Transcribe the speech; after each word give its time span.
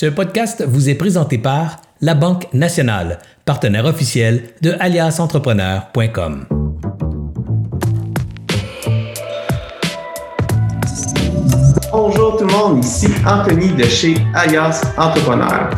Ce 0.00 0.06
podcast 0.06 0.64
vous 0.66 0.88
est 0.88 0.94
présenté 0.94 1.36
par 1.36 1.76
La 2.00 2.14
Banque 2.14 2.46
Nationale, 2.54 3.18
partenaire 3.44 3.84
officiel 3.84 4.44
de 4.62 4.74
aliasentrepreneur.com. 4.80 6.46
Bonjour 11.92 12.38
tout 12.38 12.46
le 12.46 12.50
monde, 12.50 12.82
ici 12.82 13.08
Anthony 13.26 13.74
de 13.74 13.84
chez 13.84 14.14
Alias 14.32 14.82
Entrepreneur. 14.96 15.68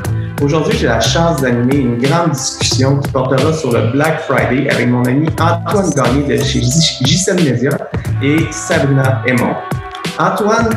Aujourd'hui, 0.40 0.78
j'ai 0.78 0.86
la 0.86 1.00
chance 1.00 1.42
d'animer 1.42 1.78
une 1.78 1.98
grande 1.98 2.30
discussion 2.30 3.00
qui 3.00 3.10
portera 3.10 3.52
sur 3.52 3.72
le 3.72 3.90
Black 3.90 4.20
Friday 4.20 4.70
avec 4.70 4.86
mon 4.86 5.04
ami 5.04 5.26
Antoine 5.40 5.90
Gagné 5.96 6.38
de 6.38 6.44
chez 6.44 6.60
JCM 6.60 7.42
Media 7.42 7.76
et 8.22 8.38
Sabrina 8.52 9.20
Aymon. 9.26 9.56
Antoine 10.20 10.68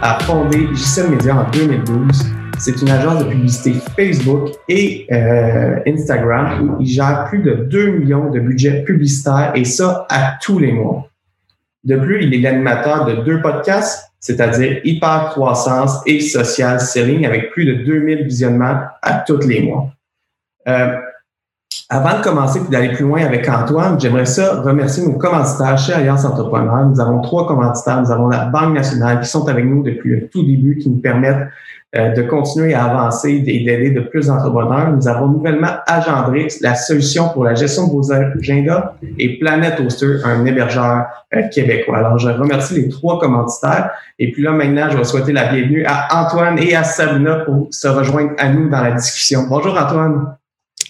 a 0.00 0.18
fondé 0.20 0.68
JCM 0.72 1.10
Media 1.10 1.36
en 1.36 1.50
2012 1.50 2.43
c'est 2.58 2.80
une 2.80 2.90
agence 2.90 3.24
de 3.24 3.30
publicité 3.30 3.74
Facebook 3.96 4.50
et 4.68 5.06
euh, 5.12 5.80
Instagram 5.86 6.62
où 6.62 6.82
il 6.82 6.86
gère 6.86 7.26
plus 7.28 7.40
de 7.40 7.54
2 7.54 7.86
millions 7.98 8.30
de 8.30 8.40
budgets 8.40 8.82
publicitaires 8.84 9.52
et 9.54 9.64
ça 9.64 10.06
à 10.08 10.34
tous 10.40 10.58
les 10.58 10.72
mois. 10.72 11.08
De 11.84 11.96
plus, 11.96 12.24
il 12.24 12.32
est 12.32 12.38
l'animateur 12.38 13.04
de 13.04 13.16
deux 13.24 13.42
podcasts, 13.42 14.10
c'est-à-dire 14.18 14.80
Hyper 14.84 15.30
Croissance 15.30 16.00
et 16.06 16.20
Social 16.20 16.80
Selling 16.80 17.26
avec 17.26 17.50
plus 17.50 17.66
de 17.66 17.84
2000 17.84 18.24
visionnements 18.24 18.80
à 19.02 19.18
tous 19.26 19.46
les 19.46 19.62
mois. 19.62 19.90
Euh, 20.66 20.96
avant 21.90 22.18
de 22.18 22.22
commencer 22.22 22.60
et 22.66 22.70
d'aller 22.70 22.92
plus 22.94 23.04
loin 23.04 23.22
avec 23.22 23.46
Antoine, 23.48 24.00
j'aimerais 24.00 24.24
ça 24.24 24.62
remercier 24.62 25.04
nos 25.04 25.18
commanditaires 25.18 25.76
chez 25.76 25.92
Alliance 25.92 26.24
Entrepreneur. 26.24 26.86
Nous 26.86 26.98
avons 26.98 27.20
trois 27.20 27.46
commanditaires. 27.46 28.00
Nous 28.00 28.10
avons 28.10 28.28
la 28.28 28.46
Banque 28.46 28.74
nationale 28.74 29.20
qui 29.20 29.28
sont 29.28 29.46
avec 29.48 29.66
nous 29.66 29.82
depuis 29.82 30.10
le 30.10 30.28
tout 30.28 30.42
début, 30.42 30.78
qui 30.78 30.88
nous 30.88 31.00
permettent 31.00 31.48
de 31.94 32.22
continuer 32.22 32.74
à 32.74 32.84
avancer 32.84 33.42
et 33.46 33.60
d'aider 33.60 33.90
de 33.90 34.00
plus 34.00 34.26
d'entrepreneurs. 34.26 34.90
Nous 34.90 35.06
avons 35.06 35.28
nouvellement 35.28 35.68
Agendrix, 35.86 36.58
la 36.60 36.74
solution 36.74 37.28
pour 37.28 37.44
la 37.44 37.54
gestion 37.54 37.86
de 37.86 37.92
vos 37.92 38.12
agendas, 38.12 38.94
et 39.18 39.38
Planet 39.38 39.78
Hoster, 39.78 40.16
un 40.24 40.44
hébergeur 40.44 41.06
euh, 41.34 41.42
québécois. 41.52 41.98
Alors, 41.98 42.18
je 42.18 42.30
remercie 42.30 42.74
les 42.74 42.88
trois 42.88 43.20
commanditaires. 43.20 43.90
Et 44.18 44.32
puis 44.32 44.42
là, 44.42 44.52
maintenant, 44.52 44.88
je 44.90 44.96
vais 44.96 45.04
souhaiter 45.04 45.32
la 45.32 45.52
bienvenue 45.52 45.84
à 45.86 46.24
Antoine 46.24 46.58
et 46.58 46.74
à 46.74 46.82
Sabrina 46.82 47.36
pour 47.46 47.68
se 47.70 47.86
rejoindre 47.86 48.32
à 48.38 48.48
nous 48.48 48.68
dans 48.68 48.82
la 48.82 48.92
discussion. 48.92 49.46
Bonjour, 49.48 49.76
Antoine. 49.78 50.36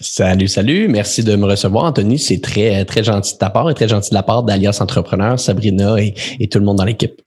Salut, 0.01 0.47
salut. 0.47 0.87
Merci 0.89 1.23
de 1.23 1.35
me 1.35 1.45
recevoir, 1.45 1.85
Anthony. 1.85 2.19
C'est 2.19 2.41
très, 2.41 2.83
très 2.83 3.03
gentil 3.03 3.33
de 3.35 3.37
ta 3.37 3.49
part 3.49 3.69
et 3.69 3.73
très 3.73 3.87
gentil 3.87 4.09
de 4.09 4.15
la 4.15 4.23
part 4.23 4.43
d'Alias 4.43 4.79
Entrepreneur, 4.81 5.39
Sabrina 5.39 5.95
et 5.99 6.47
tout 6.47 6.59
le 6.59 6.65
monde 6.65 6.77
dans 6.77 6.85
l'équipe. 6.85 7.21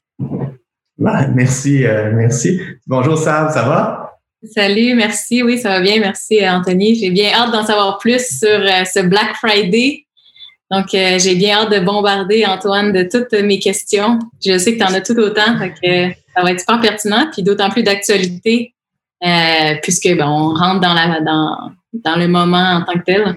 Ben, 0.99 1.33
merci, 1.33 1.87
euh, 1.87 2.11
merci. 2.13 2.61
Bonjour 2.89 3.17
Sam, 3.17 3.51
ça 3.51 3.63
va? 3.63 4.19
Salut, 4.43 4.95
merci. 4.97 5.45
Oui, 5.45 5.57
ça 5.57 5.69
va 5.69 5.81
bien. 5.81 6.01
Merci 6.01 6.41
Anthony. 6.49 6.97
J'ai 6.97 7.11
bien 7.11 7.31
hâte 7.33 7.53
d'en 7.53 7.65
savoir 7.65 7.99
plus 7.99 8.39
sur 8.39 8.49
euh, 8.49 8.85
ce 8.85 9.01
Black 9.07 9.37
Friday. 9.37 10.07
Donc, 10.73 10.93
euh, 10.95 11.19
j'ai 11.21 11.37
bien 11.37 11.59
hâte 11.59 11.71
de 11.71 11.79
bombarder 11.79 12.45
Antoine 12.47 12.93
de 12.93 13.05
toutes 13.05 13.33
mes 13.41 13.61
questions. 13.61 14.19
Je 14.45 14.59
sais 14.59 14.77
que 14.77 14.79
tu 14.79 14.85
en 14.85 14.93
as 14.93 15.01
tout 15.01 15.17
autant, 15.17 15.53
donc 15.59 15.73
ça 15.83 16.43
va 16.43 16.51
être 16.51 16.61
super 16.61 16.81
pertinent, 16.81 17.29
puis 17.33 17.43
d'autant 17.43 17.71
plus 17.71 17.83
d'actualité, 17.83 18.75
puisque 19.83 20.11
on 20.21 20.53
rentre 20.53 20.81
dans, 20.81 20.93
la, 20.93 21.21
dans, 21.21 21.71
dans 21.93 22.17
le 22.17 22.29
moment 22.29 22.59
en 22.59 22.83
tant 22.83 22.99
que 22.99 23.05
tel. 23.05 23.37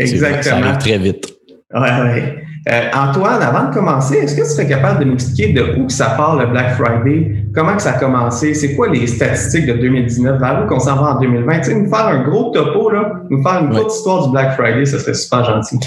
Exactement. 0.00 0.42
Ça 0.42 0.56
arrive 0.56 0.78
très 0.78 0.98
vite. 0.98 1.32
Oui, 1.72 1.88
oui. 2.02 2.22
Euh, 2.68 2.90
Antoine, 2.92 3.40
avant 3.42 3.68
de 3.68 3.74
commencer, 3.74 4.16
est-ce 4.16 4.34
que 4.34 4.42
tu 4.42 4.48
serais 4.48 4.66
capable 4.66 4.98
de 4.98 5.04
m'expliquer 5.08 5.52
de 5.52 5.78
où 5.78 5.86
que 5.86 5.92
ça 5.92 6.10
part 6.16 6.36
le 6.36 6.46
Black 6.46 6.74
Friday? 6.74 7.44
Comment 7.54 7.76
que 7.76 7.82
ça 7.82 7.90
a 7.90 7.98
commencé? 7.98 8.54
C'est 8.54 8.74
quoi 8.74 8.88
les 8.88 9.06
statistiques 9.06 9.66
de 9.66 9.74
2019? 9.74 10.40
Vers 10.40 10.64
où 10.64 10.68
qu'on 10.68 10.80
s'en 10.80 10.96
va 10.96 11.14
en 11.14 11.20
2020? 11.20 11.58
Tu 11.58 11.64
sais, 11.64 11.74
nous 11.76 11.88
faire 11.88 12.08
un 12.08 12.24
gros 12.24 12.50
topo, 12.50 12.90
là, 12.90 13.20
nous 13.30 13.40
faire 13.40 13.62
une 13.62 13.70
petite 13.70 13.92
histoire 13.92 14.24
du 14.24 14.32
Black 14.32 14.56
Friday, 14.56 14.84
ça 14.84 14.98
serait 14.98 15.14
super 15.14 15.44
gentil. 15.44 15.78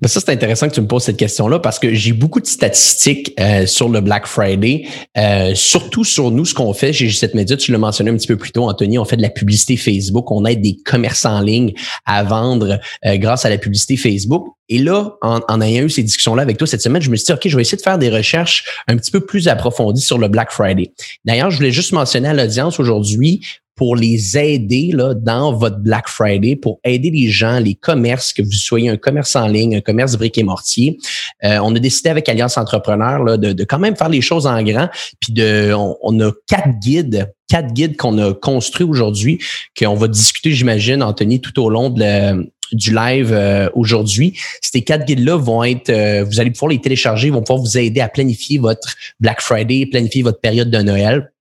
Ben 0.00 0.08
ça, 0.08 0.20
c'est 0.20 0.30
intéressant 0.30 0.68
que 0.68 0.74
tu 0.74 0.80
me 0.80 0.86
poses 0.86 1.04
cette 1.04 1.18
question-là 1.18 1.58
parce 1.58 1.78
que 1.78 1.92
j'ai 1.92 2.12
beaucoup 2.12 2.40
de 2.40 2.46
statistiques 2.46 3.34
euh, 3.38 3.66
sur 3.66 3.88
le 3.88 4.00
Black 4.00 4.26
Friday, 4.26 4.86
euh, 5.18 5.54
surtout 5.54 6.04
sur 6.04 6.30
nous, 6.30 6.46
ce 6.46 6.54
qu'on 6.54 6.72
fait 6.72 6.92
chez 6.92 7.06
G7 7.06 7.36
Media. 7.36 7.56
Tu 7.56 7.70
l'as 7.70 7.78
mentionné 7.78 8.10
un 8.10 8.16
petit 8.16 8.26
peu 8.26 8.36
plus 8.36 8.50
tôt, 8.50 8.68
Anthony, 8.68 8.98
on 8.98 9.04
fait 9.04 9.18
de 9.18 9.22
la 9.22 9.28
publicité 9.28 9.76
Facebook. 9.76 10.30
On 10.30 10.46
aide 10.46 10.62
des 10.62 10.76
commerçants 10.84 11.36
en 11.36 11.40
ligne 11.42 11.74
à 12.06 12.22
vendre 12.22 12.80
euh, 13.04 13.16
grâce 13.16 13.44
à 13.44 13.50
la 13.50 13.58
publicité 13.58 13.96
Facebook. 13.96 14.46
Et 14.70 14.78
là, 14.78 15.16
en, 15.20 15.40
en 15.48 15.60
ayant 15.60 15.84
eu 15.84 15.90
ces 15.90 16.02
discussions-là 16.02 16.42
avec 16.42 16.56
toi 16.56 16.66
cette 16.66 16.80
semaine, 16.80 17.02
je 17.02 17.10
me 17.10 17.16
suis 17.16 17.26
dit, 17.26 17.32
OK, 17.32 17.40
je 17.44 17.56
vais 17.56 17.62
essayer 17.62 17.76
de 17.76 17.82
faire 17.82 17.98
des 17.98 18.08
recherches 18.08 18.64
un 18.88 18.96
petit 18.96 19.10
peu 19.10 19.20
plus 19.20 19.48
approfondies 19.48 20.02
sur 20.02 20.16
le 20.16 20.28
Black 20.28 20.50
Friday. 20.50 20.92
D'ailleurs, 21.24 21.50
je 21.50 21.56
voulais 21.56 21.72
juste 21.72 21.92
mentionner 21.92 22.28
à 22.28 22.34
l'audience 22.34 22.80
aujourd'hui, 22.80 23.42
pour 23.80 23.96
les 23.96 24.36
aider 24.36 24.90
là, 24.92 25.14
dans 25.14 25.54
votre 25.54 25.78
Black 25.78 26.06
Friday, 26.06 26.54
pour 26.54 26.80
aider 26.84 27.10
les 27.10 27.30
gens, 27.30 27.58
les 27.60 27.74
commerces, 27.74 28.34
que 28.34 28.42
vous 28.42 28.52
soyez 28.52 28.90
un 28.90 28.98
commerce 28.98 29.34
en 29.36 29.46
ligne, 29.46 29.76
un 29.76 29.80
commerce 29.80 30.16
briques 30.16 30.36
et 30.36 30.42
mortier. 30.42 30.98
Euh, 31.44 31.60
on 31.62 31.74
a 31.74 31.78
décidé 31.78 32.10
avec 32.10 32.28
Alliance 32.28 32.58
Entrepreneur 32.58 33.24
là, 33.24 33.38
de, 33.38 33.54
de, 33.54 33.64
quand 33.64 33.78
même 33.78 33.96
faire 33.96 34.10
les 34.10 34.20
choses 34.20 34.46
en 34.46 34.62
grand. 34.62 34.90
Puis 35.18 35.32
de, 35.32 35.72
on, 35.74 36.20
a 36.20 36.30
quatre 36.46 36.78
guides, 36.78 37.32
quatre 37.48 37.72
guides 37.72 37.96
qu'on 37.96 38.18
a 38.18 38.34
construits 38.34 38.84
aujourd'hui, 38.84 39.38
qu'on 39.78 39.94
va 39.94 40.08
discuter, 40.08 40.52
j'imagine, 40.52 41.02
Anthony, 41.02 41.40
tout 41.40 41.58
au 41.58 41.70
long 41.70 41.88
de 41.88 42.46
du 42.72 42.94
live 42.94 43.32
euh, 43.32 43.70
aujourd'hui. 43.74 44.38
Ces 44.60 44.82
quatre 44.82 45.06
guides-là 45.06 45.38
vont 45.38 45.64
être, 45.64 45.88
euh, 45.88 46.22
vous 46.22 46.38
allez 46.38 46.50
pouvoir 46.50 46.70
les 46.70 46.82
télécharger, 46.82 47.30
vont 47.30 47.40
pouvoir 47.40 47.64
vous 47.64 47.78
aider 47.78 48.02
à 48.02 48.10
planifier 48.10 48.58
votre 48.58 48.94
Black 49.20 49.40
Friday, 49.40 49.86
planifier 49.86 50.22
votre 50.22 50.40
période 50.40 50.70
de 50.70 50.82
Noël. 50.82 51.32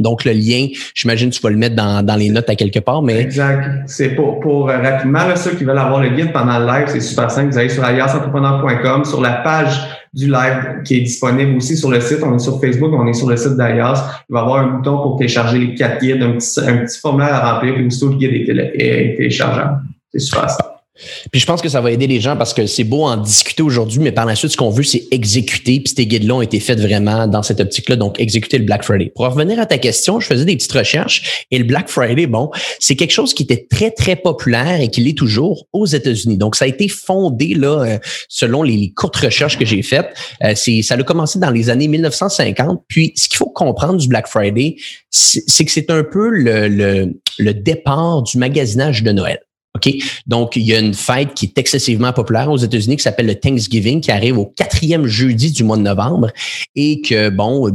Donc, 0.00 0.24
le 0.24 0.32
lien, 0.32 0.66
j'imagine 0.94 1.30
tu 1.30 1.40
vas 1.40 1.50
le 1.50 1.56
mettre 1.56 1.76
dans, 1.76 2.04
dans, 2.04 2.16
les 2.16 2.30
notes 2.30 2.48
à 2.48 2.54
quelque 2.54 2.78
part, 2.80 3.02
mais... 3.02 3.20
Exact. 3.20 3.84
C'est 3.86 4.10
pour, 4.10 4.40
pour 4.40 4.68
euh, 4.68 4.78
rapidement, 4.78 5.20
ceux 5.36 5.52
qui 5.52 5.64
veulent 5.64 5.78
avoir 5.78 6.00
le 6.00 6.10
guide 6.10 6.32
pendant 6.32 6.58
le 6.58 6.66
live, 6.66 6.86
c'est 6.88 7.00
super 7.00 7.30
simple. 7.30 7.52
Vous 7.52 7.58
allez 7.58 7.68
sur 7.68 7.84
aliasentrepreneur.com, 7.84 9.04
sur 9.04 9.20
la 9.20 9.32
page 9.32 9.80
du 10.12 10.26
live 10.26 10.82
qui 10.84 10.96
est 10.96 11.00
disponible 11.00 11.56
aussi 11.56 11.76
sur 11.76 11.90
le 11.90 12.00
site. 12.00 12.18
On 12.22 12.34
est 12.34 12.38
sur 12.38 12.60
Facebook, 12.60 12.92
on 12.92 13.06
est 13.06 13.14
sur 13.14 13.28
le 13.28 13.36
site 13.36 13.56
d'Alias. 13.56 14.22
Il 14.28 14.32
va 14.32 14.40
y 14.40 14.42
avoir 14.42 14.60
un 14.60 14.76
bouton 14.76 15.02
pour 15.02 15.16
télécharger 15.16 15.58
les 15.58 15.74
quatre 15.74 16.00
guides, 16.00 16.22
un 16.22 16.32
petit, 16.32 16.60
un 16.60 16.78
petit 16.78 16.98
formulaire 16.98 17.34
à 17.34 17.54
remplir, 17.54 17.74
puis 17.74 17.82
une 17.82 17.90
le 17.90 18.16
guide 18.16 18.32
est, 18.74 19.16
téléchargeable. 19.16 19.80
C'est 20.12 20.20
super 20.20 20.50
simple. 20.50 20.77
Puis 21.30 21.40
je 21.40 21.46
pense 21.46 21.62
que 21.62 21.68
ça 21.68 21.80
va 21.80 21.90
aider 21.92 22.06
les 22.06 22.20
gens 22.20 22.36
parce 22.36 22.54
que 22.54 22.66
c'est 22.66 22.84
beau 22.84 23.04
en 23.04 23.16
discuter 23.16 23.62
aujourd'hui, 23.62 24.00
mais 24.00 24.12
par 24.12 24.26
la 24.26 24.34
suite, 24.34 24.52
ce 24.52 24.56
qu'on 24.56 24.70
veut, 24.70 24.82
c'est 24.82 25.06
exécuter. 25.10 25.80
Puis 25.80 25.94
ces 25.96 26.06
guides-là 26.06 26.34
ont 26.34 26.42
été 26.42 26.60
faits 26.60 26.80
vraiment 26.80 27.26
dans 27.26 27.42
cette 27.42 27.60
optique-là, 27.60 27.96
donc 27.96 28.20
exécuter 28.20 28.58
le 28.58 28.64
Black 28.64 28.84
Friday. 28.84 29.12
Pour 29.14 29.26
revenir 29.26 29.60
à 29.60 29.66
ta 29.66 29.78
question, 29.78 30.20
je 30.20 30.26
faisais 30.26 30.44
des 30.44 30.56
petites 30.56 30.72
recherches 30.72 31.46
et 31.50 31.58
le 31.58 31.64
Black 31.64 31.88
Friday, 31.88 32.26
bon, 32.26 32.50
c'est 32.78 32.96
quelque 32.96 33.12
chose 33.12 33.34
qui 33.34 33.42
était 33.42 33.66
très, 33.70 33.90
très 33.90 34.16
populaire 34.16 34.80
et 34.80 34.88
qui 34.88 35.00
l'est 35.00 35.16
toujours 35.16 35.66
aux 35.72 35.86
États-Unis. 35.86 36.36
Donc, 36.38 36.56
ça 36.56 36.64
a 36.64 36.68
été 36.68 36.88
fondé, 36.88 37.54
là, 37.54 37.84
euh, 37.84 37.98
selon 38.28 38.62
les 38.62 38.92
courtes 38.94 39.16
recherches 39.16 39.58
que 39.58 39.64
j'ai 39.64 39.82
faites. 39.82 40.08
Euh, 40.44 40.52
c'est, 40.54 40.82
ça 40.82 40.94
a 40.94 41.02
commencé 41.02 41.38
dans 41.38 41.50
les 41.50 41.70
années 41.70 41.88
1950. 41.88 42.82
Puis, 42.88 43.12
ce 43.16 43.28
qu'il 43.28 43.36
faut 43.36 43.50
comprendre 43.50 43.98
du 43.98 44.08
Black 44.08 44.26
Friday, 44.26 44.76
c'est 45.10 45.64
que 45.64 45.70
c'est 45.70 45.90
un 45.90 46.04
peu 46.04 46.28
le, 46.30 47.52
départ 47.52 48.22
du 48.22 48.38
magasinage 48.38 49.02
de 49.02 49.12
Noël. 49.12 49.40
OK? 49.76 49.92
Donc, 50.26 50.56
il 50.56 50.62
y 50.62 50.74
a 50.74 50.78
une 50.78 50.94
fête 50.94 51.34
qui 51.34 51.46
est 51.46 51.58
excessivement 51.58 52.12
populaire 52.12 52.50
aux 52.50 52.56
États-Unis 52.56 52.96
qui 52.96 53.02
s'appelle 53.02 53.26
le 53.26 53.34
Thanksgiving, 53.34 54.00
qui 54.00 54.10
arrive 54.10 54.38
au 54.38 54.46
quatrième 54.46 55.06
jeudi 55.06 55.52
du 55.52 55.64
mois 55.64 55.76
de 55.76 55.82
novembre 55.82 56.30
et 56.74 57.00
que, 57.00 57.28
bon, 57.28 57.70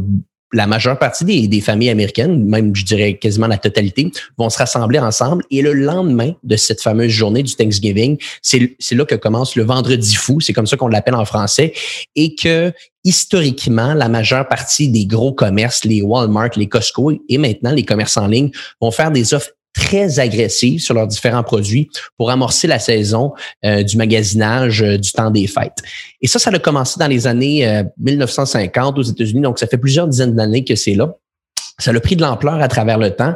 la 0.53 0.67
majeure 0.67 0.99
partie 0.99 1.25
des, 1.25 1.47
des, 1.47 1.61
familles 1.61 1.89
américaines, 1.89 2.45
même 2.45 2.75
je 2.75 2.85
dirais 2.85 3.15
quasiment 3.17 3.47
la 3.47 3.57
totalité, 3.57 4.11
vont 4.37 4.49
se 4.49 4.59
rassembler 4.59 4.99
ensemble. 4.99 5.43
Et 5.49 5.61
le 5.61 5.73
lendemain 5.73 6.33
de 6.43 6.55
cette 6.55 6.81
fameuse 6.81 7.11
journée 7.11 7.43
du 7.43 7.55
Thanksgiving, 7.55 8.17
c'est 8.41 8.69
là 8.91 9.05
que 9.05 9.15
commence 9.15 9.55
le 9.55 9.63
vendredi 9.63 10.15
fou, 10.15 10.39
c'est 10.39 10.53
comme 10.53 10.67
ça 10.67 10.77
qu'on 10.77 10.87
l'appelle 10.87 11.15
en 11.15 11.25
français, 11.25 11.73
et 12.15 12.35
que 12.35 12.71
historiquement, 13.03 13.93
la 13.93 14.07
majeure 14.07 14.47
partie 14.47 14.89
des 14.89 15.05
gros 15.05 15.33
commerces, 15.33 15.83
les 15.83 16.01
Walmart, 16.01 16.51
les 16.55 16.69
Costco 16.69 17.11
et 17.27 17.37
maintenant 17.37 17.71
les 17.71 17.83
commerces 17.83 18.15
en 18.17 18.27
ligne 18.27 18.51
vont 18.79 18.91
faire 18.91 19.11
des 19.11 19.33
offres 19.33 19.51
très 19.73 20.19
agressives 20.19 20.79
sur 20.79 20.93
leurs 20.93 21.07
différents 21.07 21.43
produits 21.43 21.89
pour 22.17 22.29
amorcer 22.29 22.67
la 22.67 22.79
saison 22.79 23.33
euh, 23.65 23.83
du 23.83 23.97
magasinage 23.97 24.81
euh, 24.81 24.97
du 24.97 25.11
temps 25.11 25.31
des 25.31 25.47
fêtes. 25.47 25.79
Et 26.21 26.27
ça, 26.27 26.39
ça 26.39 26.51
a 26.51 26.59
commencé 26.59 26.99
dans 26.99 27.07
les 27.07 27.27
années 27.27 27.83
1950 27.97 28.97
euh, 28.97 29.01
aux 29.01 29.03
États-Unis, 29.03 29.41
donc 29.41 29.59
ça 29.59 29.67
fait 29.67 29.77
plusieurs 29.77 30.07
dizaines 30.07 30.35
d'années 30.35 30.63
que 30.63 30.75
c'est 30.75 30.95
là. 30.95 31.13
Ça 31.79 31.91
a 31.91 31.99
pris 31.99 32.15
de 32.15 32.21
l'ampleur 32.21 32.61
à 32.61 32.67
travers 32.67 32.99
le 32.99 33.11
temps 33.11 33.35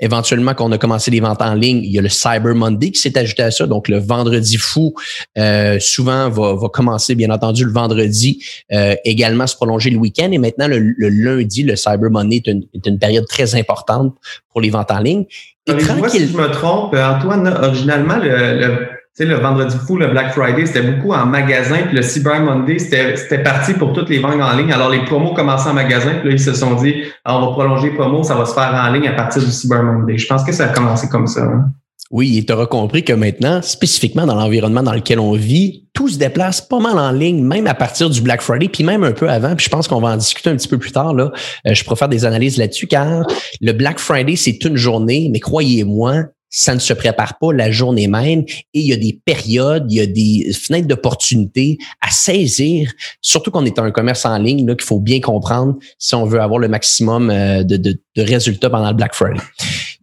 éventuellement, 0.00 0.54
quand 0.54 0.68
on 0.68 0.72
a 0.72 0.78
commencé 0.78 1.10
les 1.10 1.20
ventes 1.20 1.42
en 1.42 1.54
ligne, 1.54 1.78
il 1.78 1.90
y 1.90 1.98
a 1.98 2.02
le 2.02 2.08
Cyber 2.08 2.54
Monday 2.54 2.90
qui 2.90 3.00
s'est 3.00 3.16
ajouté 3.18 3.42
à 3.42 3.50
ça. 3.50 3.66
Donc, 3.66 3.88
le 3.88 3.98
vendredi 3.98 4.56
fou, 4.56 4.94
euh, 5.36 5.78
souvent, 5.80 6.28
va, 6.28 6.54
va, 6.54 6.68
commencer, 6.68 7.14
bien 7.14 7.30
entendu, 7.30 7.64
le 7.64 7.72
vendredi, 7.72 8.44
euh, 8.72 8.94
également 9.04 9.46
se 9.46 9.56
prolonger 9.56 9.90
le 9.90 9.96
week-end. 9.96 10.30
Et 10.32 10.38
maintenant, 10.38 10.68
le, 10.68 10.94
lundi, 10.98 11.62
le 11.62 11.76
Cyber 11.76 12.10
Monday 12.10 12.36
est 12.36 12.46
une, 12.46 12.64
est 12.74 12.86
une, 12.86 12.98
période 12.98 13.26
très 13.28 13.54
importante 13.54 14.14
pour 14.50 14.60
les 14.60 14.70
ventes 14.70 14.90
en 14.90 15.00
ligne. 15.00 15.24
Et 15.66 15.76
tranquille... 15.76 16.10
si 16.10 16.28
je 16.28 16.36
me 16.36 16.50
trompe, 16.50 16.94
Antoine, 16.94 17.48
originalement, 17.48 18.16
le, 18.16 18.58
le 18.58 18.97
sais, 19.18 19.24
le 19.24 19.36
vendredi 19.36 19.76
fou, 19.86 19.96
le 19.96 20.08
Black 20.08 20.32
Friday, 20.32 20.66
c'était 20.66 20.82
beaucoup 20.82 21.12
en 21.12 21.26
magasin, 21.26 21.78
puis 21.86 21.96
le 21.96 22.02
Cyber 22.02 22.40
Monday, 22.40 22.78
c'était 22.78 23.42
parti 23.42 23.74
pour 23.74 23.92
toutes 23.92 24.08
les 24.08 24.18
ventes 24.18 24.40
en 24.40 24.56
ligne. 24.56 24.72
Alors, 24.72 24.90
les 24.90 25.04
promos 25.04 25.34
commençaient 25.34 25.70
en 25.70 25.74
magasin, 25.74 26.14
puis 26.20 26.28
là, 26.28 26.34
ils 26.34 26.40
se 26.40 26.54
sont 26.54 26.74
dit, 26.76 26.94
ah, 27.24 27.38
on 27.38 27.46
va 27.46 27.52
prolonger 27.52 27.90
les 27.90 27.96
promos, 27.96 28.22
ça 28.22 28.34
va 28.34 28.44
se 28.44 28.54
faire 28.54 28.72
en 28.74 28.92
ligne 28.92 29.08
à 29.08 29.12
partir 29.12 29.42
du 29.42 29.50
Cyber 29.50 29.82
Monday. 29.82 30.18
Je 30.18 30.26
pense 30.26 30.44
que 30.44 30.52
ça 30.52 30.64
a 30.64 30.68
commencé 30.68 31.08
comme 31.08 31.26
ça. 31.26 31.42
Hein. 31.42 31.72
Oui, 32.10 32.38
et 32.38 32.44
tu 32.44 32.52
auras 32.52 32.66
compris 32.66 33.04
que 33.04 33.12
maintenant, 33.12 33.60
spécifiquement 33.60 34.24
dans 34.24 34.34
l'environnement 34.34 34.82
dans 34.82 34.94
lequel 34.94 35.20
on 35.20 35.32
vit, 35.32 35.84
tout 35.92 36.08
se 36.08 36.16
déplace 36.16 36.62
pas 36.62 36.78
mal 36.78 36.98
en 36.98 37.10
ligne, 37.10 37.42
même 37.42 37.66
à 37.66 37.74
partir 37.74 38.08
du 38.08 38.22
Black 38.22 38.40
Friday, 38.40 38.68
puis 38.68 38.82
même 38.82 39.04
un 39.04 39.12
peu 39.12 39.28
avant. 39.28 39.54
Puis 39.54 39.66
je 39.66 39.70
pense 39.70 39.88
qu'on 39.88 40.00
va 40.00 40.10
en 40.10 40.16
discuter 40.16 40.48
un 40.48 40.56
petit 40.56 40.68
peu 40.68 40.78
plus 40.78 40.92
tard. 40.92 41.12
Là. 41.12 41.32
Euh, 41.66 41.74
je 41.74 41.84
préfère 41.84 42.08
des 42.08 42.24
analyses 42.24 42.56
là-dessus, 42.56 42.86
car 42.86 43.26
le 43.60 43.72
Black 43.72 43.98
Friday, 43.98 44.36
c'est 44.36 44.64
une 44.64 44.76
journée, 44.76 45.28
mais 45.30 45.40
croyez-moi, 45.40 46.24
ça 46.50 46.74
ne 46.74 46.80
se 46.80 46.92
prépare 46.92 47.38
pas 47.38 47.52
la 47.52 47.70
journée 47.70 48.08
même 48.08 48.40
et 48.40 48.80
il 48.80 48.86
y 48.86 48.92
a 48.92 48.96
des 48.96 49.20
périodes, 49.24 49.86
il 49.90 49.96
y 49.96 50.00
a 50.00 50.06
des 50.06 50.52
fenêtres 50.52 50.88
d'opportunité 50.88 51.78
à 52.00 52.10
saisir, 52.10 52.92
surtout 53.20 53.50
qu'on 53.50 53.64
est 53.64 53.78
un 53.78 53.90
commerce 53.90 54.24
en 54.24 54.38
ligne 54.38 54.66
qu'il 54.66 54.84
faut 54.84 55.00
bien 55.00 55.20
comprendre 55.20 55.76
si 55.98 56.14
on 56.14 56.24
veut 56.24 56.40
avoir 56.40 56.58
le 56.58 56.68
maximum 56.68 57.30
euh, 57.30 57.62
de, 57.62 57.76
de, 57.76 58.00
de 58.16 58.22
résultats 58.22 58.70
pendant 58.70 58.88
le 58.88 58.96
Black 58.96 59.14
Friday. 59.14 59.42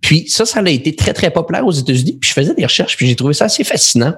Puis 0.01 0.25
ça, 0.29 0.45
ça 0.45 0.59
a 0.59 0.69
été 0.69 0.95
très, 0.95 1.13
très 1.13 1.31
populaire 1.31 1.65
aux 1.65 1.71
États-Unis. 1.71 2.17
Puis 2.21 2.29
je 2.29 2.33
faisais 2.33 2.53
des 2.53 2.63
recherches, 2.63 2.95
puis 2.95 3.07
j'ai 3.07 3.15
trouvé 3.15 3.33
ça 3.33 3.45
assez 3.45 3.63
fascinant. 3.63 4.13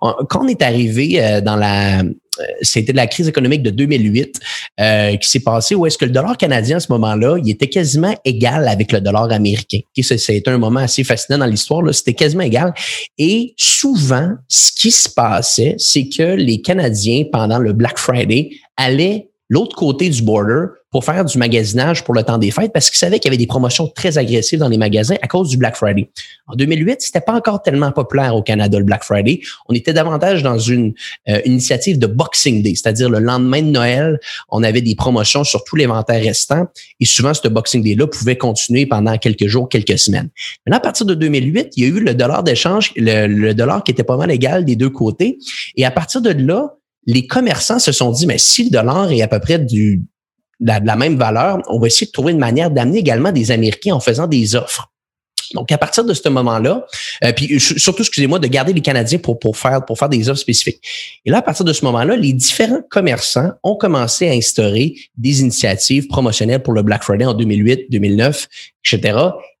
Quand 0.00 0.44
on 0.44 0.48
est 0.48 0.62
arrivé 0.62 1.22
euh, 1.22 1.40
dans 1.40 1.56
la... 1.56 2.02
Euh, 2.40 2.44
c'était 2.62 2.92
la 2.92 3.06
crise 3.06 3.28
économique 3.28 3.62
de 3.62 3.70
2008 3.70 4.40
euh, 4.80 5.16
qui 5.16 5.28
s'est 5.28 5.40
passée 5.40 5.74
où 5.74 5.84
est-ce 5.84 5.98
que 5.98 6.06
le 6.06 6.10
dollar 6.10 6.36
canadien 6.38 6.78
à 6.78 6.80
ce 6.80 6.90
moment-là, 6.92 7.36
il 7.44 7.50
était 7.50 7.68
quasiment 7.68 8.14
égal 8.24 8.68
avec 8.68 8.92
le 8.92 9.00
dollar 9.00 9.30
américain. 9.30 9.80
C'était 9.94 10.48
un 10.48 10.58
moment 10.58 10.80
assez 10.80 11.04
fascinant 11.04 11.38
dans 11.38 11.46
l'histoire. 11.46 11.82
C'était 11.94 12.14
quasiment 12.14 12.44
égal. 12.44 12.72
Et 13.18 13.54
souvent, 13.58 14.32
ce 14.48 14.72
qui 14.72 14.90
se 14.90 15.10
passait, 15.10 15.74
c'est 15.78 16.08
que 16.08 16.22
les 16.22 16.62
Canadiens, 16.62 17.24
pendant 17.30 17.58
le 17.58 17.72
Black 17.72 17.98
Friday, 17.98 18.50
allaient 18.76 19.28
l'autre 19.50 19.76
côté 19.76 20.08
du 20.08 20.22
border 20.22 20.66
pour 20.92 21.04
faire 21.04 21.24
du 21.24 21.38
magasinage 21.38 22.04
pour 22.04 22.14
le 22.14 22.22
temps 22.22 22.38
des 22.38 22.50
fêtes 22.50 22.72
parce 22.72 22.90
qu'ils 22.90 22.98
savaient 22.98 23.18
qu'il 23.18 23.30
y 23.30 23.32
avait 23.32 23.38
des 23.38 23.46
promotions 23.46 23.88
très 23.88 24.18
agressives 24.18 24.58
dans 24.58 24.68
les 24.68 24.76
magasins 24.76 25.16
à 25.22 25.26
cause 25.26 25.48
du 25.48 25.56
Black 25.56 25.74
Friday. 25.74 26.10
En 26.46 26.54
2008, 26.54 27.00
c'était 27.00 27.22
pas 27.22 27.32
encore 27.32 27.62
tellement 27.62 27.90
populaire 27.92 28.36
au 28.36 28.42
Canada 28.42 28.78
le 28.78 28.84
Black 28.84 29.02
Friday. 29.02 29.40
On 29.68 29.74
était 29.74 29.94
davantage 29.94 30.42
dans 30.42 30.58
une 30.58 30.92
euh, 31.28 31.40
initiative 31.46 31.98
de 31.98 32.06
Boxing 32.06 32.62
Day, 32.62 32.74
c'est-à-dire 32.74 33.08
le 33.08 33.18
lendemain 33.18 33.62
de 33.62 33.70
Noël, 33.70 34.20
on 34.50 34.62
avait 34.62 34.82
des 34.82 34.94
promotions 34.94 35.44
sur 35.44 35.64
tout 35.64 35.76
l'inventaire 35.76 36.22
restant 36.22 36.66
et 37.00 37.06
souvent 37.06 37.32
ce 37.32 37.48
Boxing 37.48 37.82
Day-là 37.82 38.06
pouvait 38.06 38.36
continuer 38.36 38.84
pendant 38.84 39.16
quelques 39.16 39.46
jours, 39.46 39.68
quelques 39.70 39.98
semaines. 39.98 40.28
Maintenant, 40.66 40.76
à 40.76 40.80
partir 40.80 41.06
de 41.06 41.14
2008, 41.14 41.72
il 41.76 41.82
y 41.82 41.86
a 41.86 41.88
eu 41.88 42.00
le 42.00 42.14
dollar 42.14 42.42
d'échange, 42.42 42.92
le, 42.96 43.26
le 43.26 43.54
dollar 43.54 43.82
qui 43.82 43.92
était 43.92 44.04
pas 44.04 44.18
mal 44.18 44.30
égal 44.30 44.66
des 44.66 44.76
deux 44.76 44.90
côtés 44.90 45.38
et 45.76 45.86
à 45.86 45.90
partir 45.90 46.20
de 46.20 46.30
là, 46.30 46.76
les 47.06 47.26
commerçants 47.26 47.78
se 47.78 47.90
sont 47.90 48.12
dit, 48.12 48.26
mais 48.26 48.38
si 48.38 48.64
le 48.64 48.70
dollar 48.70 49.10
est 49.10 49.22
à 49.22 49.28
peu 49.28 49.40
près 49.40 49.58
du, 49.58 50.02
de 50.62 50.86
la, 50.86 50.96
même 50.96 51.16
valeur, 51.16 51.58
on 51.68 51.78
va 51.78 51.88
essayer 51.88 52.06
de 52.06 52.12
trouver 52.12 52.32
une 52.32 52.38
manière 52.38 52.70
d'amener 52.70 52.98
également 52.98 53.32
des 53.32 53.50
Américains 53.50 53.94
en 53.94 54.00
faisant 54.00 54.26
des 54.26 54.54
offres. 54.54 54.88
Donc, 55.54 55.70
à 55.70 55.76
partir 55.76 56.04
de 56.04 56.14
ce 56.14 56.28
moment-là, 56.28 56.86
euh, 57.24 57.32
puis 57.32 57.60
surtout, 57.60 58.02
excusez-moi, 58.02 58.38
de 58.38 58.46
garder 58.46 58.72
les 58.72 58.80
Canadiens 58.80 59.18
pour, 59.18 59.38
pour, 59.38 59.56
faire, 59.56 59.84
pour 59.84 59.98
faire 59.98 60.08
des 60.08 60.28
offres 60.28 60.40
spécifiques. 60.40 60.80
Et 61.24 61.30
là, 61.30 61.38
à 61.38 61.42
partir 61.42 61.64
de 61.64 61.72
ce 61.72 61.84
moment-là, 61.84 62.16
les 62.16 62.32
différents 62.32 62.80
commerçants 62.88 63.50
ont 63.62 63.76
commencé 63.76 64.28
à 64.28 64.32
instaurer 64.32 64.94
des 65.18 65.40
initiatives 65.40 66.06
promotionnelles 66.06 66.62
pour 66.62 66.72
le 66.72 66.82
Black 66.82 67.02
Friday 67.02 67.24
en 67.24 67.34
2008, 67.34 67.90
2009, 67.90 68.48
etc. 68.86 69.18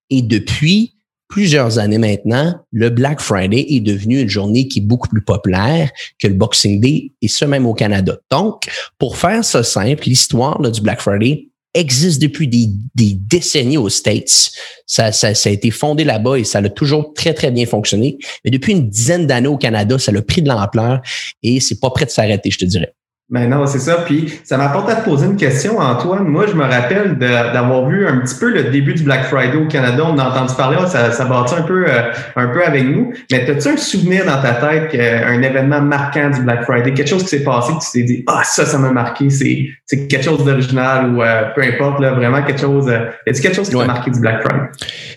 Et 0.08 0.22
depuis, 0.22 0.94
plusieurs 1.32 1.78
années 1.78 1.96
maintenant, 1.96 2.54
le 2.72 2.90
Black 2.90 3.22
Friday 3.22 3.64
est 3.70 3.80
devenu 3.80 4.20
une 4.20 4.28
journée 4.28 4.68
qui 4.68 4.80
est 4.80 4.82
beaucoup 4.82 5.08
plus 5.08 5.24
populaire 5.24 5.90
que 6.18 6.26
le 6.28 6.34
Boxing 6.34 6.78
Day, 6.78 7.12
et 7.22 7.28
ce 7.28 7.46
même 7.46 7.64
au 7.64 7.72
Canada. 7.72 8.18
Donc, 8.30 8.70
pour 8.98 9.16
faire 9.16 9.42
ça 9.42 9.62
simple, 9.62 10.04
l'histoire 10.04 10.60
du 10.60 10.82
Black 10.82 11.00
Friday 11.00 11.48
existe 11.72 12.20
depuis 12.20 12.48
des, 12.48 12.68
décennies 12.94 13.78
aux 13.78 13.88
States. 13.88 14.50
Ça, 14.86 15.10
ça, 15.10 15.28
a 15.28 15.48
été 15.48 15.70
fondé 15.70 16.04
là-bas 16.04 16.38
et 16.38 16.44
ça 16.44 16.58
a 16.58 16.68
toujours 16.68 17.14
très, 17.14 17.32
très 17.32 17.50
bien 17.50 17.64
fonctionné. 17.64 18.18
Mais 18.44 18.50
depuis 18.50 18.72
une 18.72 18.90
dizaine 18.90 19.26
d'années 19.26 19.48
au 19.48 19.56
Canada, 19.56 19.98
ça 19.98 20.12
a 20.14 20.20
pris 20.20 20.42
de 20.42 20.48
l'ampleur 20.48 21.00
et 21.42 21.60
c'est 21.60 21.80
pas 21.80 21.88
prêt 21.88 22.04
de 22.04 22.10
s'arrêter, 22.10 22.50
je 22.50 22.58
te 22.58 22.66
dirais. 22.66 22.92
Ben 23.32 23.48
non, 23.48 23.66
c'est 23.66 23.78
ça. 23.78 24.02
Puis 24.04 24.40
ça 24.44 24.58
m'apporte 24.58 24.90
à 24.90 24.96
te 24.96 25.08
poser 25.08 25.24
une 25.24 25.36
question, 25.36 25.78
Antoine. 25.78 26.24
Moi, 26.24 26.44
je 26.48 26.52
me 26.52 26.64
rappelle 26.64 27.16
d'avoir 27.16 27.88
vu 27.88 28.06
un 28.06 28.18
petit 28.18 28.34
peu 28.38 28.52
le 28.52 28.64
début 28.64 28.92
du 28.92 29.04
Black 29.04 29.24
Friday 29.24 29.56
au 29.56 29.66
Canada. 29.66 30.04
On 30.06 30.18
a 30.18 30.28
entendu 30.28 30.54
parler, 30.54 30.76
ça, 30.86 31.10
ça 31.12 31.24
bâtit 31.24 31.54
un 31.54 31.62
peu, 31.62 31.86
euh, 31.88 32.12
un 32.36 32.48
peu 32.48 32.62
avec 32.62 32.84
nous. 32.84 33.14
Mais 33.30 33.50
as-tu 33.50 33.68
un 33.68 33.76
souvenir 33.78 34.26
dans 34.26 34.42
ta 34.42 34.52
tête, 34.52 34.94
un 34.94 35.40
événement 35.40 35.80
marquant 35.80 36.28
du 36.28 36.42
Black 36.42 36.64
Friday, 36.64 36.92
quelque 36.92 37.08
chose 37.08 37.22
qui 37.22 37.30
s'est 37.30 37.42
passé, 37.42 37.72
que 37.72 37.78
tu 37.78 37.90
t'es 37.92 38.02
dit, 38.02 38.24
ah, 38.26 38.42
ça, 38.44 38.66
ça 38.66 38.76
m'a 38.76 38.92
marqué, 38.92 39.30
c'est, 39.30 39.66
c'est 39.86 40.06
quelque 40.08 40.24
chose 40.26 40.44
d'original 40.44 41.14
ou 41.14 41.22
euh, 41.22 41.44
peu 41.54 41.62
importe, 41.62 42.00
là, 42.00 42.12
vraiment 42.12 42.42
quelque 42.42 42.60
chose. 42.60 42.86
Euh, 42.88 43.06
y 43.26 43.30
a 43.30 43.32
quelque 43.32 43.56
chose 43.56 43.70
qui 43.70 43.76
t'a 43.78 43.86
marqué 43.86 44.10
du 44.10 44.20
Black 44.20 44.42
Friday? 44.42 44.66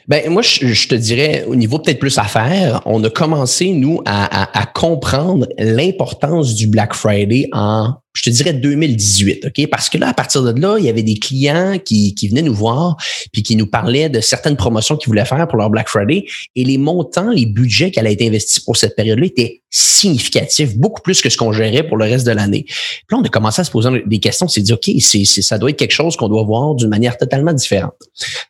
Ben 0.08 0.30
moi, 0.30 0.42
je, 0.42 0.88
te 0.88 0.96
dirais, 0.96 1.44
au 1.48 1.56
niveau 1.56 1.80
peut-être 1.80 2.00
plus 2.00 2.18
à 2.18 2.24
faire, 2.24 2.82
on 2.86 3.04
a 3.04 3.10
commencé, 3.10 3.74
nous, 3.74 4.00
à, 4.06 4.44
à, 4.44 4.62
à 4.62 4.66
comprendre 4.68 5.48
l'importance 5.60 6.56
du 6.56 6.68
Black 6.68 6.94
Friday 6.94 7.50
en 7.52 7.96
je 8.16 8.24
te 8.24 8.30
dirais 8.30 8.54
2018, 8.54 9.48
OK? 9.48 9.68
Parce 9.68 9.90
que 9.90 9.98
là, 9.98 10.08
à 10.08 10.14
partir 10.14 10.42
de 10.42 10.60
là, 10.60 10.78
il 10.80 10.86
y 10.86 10.90
avait 10.90 11.04
des 11.04 11.18
clients 11.18 11.78
qui, 11.84 12.16
qui 12.16 12.30
venaient 12.30 12.42
nous 12.42 12.54
voir 12.54 12.96
puis 13.32 13.44
qui 13.44 13.56
nous 13.56 13.68
parlaient 13.68 14.10
de 14.10 14.22
certaines 14.22 14.56
promotions 14.56 14.96
qu'ils 14.96 15.10
voulaient 15.10 15.26
faire 15.26 15.48
pour 15.48 15.58
leur 15.58 15.70
Black 15.70 15.90
Friday 15.90 16.26
et 16.56 16.64
les 16.64 16.78
montants, 16.78 17.30
les 17.30 17.46
budgets 17.46 17.92
qu'elle 17.92 18.08
a 18.08 18.12
été 18.12 18.26
investis 18.26 18.60
pour 18.60 18.78
cette 18.78 18.96
période-là 18.96 19.26
étaient 19.26 19.62
significatifs, 19.76 20.78
beaucoup 20.78 21.02
plus 21.02 21.22
que 21.22 21.30
ce 21.30 21.36
qu'on 21.36 21.52
gérait 21.52 21.84
pour 21.84 21.98
le 21.98 22.06
reste 22.06 22.26
de 22.26 22.32
l'année. 22.32 22.64
Puis 22.64 23.06
là, 23.12 23.18
on 23.18 23.24
a 23.24 23.28
commencé 23.28 23.60
à 23.60 23.64
se 23.66 23.72
poser 23.72 23.90
des 24.06 24.20
questions, 24.20 24.46
on 24.46 24.50
s'est 24.50 24.62
dit, 24.62 24.72
OK, 24.72 24.90
c'est, 25.00 25.26
ça 25.26 25.58
doit 25.58 25.70
être 25.70 25.78
quelque 25.78 25.92
chose 25.92 26.16
qu'on 26.16 26.30
doit 26.30 26.44
voir 26.44 26.76
d'une 26.76 26.88
manière 26.88 27.18
totalement 27.18 27.52
différente. 27.52 27.94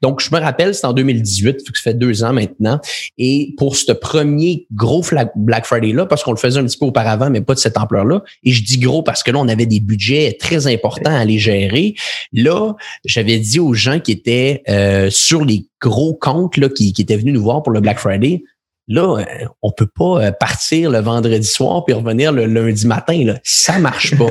Donc, 0.04 0.22
je 0.22 0.30
me 0.33 0.39
rappelle, 0.39 0.75
c'est 0.75 0.86
en 0.86 0.94
2018, 0.94 1.62
ça 1.62 1.66
fait 1.83 1.94
deux 1.95 2.24
ans 2.24 2.31
maintenant, 2.31 2.80
et 3.18 3.56
pour 3.57 3.75
ce 3.75 3.92
premier 3.92 4.68
gros 4.72 5.04
Black 5.36 5.66
Friday-là, 5.66 6.06
parce 6.06 6.24
qu'on 6.24 6.31
le 6.31 6.38
faisait 6.38 6.60
un 6.60 6.66
petit 6.66 6.77
peu 6.77 6.86
auparavant, 6.86 7.31
mais 7.31 7.42
pas 7.42 7.56
de 7.56 7.60
cette 7.60 7.78
ampleur-là, 7.78 8.24
et 8.44 8.51
je 8.51 8.63
dis 8.63 8.78
gros 8.78 9.01
parce 9.01 9.24
que 9.24 9.31
là, 9.31 9.39
on 9.39 9.48
avait 9.48 9.66
des 9.66 9.80
budgets 9.80 10.38
très 10.39 10.68
importants 10.68 11.16
à 11.16 11.25
les 11.25 11.39
gérer. 11.39 11.95
Là, 12.33 12.75
j'avais 13.04 13.39
dit 13.39 13.60
aux 13.60 13.74
gens 13.74 14.00
qui 14.00 14.12
étaient 14.12 14.62
euh, 14.69 15.10
sur 15.10 15.44
les 15.44 15.66
gros 15.81 16.13
comptes 16.13 16.57
là, 16.57 16.69
qui 16.69 16.94
étaient 16.98 17.18
venus 17.18 17.33
nous 17.33 17.44
voir 17.44 17.63
pour 17.63 17.71
le 17.71 17.80
Black 17.80 17.98
Friday, 17.98 18.44
Là, 18.87 19.17
euh, 19.19 19.45
on 19.63 19.71
peut 19.71 19.87
pas 19.87 20.25
euh, 20.25 20.31
partir 20.31 20.91
le 20.91 20.99
vendredi 20.99 21.47
soir 21.47 21.83
puis 21.85 21.93
revenir 21.93 22.31
le 22.31 22.45
lundi 22.45 22.85
matin. 22.85 23.23
Là. 23.25 23.39
Ça 23.43 23.79
marche 23.79 24.15
pas 24.17 24.29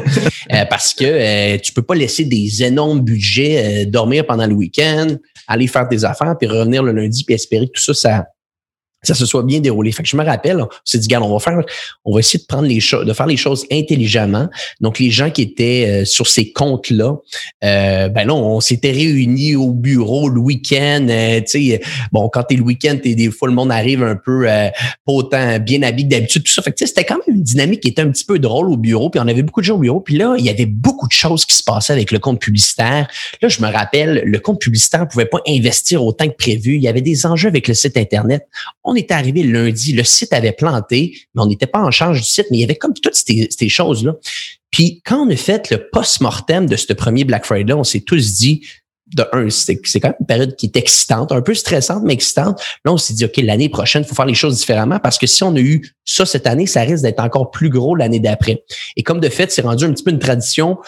parce 0.70 0.94
que 0.94 1.56
tu 1.56 1.72
peux 1.72 1.82
pas 1.82 1.94
laisser 1.94 2.24
des 2.24 2.62
énormes 2.62 3.00
budgets 3.00 3.86
dormir 3.86 4.26
pendant 4.26 4.46
le 4.46 4.54
week-end, 4.54 5.08
aller 5.48 5.66
faire 5.66 5.88
tes 5.88 6.04
affaires 6.04 6.36
puis 6.38 6.48
revenir 6.48 6.82
le 6.82 6.92
lundi 6.92 7.24
puis 7.24 7.34
espérer 7.34 7.66
que 7.66 7.72
tout 7.72 7.82
ça, 7.82 7.94
ça 7.94 8.24
ça 9.06 9.14
se 9.14 9.26
soit 9.26 9.42
bien 9.42 9.60
déroulé. 9.60 9.92
Fait 9.92 10.02
que 10.02 10.08
je 10.08 10.16
me 10.16 10.24
rappelle, 10.24 10.60
on 10.60 10.68
s'est 10.84 10.98
dit, 10.98 11.06
regarde, 11.06 11.24
on 11.24 11.32
va 11.32 11.38
faire, 11.38 11.60
on 12.04 12.14
va 12.14 12.20
essayer 12.20 12.38
de 12.38 12.46
prendre 12.46 12.66
les 12.66 12.80
choses, 12.80 13.06
de 13.06 13.12
faire 13.12 13.26
les 13.26 13.36
choses 13.36 13.66
intelligemment. 13.70 14.48
Donc, 14.80 14.98
les 14.98 15.10
gens 15.10 15.30
qui 15.30 15.42
étaient 15.42 15.86
euh, 15.88 16.04
sur 16.04 16.26
ces 16.26 16.52
comptes-là, 16.52 17.16
euh, 17.64 18.08
ben 18.08 18.26
là, 18.26 18.34
on 18.34 18.60
s'était 18.60 18.92
réunis 18.92 19.56
au 19.56 19.72
bureau 19.72 20.28
le 20.28 20.40
week-end. 20.40 21.06
Euh, 21.08 21.40
tu 21.40 21.70
sais, 21.70 21.80
bon, 22.12 22.28
quand 22.28 22.44
t'es 22.44 22.56
le 22.56 22.62
week-end, 22.62 22.96
t'es, 23.02 23.14
des 23.14 23.30
fois, 23.30 23.48
le 23.48 23.54
monde 23.54 23.72
arrive 23.72 24.02
un 24.02 24.16
peu 24.16 24.44
pas 24.44 25.12
autant 25.12 25.58
bien 25.58 25.82
habillé 25.82 26.08
que 26.08 26.14
d'habitude, 26.14 26.44
tout 26.44 26.52
ça. 26.52 26.62
Fait 26.62 26.72
que 26.72 26.86
c'était 26.86 27.04
quand 27.04 27.18
même 27.26 27.36
une 27.36 27.42
dynamique 27.42 27.80
qui 27.80 27.88
était 27.88 28.02
un 28.02 28.10
petit 28.10 28.24
peu 28.24 28.38
drôle 28.38 28.70
au 28.70 28.76
bureau. 28.76 29.10
Puis 29.10 29.20
on 29.20 29.28
avait 29.28 29.42
beaucoup 29.42 29.60
de 29.60 29.66
gens 29.66 29.76
au 29.76 29.78
bureau. 29.78 30.00
Puis 30.00 30.16
là, 30.16 30.34
il 30.38 30.44
y 30.44 30.50
avait 30.50 30.66
beaucoup 30.66 31.06
de 31.06 31.12
choses 31.12 31.44
qui 31.44 31.54
se 31.54 31.62
passaient 31.62 31.92
avec 31.92 32.10
le 32.10 32.18
compte 32.18 32.40
publicitaire. 32.40 33.08
Là, 33.40 33.48
je 33.48 33.60
me 33.62 33.70
rappelle, 33.70 34.22
le 34.24 34.38
compte 34.38 34.60
publicitaire 34.60 35.06
pouvait 35.08 35.26
pas 35.26 35.40
investir 35.48 36.04
autant 36.04 36.26
que 36.28 36.36
prévu. 36.36 36.76
Il 36.76 36.82
y 36.82 36.88
avait 36.88 37.00
des 37.00 37.26
enjeux 37.26 37.48
avec 37.48 37.68
le 37.68 37.74
site 37.74 37.96
Internet 37.96 38.46
on 38.84 38.93
est 38.94 39.10
arrivé 39.10 39.42
lundi, 39.42 39.92
le 39.92 40.04
site 40.04 40.32
avait 40.32 40.52
planté, 40.52 41.16
mais 41.34 41.42
on 41.42 41.46
n'était 41.46 41.66
pas 41.66 41.80
en 41.80 41.90
charge 41.90 42.20
du 42.20 42.26
site, 42.26 42.46
mais 42.50 42.58
il 42.58 42.60
y 42.60 42.64
avait 42.64 42.76
comme 42.76 42.94
toutes 42.94 43.14
ces, 43.14 43.68
choses-là. 43.68 44.14
Puis 44.70 45.02
quand 45.04 45.26
on 45.26 45.30
a 45.30 45.36
fait 45.36 45.70
le 45.70 45.88
post-mortem 45.90 46.66
de 46.66 46.76
ce 46.76 46.92
premier 46.92 47.24
Black 47.24 47.44
Friday, 47.44 47.72
on 47.72 47.84
s'est 47.84 48.00
tous 48.00 48.34
dit, 48.34 48.62
de 49.14 49.24
un, 49.32 49.50
c'est 49.50 49.76
quand 50.00 50.08
même 50.08 50.16
une 50.20 50.26
période 50.26 50.56
qui 50.56 50.66
est 50.66 50.76
excitante, 50.76 51.30
un 51.30 51.42
peu 51.42 51.54
stressante, 51.54 52.02
mais 52.04 52.14
excitante. 52.14 52.60
Là, 52.84 52.92
on 52.92 52.96
s'est 52.96 53.14
dit, 53.14 53.24
OK, 53.24 53.36
l'année 53.38 53.68
prochaine, 53.68 54.02
il 54.02 54.08
faut 54.08 54.14
faire 54.14 54.26
les 54.26 54.34
choses 54.34 54.58
différemment 54.58 54.98
parce 54.98 55.18
que 55.18 55.26
si 55.26 55.42
on 55.44 55.54
a 55.54 55.60
eu 55.60 55.94
ça 56.04 56.26
cette 56.26 56.46
année, 56.46 56.66
ça 56.66 56.82
risque 56.82 57.02
d'être 57.02 57.20
encore 57.20 57.50
plus 57.50 57.68
gros 57.68 57.94
l'année 57.94 58.20
d'après. 58.20 58.64
Et 58.96 59.02
comme 59.02 59.20
de 59.20 59.28
fait, 59.28 59.52
c'est 59.52 59.62
rendu 59.62 59.84
un 59.84 59.92
petit 59.92 60.02
peu 60.02 60.10
une 60.10 60.18
tradition 60.18 60.78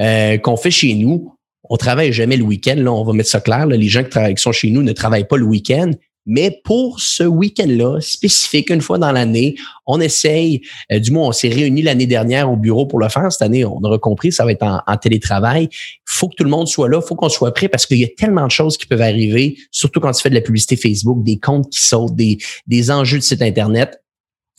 euh, 0.00 0.38
qu'on 0.38 0.56
fait 0.56 0.70
chez 0.70 0.94
nous. 0.94 1.34
On 1.68 1.76
travaille 1.76 2.12
jamais 2.12 2.36
le 2.36 2.44
week-end. 2.44 2.76
Là, 2.76 2.92
on 2.92 3.04
va 3.04 3.12
mettre 3.12 3.28
ça 3.28 3.40
clair. 3.40 3.66
les 3.66 3.88
gens 3.88 4.04
qui, 4.04 4.34
qui, 4.34 4.42
sont 4.42 4.52
chez 4.52 4.70
nous 4.70 4.82
ne 4.82 4.92
travaillent 4.92 5.28
pas 5.28 5.36
le 5.36 5.44
week-end. 5.44 5.90
Mais 6.26 6.60
pour 6.64 7.00
ce 7.00 7.22
week-end-là, 7.22 8.00
spécifique, 8.00 8.70
une 8.70 8.80
fois 8.80 8.98
dans 8.98 9.12
l'année, 9.12 9.54
on 9.86 10.00
essaye, 10.00 10.62
euh, 10.92 10.98
du 10.98 11.12
moins 11.12 11.28
on 11.28 11.32
s'est 11.32 11.48
réunis 11.48 11.82
l'année 11.82 12.06
dernière 12.06 12.50
au 12.50 12.56
bureau 12.56 12.86
pour 12.86 12.98
le 12.98 13.08
faire. 13.08 13.30
Cette 13.30 13.42
année, 13.42 13.64
on 13.64 13.80
aura 13.82 13.98
compris, 13.98 14.32
ça 14.32 14.44
va 14.44 14.52
être 14.52 14.64
en, 14.64 14.96
télétravail. 14.96 15.68
Il 15.72 15.78
faut 16.04 16.28
que 16.28 16.34
tout 16.34 16.44
le 16.44 16.50
monde 16.50 16.66
soit 16.66 16.88
là, 16.88 17.00
il 17.02 17.06
faut 17.06 17.14
qu'on 17.14 17.28
soit 17.28 17.54
prêt 17.54 17.68
parce 17.68 17.86
qu'il 17.86 17.98
y 17.98 18.04
a 18.04 18.08
tellement 18.08 18.46
de 18.46 18.50
choses 18.50 18.76
qui 18.76 18.86
peuvent 18.86 19.02
arriver, 19.02 19.56
surtout 19.70 20.00
quand 20.00 20.12
tu 20.12 20.22
fais 20.22 20.30
de 20.30 20.34
la 20.34 20.40
publicité 20.40 20.76
Facebook, 20.76 21.22
des 21.22 21.38
comptes 21.38 21.70
qui 21.70 21.80
sautent, 21.80 22.16
des, 22.16 22.38
des 22.66 22.90
enjeux 22.90 23.18
de 23.18 23.22
site 23.22 23.42
Internet. 23.42 24.00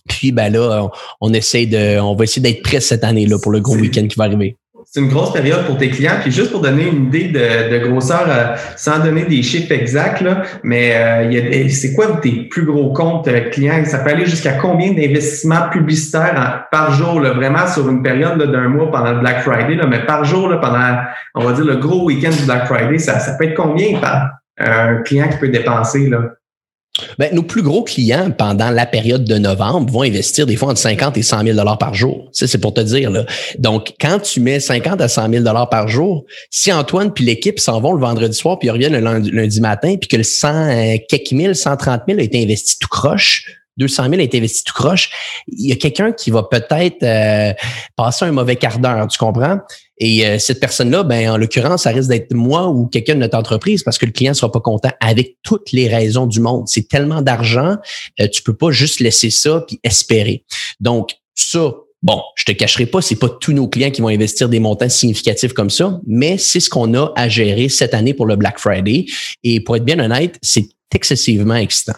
Puis 0.07 0.31
ben 0.31 0.53
là, 0.53 0.89
on, 1.19 1.33
essaie 1.33 1.65
de, 1.65 1.99
on 1.99 2.15
va 2.15 2.23
essayer 2.23 2.41
d'être 2.41 2.63
prêt 2.63 2.79
cette 2.79 3.03
année-là 3.03 3.37
pour 3.39 3.51
le 3.51 3.59
gros 3.59 3.75
week-end 3.75 4.07
qui 4.07 4.15
va 4.15 4.23
arriver 4.23 4.55
c'est 4.89 5.01
une 5.01 5.09
grosse 5.09 5.33
période 5.33 5.65
pour 5.65 5.77
tes 5.77 5.89
clients. 5.89 6.15
Puis 6.21 6.31
juste 6.31 6.51
pour 6.51 6.61
donner 6.61 6.87
une 6.87 7.07
idée 7.07 7.27
de, 7.27 7.77
grosseur, 7.89 8.25
euh, 8.29 8.55
sans 8.77 8.99
donner 8.99 9.25
des 9.25 9.43
chiffres 9.43 9.73
exacts, 9.73 10.21
là, 10.21 10.43
mais 10.63 10.93
euh, 10.95 11.67
c'est 11.69 11.93
quoi 11.93 12.07
tes 12.21 12.47
plus 12.49 12.65
gros 12.65 12.93
comptes 12.93 13.27
euh, 13.27 13.49
clients? 13.49 13.83
Ça 13.83 13.99
peut 13.99 14.11
aller 14.11 14.25
jusqu'à 14.25 14.53
combien 14.53 14.93
d'investissements 14.93 15.67
publicitaires 15.69 16.67
par 16.71 16.93
jour, 16.93 17.19
là, 17.19 17.33
vraiment 17.33 17.67
sur 17.67 17.89
une 17.89 18.01
période 18.01 18.41
d'un 18.41 18.69
mois 18.69 18.89
pendant 18.89 19.11
le 19.11 19.19
Black 19.19 19.41
Friday, 19.41 19.75
là, 19.75 19.87
mais 19.87 20.05
par 20.05 20.23
jour, 20.23 20.47
là, 20.47 20.55
pendant, 20.55 21.01
on 21.35 21.43
va 21.43 21.51
dire, 21.51 21.65
le 21.65 21.75
gros 21.75 22.05
week-end 22.05 22.31
du 22.31 22.45
Black 22.45 22.65
Friday, 22.67 22.97
ça, 22.97 23.19
ça 23.19 23.33
peut 23.33 23.43
être 23.43 23.55
combien 23.55 23.99
par 23.99 24.29
un 24.57 25.01
client 25.03 25.27
qui 25.27 25.37
peut 25.37 25.49
dépenser? 25.49 26.09
Là? 26.09 26.36
Ben, 27.17 27.33
nos 27.33 27.43
plus 27.43 27.61
gros 27.61 27.83
clients, 27.83 28.31
pendant 28.31 28.69
la 28.69 28.85
période 28.85 29.23
de 29.23 29.37
novembre, 29.37 29.91
vont 29.91 30.03
investir 30.03 30.45
des 30.45 30.55
fois 30.55 30.69
entre 30.69 30.79
50 30.79 31.17
et 31.17 31.21
100 31.21 31.43
000 31.43 31.57
dollars 31.57 31.77
par 31.77 31.93
jour. 31.93 32.29
Ça, 32.31 32.47
c'est 32.47 32.57
pour 32.57 32.73
te 32.73 32.81
dire. 32.81 33.11
Là. 33.11 33.25
Donc, 33.59 33.93
quand 33.99 34.19
tu 34.19 34.39
mets 34.39 34.59
50 34.59 35.01
à 35.01 35.07
100 35.07 35.29
000 35.29 35.43
dollars 35.43 35.69
par 35.69 35.87
jour, 35.87 36.25
si 36.49 36.71
Antoine 36.71 37.13
puis 37.13 37.25
l'équipe 37.25 37.59
s'en 37.59 37.79
vont 37.79 37.93
le 37.93 38.01
vendredi 38.01 38.37
soir 38.37 38.59
puis 38.59 38.67
ils 38.67 38.71
reviennent 38.71 38.93
le 38.93 39.31
lundi, 39.31 39.61
matin 39.61 39.95
puis 39.99 40.07
que 40.07 40.17
le 40.17 40.23
100 40.23 40.47
euh, 40.47 40.97
quelques 41.09 41.31
mille, 41.31 41.55
130 41.55 42.01
000 42.07 42.19
a 42.19 42.23
été 42.23 42.43
investi 42.43 42.77
tout 42.79 42.87
croche, 42.89 43.45
200 43.77 44.03
000 44.09 44.15
a 44.15 44.23
été 44.23 44.37
investi 44.37 44.63
tout 44.63 44.73
croche, 44.73 45.09
il 45.47 45.69
y 45.69 45.71
a 45.71 45.75
quelqu'un 45.75 46.11
qui 46.11 46.31
va 46.31 46.43
peut-être 46.43 47.03
euh, 47.03 47.53
passer 47.95 48.25
un 48.25 48.31
mauvais 48.31 48.55
quart 48.55 48.79
d'heure, 48.79 49.07
tu 49.07 49.17
comprends? 49.17 49.59
Et 49.99 50.25
euh, 50.27 50.37
cette 50.39 50.59
personne-là, 50.59 51.03
ben, 51.03 51.31
en 51.31 51.37
l'occurrence, 51.37 51.83
ça 51.83 51.89
risque 51.89 52.09
d'être 52.09 52.33
moi 52.33 52.67
ou 52.67 52.85
quelqu'un 52.87 53.15
de 53.15 53.19
notre 53.19 53.37
entreprise 53.37 53.83
parce 53.83 53.97
que 53.97 54.05
le 54.05 54.11
client 54.11 54.33
sera 54.33 54.51
pas 54.51 54.59
content 54.59 54.91
avec 54.99 55.37
toutes 55.43 55.71
les 55.71 55.87
raisons 55.87 56.27
du 56.27 56.39
monde. 56.39 56.67
C'est 56.67 56.87
tellement 56.87 57.21
d'argent, 57.21 57.77
euh, 58.19 58.27
tu 58.31 58.43
peux 58.43 58.55
pas 58.55 58.71
juste 58.71 58.99
laisser 58.99 59.29
ça 59.29 59.63
puis 59.67 59.79
espérer. 59.83 60.43
Donc, 60.79 61.11
ça, 61.33 61.73
Bon, 62.03 62.21
je 62.35 62.45
te 62.45 62.51
cacherai 62.51 62.85
pas, 62.85 63.01
c'est 63.01 63.15
pas 63.15 63.27
tous 63.27 63.53
nos 63.53 63.67
clients 63.67 63.89
qui 63.89 64.01
vont 64.01 64.07
investir 64.07 64.49
des 64.49 64.59
montants 64.59 64.87
significatifs 64.87 65.53
comme 65.53 65.71
ça, 65.71 65.99
mais 66.05 66.37
c'est 66.37 66.59
ce 66.59 66.69
qu'on 66.69 66.93
a 66.93 67.11
à 67.15 67.27
gérer 67.27 67.69
cette 67.69 67.95
année 67.95 68.13
pour 68.13 68.27
le 68.27 68.35
Black 68.35 68.59
Friday. 68.59 69.07
Et 69.43 69.59
pour 69.61 69.75
être 69.75 69.83
bien 69.83 69.99
honnête, 69.99 70.37
c'est 70.43 70.69
excessivement 70.93 71.55
excitant. 71.55 71.95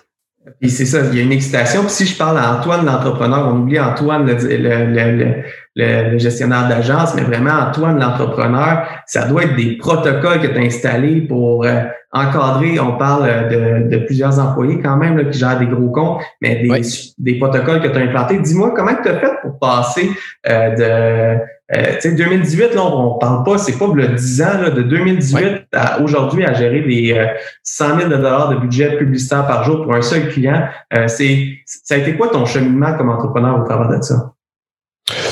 Et 0.61 0.69
c'est 0.69 0.85
ça, 0.85 1.01
il 1.11 1.17
y 1.17 1.21
a 1.21 1.23
une 1.23 1.31
excitation. 1.31 1.81
Puis 1.81 1.91
si 1.91 2.05
je 2.05 2.17
parle 2.17 2.37
à 2.37 2.57
Antoine, 2.57 2.85
l'entrepreneur, 2.85 3.47
on 3.47 3.59
oublie 3.59 3.79
Antoine, 3.79 4.25
le, 4.25 4.33
le, 4.35 5.15
le, 5.17 5.43
gestionnaire 5.75 6.67
d'agence, 6.67 7.15
mais 7.15 7.21
vraiment 7.21 7.51
Antoine, 7.51 7.99
l'entrepreneur, 7.99 8.87
ça 9.05 9.27
doit 9.27 9.43
être 9.43 9.55
des 9.55 9.77
protocoles 9.77 10.41
que 10.41 10.47
tu 10.47 10.57
as 10.57 10.61
installés 10.61 11.21
pour 11.21 11.65
euh, 11.65 11.83
encadrer. 12.11 12.79
On 12.79 12.97
parle 12.97 13.49
de, 13.49 13.89
de, 13.89 13.97
plusieurs 14.05 14.39
employés 14.39 14.79
quand 14.81 14.97
même 14.97 15.17
là, 15.17 15.25
qui 15.25 15.37
gèrent 15.37 15.59
des 15.59 15.67
gros 15.67 15.89
comptes, 15.89 16.21
mais 16.41 16.61
des, 16.61 16.81
des 17.17 17.37
protocoles 17.37 17.81
que 17.81 17.87
tu 17.87 17.97
as 17.97 18.01
implantés. 18.01 18.39
Dis-moi, 18.39 18.73
comment 18.75 18.95
tu 19.01 19.09
as 19.09 19.19
fait 19.19 19.31
pour 19.41 19.59
passer 19.59 20.09
euh, 20.47 20.75
de 20.75 21.39
euh, 21.71 22.15
2018, 22.17 22.73
là, 22.73 22.83
on, 22.83 23.15
ne 23.15 23.19
parle 23.19 23.43
pas, 23.43 23.59
c'est 23.59 23.77
pas 23.77 23.93
le 23.93 24.07
10 24.07 24.41
ans, 24.41 24.61
là, 24.61 24.69
de 24.71 24.81
2018 24.81 25.67
à 25.73 26.01
aujourd'hui 26.01 26.43
à 26.43 26.53
gérer 26.53 26.81
des 26.81 27.27
100 27.61 27.99
000 27.99 28.09
dollars 28.09 28.49
de 28.49 28.55
budget 28.55 28.97
publicitaire 28.97 29.45
par 29.45 29.63
jour 29.63 29.83
pour 29.83 29.93
un 29.93 30.01
seul 30.01 30.29
client. 30.29 30.67
Euh, 30.97 31.07
c'est, 31.07 31.59
ça 31.65 31.93
a 31.93 31.97
été 31.97 32.15
quoi 32.15 32.29
ton 32.29 32.45
cheminement 32.45 32.97
comme 32.97 33.09
entrepreneur 33.09 33.59
au 33.59 33.63
travers 33.63 33.99
de 33.99 34.01
ça? 34.01 34.33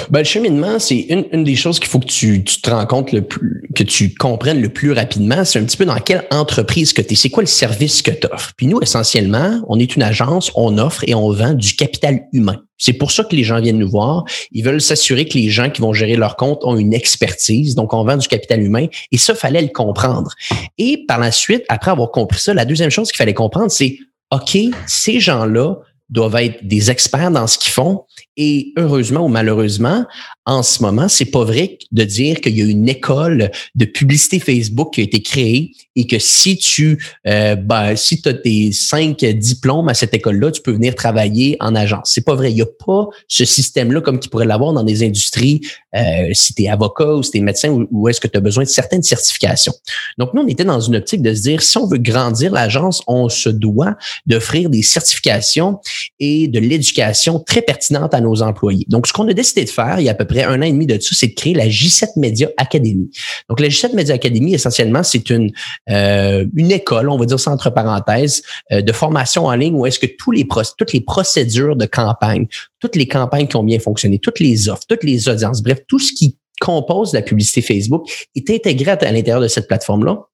Ben, 0.10 0.20
le 0.20 0.26
cheminement, 0.26 0.80
c'est 0.80 1.00
une, 1.10 1.26
une 1.32 1.44
des 1.44 1.56
choses 1.56 1.80
qu'il 1.80 1.90
faut 1.90 2.00
que 2.00 2.06
tu, 2.06 2.44
tu 2.44 2.62
te 2.62 2.70
rends 2.70 2.86
compte 2.86 3.12
le 3.12 3.22
plus, 3.22 3.64
que 3.76 3.84
tu 3.84 4.14
comprennes 4.14 4.62
le 4.62 4.70
plus 4.70 4.92
rapidement. 4.92 5.44
C'est 5.44 5.60
un 5.60 5.66
petit 5.66 5.78
peu 5.78 5.86
dans 5.86 6.00
quelle 6.00 6.26
entreprise 6.32 6.94
que 6.94 7.02
tu 7.02 7.14
es. 7.14 7.16
C'est 7.16 7.30
quoi 7.30 7.44
le 7.44 7.48
service 7.48 8.02
que 8.02 8.12
tu 8.12 8.28
offres? 8.32 8.54
Puis 8.56 8.68
nous, 8.68 8.80
essentiellement, 8.82 9.62
on 9.68 9.80
est 9.80 9.96
une 9.96 10.04
agence, 10.04 10.52
on 10.56 10.78
offre 10.78 11.04
et 11.08 11.14
on 11.14 11.32
vend 11.32 11.54
du 11.54 11.76
capital 11.76 12.22
humain. 12.32 12.58
C'est 12.78 12.94
pour 12.94 13.12
ça 13.12 13.24
que 13.24 13.36
les 13.36 13.44
gens 13.44 13.60
viennent 13.60 13.80
nous 13.80 13.90
voir. 13.90 14.24
Ils 14.52 14.64
veulent 14.64 14.82
s'assurer 14.82 15.26
que 15.26 15.38
les 15.38 15.50
gens 15.50 15.70
qui 15.70 15.82
vont 15.82 15.94
gérer 15.94 16.16
leur 16.16 16.36
compte 16.36 16.64
ont 16.64 16.78
une 16.78 16.94
expertise. 16.94 17.76
Donc, 17.76 17.94
on 17.94 18.04
vend 18.04 18.18
du 18.18 18.28
capital 18.28 18.62
humain. 18.62 18.88
Et 19.12 19.18
ça, 19.18 19.36
fallait 19.36 19.62
le 19.62 19.70
comprendre. 19.70 20.32
Et 20.78 21.06
par 21.08 21.20
la 21.20 21.32
suite, 21.32 21.64
après 21.70 21.92
avoir 21.92 22.12
compris 22.12 22.40
ça, 22.40 22.54
la 22.54 22.66
deuxième 22.66 22.92
chose 22.92 23.10
qu'il 23.12 23.18
fallait 23.18 23.34
comprendre, 23.34 23.72
c'est 23.72 23.98
OK, 24.32 24.58
ces 24.86 25.20
gens-là 25.20 25.76
doivent 26.10 26.36
être 26.38 26.66
des 26.66 26.90
experts 26.92 27.32
dans 27.32 27.48
ce 27.48 27.58
qu'ils 27.58 27.72
font. 27.72 28.06
Et 28.38 28.74
heureusement 28.77 29.25
ou 29.25 29.27
malheureusement, 29.27 30.06
en 30.46 30.63
ce 30.63 30.82
moment, 30.82 31.10
c'est 31.10 31.25
pas 31.25 31.44
vrai 31.44 31.77
de 31.91 32.03
dire 32.03 32.39
qu'il 32.39 32.58
y 32.58 32.62
a 32.62 32.65
une 32.65 32.88
école 32.88 33.51
de 33.75 33.86
publicité 33.86 34.39
Facebook 34.39 34.94
qui 34.94 35.01
a 35.01 35.03
été 35.03 35.22
créée 35.22 35.72
et 35.96 36.06
que 36.06 36.20
si 36.20 36.58
tu 36.58 37.03
euh, 37.25 37.56
ben, 37.56 37.96
si 37.96 38.22
as 38.25 38.34
tes 38.36 38.72
cinq 38.72 39.25
diplômes 39.25 39.89
à 39.89 39.96
cette 39.96 40.13
école-là, 40.13 40.51
tu 40.51 40.62
peux 40.62 40.72
venir 40.72 40.96
travailler 40.96 41.58
en 41.60 41.75
agence. 41.75 42.12
C'est 42.13 42.24
pas 42.24 42.36
vrai. 42.36 42.51
Il 42.51 42.56
n'y 42.56 42.62
a 42.62 42.67
pas 42.86 43.08
ce 43.27 43.44
système-là 43.44 44.01
comme 44.01 44.20
qui 44.20 44.29
pourrait 44.29 44.46
l'avoir 44.46 44.72
dans 44.74 44.84
des 44.84 45.03
industries, 45.03 45.62
euh, 45.96 46.29
si 46.34 46.53
tu 46.53 46.63
es 46.63 46.70
avocat 46.70 47.15
ou 47.15 47.24
si 47.24 47.32
tu 47.32 47.38
es 47.39 47.41
médecin 47.41 47.70
ou, 47.70 47.88
ou 47.91 48.08
est-ce 48.08 48.22
que 48.22 48.27
tu 48.27 48.38
as 48.38 48.41
besoin 48.41 48.63
de 48.63 48.70
certaines 48.70 49.03
certifications. 49.03 49.74
Donc, 50.17 50.34
nous, 50.34 50.44
on 50.44 50.48
était 50.48 50.63
dans 50.63 50.79
une 50.79 50.96
optique 50.96 51.24
de 51.24 51.34
se 51.34 51.41
dire, 51.41 51.63
si 51.63 51.77
on 51.77 51.88
veut 51.88 51.98
grandir 51.98 52.51
l'agence, 52.51 53.01
on 53.08 53.27
se 53.27 53.50
doit 53.50 53.98
d'offrir 54.27 54.70
des 54.70 54.84
certifications 54.84 55.79
et 56.20 56.48
de 56.48 56.60
l'éducation 56.60 57.39
très 57.39 57.62
pertinente 57.62 58.13
à 58.13 58.22
nos 58.22 58.26
employés. 58.36 58.86
Donc, 58.89 59.07
ce 59.07 59.13
qu'on 59.13 59.27
a 59.27 59.34
décidé 59.34 59.63
de 59.65 59.69
faire 59.69 60.00
il 60.00 60.05
y 60.05 60.10
a 60.10 60.12
à 60.12 60.15
peu 60.15 60.25
près 60.25 60.43
un 60.43 60.60
an 60.60 60.65
et 60.65 60.72
demi 60.72 60.86
de 60.86 61.00
ça, 61.00 61.15
c'est 61.15 61.27
de 61.27 61.34
créer 61.34 61.53
la 61.53 61.67
J7 61.67 62.07
Media 62.17 62.50
Academy. 62.57 63.10
Donc, 63.50 63.60
la 63.60 63.67
J7 63.67 63.96
Media 63.96 64.15
Academy, 64.15 64.53
essentiellement, 64.53 65.03
c'est 65.03 65.29
une, 65.29 65.51
euh, 65.89 66.46
une 66.55 66.72
école, 66.72 67.10
on 67.10 67.17
va 67.17 67.25
dire 67.25 67.39
ça 67.39 67.51
entre 67.51 67.69
parenthèses, 67.69 68.43
euh, 68.72 68.81
de 68.81 68.91
formation 68.91 69.46
en 69.46 69.55
ligne 69.55 69.75
où 69.75 69.86
est-ce 69.86 70.00
que 70.00 70.07
tous 70.17 70.31
les 70.31 70.48
toutes 70.77 70.93
les 70.93 71.01
procédures 71.01 71.75
de 71.75 71.86
campagne, 71.86 72.48
toutes 72.79 72.96
les 72.96 73.07
campagnes 73.07 73.48
qui 73.48 73.55
ont 73.55 73.63
bien 73.63 73.79
fonctionné, 73.79 74.19
toutes 74.19 74.39
les 74.39 74.69
offres, 74.69 74.84
toutes 74.88 75.03
les 75.03 75.29
audiences, 75.29 75.62
bref, 75.62 75.79
tout 75.88 76.00
ce 76.00 76.13
qui 76.13 76.38
compose 76.60 77.13
la 77.13 77.22
publicité 77.22 77.62
Facebook 77.62 78.07
est 78.36 78.50
intégré 78.50 78.91
à 78.91 79.12
l'intérieur 79.12 79.41
de 79.41 79.48
cette 79.48 79.67
plateforme-là 79.67 80.27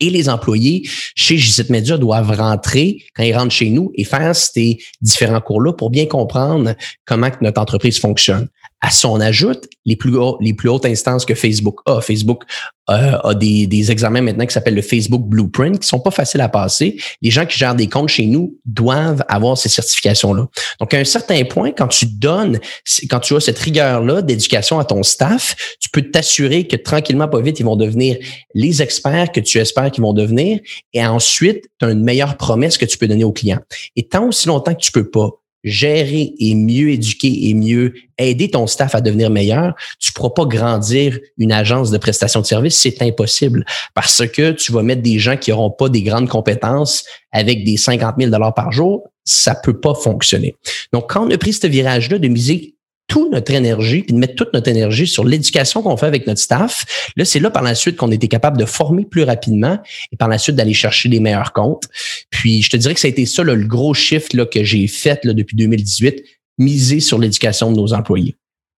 et 0.00 0.10
les 0.10 0.28
employés 0.28 0.88
chez 1.14 1.36
J7 1.36 1.70
Media 1.70 1.98
doivent 1.98 2.30
rentrer 2.36 3.02
quand 3.14 3.22
ils 3.22 3.36
rentrent 3.36 3.54
chez 3.54 3.70
nous 3.70 3.92
et 3.94 4.04
faire 4.04 4.34
ces 4.34 4.78
différents 5.00 5.40
cours-là 5.40 5.72
pour 5.72 5.90
bien 5.90 6.06
comprendre 6.06 6.74
comment 7.04 7.30
notre 7.40 7.60
entreprise 7.60 7.98
fonctionne. 7.98 8.48
À 8.84 8.90
son 8.90 9.18
ajoute 9.18 9.66
les 9.86 9.96
plus, 9.96 10.12
les 10.40 10.52
plus 10.52 10.68
hautes 10.68 10.84
instances 10.84 11.24
que 11.24 11.34
Facebook 11.34 11.80
a. 11.86 12.02
Facebook 12.02 12.42
euh, 12.90 13.16
a 13.24 13.32
des, 13.32 13.66
des, 13.66 13.90
examens 13.90 14.20
maintenant 14.20 14.44
qui 14.44 14.52
s'appellent 14.52 14.74
le 14.74 14.82
Facebook 14.82 15.22
Blueprint, 15.22 15.78
qui 15.78 15.88
sont 15.88 16.00
pas 16.00 16.10
faciles 16.10 16.42
à 16.42 16.50
passer. 16.50 17.00
Les 17.22 17.30
gens 17.30 17.46
qui 17.46 17.56
gèrent 17.56 17.74
des 17.74 17.88
comptes 17.88 18.10
chez 18.10 18.26
nous 18.26 18.58
doivent 18.66 19.24
avoir 19.26 19.56
ces 19.56 19.70
certifications-là. 19.70 20.48
Donc, 20.80 20.92
à 20.92 20.98
un 20.98 21.04
certain 21.04 21.42
point, 21.44 21.70
quand 21.72 21.88
tu 21.88 22.04
donnes, 22.04 22.60
quand 23.08 23.20
tu 23.20 23.34
as 23.34 23.40
cette 23.40 23.58
rigueur-là 23.58 24.20
d'éducation 24.20 24.78
à 24.78 24.84
ton 24.84 25.02
staff, 25.02 25.56
tu 25.80 25.88
peux 25.88 26.02
t'assurer 26.02 26.68
que 26.68 26.76
tranquillement, 26.76 27.26
pas 27.26 27.40
vite, 27.40 27.60
ils 27.60 27.64
vont 27.64 27.76
devenir 27.76 28.18
les 28.52 28.82
experts 28.82 29.32
que 29.32 29.40
tu 29.40 29.56
espères 29.56 29.92
qu'ils 29.92 30.04
vont 30.04 30.12
devenir. 30.12 30.60
Et 30.92 31.06
ensuite, 31.06 31.70
tu 31.80 31.86
as 31.86 31.90
une 31.90 32.04
meilleure 32.04 32.36
promesse 32.36 32.76
que 32.76 32.84
tu 32.84 32.98
peux 32.98 33.08
donner 33.08 33.24
aux 33.24 33.32
clients. 33.32 33.60
Et 33.96 34.06
tant 34.08 34.28
aussi 34.28 34.46
longtemps 34.46 34.74
que 34.74 34.82
tu 34.82 34.92
peux 34.92 35.08
pas 35.08 35.30
gérer 35.64 36.34
et 36.38 36.54
mieux 36.54 36.90
éduquer 36.90 37.48
et 37.48 37.54
mieux 37.54 37.94
aider 38.18 38.50
ton 38.50 38.66
staff 38.66 38.94
à 38.94 39.00
devenir 39.00 39.30
meilleur, 39.30 39.74
tu 39.98 40.10
ne 40.10 40.14
pourras 40.14 40.30
pas 40.30 40.44
grandir 40.44 41.18
une 41.38 41.52
agence 41.52 41.90
de 41.90 41.98
prestation 41.98 42.40
de 42.40 42.46
services, 42.46 42.78
c'est 42.78 43.02
impossible 43.02 43.64
parce 43.94 44.26
que 44.28 44.52
tu 44.52 44.70
vas 44.72 44.82
mettre 44.82 45.02
des 45.02 45.18
gens 45.18 45.36
qui 45.36 45.50
n'auront 45.50 45.70
pas 45.70 45.88
des 45.88 46.02
grandes 46.02 46.28
compétences 46.28 47.04
avec 47.32 47.64
des 47.64 47.76
50 47.76 48.16
000 48.18 48.30
dollars 48.30 48.54
par 48.54 48.70
jour, 48.70 49.08
ça 49.24 49.54
peut 49.54 49.80
pas 49.80 49.94
fonctionner. 49.94 50.54
Donc, 50.92 51.10
quand 51.10 51.26
on 51.26 51.30
a 51.30 51.38
pris 51.38 51.54
ce 51.54 51.66
virage-là 51.66 52.18
de 52.18 52.28
miser 52.28 52.73
toute 53.06 53.30
notre 53.30 53.52
énergie, 53.52 54.02
puis 54.02 54.14
de 54.14 54.18
mettre 54.18 54.34
toute 54.34 54.52
notre 54.54 54.68
énergie 54.68 55.06
sur 55.06 55.24
l'éducation 55.24 55.82
qu'on 55.82 55.96
fait 55.96 56.06
avec 56.06 56.26
notre 56.26 56.40
staff. 56.40 57.10
Là, 57.16 57.24
c'est 57.24 57.40
là 57.40 57.50
par 57.50 57.62
la 57.62 57.74
suite 57.74 57.96
qu'on 57.96 58.10
était 58.10 58.28
capable 58.28 58.58
de 58.58 58.64
former 58.64 59.04
plus 59.04 59.22
rapidement 59.22 59.78
et 60.12 60.16
par 60.16 60.28
la 60.28 60.38
suite 60.38 60.56
d'aller 60.56 60.74
chercher 60.74 61.08
les 61.08 61.20
meilleurs 61.20 61.52
comptes. 61.52 61.88
Puis 62.30 62.62
je 62.62 62.70
te 62.70 62.76
dirais 62.76 62.94
que 62.94 63.00
ça 63.00 63.08
a 63.08 63.10
été 63.10 63.26
ça 63.26 63.42
le 63.42 63.56
gros 63.56 63.94
shift 63.94 64.34
là, 64.34 64.46
que 64.46 64.64
j'ai 64.64 64.86
fait 64.86 65.24
là, 65.24 65.32
depuis 65.32 65.56
2018, 65.56 66.22
miser 66.58 67.00
sur 67.00 67.18
l'éducation 67.18 67.70
de 67.70 67.76
nos 67.76 67.92
employés. 67.92 68.36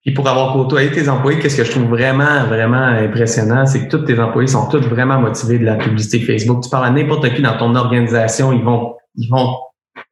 Et 0.09 0.15
pour 0.15 0.29
avoir 0.29 0.53
côtoyé 0.53 0.91
tes 0.93 1.09
employés, 1.09 1.41
qu'est-ce 1.41 1.57
que 1.57 1.65
je 1.65 1.71
trouve 1.73 1.89
vraiment, 1.89 2.45
vraiment 2.47 2.77
impressionnant, 2.77 3.67
c'est 3.67 3.87
que 3.87 3.97
tous 3.97 4.05
tes 4.05 4.19
employés 4.21 4.47
sont 4.47 4.69
tous 4.69 4.87
vraiment 4.87 5.21
motivés 5.21 5.59
de 5.59 5.65
la 5.65 5.75
publicité 5.75 6.21
Facebook. 6.21 6.63
Tu 6.63 6.71
parles 6.71 6.87
à 6.87 6.91
n'importe 6.91 7.35
qui 7.35 7.43
dans 7.43 7.59
ton 7.59 7.75
organisation, 7.75 8.53
ils 8.53 8.63
vont, 8.63 8.95
ils 9.17 9.29
vont 9.29 9.57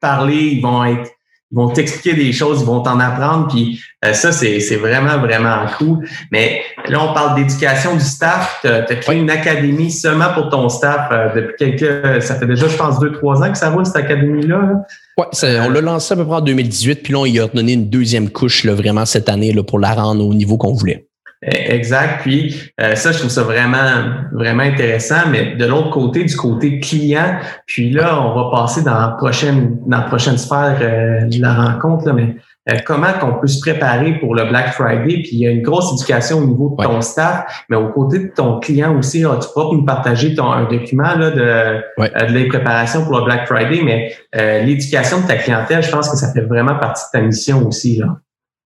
parler, 0.01 0.57
ils 0.57 0.61
vont 0.61 0.85
être 0.85 1.11
ils 1.55 1.57
vont 1.57 1.69
t'expliquer 1.69 2.15
des 2.15 2.33
choses, 2.33 2.63
ils 2.63 2.67
vont 2.67 2.81
t'en 2.81 2.99
apprendre, 2.99 3.47
puis 3.47 3.81
euh, 4.05 4.13
ça, 4.13 4.33
c'est, 4.33 4.59
vraiment, 4.75 5.19
vraiment 5.19 5.67
cool. 5.79 6.05
Mais 6.33 6.63
là, 6.89 7.01
on 7.01 7.15
parle 7.15 7.37
d'éducation 7.37 7.95
du 7.95 8.05
staff. 8.05 8.59
Tu 8.63 8.69
as, 8.69 8.83
créé 8.97 9.21
une 9.21 9.31
académie 9.31 9.93
seulement 9.93 10.35
pour 10.35 10.49
ton 10.49 10.69
staff 10.69 11.09
euh, 11.13 11.29
depuis 11.33 11.55
quelques... 11.57 12.23
Ça 12.23 12.35
fait 12.35 12.47
déjà, 12.47 12.67
je 12.67 12.77
pense, 12.77 12.99
deux, 12.99 13.13
trois 13.13 13.41
ans 13.41 13.53
que 13.53 13.57
ça 13.57 13.71
roule, 13.71 13.87
cette 13.87 13.95
académie-là. 13.95 14.85
Oui, 15.17 15.25
on 15.43 15.71
l'a 15.71 15.81
lancé 15.81 16.15
à 16.15 16.17
peu 16.17 16.25
près 16.25 16.37
en 16.37 16.41
2018, 16.41 17.05
puis 17.05 17.13
là, 17.13 17.21
on 17.21 17.27
y 17.27 17.39
a 17.39 17.47
donné 17.47 17.75
une 17.75 17.89
deuxième 17.89 18.31
couche 18.31 18.65
là, 18.65 18.75
vraiment 18.75 19.07
cette 19.07 19.29
année 19.29 19.53
là, 19.53 19.63
pour 19.63 19.79
la 19.79 19.95
rendre 19.95 20.27
au 20.27 20.35
niveau 20.35 20.57
qu'on 20.57 20.73
voulait. 20.73 21.07
Exact. 21.47 22.23
Puis 22.23 22.73
euh, 22.81 22.95
ça, 22.95 23.13
je 23.13 23.19
trouve 23.19 23.31
ça 23.31 23.43
vraiment, 23.43 24.05
vraiment 24.33 24.63
intéressant. 24.63 25.29
Mais 25.31 25.57
de 25.57 25.65
l'autre 25.65 25.91
côté, 25.91 26.25
du 26.25 26.37
côté 26.37 26.81
client, 26.81 27.39
puis 27.67 27.91
là, 27.91 28.21
on 28.21 28.35
va 28.35 28.51
passer 28.51 28.83
dans 28.83 28.99
la 28.99 29.09
prochaine, 29.09 29.79
dans 29.87 29.99
la 29.99 30.05
prochaine 30.05 30.39
sphère 30.39 30.79
euh, 30.81 31.27
de 31.27 31.41
la 31.41 31.55
rencontre. 31.55 32.07
Là, 32.07 32.13
mais 32.15 32.37
euh, 32.71 32.77
comment 32.87 33.13
qu'on 33.21 33.35
peut 33.41 33.47
se 33.47 33.61
préparer 33.61 34.19
pour 34.21 34.35
le 34.35 34.47
Black 34.47 34.73
Friday? 34.73 35.21
Puis 35.23 35.31
il 35.33 35.39
y 35.41 35.47
a 35.47 35.51
une 35.51 35.61
grosse 35.61 35.93
éducation 35.93 36.39
au 36.39 36.47
niveau 36.47 36.75
de 36.79 36.83
ton 36.83 37.01
staff, 37.03 37.65
mais 37.69 37.77
au 37.77 37.89
côté 37.89 38.21
de 38.21 38.33
ton 38.35 38.59
client 38.59 38.97
aussi. 38.97 39.21
tu 39.21 39.49
pourras 39.53 39.75
nous 39.75 39.85
partager 39.85 40.35
ton, 40.35 40.51
un 40.51 40.65
document 40.65 41.15
là, 41.15 41.31
de, 41.31 41.41
euh, 41.41 41.81
de 41.99 42.39
la 42.39 42.49
préparation 42.49 43.05
pour 43.05 43.19
le 43.19 43.25
Black 43.25 43.47
Friday, 43.47 43.83
mais 43.85 44.15
euh, 44.37 44.63
l'éducation 44.63 45.21
de 45.21 45.27
ta 45.27 45.37
clientèle, 45.37 45.83
je 45.83 45.91
pense 45.91 46.09
que 46.09 46.17
ça 46.17 46.33
fait 46.33 46.41
vraiment 46.41 46.77
partie 46.77 47.03
de 47.13 47.19
ta 47.19 47.25
mission 47.25 47.67
aussi. 47.67 47.99
Là. 47.99 48.17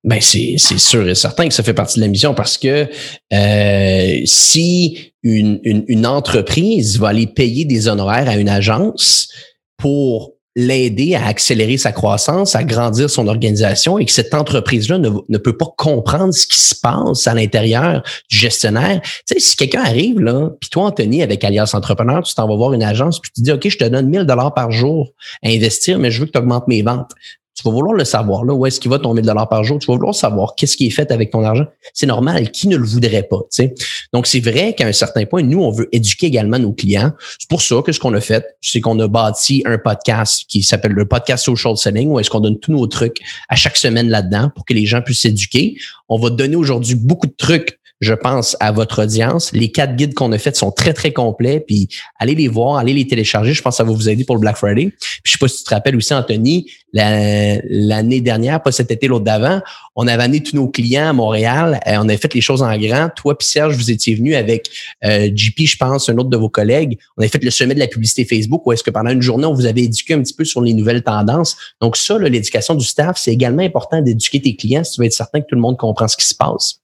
Ben 0.09 0.23
c'est 0.23 0.57
sûr 0.57 1.07
et 1.07 1.15
certain 1.15 1.49
que 1.49 1.53
ça 1.53 1.63
fait 1.63 1.75
partie 1.75 1.97
de 1.97 2.01
la 2.01 2.09
mission 2.09 2.33
parce 2.33 2.57
que 2.57 2.89
euh, 3.35 4.21
si 4.25 5.13
une, 5.23 5.61
une, 5.65 5.85
une, 5.87 6.07
entreprise 6.07 6.99
va 6.99 7.09
aller 7.09 7.27
payer 7.27 7.67
des 7.67 7.89
honoraires 7.89 8.27
à 8.27 8.37
une 8.37 8.49
agence 8.49 9.29
pour 9.77 10.33
l'aider 10.57 11.15
à 11.15 11.27
accélérer 11.27 11.77
sa 11.77 11.93
croissance, 11.93 12.57
à 12.57 12.65
grandir 12.65 13.11
son 13.11 13.29
organisation 13.29 13.99
et 13.99 14.07
que 14.07 14.11
cette 14.11 14.33
entreprise-là 14.33 14.97
ne, 14.97 15.11
ne, 15.29 15.39
peut 15.39 15.57
pas 15.59 15.69
comprendre 15.77 16.33
ce 16.33 16.47
qui 16.47 16.63
se 16.63 16.75
passe 16.75 17.27
à 17.27 17.35
l'intérieur 17.35 18.03
du 18.31 18.39
gestionnaire. 18.39 19.03
Tu 19.03 19.11
sais, 19.27 19.41
si 19.41 19.57
quelqu'un 19.57 19.83
arrive 19.83 20.21
là, 20.21 20.53
puis 20.59 20.71
toi, 20.71 20.87
Anthony, 20.87 21.23
avec 21.23 21.45
Alias 21.45 21.73
Entrepreneur, 21.75 22.23
tu 22.23 22.35
t'en 22.35 22.49
vas 22.49 22.57
voir 22.57 22.73
une 22.73 22.83
agence, 22.83 23.21
puis 23.21 23.31
tu 23.35 23.43
dis, 23.43 23.53
OK, 23.53 23.69
je 23.69 23.77
te 23.77 23.85
donne 23.85 24.09
1000 24.09 24.25
dollars 24.25 24.55
par 24.55 24.71
jour 24.71 25.13
à 25.45 25.49
investir, 25.49 25.99
mais 25.99 26.11
je 26.11 26.21
veux 26.21 26.27
que 26.27 26.33
tu 26.33 26.39
augmentes 26.39 26.67
mes 26.67 26.81
ventes 26.81 27.13
tu 27.59 27.65
vas 27.65 27.73
vouloir 27.73 27.95
le 27.95 28.05
savoir. 28.05 28.45
Là, 28.45 28.55
où 28.55 28.67
est-ce 28.67 28.79
qu'il 28.79 28.89
va 28.89 29.01
ton 29.01 29.13
1000 29.15 29.25
dollars 29.25 29.49
par 29.49 29.65
jour? 29.65 29.81
Tu 29.81 29.89
vas 29.89 29.95
vouloir 29.95 30.15
savoir 30.15 30.55
qu'est-ce 30.55 30.77
qui 30.77 30.87
est 30.87 30.91
fait 30.91 31.11
avec 31.11 31.33
ton 31.33 31.43
argent. 31.43 31.65
C'est 31.93 32.07
normal. 32.07 32.53
Qui 32.53 32.69
ne 32.69 32.77
le 32.77 32.87
voudrait 32.87 33.25
pas? 33.25 33.41
sais 33.51 33.75
Donc, 34.13 34.29
c'est 34.29 34.39
vrai 34.39 34.75
qu'à 34.75 34.87
un 34.87 34.93
certain 34.93 35.25
point, 35.25 35.43
nous, 35.43 35.61
on 35.61 35.73
veut 35.73 35.89
éduquer 35.91 36.27
également 36.27 36.61
nos 36.61 36.73
clients. 36.73 37.11
C'est 37.37 37.49
pour 37.49 37.61
ça 37.61 37.83
que 37.85 37.91
ce 37.91 37.99
qu'on 37.99 38.15
a 38.15 38.21
fait, 38.21 38.47
c'est 38.61 38.81
qu'on 38.81 38.97
a 39.01 39.09
bâti 39.09 39.65
un 39.67 39.77
podcast 39.77 40.45
qui 40.47 40.63
s'appelle 40.63 40.93
le 40.93 41.05
podcast 41.09 41.45
Social 41.45 41.77
Selling, 41.77 42.11
où 42.11 42.21
est-ce 42.21 42.31
qu'on 42.31 42.39
donne 42.39 42.61
tous 42.61 42.71
nos 42.71 42.87
trucs 42.87 43.19
à 43.49 43.57
chaque 43.57 43.77
semaine 43.77 44.09
là-dedans 44.09 44.53
pour 44.55 44.65
que 44.65 44.73
les 44.73 44.87
gens 44.87 45.03
puissent 45.03 45.23
s'éduquer. 45.23 45.77
On 46.09 46.17
va 46.17 46.31
donner 46.31 46.55
aujourd'hui 46.55 46.95
beaucoup 46.95 47.27
de 47.27 47.35
trucs 47.37 47.81
je 48.01 48.15
pense, 48.15 48.57
à 48.61 48.71
votre 48.71 49.03
audience. 49.03 49.53
Les 49.53 49.71
quatre 49.73 49.97
guides 49.97 50.15
qu'on 50.15 50.31
a 50.33 50.39
faits 50.39 50.57
sont 50.57 50.71
très, 50.71 50.93
très 50.93 51.13
complets. 51.13 51.61
Puis 51.61 51.89
allez 52.19 52.35
les 52.35 52.49
voir, 52.49 52.77
allez 52.77 52.93
les 52.93 53.07
télécharger. 53.07 53.53
Je 53.53 53.63
pense 53.63 53.75
que 53.75 53.77
ça 53.79 53.85
va 53.85 53.93
vous 53.93 54.09
aider 54.09 54.25
pour 54.25 54.37
le 54.37 54.41
Black 54.41 54.57
Friday. 54.57 54.93
Puis 54.99 55.23
je 55.25 55.33
sais 55.33 55.39
pas 55.39 55.49
si 55.49 55.59
tu 55.59 55.65
te 55.65 55.71
rappelles 55.71 55.97
aussi, 55.97 56.15
Anthony, 56.15 56.71
l'année 56.93 58.21
dernière, 58.21 58.63
pas 58.63 58.71
cet 58.71 58.91
été, 58.91 59.09
l'autre 59.09 59.25
d'avant, 59.25 59.61
on 59.97 60.07
avait 60.07 60.23
amené 60.23 60.43
tous 60.43 60.55
nos 60.55 60.69
clients 60.69 61.09
à 61.09 61.13
Montréal. 61.13 61.81
Euh, 61.87 61.97
on 61.99 62.05
avait 62.05 62.17
fait 62.17 62.33
les 62.35 62.41
choses 62.41 62.63
en 62.63 62.77
grand. 62.79 63.09
Toi 63.17 63.37
puis 63.37 63.49
Serge, 63.49 63.77
vous 63.77 63.91
étiez 63.91 64.15
venu 64.15 64.37
avec 64.37 64.71
euh, 65.05 65.29
JP, 65.35 65.61
je 65.67 65.77
pense, 65.77 66.09
un 66.09 66.17
autre 66.19 66.31
de 66.31 66.37
vos 66.37 66.49
collègues. 66.49 66.99
On 67.17 67.23
avait 67.23 67.31
fait 67.31 67.43
le 67.43 67.51
sommet 67.51 67.75
de 67.75 67.81
la 67.81 67.89
publicité 67.89 68.25
Facebook 68.25 68.65
où 68.65 68.73
est-ce 68.73 68.85
que 68.85 68.91
pendant 68.91 69.11
une 69.11 69.23
journée, 69.23 69.47
on 69.47 69.55
vous 69.55 69.67
avait 69.67 69.83
éduqué 69.83 70.15
un 70.15 70.23
petit 70.23 70.35
peu 70.35 70.45
sur 70.45 70.61
les 70.61 70.73
nouvelles 70.73 71.03
tendances. 71.03 71.57
Donc 71.81 71.97
ça, 71.97 72.17
l'éducation 72.19 72.77
du 72.77 72.85
staff, 72.85 73.19
c'est 73.19 73.33
également 73.33 73.63
important 73.63 74.01
d'éduquer 74.01 74.41
tes 74.41 74.55
clients 74.55 74.85
si 74.85 74.93
tu 74.93 75.01
veux 75.01 75.07
être 75.07 75.13
certain 75.13 75.41
que 75.41 75.47
tout 75.47 75.57
le 75.57 75.61
monde 75.61 75.77
comprend 75.77 76.07
ce 76.07 76.17
qui 76.17 76.27
se 76.27 76.35
passe. 76.35 76.81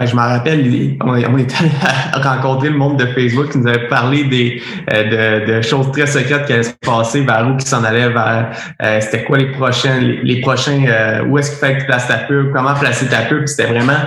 Je 0.00 0.16
me 0.16 0.20
rappelle, 0.20 0.96
on, 1.02 1.14
est 1.16 1.54
allé 1.60 1.70
rencontrer 2.14 2.70
le 2.70 2.78
monde 2.78 2.98
de 2.98 3.04
Facebook 3.12 3.50
qui 3.50 3.58
nous 3.58 3.66
avait 3.66 3.88
parlé 3.88 4.24
des 4.24 4.62
euh, 4.90 5.58
de, 5.58 5.60
choses 5.60 5.92
très 5.92 6.06
secrètes 6.06 6.46
qui 6.46 6.54
allaient 6.54 6.62
se 6.62 6.72
passer, 6.72 7.20
vers 7.20 7.46
où 7.46 7.58
qui 7.58 7.66
s'en 7.66 7.84
allait 7.84 8.08
vers 8.08 8.52
euh, 8.82 9.00
c'était 9.02 9.24
quoi 9.24 9.36
les 9.36 9.52
prochains, 9.52 10.00
les, 10.00 10.40
prochains, 10.40 10.82
euh, 10.86 11.26
où 11.26 11.36
est-ce 11.36 11.50
qu'il 11.50 11.58
fallait 11.58 11.74
que 11.74 11.80
tu 11.80 11.86
places 11.86 12.08
ta 12.08 12.16
pub, 12.16 12.52
comment 12.54 12.72
placer 12.72 13.06
ta 13.06 13.20
pub. 13.22 13.46
C'était 13.46 13.68
vraiment 13.68 13.98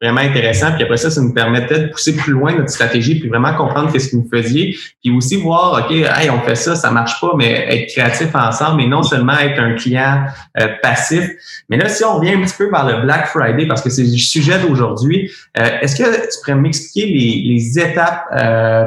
vraiment 0.00 0.20
intéressant. 0.20 0.72
Puis 0.72 0.84
après 0.84 0.96
ça, 0.96 1.10
ça 1.10 1.20
nous 1.20 1.32
permettait 1.32 1.80
de 1.80 1.86
pousser 1.88 2.16
plus 2.16 2.32
loin 2.32 2.54
notre 2.54 2.70
stratégie, 2.70 3.20
puis 3.20 3.28
vraiment 3.28 3.54
comprendre 3.54 3.92
qu'est-ce 3.92 4.10
que 4.10 4.16
vous 4.16 4.28
faisiez, 4.32 4.76
puis 5.02 5.10
aussi 5.14 5.36
voir, 5.36 5.84
OK, 5.84 5.94
hey, 5.94 6.30
on 6.30 6.40
fait 6.40 6.54
ça, 6.54 6.74
ça 6.74 6.90
marche 6.90 7.20
pas, 7.20 7.32
mais 7.36 7.66
être 7.68 7.92
créatif 7.92 8.34
ensemble, 8.34 8.78
mais 8.78 8.86
non 8.86 9.02
seulement 9.02 9.38
être 9.38 9.60
un 9.60 9.74
client 9.74 10.24
euh, 10.58 10.68
passif. 10.82 11.28
Mais 11.68 11.76
là, 11.76 11.88
si 11.88 12.04
on 12.04 12.16
revient 12.16 12.32
un 12.32 12.42
petit 12.42 12.56
peu 12.56 12.70
vers 12.70 12.86
le 12.86 13.02
Black 13.02 13.26
Friday, 13.26 13.66
parce 13.66 13.82
que 13.82 13.90
c'est 13.90 14.02
le 14.02 14.16
sujet 14.16 14.58
d'aujourd'hui, 14.58 15.30
euh, 15.58 15.68
est-ce 15.82 15.96
que 15.96 16.04
tu 16.04 16.40
pourrais 16.40 16.56
m'expliquer 16.56 17.06
les, 17.06 17.42
les 17.54 17.78
étapes 17.78 18.24
euh, 18.32 18.86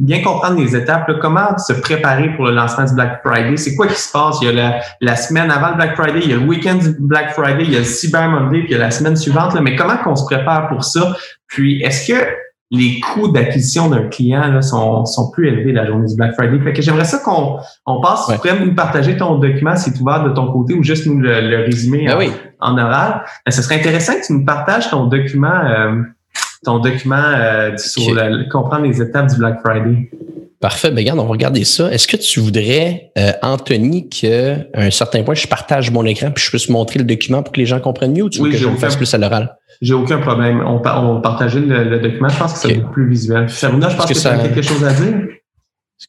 bien 0.00 0.22
comprendre 0.22 0.58
les 0.58 0.74
étapes, 0.74 1.10
comment 1.20 1.56
se 1.58 1.74
préparer 1.74 2.34
pour 2.34 2.46
le 2.46 2.52
lancement 2.52 2.86
du 2.86 2.94
Black 2.94 3.20
Friday? 3.22 3.56
C'est 3.58 3.76
quoi 3.76 3.86
qui 3.86 4.00
se 4.00 4.10
passe? 4.10 4.38
Il 4.40 4.50
y 4.50 4.60
a 4.60 4.80
la, 5.00 5.16
semaine 5.16 5.50
avant 5.50 5.68
le 5.68 5.74
Black 5.76 5.94
Friday, 5.94 6.20
il 6.24 6.30
y 6.30 6.32
a 6.32 6.36
le 6.36 6.46
week-end 6.46 6.76
du 6.76 6.96
Black 6.98 7.34
Friday, 7.34 7.64
il 7.64 7.72
y 7.72 7.76
a 7.76 7.80
le 7.80 7.84
Cyber 7.84 8.28
Monday, 8.30 8.60
puis 8.60 8.68
il 8.70 8.72
y 8.72 8.74
a 8.76 8.78
la 8.78 8.90
semaine 8.90 9.14
suivante. 9.14 9.54
Là. 9.54 9.60
Mais 9.60 9.76
comment 9.76 9.98
qu'on 9.98 10.16
se 10.16 10.24
prépare 10.24 10.68
pour 10.68 10.84
ça? 10.84 11.14
Puis, 11.48 11.82
est-ce 11.82 12.10
que 12.10 12.18
les 12.70 13.00
coûts 13.00 13.28
d'acquisition 13.28 13.90
d'un 13.90 14.04
client 14.08 14.46
là, 14.46 14.62
sont, 14.62 15.04
sont 15.04 15.30
plus 15.32 15.48
élevés 15.48 15.72
la 15.72 15.84
journée 15.86 16.06
du 16.06 16.16
Black 16.16 16.34
Friday? 16.34 16.58
Fait 16.60 16.72
que 16.72 16.80
j'aimerais 16.80 17.04
ça 17.04 17.18
qu'on 17.18 17.58
on 17.84 18.00
passe. 18.00 18.26
Ouais. 18.26 18.36
Tu 18.36 18.48
pourrais 18.48 18.64
nous 18.64 18.74
partager 18.74 19.18
ton 19.18 19.34
document 19.38 19.76
si 19.76 19.92
tu 19.92 20.00
ouvert 20.00 20.24
de 20.24 20.30
ton 20.30 20.50
côté 20.50 20.72
ou 20.72 20.82
juste 20.82 21.04
nous 21.06 21.20
le, 21.20 21.64
résumer 21.66 22.06
ben 22.06 22.30
en, 22.60 22.78
oral. 22.78 23.22
Ben, 23.44 23.52
ce 23.52 23.60
serait 23.60 23.74
intéressant 23.74 24.14
que 24.14 24.24
tu 24.26 24.32
nous 24.32 24.46
partages 24.46 24.88
ton 24.88 25.06
document 25.06 25.52
euh, 25.52 26.02
ton 26.64 26.78
document 26.78 27.16
euh, 27.16 27.76
sur 27.76 28.14
comprendre 28.50 28.86
les 28.86 29.00
étapes 29.00 29.28
du 29.28 29.36
Black 29.36 29.60
Friday. 29.64 30.10
Parfait. 30.60 30.90
Ben, 30.90 30.98
regarde, 30.98 31.18
on 31.18 31.24
va 31.24 31.30
regarder 31.30 31.64
ça. 31.64 31.90
Est-ce 31.90 32.06
que 32.06 32.18
tu 32.18 32.38
voudrais, 32.38 33.12
euh, 33.16 33.32
Anthony, 33.42 34.10
qu'à 34.10 34.58
un 34.74 34.90
certain 34.90 35.22
point, 35.22 35.34
je 35.34 35.46
partage 35.46 35.90
mon 35.90 36.04
écran 36.04 36.30
puis 36.30 36.44
je 36.44 36.50
puisse 36.50 36.68
montrer 36.68 36.98
le 36.98 37.06
document 37.06 37.42
pour 37.42 37.52
que 37.52 37.60
les 37.60 37.66
gens 37.66 37.80
comprennent 37.80 38.12
mieux 38.12 38.24
ou 38.24 38.28
tu 38.28 38.42
veux 38.42 38.50
que 38.50 38.58
je 38.58 38.68
le 38.68 38.76
fasse 38.76 38.96
plus 38.96 39.12
à 39.14 39.18
l'oral? 39.18 39.56
J'ai 39.80 39.94
aucun 39.94 40.18
problème. 40.18 40.60
On, 40.60 40.82
on 40.84 41.14
va 41.14 41.20
partager 41.22 41.60
le, 41.60 41.98
document. 41.98 42.28
Je 42.28 42.38
pense 42.38 42.52
que 42.52 42.58
c'est 42.58 42.90
plus 42.92 43.08
visuel. 43.08 43.48
Feruna, 43.48 43.88
je 43.88 43.96
pense 43.96 44.06
que, 44.06 44.12
tu 44.12 44.26
as 44.26 44.38
quelque 44.38 44.62
chose 44.62 44.84
à 44.84 44.92
dire? 44.92 45.14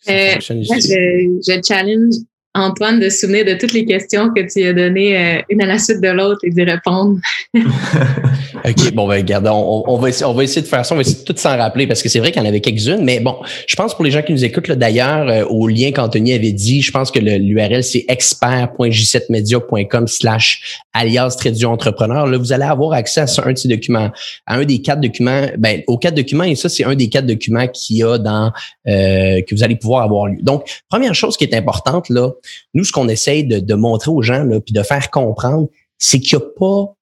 Euh, 0.10 0.36
je, 0.40 1.42
je 1.48 1.62
challenge 1.66 2.16
Antoine, 2.54 3.00
de 3.00 3.08
se 3.10 3.20
souvenir 3.20 3.46
de 3.46 3.54
toutes 3.54 3.72
les 3.72 3.86
questions 3.86 4.30
que 4.36 4.42
tu 4.42 4.68
as 4.68 4.74
données 4.74 5.18
euh, 5.18 5.42
une 5.50 5.62
à 5.62 5.66
la 5.66 5.80
suite 5.80 6.02
de 6.02 6.10
l'autre 6.10 6.42
et 6.44 6.50
d'y 6.50 6.64
répondre. 6.64 7.18
OK, 7.54 8.94
bon, 8.94 9.08
ben, 9.08 9.16
regarde, 9.16 9.48
on, 9.48 9.98
va 9.98 10.10
essayer, 10.10 10.26
on 10.26 10.34
va 10.34 10.44
essayer 10.44 10.62
de 10.62 10.68
faire 10.68 10.86
ça, 10.86 10.94
on 10.94 10.98
va 10.98 11.02
essayer 11.02 11.20
de 11.20 11.24
tout 11.24 11.36
s'en 11.38 11.58
rappeler 11.58 11.88
parce 11.88 12.04
que 12.04 12.10
c'est 12.10 12.20
vrai 12.20 12.32
qu'il 12.32 12.42
y 12.42 12.46
en 12.46 12.48
avait 12.48 12.60
quelques-unes, 12.60 13.04
mais 13.04 13.22
bon, 13.22 13.38
je 13.68 13.76
pense 13.76 13.96
pour 13.96 14.04
les 14.04 14.12
gens 14.12 14.22
qui 14.22 14.34
nous 14.34 14.44
écoutent, 14.44 14.70
d'ailleurs, 14.72 15.30
euh, 15.30 15.46
au 15.46 15.68
lien 15.68 15.92
qu'Anthony 15.92 16.34
avait 16.34 16.52
dit, 16.52 16.82
je 16.82 16.92
pense 16.92 17.10
que 17.10 17.20
l'URL, 17.20 17.84
c'est 17.84 18.04
expert.j7media.com 18.10 20.08
slash 20.08 20.82
alias 20.94 21.38
entrepreneur. 21.64 22.28
Là, 22.28 22.38
vous 22.38 22.52
allez 22.52 22.66
avoir 22.66 22.94
accès 22.94 23.22
à 23.22 23.26
un 23.46 23.54
de 23.54 23.58
ces 23.58 23.70
documents, 23.70 24.12
à 24.46 24.56
un 24.56 24.66
des 24.66 24.82
quatre 24.82 25.00
documents, 25.00 25.48
ben, 25.58 25.82
aux 25.88 25.98
quatre 25.98 26.16
documents, 26.16 26.44
et 26.44 26.56
ça, 26.56 26.68
c'est 26.70 26.84
un 26.84 26.96
des 26.96 27.08
quatre 27.10 27.26
documents 27.26 27.68
qu'il 27.68 27.98
y 27.98 28.04
a 28.04 28.18
dans, 28.18 28.52
euh, 28.88 29.42
que 29.42 29.56
vous 29.56 29.64
allez 29.64 29.76
pouvoir 29.76 30.04
avoir 30.04 30.28
lu. 30.28 30.40
Donc, 30.42 30.66
première 30.90 31.16
chose 31.16 31.38
qui 31.38 31.46
est 31.46 31.56
importante, 31.56 32.10
là, 32.10 32.32
nous, 32.74 32.84
ce 32.84 32.92
qu'on 32.92 33.10
essaye 33.10 33.44
de, 33.44 33.76
montrer 33.76 34.12
aux 34.12 34.22
gens, 34.22 34.44
là, 34.44 34.60
puis 34.60 34.74
de 34.74 34.84
faire 34.84 35.10
comprendre, 35.10 35.70
c'est 35.98 36.20
qu'il 36.20 36.38
n'y 36.38 36.44
a 36.44 36.48
pas 36.58 36.96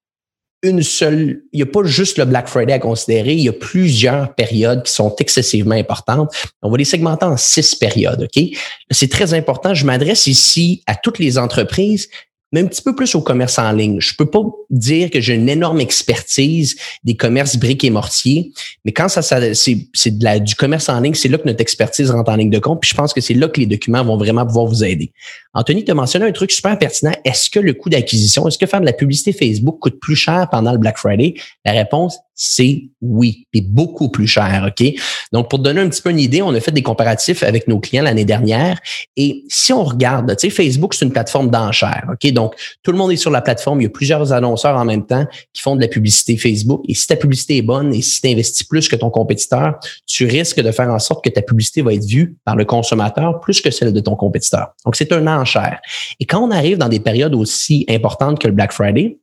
une 0.61 0.83
seule, 0.83 1.43
il 1.53 1.57
n'y 1.57 1.61
a 1.61 1.65
pas 1.65 1.83
juste 1.83 2.17
le 2.17 2.25
Black 2.25 2.47
Friday 2.49 2.73
à 2.73 2.79
considérer, 2.79 3.33
il 3.33 3.43
y 3.43 3.49
a 3.49 3.53
plusieurs 3.53 4.35
périodes 4.35 4.83
qui 4.83 4.91
sont 4.91 5.15
excessivement 5.19 5.75
importantes. 5.75 6.33
On 6.61 6.69
va 6.69 6.77
les 6.77 6.85
segmenter 6.85 7.25
en 7.25 7.37
six 7.37 7.75
périodes, 7.75 8.23
OK? 8.23 8.43
C'est 8.91 9.09
très 9.09 9.33
important. 9.33 9.73
Je 9.73 9.85
m'adresse 9.85 10.27
ici 10.27 10.83
à 10.85 10.95
toutes 10.95 11.19
les 11.19 11.37
entreprises 11.37 12.09
mais 12.51 12.61
un 12.61 12.65
petit 12.65 12.81
peu 12.81 12.95
plus 12.95 13.15
au 13.15 13.21
commerce 13.21 13.59
en 13.59 13.71
ligne. 13.71 13.99
Je 13.99 14.15
peux 14.15 14.25
pas 14.25 14.41
dire 14.69 15.09
que 15.09 15.21
j'ai 15.21 15.35
une 15.35 15.49
énorme 15.49 15.81
expertise 15.81 16.75
des 17.03 17.15
commerces 17.15 17.57
briques 17.57 17.83
et 17.83 17.89
mortiers, 17.89 18.51
mais 18.85 18.91
quand 18.91 19.09
ça, 19.09 19.21
ça 19.21 19.39
c'est, 19.53 19.77
de 20.11 20.23
la, 20.23 20.39
du 20.39 20.55
commerce 20.55 20.89
en 20.89 20.99
ligne, 20.99 21.13
c'est 21.13 21.29
là 21.29 21.37
que 21.37 21.47
notre 21.47 21.61
expertise 21.61 22.11
rentre 22.11 22.31
en 22.31 22.35
ligne 22.35 22.49
de 22.49 22.59
compte. 22.59 22.81
Puis 22.81 22.89
je 22.89 22.95
pense 22.95 23.13
que 23.13 23.21
c'est 23.21 23.33
là 23.33 23.47
que 23.47 23.59
les 23.59 23.65
documents 23.65 24.03
vont 24.03 24.17
vraiment 24.17 24.45
pouvoir 24.45 24.65
vous 24.65 24.83
aider. 24.83 25.11
Anthony, 25.53 25.83
tu 25.83 25.91
as 25.91 25.95
mentionné 25.95 26.25
un 26.25 26.31
truc 26.31 26.51
super 26.51 26.77
pertinent. 26.77 27.13
Est-ce 27.25 27.49
que 27.49 27.59
le 27.59 27.73
coût 27.73 27.89
d'acquisition, 27.89 28.47
est-ce 28.47 28.57
que 28.57 28.65
faire 28.65 28.81
de 28.81 28.85
la 28.85 28.93
publicité 28.93 29.33
Facebook 29.33 29.79
coûte 29.79 29.99
plus 29.99 30.15
cher 30.15 30.47
pendant 30.51 30.71
le 30.71 30.77
Black 30.77 30.97
Friday? 30.97 31.35
La 31.65 31.71
réponse, 31.71 32.19
c'est 32.41 32.83
oui, 33.01 33.47
et 33.51 33.59
beaucoup 33.59 34.07
plus 34.07 34.25
cher, 34.25 34.65
OK? 34.69 34.93
Donc, 35.33 35.49
pour 35.49 35.59
donner 35.59 35.81
un 35.81 35.89
petit 35.89 36.01
peu 36.01 36.09
une 36.09 36.21
idée, 36.21 36.41
on 36.41 36.53
a 36.53 36.61
fait 36.61 36.71
des 36.71 36.81
comparatifs 36.81 37.43
avec 37.43 37.67
nos 37.67 37.81
clients 37.81 38.03
l'année 38.03 38.23
dernière. 38.23 38.79
Et 39.17 39.43
si 39.49 39.73
on 39.73 39.83
regarde, 39.83 40.33
tu 40.37 40.49
sais, 40.49 40.49
Facebook, 40.49 40.93
c'est 40.93 41.03
une 41.03 41.11
plateforme 41.11 41.49
d'enchères, 41.49 42.07
OK? 42.09 42.31
Donc, 42.31 42.55
tout 42.81 42.93
le 42.93 42.97
monde 42.97 43.11
est 43.11 43.17
sur 43.17 43.29
la 43.29 43.41
plateforme. 43.41 43.81
Il 43.81 43.83
y 43.83 43.87
a 43.87 43.89
plusieurs 43.89 44.31
annonceurs 44.31 44.77
en 44.77 44.85
même 44.85 45.05
temps 45.05 45.25
qui 45.51 45.61
font 45.61 45.75
de 45.75 45.81
la 45.81 45.89
publicité 45.89 46.37
Facebook. 46.37 46.81
Et 46.87 46.93
si 46.93 47.07
ta 47.07 47.17
publicité 47.17 47.57
est 47.57 47.61
bonne 47.61 47.93
et 47.93 48.01
si 48.01 48.21
tu 48.21 48.29
investis 48.29 48.65
plus 48.65 48.87
que 48.87 48.95
ton 48.95 49.09
compétiteur, 49.09 49.77
tu 50.07 50.25
risques 50.25 50.61
de 50.61 50.71
faire 50.71 50.89
en 50.89 50.99
sorte 50.99 51.21
que 51.21 51.29
ta 51.29 51.41
publicité 51.41 51.81
va 51.81 51.93
être 51.93 52.05
vue 52.05 52.37
par 52.45 52.55
le 52.55 52.63
consommateur 52.63 53.41
plus 53.41 53.59
que 53.59 53.69
celle 53.69 53.91
de 53.91 53.99
ton 53.99 54.15
compétiteur. 54.15 54.69
Donc, 54.85 54.95
c'est 54.95 55.11
un 55.11 55.27
enchère. 55.27 55.81
Et 56.21 56.25
quand 56.25 56.39
on 56.39 56.51
arrive 56.51 56.77
dans 56.77 56.89
des 56.89 57.01
périodes 57.01 57.35
aussi 57.35 57.83
importantes 57.89 58.39
que 58.39 58.47
le 58.47 58.53
Black 58.53 58.71
Friday, 58.71 59.17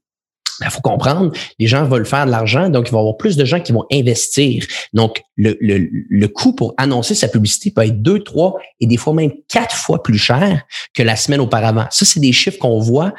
il 0.60 0.64
ben, 0.64 0.70
faut 0.70 0.80
comprendre, 0.80 1.32
les 1.58 1.66
gens 1.66 1.84
veulent 1.84 2.06
faire 2.06 2.26
de 2.26 2.30
l'argent, 2.30 2.68
donc 2.68 2.88
il 2.88 2.92
va 2.92 2.98
y 2.98 3.00
avoir 3.00 3.16
plus 3.16 3.36
de 3.36 3.44
gens 3.44 3.60
qui 3.60 3.72
vont 3.72 3.84
investir. 3.92 4.64
Donc, 4.92 5.22
le, 5.36 5.56
le, 5.60 5.88
le 5.90 6.28
coût 6.28 6.54
pour 6.54 6.74
annoncer 6.78 7.14
sa 7.14 7.28
publicité 7.28 7.70
peut 7.70 7.82
être 7.82 8.00
deux, 8.02 8.22
trois 8.22 8.54
et 8.80 8.86
des 8.86 8.96
fois 8.96 9.12
même 9.12 9.32
quatre 9.48 9.76
fois 9.76 10.02
plus 10.02 10.18
cher 10.18 10.62
que 10.94 11.02
la 11.02 11.16
semaine 11.16 11.40
auparavant. 11.40 11.86
Ça, 11.90 12.04
c'est 12.04 12.20
des 12.20 12.32
chiffres 12.32 12.58
qu'on 12.58 12.78
voit, 12.78 13.12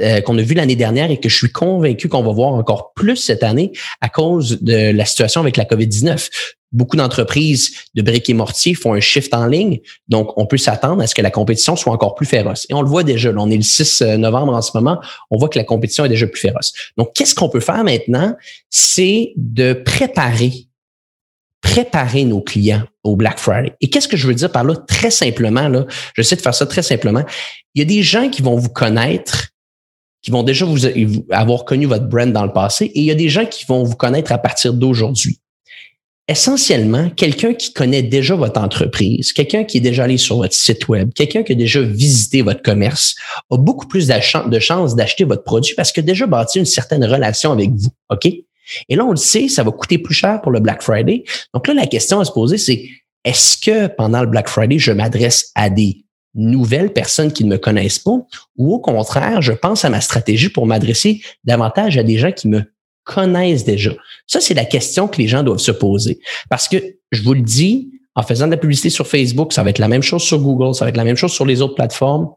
euh, 0.00 0.20
qu'on 0.20 0.38
a 0.38 0.42
vu 0.42 0.54
l'année 0.54 0.76
dernière 0.76 1.10
et 1.10 1.18
que 1.20 1.28
je 1.28 1.36
suis 1.36 1.52
convaincu 1.52 2.08
qu'on 2.08 2.22
va 2.22 2.32
voir 2.32 2.52
encore 2.52 2.92
plus 2.94 3.16
cette 3.16 3.42
année 3.42 3.72
à 4.00 4.08
cause 4.08 4.60
de 4.62 4.92
la 4.92 5.04
situation 5.04 5.40
avec 5.40 5.56
la 5.56 5.64
COVID-19. 5.64 6.28
Beaucoup 6.74 6.96
d'entreprises 6.96 7.72
de 7.94 8.02
briques 8.02 8.28
et 8.28 8.34
mortier 8.34 8.74
font 8.74 8.92
un 8.92 9.00
shift 9.00 9.32
en 9.32 9.46
ligne. 9.46 9.80
Donc, 10.08 10.36
on 10.36 10.44
peut 10.44 10.58
s'attendre 10.58 11.02
à 11.02 11.06
ce 11.06 11.14
que 11.14 11.22
la 11.22 11.30
compétition 11.30 11.76
soit 11.76 11.92
encore 11.92 12.14
plus 12.14 12.26
féroce. 12.26 12.66
Et 12.68 12.74
on 12.74 12.82
le 12.82 12.88
voit 12.88 13.04
déjà. 13.04 13.32
Là, 13.32 13.38
on 13.40 13.50
est 13.50 13.56
le 13.56 13.62
6 13.62 14.02
euh, 14.02 14.16
novembre 14.16 14.52
en 14.52 14.60
ce 14.60 14.72
moment. 14.74 15.00
On 15.30 15.38
voit 15.38 15.48
que 15.48 15.58
la 15.58 15.64
compétition 15.64 16.04
est 16.04 16.08
déjà 16.08 16.26
plus 16.26 16.40
féroce. 16.40 16.72
Donc, 16.98 17.14
qu'est-ce 17.14 17.34
qu'on 17.34 17.48
peut 17.48 17.60
faire 17.60 17.82
maintenant? 17.84 18.34
C'est 18.68 19.32
de 19.36 19.72
préparer 19.72 20.52
préparer 21.62 22.24
nos 22.24 22.42
clients 22.42 22.82
au 23.04 23.16
Black 23.16 23.38
Friday. 23.38 23.72
Et 23.80 23.88
qu'est-ce 23.88 24.06
que 24.06 24.18
je 24.18 24.26
veux 24.26 24.34
dire 24.34 24.52
par 24.52 24.64
là? 24.64 24.76
Très 24.86 25.10
simplement, 25.10 25.66
là, 25.66 25.86
j'essaie 26.14 26.36
de 26.36 26.42
faire 26.42 26.54
ça 26.54 26.66
très 26.66 26.82
simplement. 26.82 27.22
Il 27.74 27.78
y 27.78 27.82
a 27.82 27.86
des 27.86 28.02
gens 28.02 28.28
qui 28.28 28.42
vont 28.42 28.56
vous 28.56 28.68
connaître, 28.68 29.48
qui 30.20 30.30
vont 30.30 30.42
déjà 30.42 30.66
vous 30.66 30.80
avoir 31.30 31.64
connu 31.64 31.86
votre 31.86 32.04
brand 32.04 32.30
dans 32.30 32.44
le 32.44 32.52
passé, 32.52 32.84
et 32.84 33.00
il 33.00 33.04
y 33.04 33.10
a 33.10 33.14
des 33.14 33.30
gens 33.30 33.46
qui 33.46 33.64
vont 33.64 33.82
vous 33.82 33.96
connaître 33.96 34.30
à 34.30 34.36
partir 34.36 34.74
d'aujourd'hui 34.74 35.40
essentiellement 36.26 37.10
quelqu'un 37.10 37.52
qui 37.52 37.72
connaît 37.72 38.02
déjà 38.02 38.34
votre 38.34 38.60
entreprise, 38.60 39.32
quelqu'un 39.32 39.64
qui 39.64 39.78
est 39.78 39.82
déjà 39.82 40.04
allé 40.04 40.16
sur 40.16 40.36
votre 40.38 40.54
site 40.54 40.88
web, 40.88 41.12
quelqu'un 41.14 41.42
qui 41.42 41.52
a 41.52 41.54
déjà 41.54 41.82
visité 41.82 42.42
votre 42.42 42.62
commerce, 42.62 43.14
a 43.50 43.56
beaucoup 43.56 43.86
plus 43.86 44.08
de 44.08 44.58
chances 44.58 44.96
d'acheter 44.96 45.24
votre 45.24 45.44
produit 45.44 45.74
parce 45.74 45.92
que 45.92 46.00
déjà 46.00 46.26
bâti 46.26 46.58
une 46.58 46.64
certaine 46.64 47.04
relation 47.04 47.52
avec 47.52 47.70
vous. 47.70 47.90
OK? 48.10 48.26
Et 48.26 48.96
là, 48.96 49.04
on 49.04 49.10
le 49.10 49.16
sait, 49.16 49.48
ça 49.48 49.62
va 49.62 49.70
coûter 49.70 49.98
plus 49.98 50.14
cher 50.14 50.40
pour 50.40 50.50
le 50.50 50.60
Black 50.60 50.82
Friday. 50.82 51.24
Donc 51.52 51.66
là, 51.68 51.74
la 51.74 51.86
question 51.86 52.20
à 52.20 52.24
se 52.24 52.32
poser, 52.32 52.56
c'est 52.56 52.88
est-ce 53.24 53.58
que 53.58 53.88
pendant 53.88 54.22
le 54.22 54.26
Black 54.26 54.48
Friday, 54.48 54.78
je 54.78 54.92
m'adresse 54.92 55.50
à 55.54 55.68
des 55.68 56.04
nouvelles 56.34 56.92
personnes 56.92 57.32
qui 57.32 57.44
ne 57.44 57.50
me 57.50 57.58
connaissent 57.58 57.98
pas 57.98 58.18
ou 58.56 58.74
au 58.74 58.80
contraire, 58.80 59.40
je 59.42 59.52
pense 59.52 59.84
à 59.84 59.90
ma 59.90 60.00
stratégie 60.00 60.48
pour 60.48 60.66
m'adresser 60.66 61.20
davantage 61.44 61.96
à 61.96 62.02
des 62.02 62.18
gens 62.18 62.32
qui 62.32 62.48
me 62.48 62.62
connaissent 63.04 63.64
déjà? 63.64 63.92
Ça, 64.26 64.40
c'est 64.40 64.54
la 64.54 64.64
question 64.64 65.08
que 65.08 65.18
les 65.18 65.28
gens 65.28 65.42
doivent 65.42 65.58
se 65.58 65.70
poser. 65.70 66.18
Parce 66.50 66.68
que, 66.68 66.76
je 67.12 67.22
vous 67.22 67.34
le 67.34 67.42
dis, 67.42 67.90
en 68.14 68.22
faisant 68.22 68.46
de 68.46 68.52
la 68.52 68.56
publicité 68.56 68.90
sur 68.90 69.06
Facebook, 69.06 69.52
ça 69.52 69.62
va 69.62 69.70
être 69.70 69.78
la 69.78 69.88
même 69.88 70.02
chose 70.02 70.22
sur 70.22 70.38
Google, 70.38 70.74
ça 70.74 70.84
va 70.84 70.88
être 70.90 70.96
la 70.96 71.04
même 71.04 71.16
chose 71.16 71.32
sur 71.32 71.44
les 71.44 71.62
autres 71.62 71.74
plateformes. 71.74 72.28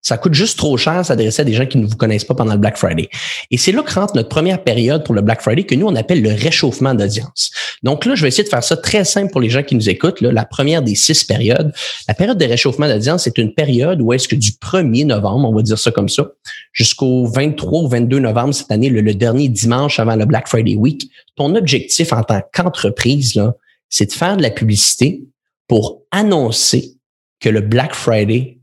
Ça 0.00 0.16
coûte 0.16 0.34
juste 0.34 0.58
trop 0.58 0.76
cher 0.76 1.04
s'adresser 1.04 1.42
à 1.42 1.44
des 1.44 1.52
gens 1.52 1.66
qui 1.66 1.76
ne 1.76 1.86
vous 1.86 1.96
connaissent 1.96 2.24
pas 2.24 2.34
pendant 2.34 2.52
le 2.52 2.58
Black 2.58 2.76
Friday. 2.76 3.08
Et 3.50 3.58
c'est 3.58 3.72
là 3.72 3.82
que 3.82 3.92
rentre 3.92 4.14
notre 4.14 4.28
première 4.28 4.62
période 4.62 5.04
pour 5.04 5.14
le 5.14 5.22
Black 5.22 5.42
Friday 5.42 5.64
que 5.64 5.74
nous, 5.74 5.86
on 5.86 5.96
appelle 5.96 6.22
le 6.22 6.30
réchauffement 6.30 6.94
d'audience. 6.94 7.50
Donc 7.82 8.06
là, 8.06 8.14
je 8.14 8.22
vais 8.22 8.28
essayer 8.28 8.44
de 8.44 8.48
faire 8.48 8.62
ça 8.62 8.76
très 8.76 9.04
simple 9.04 9.32
pour 9.32 9.40
les 9.40 9.50
gens 9.50 9.62
qui 9.62 9.74
nous 9.74 9.88
écoutent. 9.88 10.20
La 10.20 10.44
première 10.44 10.82
des 10.82 10.94
six 10.94 11.24
périodes. 11.24 11.72
La 12.06 12.14
période 12.14 12.38
de 12.38 12.44
réchauffement 12.44 12.88
d'audience, 12.88 13.24
c'est 13.24 13.38
une 13.38 13.54
période 13.54 14.00
où 14.00 14.12
est-ce 14.12 14.28
que 14.28 14.36
du 14.36 14.52
1er 14.52 15.06
novembre, 15.06 15.48
on 15.48 15.54
va 15.54 15.62
dire 15.62 15.78
ça 15.78 15.90
comme 15.90 16.08
ça, 16.08 16.28
jusqu'au 16.72 17.26
23 17.26 17.82
ou 17.82 17.88
22 17.88 18.20
novembre 18.20 18.54
cette 18.54 18.70
année, 18.70 18.90
le, 18.90 19.00
le 19.00 19.14
dernier 19.14 19.48
dimanche 19.48 19.98
avant 19.98 20.16
le 20.16 20.26
Black 20.26 20.48
Friday 20.48 20.76
Week, 20.76 21.10
ton 21.36 21.54
objectif 21.54 22.12
en 22.12 22.22
tant 22.22 22.40
qu'entreprise, 22.52 23.40
c'est 23.88 24.06
de 24.06 24.12
faire 24.12 24.36
de 24.36 24.42
la 24.42 24.50
publicité 24.50 25.22
pour 25.66 26.02
annoncer 26.10 26.94
que 27.40 27.48
le 27.48 27.60
Black 27.60 27.94
Friday 27.94 28.57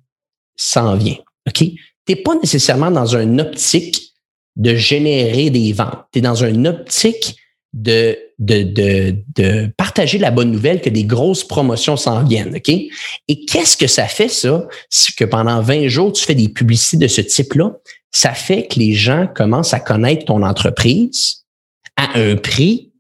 s'en 0.56 0.96
vient. 0.96 1.18
OK? 1.48 1.58
Tu 1.58 1.78
n'es 2.10 2.16
pas 2.16 2.36
nécessairement 2.36 2.92
dans 2.92 3.16
une 3.16 3.42
optique 3.42 4.14
de 4.56 4.76
générer 4.76 5.50
des 5.50 5.74
ventes. 5.74 6.06
Tu 6.12 6.20
es 6.20 6.22
dans 6.22 6.44
une 6.44 6.68
optique 6.68 7.36
de, 7.74 8.18
de, 8.40 9.16
de, 9.36 9.68
partager 9.78 10.18
la 10.18 10.32
bonne 10.32 10.52
nouvelle 10.52 10.82
que 10.82 10.90
des 10.90 11.04
grosses 11.04 11.44
promotions 11.44 11.98
s'en 11.98 12.24
viennent. 12.24 12.58
Et 13.28 13.46
qu'est-ce 13.46 13.76
que 13.76 13.88
ça 13.88 14.08
fait, 14.08 14.30
ça? 14.30 14.66
C'est 14.90 15.14
que 15.16 15.26
pendant 15.26 15.62
20 15.62 15.90
jours, 15.90 16.14
tu 16.14 16.24
fais 16.24 16.36
des 16.36 16.50
publicités 16.50 16.98
de 16.98 17.08
ce 17.08 17.22
type-là. 17.22 17.74
Ça 18.12 18.34
fait 18.34 18.68
que 18.68 18.80
les 18.80 18.94
gens 18.94 19.28
commencent 19.28 19.74
à 19.74 19.82
connaître 19.82 20.26
ton 20.26 20.42
entreprise 20.42 21.44
à 21.98 22.18
un 22.18 22.38
prix 22.38 22.94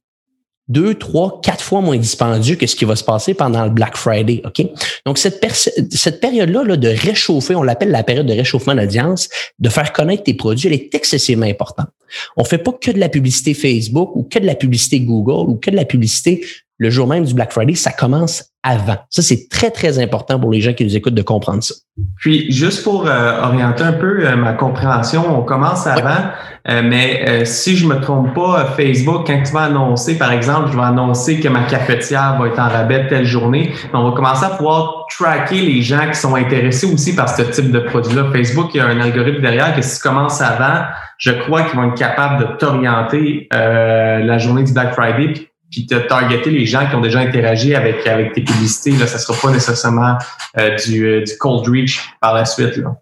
deux, 0.67 0.95
trois, 0.95 1.41
quatre 1.43 1.63
fois 1.63 1.81
moins 1.81 1.97
dispendieux 1.97 2.55
que 2.55 2.65
ce 2.65 2.75
qui 2.75 2.85
va 2.85 2.95
se 2.95 3.03
passer 3.03 3.33
pendant 3.33 3.65
le 3.65 3.69
Black 3.69 3.95
Friday. 3.97 4.41
OK? 4.45 4.65
Donc, 5.05 5.17
cette, 5.17 5.45
cette 5.91 6.19
période-là 6.19 6.63
là, 6.63 6.77
de 6.77 6.87
réchauffer, 6.87 7.55
on 7.55 7.63
l'appelle 7.63 7.91
la 7.91 8.03
période 8.03 8.25
de 8.25 8.33
réchauffement 8.33 8.73
d'audience, 8.73 9.29
de 9.59 9.69
faire 9.69 9.93
connaître 9.93 10.23
tes 10.23 10.33
produits, 10.33 10.67
elle 10.67 10.73
est 10.73 10.95
excessivement 10.95 11.45
importante. 11.45 11.89
On 12.37 12.43
fait 12.43 12.57
pas 12.57 12.71
que 12.71 12.91
de 12.91 12.99
la 12.99 13.09
publicité 13.09 13.53
Facebook 13.53 14.15
ou 14.15 14.23
que 14.23 14.39
de 14.39 14.45
la 14.45 14.55
publicité 14.55 14.99
Google 15.01 15.49
ou 15.49 15.55
que 15.55 15.69
de 15.69 15.75
la 15.75 15.85
publicité 15.85 16.45
le 16.77 16.89
jour 16.89 17.07
même 17.07 17.23
du 17.23 17.33
Black 17.33 17.53
Friday, 17.53 17.75
ça 17.75 17.91
commence 17.91 18.51
avant. 18.65 18.97
Ça, 19.11 19.21
c'est 19.21 19.47
très, 19.47 19.69
très 19.69 19.99
important 19.99 20.39
pour 20.39 20.51
les 20.51 20.59
gens 20.59 20.73
qui 20.73 20.83
nous 20.83 20.95
écoutent 20.95 21.13
de 21.13 21.21
comprendre 21.21 21.63
ça. 21.63 21.75
Puis, 22.17 22.51
juste 22.51 22.83
pour 22.83 23.07
euh, 23.07 23.41
orienter 23.43 23.83
un 23.83 23.93
peu 23.93 24.27
euh, 24.27 24.35
ma 24.35 24.53
compréhension, 24.53 25.23
on 25.37 25.43
commence 25.43 25.85
avant, 25.85 26.31
euh, 26.67 26.81
mais 26.83 27.45
si 27.45 27.77
je 27.77 27.85
me 27.85 28.01
trompe 28.01 28.33
pas, 28.33 28.65
Facebook, 28.75 29.27
quand 29.27 29.41
tu 29.45 29.53
vas 29.53 29.65
annoncer, 29.65 30.17
par 30.17 30.31
exemple, 30.31 30.71
je 30.71 30.77
vais 30.77 30.83
annoncer 30.83 31.39
que 31.39 31.47
ma 31.47 31.63
cafetière 31.63 32.37
va 32.39 32.47
être 32.47 32.59
en 32.59 32.67
rabais 32.67 33.07
telle 33.07 33.25
journée, 33.25 33.71
on 33.93 34.09
va 34.09 34.15
commencer 34.15 34.45
à 34.45 34.49
pouvoir 34.49 35.05
tracker 35.15 35.61
les 35.61 35.83
gens 35.83 36.09
qui 36.11 36.19
sont 36.19 36.35
intéressés 36.35 36.91
aussi 36.91 37.15
par 37.15 37.29
ce 37.29 37.43
type 37.43 37.71
de 37.71 37.79
produit-là. 37.79 38.31
Facebook, 38.33 38.71
il 38.73 38.77
y 38.77 38.79
a 38.81 38.87
un 38.87 38.99
algorithme 38.99 39.41
derrière 39.41 39.75
que 39.75 39.83
si 39.83 39.97
tu 39.97 40.01
commences 40.01 40.41
avant, 40.41 40.85
je 41.19 41.31
crois 41.31 41.61
qu'ils 41.61 41.79
vont 41.79 41.89
être 41.89 41.97
capables 41.97 42.39
de 42.39 42.57
t'orienter 42.57 43.47
la 43.51 44.37
journée 44.39 44.63
du 44.63 44.73
Black 44.73 44.93
Friday 44.93 45.33
puis 45.33 45.47
de 45.77 45.99
targeter 45.99 46.51
les 46.51 46.65
gens 46.65 46.87
qui 46.87 46.95
ont 46.95 47.01
déjà 47.01 47.19
interagi 47.19 47.75
avec, 47.75 48.05
avec 48.07 48.33
tes 48.33 48.41
publicités. 48.41 48.91
Là, 48.91 49.07
ça 49.07 49.17
ne 49.17 49.21
sera 49.21 49.37
pas 49.41 49.51
nécessairement 49.51 50.17
euh, 50.57 50.75
du, 50.77 51.05
euh, 51.05 51.23
du 51.23 51.37
cold 51.37 51.67
reach 51.67 52.01
par 52.21 52.33
la 52.33 52.45
suite. 52.45 52.77
Là. 52.77 52.95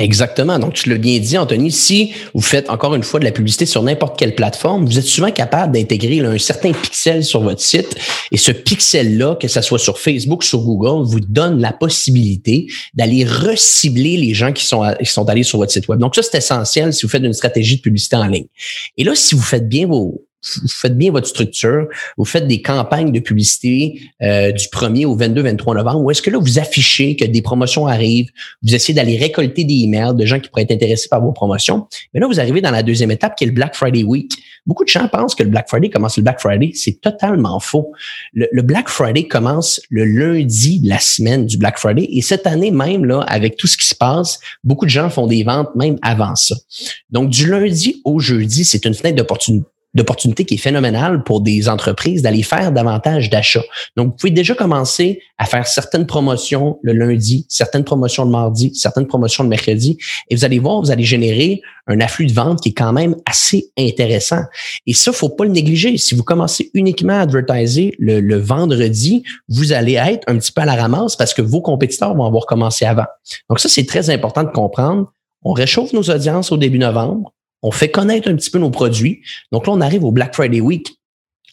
Exactement. 0.00 0.58
Donc, 0.58 0.72
tu 0.72 0.88
l'as 0.88 0.96
bien 0.96 1.18
dit, 1.18 1.36
Anthony, 1.36 1.70
si 1.70 2.12
vous 2.32 2.40
faites 2.40 2.70
encore 2.70 2.94
une 2.94 3.02
fois 3.02 3.20
de 3.20 3.24
la 3.26 3.32
publicité 3.32 3.66
sur 3.66 3.82
n'importe 3.82 4.18
quelle 4.18 4.34
plateforme, 4.34 4.86
vous 4.86 4.98
êtes 4.98 5.04
souvent 5.04 5.30
capable 5.30 5.74
d'intégrer 5.74 6.20
un 6.20 6.38
certain 6.38 6.72
pixel 6.72 7.22
sur 7.22 7.42
votre 7.42 7.60
site. 7.60 7.96
Et 8.32 8.38
ce 8.38 8.50
pixel-là, 8.50 9.36
que 9.38 9.46
ce 9.46 9.60
soit 9.60 9.78
sur 9.78 9.98
Facebook, 9.98 10.42
sur 10.42 10.62
Google, 10.62 11.06
vous 11.06 11.20
donne 11.20 11.60
la 11.60 11.72
possibilité 11.72 12.66
d'aller 12.94 13.24
recibler 13.24 14.16
les 14.16 14.32
gens 14.32 14.52
qui 14.52 14.64
sont, 14.64 14.90
qui 14.98 15.04
sont 15.04 15.28
allés 15.28 15.42
sur 15.42 15.58
votre 15.58 15.72
site 15.72 15.86
web. 15.88 16.00
Donc, 16.00 16.14
ça, 16.14 16.22
c'est 16.22 16.38
essentiel 16.38 16.94
si 16.94 17.04
vous 17.04 17.10
faites 17.10 17.22
une 17.22 17.34
stratégie 17.34 17.76
de 17.76 17.82
publicité 17.82 18.16
en 18.16 18.26
ligne. 18.26 18.46
Et 18.96 19.04
là, 19.04 19.14
si 19.14 19.34
vous 19.34 19.42
faites 19.42 19.68
bien 19.68 19.86
vos, 19.86 20.24
vous 20.62 20.68
faites 20.68 20.96
bien 20.96 21.10
votre 21.10 21.26
structure, 21.26 21.86
vous 22.16 22.24
faites 22.24 22.46
des 22.46 22.62
campagnes 22.62 23.12
de 23.12 23.20
publicité 23.20 24.00
euh, 24.22 24.52
du 24.52 24.66
1er 24.66 25.06
au 25.06 25.16
22-23 25.16 25.76
novembre, 25.76 26.00
ou 26.00 26.10
est-ce 26.10 26.22
que 26.22 26.30
là, 26.30 26.38
vous 26.38 26.58
affichez 26.58 27.16
que 27.16 27.24
des 27.24 27.42
promotions 27.42 27.86
arrivent, 27.86 28.30
vous 28.62 28.74
essayez 28.74 28.94
d'aller 28.94 29.18
récolter 29.18 29.64
des 29.64 29.74
emails 29.74 30.14
de 30.14 30.24
gens 30.24 30.40
qui 30.40 30.48
pourraient 30.48 30.62
être 30.62 30.72
intéressés 30.72 31.08
par 31.08 31.20
vos 31.20 31.32
promotions. 31.32 31.86
Mais 32.14 32.20
là, 32.20 32.26
vous 32.26 32.40
arrivez 32.40 32.60
dans 32.60 32.70
la 32.70 32.82
deuxième 32.82 33.10
étape 33.10 33.36
qui 33.36 33.44
est 33.44 33.48
le 33.48 33.52
Black 33.52 33.74
Friday 33.74 34.02
Week. 34.02 34.32
Beaucoup 34.66 34.84
de 34.84 34.88
gens 34.88 35.08
pensent 35.08 35.34
que 35.34 35.42
le 35.42 35.50
Black 35.50 35.68
Friday 35.68 35.90
commence 35.90 36.16
le 36.16 36.22
Black 36.22 36.40
Friday. 36.40 36.72
C'est 36.74 37.00
totalement 37.00 37.60
faux. 37.60 37.92
Le, 38.32 38.46
le, 38.52 38.62
Black 38.62 38.88
Friday 38.88 39.26
commence 39.26 39.80
le 39.90 40.04
lundi 40.04 40.80
de 40.80 40.88
la 40.88 40.98
semaine 40.98 41.46
du 41.46 41.56
Black 41.56 41.78
Friday. 41.78 42.06
Et 42.10 42.22
cette 42.22 42.46
année 42.46 42.70
même, 42.70 43.04
là, 43.04 43.20
avec 43.20 43.56
tout 43.56 43.66
ce 43.66 43.76
qui 43.76 43.86
se 43.86 43.94
passe, 43.94 44.38
beaucoup 44.64 44.84
de 44.84 44.90
gens 44.90 45.10
font 45.10 45.26
des 45.26 45.42
ventes 45.42 45.74
même 45.74 45.96
avant 46.02 46.36
ça. 46.36 46.56
Donc, 47.10 47.30
du 47.30 47.50
lundi 47.50 48.00
au 48.04 48.20
jeudi, 48.20 48.64
c'est 48.64 48.84
une 48.84 48.94
fenêtre 48.94 49.16
d'opportunité 49.16 49.66
d'opportunité 49.94 50.44
qui 50.44 50.54
est 50.54 50.58
phénoménale 50.58 51.24
pour 51.24 51.40
des 51.40 51.68
entreprises 51.68 52.22
d'aller 52.22 52.42
faire 52.42 52.72
davantage 52.72 53.30
d'achats. 53.30 53.64
Donc, 53.96 54.08
vous 54.08 54.16
pouvez 54.16 54.30
déjà 54.30 54.54
commencer 54.54 55.20
à 55.38 55.46
faire 55.46 55.66
certaines 55.66 56.06
promotions 56.06 56.78
le 56.82 56.92
lundi, 56.92 57.46
certaines 57.48 57.84
promotions 57.84 58.24
le 58.24 58.30
mardi, 58.30 58.72
certaines 58.74 59.06
promotions 59.06 59.42
le 59.42 59.48
mercredi, 59.48 59.98
et 60.28 60.36
vous 60.36 60.44
allez 60.44 60.58
voir, 60.58 60.80
vous 60.80 60.90
allez 60.90 61.04
générer 61.04 61.60
un 61.86 62.00
afflux 62.00 62.26
de 62.26 62.32
ventes 62.32 62.60
qui 62.60 62.68
est 62.68 62.74
quand 62.74 62.92
même 62.92 63.16
assez 63.26 63.72
intéressant. 63.76 64.42
Et 64.86 64.94
ça, 64.94 65.12
faut 65.12 65.28
pas 65.28 65.44
le 65.44 65.50
négliger. 65.50 65.98
Si 65.98 66.14
vous 66.14 66.22
commencez 66.22 66.70
uniquement 66.74 67.14
à 67.14 67.22
advertiser 67.22 67.94
le, 67.98 68.20
le 68.20 68.36
vendredi, 68.36 69.24
vous 69.48 69.72
allez 69.72 69.94
être 69.94 70.28
un 70.28 70.38
petit 70.38 70.52
peu 70.52 70.62
à 70.62 70.66
la 70.66 70.76
ramasse 70.76 71.16
parce 71.16 71.34
que 71.34 71.42
vos 71.42 71.60
compétiteurs 71.60 72.14
vont 72.14 72.26
avoir 72.26 72.46
commencé 72.46 72.84
avant. 72.84 73.06
Donc 73.48 73.58
ça, 73.58 73.68
c'est 73.68 73.86
très 73.86 74.10
important 74.10 74.44
de 74.44 74.50
comprendre. 74.50 75.12
On 75.42 75.52
réchauffe 75.52 75.92
nos 75.92 76.02
audiences 76.02 76.52
au 76.52 76.56
début 76.56 76.78
novembre 76.78 77.32
on 77.62 77.70
fait 77.70 77.90
connaître 77.90 78.28
un 78.30 78.36
petit 78.36 78.50
peu 78.50 78.58
nos 78.58 78.70
produits. 78.70 79.22
Donc 79.52 79.66
là, 79.66 79.72
on 79.72 79.80
arrive 79.80 80.04
au 80.04 80.12
Black 80.12 80.34
Friday 80.34 80.60
Week. 80.60 80.96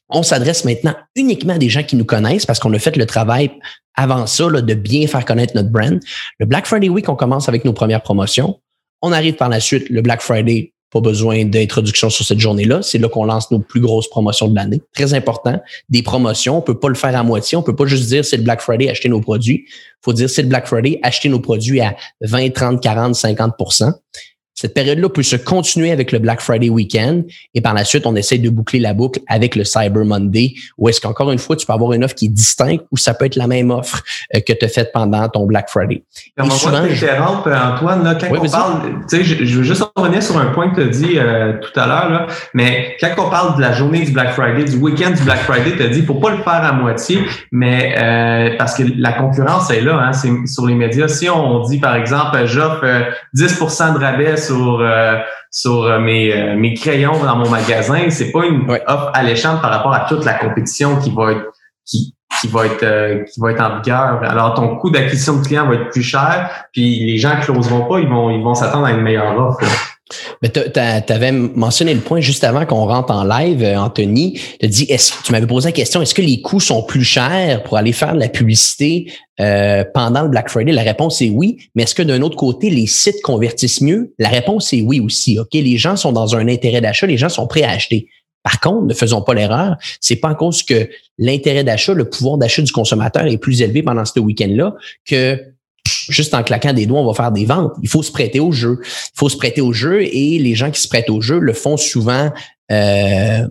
On 0.09 0.23
s'adresse 0.23 0.63
maintenant 0.63 0.95
uniquement 1.15 1.53
à 1.53 1.57
des 1.57 1.69
gens 1.69 1.83
qui 1.83 1.95
nous 1.95 2.05
connaissent 2.05 2.45
parce 2.45 2.59
qu'on 2.59 2.73
a 2.73 2.79
fait 2.79 2.95
le 2.95 3.05
travail 3.05 3.51
avant 3.95 4.25
ça 4.25 4.49
là, 4.49 4.61
de 4.61 4.73
bien 4.73 5.05
faire 5.07 5.25
connaître 5.25 5.53
notre 5.55 5.69
brand. 5.69 5.99
Le 6.39 6.45
Black 6.45 6.65
Friday 6.65 6.87
Week, 6.87 7.09
on 7.09 7.15
commence 7.15 7.49
avec 7.49 7.65
nos 7.65 7.73
premières 7.73 8.01
promotions. 8.01 8.59
On 9.01 9.11
arrive 9.11 9.35
par 9.35 9.49
la 9.49 9.59
suite, 9.59 9.89
le 9.89 10.01
Black 10.01 10.21
Friday, 10.21 10.73
pas 10.91 11.01
besoin 11.01 11.43
d'introduction 11.43 12.09
sur 12.09 12.25
cette 12.25 12.39
journée-là. 12.39 12.81
C'est 12.81 12.97
là, 12.97 13.09
qu'on 13.09 13.25
lance 13.25 13.51
nos 13.51 13.59
plus 13.59 13.81
grosses 13.81 14.09
promotions 14.09 14.47
de 14.47 14.55
l'année. 14.55 14.81
Très 14.93 15.13
important. 15.13 15.61
Des 15.89 16.01
promotions, 16.01 16.57
on 16.57 16.61
peut 16.61 16.79
pas 16.79 16.87
le 16.87 16.95
faire 16.95 17.15
à 17.15 17.23
moitié. 17.23 17.57
On 17.57 17.63
peut 17.63 17.75
pas 17.75 17.85
juste 17.85 18.07
dire 18.07 18.23
c'est 18.23 18.37
le 18.37 18.43
Black 18.43 18.61
Friday, 18.61 18.89
acheter 18.89 19.09
nos 19.09 19.19
produits. 19.19 19.65
faut 20.01 20.13
dire 20.13 20.29
c'est 20.29 20.43
le 20.43 20.47
Black 20.47 20.67
Friday, 20.67 20.99
acheter 21.03 21.27
nos 21.27 21.39
produits 21.39 21.81
à 21.81 21.95
20, 22.21 22.53
30, 22.53 22.81
40, 22.81 23.15
50 23.15 23.53
Cette 24.59 24.73
période-là 24.73 25.07
peut 25.09 25.21
se 25.21 25.35
continuer 25.35 25.91
avec 25.91 26.11
le 26.11 26.17
Black 26.17 26.41
Friday 26.41 26.69
weekend 26.69 27.25
et 27.53 27.61
par 27.61 27.75
la 27.75 27.85
suite, 27.85 28.07
on 28.07 28.15
essaie 28.15 28.39
de 28.39 28.49
boucler 28.49 28.79
la 28.79 28.95
boucle 28.95 29.19
avec 29.27 29.55
le 29.55 29.63
Cyber 29.63 30.03
Monday 30.03 30.55
où 30.79 30.89
est-ce 30.89 30.99
qu'encore 30.99 31.31
une 31.31 31.37
fois, 31.37 31.55
tu 31.55 31.67
peux 31.67 31.73
avoir 31.73 31.93
une 31.93 32.03
offre 32.03 32.15
qui 32.15 32.25
est 32.25 32.29
distincte 32.29 32.83
ou 32.89 32.97
ça 32.97 33.13
peut 33.13 33.25
être 33.25 33.35
la 33.35 33.45
même 33.45 33.69
offre 33.69 34.01
euh, 34.35 34.39
que 34.39 34.53
tu 34.53 34.65
as 34.65 34.67
faite 34.67 34.89
pendant 34.91 35.29
ton 35.29 35.45
Black 35.45 35.69
Friday. 35.69 36.03
Et 36.43 36.49
souvent, 36.49 36.81
je... 36.89 37.05
Antoine, 37.05 38.03
là, 38.03 38.15
quand 38.15 38.27
on 38.31 38.49
parle, 38.49 38.81
tu 39.07 39.17
sais, 39.17 39.23
je, 39.23 39.45
je, 39.45 39.57
veux 39.57 39.63
juste 39.63 39.83
revenir 39.95 40.23
sur 40.23 40.37
un 40.39 40.47
point 40.47 40.71
que 40.71 40.81
tu 40.81 40.87
as 40.87 40.89
dit 40.89 41.19
euh, 41.19 41.53
tout 41.59 41.79
à 41.79 41.85
l'heure, 41.85 42.27
mais 42.55 42.97
quand 42.99 43.13
on 43.19 43.29
parle 43.29 43.57
de 43.57 43.61
la 43.61 43.73
journée 43.73 44.05
du 44.05 44.11
Black 44.11 44.31
Friday, 44.31 44.63
du 44.63 44.77
week-end 44.77 45.11
du 45.11 45.21
Black 45.21 45.41
Friday, 45.41 45.77
tu 45.77 45.83
as 45.83 45.89
dit, 45.89 46.01
faut 46.01 46.15
pas 46.15 46.31
le 46.31 46.37
faire 46.37 46.63
à 46.63 46.73
moitié, 46.73 47.19
mais 47.51 47.95
euh, 47.97 48.55
parce 48.57 48.73
que 48.73 48.83
la 48.97 49.13
concurrence 49.13 49.69
est 49.69 49.81
là, 49.81 49.99
hein, 49.99 50.13
c'est 50.13 50.31
sur 50.47 50.65
les 50.65 50.73
médias. 50.73 51.07
Si 51.07 51.29
on 51.29 51.61
dit, 51.61 51.77
par 51.77 51.95
exemple, 51.95 52.43
j'offre 52.45 52.85
10 53.35 53.59
de 53.59 53.99
rabais 53.99 54.37
sur 54.47 54.79
euh, 54.81 55.17
sur 55.51 55.83
euh, 55.83 55.99
mes, 55.99 56.33
euh, 56.33 56.55
mes 56.55 56.73
crayons 56.73 57.23
dans 57.23 57.35
mon 57.35 57.49
magasin. 57.49 58.09
C'est 58.09 58.31
pas 58.31 58.45
une 58.45 58.69
offre 58.87 59.11
alléchante 59.13 59.61
par 59.61 59.71
rapport 59.71 59.93
à 59.93 60.01
toute 60.01 60.25
la 60.25 60.33
compétition 60.33 60.97
qui 60.99 61.11
va 61.11 61.31
être 61.31 61.51
qui, 61.85 62.15
qui 62.39 62.47
va 62.47 62.65
être 62.65 63.25
qui 63.25 63.39
va 63.39 63.51
être 63.51 63.61
en 63.61 63.77
vigueur. 63.77 64.21
Alors 64.23 64.53
ton 64.53 64.77
coût 64.77 64.89
d'acquisition 64.89 65.37
de 65.37 65.45
clients 65.45 65.67
va 65.67 65.75
être 65.75 65.89
plus 65.89 66.03
cher, 66.03 66.49
puis 66.73 67.05
les 67.05 67.17
gens 67.17 67.39
closeront 67.41 67.87
pas, 67.87 67.99
ils 67.99 68.09
vont 68.09 68.29
ils 68.29 68.43
vont 68.43 68.55
s'attendre 68.55 68.85
à 68.87 68.91
une 68.91 69.01
meilleure 69.01 69.37
offre. 69.37 69.59
Mais 70.41 70.49
tu 70.49 70.79
avais 70.79 71.31
mentionné 71.31 71.93
le 71.93 71.99
point 71.99 72.19
juste 72.19 72.43
avant 72.43 72.65
qu'on 72.65 72.85
rentre 72.85 73.11
en 73.11 73.23
live, 73.23 73.63
Anthony. 73.63 74.39
Tu 74.59 74.67
dit, 74.67 74.85
est 74.89 75.13
tu 75.23 75.31
m'avais 75.31 75.47
posé 75.47 75.69
la 75.69 75.71
question, 75.71 76.01
est-ce 76.01 76.13
que 76.13 76.21
les 76.21 76.41
coûts 76.41 76.59
sont 76.59 76.83
plus 76.83 77.03
chers 77.03 77.63
pour 77.63 77.77
aller 77.77 77.91
faire 77.91 78.13
de 78.13 78.19
la 78.19 78.29
publicité 78.29 79.11
euh, 79.39 79.83
pendant 79.93 80.23
le 80.23 80.29
Black 80.29 80.49
Friday? 80.49 80.71
La 80.71 80.83
réponse 80.83 81.21
est 81.21 81.29
oui. 81.29 81.57
Mais 81.75 81.83
est-ce 81.83 81.95
que 81.95 82.03
d'un 82.03 82.21
autre 82.21 82.35
côté, 82.35 82.69
les 82.69 82.87
sites 82.87 83.21
convertissent 83.21 83.81
mieux? 83.81 84.13
La 84.19 84.29
réponse 84.29 84.73
est 84.73 84.81
oui 84.81 84.99
aussi. 84.99 85.39
OK, 85.39 85.53
les 85.53 85.77
gens 85.77 85.95
sont 85.95 86.11
dans 86.11 86.35
un 86.35 86.47
intérêt 86.47 86.81
d'achat, 86.81 87.07
les 87.07 87.17
gens 87.17 87.29
sont 87.29 87.47
prêts 87.47 87.63
à 87.63 87.71
acheter. 87.71 88.07
Par 88.43 88.61
contre, 88.61 88.85
ne 88.85 88.93
faisons 88.93 89.21
pas 89.21 89.33
l'erreur, 89.33 89.75
c'est 89.99 90.15
pas 90.15 90.29
en 90.29 90.35
cause 90.35 90.63
que 90.63 90.89
l'intérêt 91.17 91.65
d'achat, 91.65 91.93
le 91.93 92.09
pouvoir 92.09 92.37
d'achat 92.37 92.61
du 92.61 92.71
consommateur 92.71 93.25
est 93.25 93.37
plus 93.37 93.61
élevé 93.61 93.83
pendant 93.83 94.05
ce 94.05 94.21
week-end-là 94.21 94.73
que 95.05 95.37
juste 95.87 96.33
en 96.33 96.43
claquant 96.43 96.73
des 96.73 96.85
doigts, 96.85 97.01
on 97.01 97.07
va 97.07 97.13
faire 97.13 97.31
des 97.31 97.45
ventes. 97.45 97.73
Il 97.81 97.89
faut 97.89 98.03
se 98.03 98.11
prêter 98.11 98.39
au 98.39 98.51
jeu. 98.51 98.79
Il 98.83 99.17
faut 99.17 99.29
se 99.29 99.37
prêter 99.37 99.61
au 99.61 99.73
jeu 99.73 100.03
et 100.03 100.39
les 100.39 100.55
gens 100.55 100.71
qui 100.71 100.81
se 100.81 100.87
prêtent 100.87 101.09
au 101.09 101.21
jeu 101.21 101.39
le 101.39 101.53
font 101.53 101.77
souvent 101.77 102.31
euh, 102.71 103.47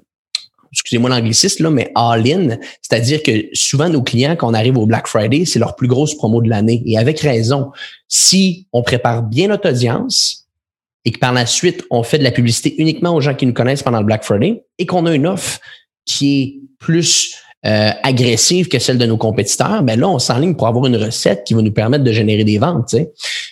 excusez-moi 0.76 1.08
l'anglicisme, 1.08 1.64
là, 1.64 1.70
mais 1.70 1.90
all-in. 1.94 2.58
C'est-à-dire 2.82 3.22
que 3.22 3.48
souvent, 3.54 3.88
nos 3.88 4.02
clients, 4.02 4.36
quand 4.36 4.50
on 4.50 4.54
arrive 4.54 4.76
au 4.76 4.84
Black 4.86 5.06
Friday, 5.06 5.44
c'est 5.46 5.58
leur 5.58 5.74
plus 5.74 5.88
grosse 5.88 6.14
promo 6.14 6.42
de 6.42 6.50
l'année. 6.50 6.82
Et 6.84 6.98
avec 6.98 7.20
raison. 7.20 7.70
Si 8.08 8.66
on 8.72 8.82
prépare 8.82 9.22
bien 9.22 9.48
notre 9.48 9.70
audience 9.70 10.46
et 11.04 11.12
que 11.12 11.18
par 11.18 11.32
la 11.32 11.46
suite, 11.46 11.84
on 11.90 12.02
fait 12.02 12.18
de 12.18 12.24
la 12.24 12.30
publicité 12.30 12.74
uniquement 12.78 13.14
aux 13.14 13.20
gens 13.20 13.34
qui 13.34 13.46
nous 13.46 13.54
connaissent 13.54 13.82
pendant 13.82 14.00
le 14.00 14.06
Black 14.06 14.24
Friday 14.24 14.64
et 14.78 14.86
qu'on 14.86 15.06
a 15.06 15.14
une 15.14 15.26
offre 15.26 15.60
qui 16.04 16.42
est 16.42 16.56
plus 16.78 17.36
euh, 17.64 17.90
agressive 18.02 18.68
que 18.68 18.78
celle 18.78 18.98
de 18.98 19.06
nos 19.06 19.16
compétiteurs, 19.16 19.82
ben 19.82 19.98
là, 19.98 20.08
on 20.08 20.18
s'enligne 20.18 20.54
pour 20.54 20.66
avoir 20.68 20.86
une 20.86 20.96
recette 20.96 21.44
qui 21.44 21.54
va 21.54 21.62
nous 21.62 21.72
permettre 21.72 22.04
de 22.04 22.12
générer 22.12 22.44
des 22.44 22.58
ventes. 22.58 22.94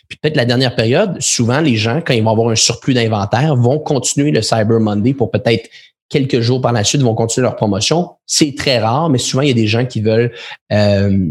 Puis 0.09 0.19
peut-être 0.21 0.37
la 0.37 0.45
dernière 0.45 0.77
période, 0.77 1.21
souvent 1.21 1.61
les 1.61 1.77
gens, 1.77 2.01
quand 2.05 2.15
ils 2.15 2.23
vont 2.23 2.31
avoir 2.31 2.51
un 2.51 2.55
surplus 2.55 2.95
d'inventaire, 2.95 3.57
vont 3.57 3.79
continuer 3.79 4.31
le 4.31 4.43
Cyber 4.43 4.79
Monday 4.79 5.15
pour 5.15 5.31
peut-être 5.31 5.69
quelques 6.09 6.41
jours 6.41 6.61
par 6.61 6.73
la 6.73 6.85
suite 6.85 7.03
vont 7.03 7.15
continuer 7.15 7.45
leur 7.45 7.57
promotion. 7.57 8.11
C'est 8.27 8.55
très 8.57 8.79
rare, 8.79 9.11
mais 9.11 9.19
souvent, 9.19 9.43
il 9.43 9.49
y 9.49 9.53
a 9.53 9.55
des 9.55 9.67
gens 9.67 9.85
qui 9.85 10.01
veulent 10.01 10.33
euh, 10.73 11.31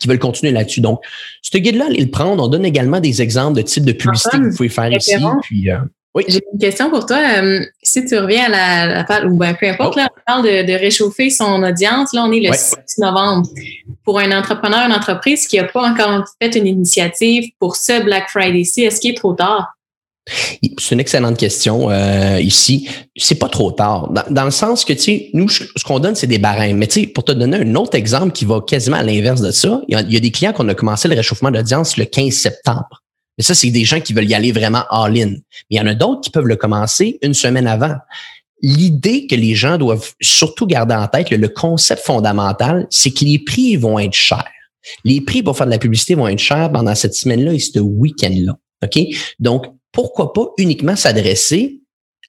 qui 0.00 0.08
veulent 0.08 0.18
continuer 0.18 0.52
là-dessus. 0.52 0.80
Donc, 0.80 1.00
ce 1.42 1.56
guide-là, 1.58 1.86
allez 1.86 2.02
le 2.02 2.10
prendre. 2.10 2.42
On 2.42 2.48
donne 2.48 2.64
également 2.64 3.00
des 3.00 3.22
exemples 3.22 3.56
de 3.56 3.62
types 3.62 3.84
de 3.84 3.92
publicité 3.92 4.38
que 4.38 4.44
vous 4.44 4.56
pouvez 4.56 4.68
faire 4.68 4.92
ici. 4.92 5.16
Puis, 5.42 5.70
euh, 5.70 5.78
oui. 6.14 6.24
J'ai 6.26 6.40
une 6.52 6.58
question 6.58 6.90
pour 6.90 7.06
toi. 7.06 7.18
Euh, 7.18 7.60
si 7.82 8.04
tu 8.04 8.18
reviens 8.18 8.46
à 8.46 8.48
la, 8.48 9.04
la 9.08 9.26
ou 9.26 9.36
ben, 9.36 9.54
peu 9.54 9.68
importe, 9.68 9.94
oh. 9.96 9.98
là, 9.98 10.08
on 10.16 10.20
parle 10.26 10.44
de, 10.44 10.72
réchauffer 10.72 11.30
son 11.30 11.62
audience. 11.62 12.12
Là, 12.12 12.24
on 12.24 12.32
est 12.32 12.40
le 12.40 12.52
6 12.52 12.76
novembre. 12.98 13.48
Pour 14.04 14.18
un 14.18 14.36
entrepreneur, 14.36 14.86
une 14.86 14.94
entreprise 14.94 15.46
qui 15.46 15.56
n'a 15.56 15.64
pas 15.64 15.82
encore 15.82 16.24
fait 16.40 16.54
une 16.56 16.66
initiative 16.66 17.50
pour 17.58 17.76
ce 17.76 18.02
Black 18.02 18.30
Friday-ci, 18.30 18.82
est-ce 18.82 19.00
qu'il 19.00 19.12
est 19.12 19.16
trop 19.16 19.34
tard? 19.34 19.74
C'est 20.78 20.94
une 20.94 21.00
excellente 21.00 21.38
question 21.38 21.90
euh, 21.90 22.38
ici. 22.40 22.88
C'est 23.16 23.38
pas 23.38 23.48
trop 23.48 23.70
tard. 23.70 24.12
Dans, 24.30 24.44
le 24.44 24.50
sens 24.50 24.84
que, 24.84 24.92
tu 24.92 24.98
sais, 24.98 25.30
nous, 25.32 25.48
ce 25.48 25.84
qu'on 25.84 25.98
donne, 25.98 26.14
c'est 26.14 26.26
des 26.26 26.38
barèmes. 26.38 26.76
Mais 26.76 26.86
tu 26.86 27.00
sais, 27.00 27.06
pour 27.06 27.24
te 27.24 27.32
donner 27.32 27.58
un 27.58 27.74
autre 27.74 27.96
exemple 27.96 28.32
qui 28.32 28.44
va 28.44 28.60
quasiment 28.60 28.98
à 28.98 29.02
l'inverse 29.02 29.40
de 29.40 29.50
ça, 29.50 29.80
il 29.88 29.94
y, 29.94 30.16
a, 30.16 30.20
des 30.20 30.30
clients 30.30 30.52
qu'on 30.52 30.68
a 30.68 30.74
commencé 30.74 31.08
le 31.08 31.14
réchauffement 31.14 31.50
d'audience 31.50 31.96
le 31.96 32.04
15 32.04 32.32
septembre. 32.32 33.02
Mais 33.38 33.44
ça, 33.44 33.54
c'est 33.54 33.70
des 33.70 33.84
gens 33.84 34.00
qui 34.00 34.12
veulent 34.12 34.28
y 34.28 34.34
aller 34.34 34.52
vraiment 34.52 34.84
all-in. 34.90 35.34
Il 35.70 35.78
y 35.78 35.80
en 35.80 35.86
a 35.86 35.94
d'autres 35.94 36.20
qui 36.22 36.30
peuvent 36.30 36.46
le 36.46 36.56
commencer 36.56 37.18
une 37.22 37.34
semaine 37.34 37.66
avant. 37.66 37.94
L'idée 38.60 39.28
que 39.28 39.36
les 39.36 39.54
gens 39.54 39.78
doivent 39.78 40.12
surtout 40.20 40.66
garder 40.66 40.94
en 40.94 41.06
tête, 41.06 41.30
le, 41.30 41.48
concept 41.48 42.04
fondamental, 42.04 42.88
c'est 42.90 43.12
que 43.12 43.24
les 43.24 43.38
prix 43.38 43.76
vont 43.76 43.98
être 43.98 44.14
chers. 44.14 44.50
Les 45.04 45.20
prix 45.20 45.42
pour 45.42 45.56
faire 45.56 45.66
de 45.66 45.72
la 45.72 45.78
publicité 45.78 46.16
vont 46.16 46.26
être 46.26 46.40
chers 46.40 46.72
pendant 46.72 46.94
cette 46.94 47.14
semaine-là 47.14 47.52
et 47.52 47.58
ce 47.60 47.78
week-end-là. 47.78 48.58
OK? 48.84 49.00
Donc, 49.38 49.66
pourquoi 49.92 50.32
pas 50.32 50.48
uniquement 50.58 50.96
s'adresser 50.96 51.80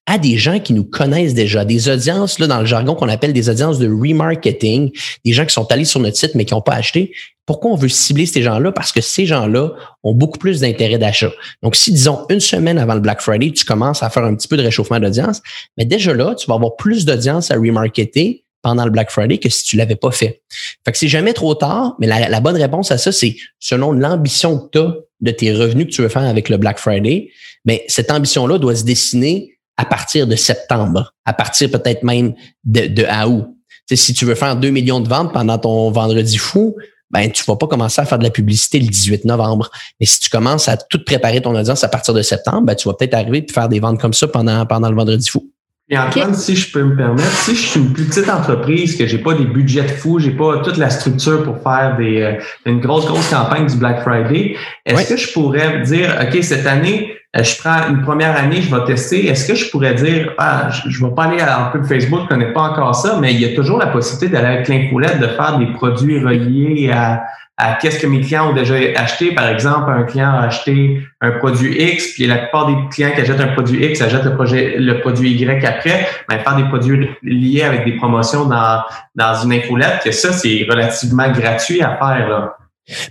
à 0.06 0.18
des 0.18 0.38
gens 0.38 0.60
qui 0.60 0.74
nous 0.74 0.86
connaissent 0.86 1.36
déjà, 1.36 1.66
des 1.66 1.88
audiences, 1.88 2.40
là, 2.40 2.48
dans 2.48 2.60
le 2.60 2.66
jargon 2.66 2.96
qu'on 2.96 3.10
appelle 3.10 3.32
des 3.32 3.48
audiences 3.48 3.78
de 3.78 3.88
remarketing, 3.88 4.92
des 5.24 5.34
gens 5.34 5.46
qui 5.46 5.54
sont 5.54 5.72
allés 5.72 5.86
sur 5.86 6.00
notre 6.00 6.18
site 6.18 6.34
mais 6.34 6.46
qui 6.46 6.54
n'ont 6.56 6.62
pas 6.62 6.74
acheté. 6.74 7.14
Pourquoi 7.50 7.72
on 7.72 7.76
veut 7.76 7.90
cibler 7.90 8.28
ces 8.28 8.44
gens-là? 8.44 8.72
Parce 8.72 8.92
que 8.92 9.02
ces 9.02 9.26
gens-là 9.26 9.72
ont 10.04 10.14
beaucoup 10.14 10.38
plus 10.38 10.60
d'intérêt 10.60 11.00
d'achat. 11.00 11.32
Donc, 11.64 11.76
si, 11.76 11.92
disons, 11.92 12.28
une 12.30 12.40
semaine 12.40 12.78
avant 12.78 12.94
le 12.94 13.00
Black 13.00 13.22
Friday, 13.22 13.50
tu 13.50 13.66
commences 13.66 14.04
à 14.04 14.12
faire 14.12 14.24
un 14.24 14.36
petit 14.36 14.48
peu 14.48 14.56
de 14.56 14.62
réchauffement 14.62 15.00
d'audience, 15.00 15.42
mais 15.76 15.84
déjà 15.84 16.14
là, 16.14 16.36
tu 16.36 16.46
vas 16.46 16.54
avoir 16.54 16.76
plus 16.76 17.06
d'audience 17.06 17.50
à 17.50 17.56
remarketer 17.56 18.46
pendant 18.62 18.86
le 18.86 18.92
Black 18.92 19.10
Friday 19.10 19.40
que 19.40 19.50
si 19.50 19.64
tu 19.64 19.78
l'avais 19.78 19.96
pas 19.96 20.12
fait. 20.12 20.44
Fait 20.86 20.92
que 20.92 20.98
c'est 21.00 21.08
jamais 21.08 21.34
trop 21.34 21.56
tard, 21.56 21.96
mais 22.00 22.06
la, 22.06 22.40
bonne 22.40 22.56
réponse 22.56 22.92
à 22.92 23.00
ça, 23.00 23.12
c'est 23.12 23.36
selon 23.58 23.94
l'ambition 23.94 24.60
que 24.60 24.70
tu 24.72 24.78
as 24.78 24.94
de 25.22 25.32
tes 25.32 25.52
revenus 25.52 25.88
que 25.88 25.92
tu 25.92 26.04
veux 26.04 26.10
faire 26.10 26.22
avec 26.22 26.50
le 26.50 26.58
Black 26.58 26.78
Friday, 26.78 27.32
mais 27.66 27.84
cette 27.88 28.12
ambition-là 28.12 28.60
doit 28.60 28.76
se 28.76 28.84
dessiner 28.84 29.58
à 29.76 29.86
partir 29.86 30.28
de 30.28 30.36
septembre, 30.36 31.16
à 31.26 31.34
partir 31.34 31.72
peut-être 31.72 32.04
même 32.04 32.36
de, 32.64 32.86
de 32.86 33.08
août. 33.28 33.48
si 33.92 34.14
tu 34.14 34.26
veux 34.26 34.36
faire 34.36 34.56
2 34.56 34.70
millions 34.70 35.00
de 35.00 35.10
ventes 35.10 35.34
pendant 35.34 35.58
ton 35.58 35.90
vendredi 35.90 36.38
fou, 36.38 36.76
ben 37.12 37.32
tu 37.32 37.44
vas 37.46 37.56
pas 37.56 37.68
commencer 37.68 38.02
à 38.02 38.06
faire 38.06 38.20
de 38.20 38.24
la 38.24 38.30
publicité 38.30 38.80
le 38.80 38.88
18 38.88 39.26
novembre. 39.26 39.70
Mais 40.00 40.06
si 40.06 40.20
tu 40.20 40.30
commences 40.30 40.68
à 40.68 40.78
tout 40.78 41.04
préparer 41.04 41.42
ton 41.42 41.56
audience 41.56 41.84
à 41.84 41.90
partir 41.90 42.14
de 42.14 42.22
septembre, 42.22 42.62
ben, 42.62 42.76
tu 42.76 42.88
vas 42.88 42.94
peut-être 42.94 43.14
arriver 43.14 43.46
à 43.48 43.54
faire 43.54 43.70
des 43.70 43.80
ventes 43.80 44.00
comme 44.00 44.14
ça 44.14 44.28
pendant, 44.28 44.66
pendant 44.66 44.90
le 44.90 44.96
vendredi 44.96 45.30
fou. 45.30 45.50
Et 45.92 45.98
Antoine, 45.98 46.36
si 46.36 46.56
je 46.56 46.72
peux 46.72 46.84
me 46.84 46.96
permettre, 46.96 47.32
si 47.32 47.56
je 47.56 47.68
suis 47.68 47.80
une 47.80 47.92
plus 47.92 48.06
petite 48.06 48.30
entreprise, 48.30 48.96
que 48.96 49.08
j'ai 49.08 49.18
pas 49.18 49.34
des 49.34 49.46
budgets 49.46 49.82
de 49.82 49.88
fous, 49.88 50.20
j'ai 50.20 50.30
pas 50.30 50.60
toute 50.60 50.78
la 50.78 50.92
structure 50.92 51.44
pour 51.44 51.64
faire 51.64 51.98
des 51.98 52.22
euh, 52.22 52.34
une 52.68 52.80
grosse, 52.80 53.08
grosse 53.08 53.28
campagne 53.30 53.66
du 53.66 53.76
Black 53.76 54.04
Friday, 54.04 54.56
est-ce 54.86 55.10
que 55.10 55.18
je 55.18 55.34
pourrais 55.34 55.82
dire, 55.82 56.16
OK, 56.22 56.44
cette 56.44 56.68
année, 56.68 57.16
je 57.36 57.58
prends 57.60 57.90
une 57.90 58.02
première 58.02 58.36
année, 58.36 58.62
je 58.62 58.74
vais 58.74 58.84
tester. 58.86 59.28
Est-ce 59.28 59.48
que 59.48 59.56
je 59.56 59.70
pourrais 59.70 59.94
dire, 59.94 60.34
ah, 60.40 60.70
je, 60.70 61.04
ne 61.04 61.10
vais 61.10 61.16
pas 61.16 61.26
aller 61.26 61.40
à 61.40 61.68
un 61.68 61.70
peu 61.70 61.84
Facebook, 61.84 62.22
je 62.24 62.28
connais 62.28 62.54
pas 62.54 62.62
encore 62.62 62.96
ça, 62.96 63.20
mais 63.22 63.34
il 63.34 63.40
y 63.40 63.46
a 63.46 63.56
toujours 63.56 63.78
la 63.78 63.88
possibilité 63.88 64.30
d'aller 64.36 64.56
avec 64.56 64.68
l'infolette, 64.68 65.20
de 65.20 65.28
faire 65.28 65.60
des 65.60 65.68
produits 65.74 66.20
reliés 66.20 66.92
à, 66.92 67.24
à 67.60 67.74
qu'est-ce 67.74 68.00
que 68.00 68.08
mes 68.08 68.22
clients 68.22 68.50
ont 68.50 68.54
déjà 68.54 68.76
acheté. 68.96 69.34
Par 69.36 69.48
exemple, 69.48 69.92
un 69.92 70.04
client 70.04 70.32
a 70.32 70.48
acheté 70.48 71.04
un 71.22 71.32
produit 71.32 71.80
X, 71.80 72.14
puis 72.14 72.26
la 72.26 72.38
plupart 72.38 72.66
des 72.68 72.76
clients 72.90 73.12
qui 73.14 73.22
achètent 73.22 73.42
un 73.42 73.54
produit 73.54 73.86
X 73.86 74.02
achètent 74.02 74.24
le, 74.24 74.36
projet, 74.36 74.78
le 74.80 75.00
produit 75.02 75.32
Y 75.32 75.66
après. 75.66 76.08
Mais 76.30 76.40
faire 76.40 76.56
des 76.56 76.64
produits 76.64 77.10
liés 77.22 77.64
avec 77.64 77.86
des 77.86 77.98
promotions 77.98 78.46
dans, 78.46 78.82
dans 79.14 79.36
une 79.44 79.54
infolette, 79.54 80.02
que 80.04 80.12
ça, 80.12 80.32
c'est 80.32 80.66
relativement 80.68 81.30
gratuit 81.32 81.82
à 81.82 81.98
faire. 81.98 82.30
Là. 82.30 82.59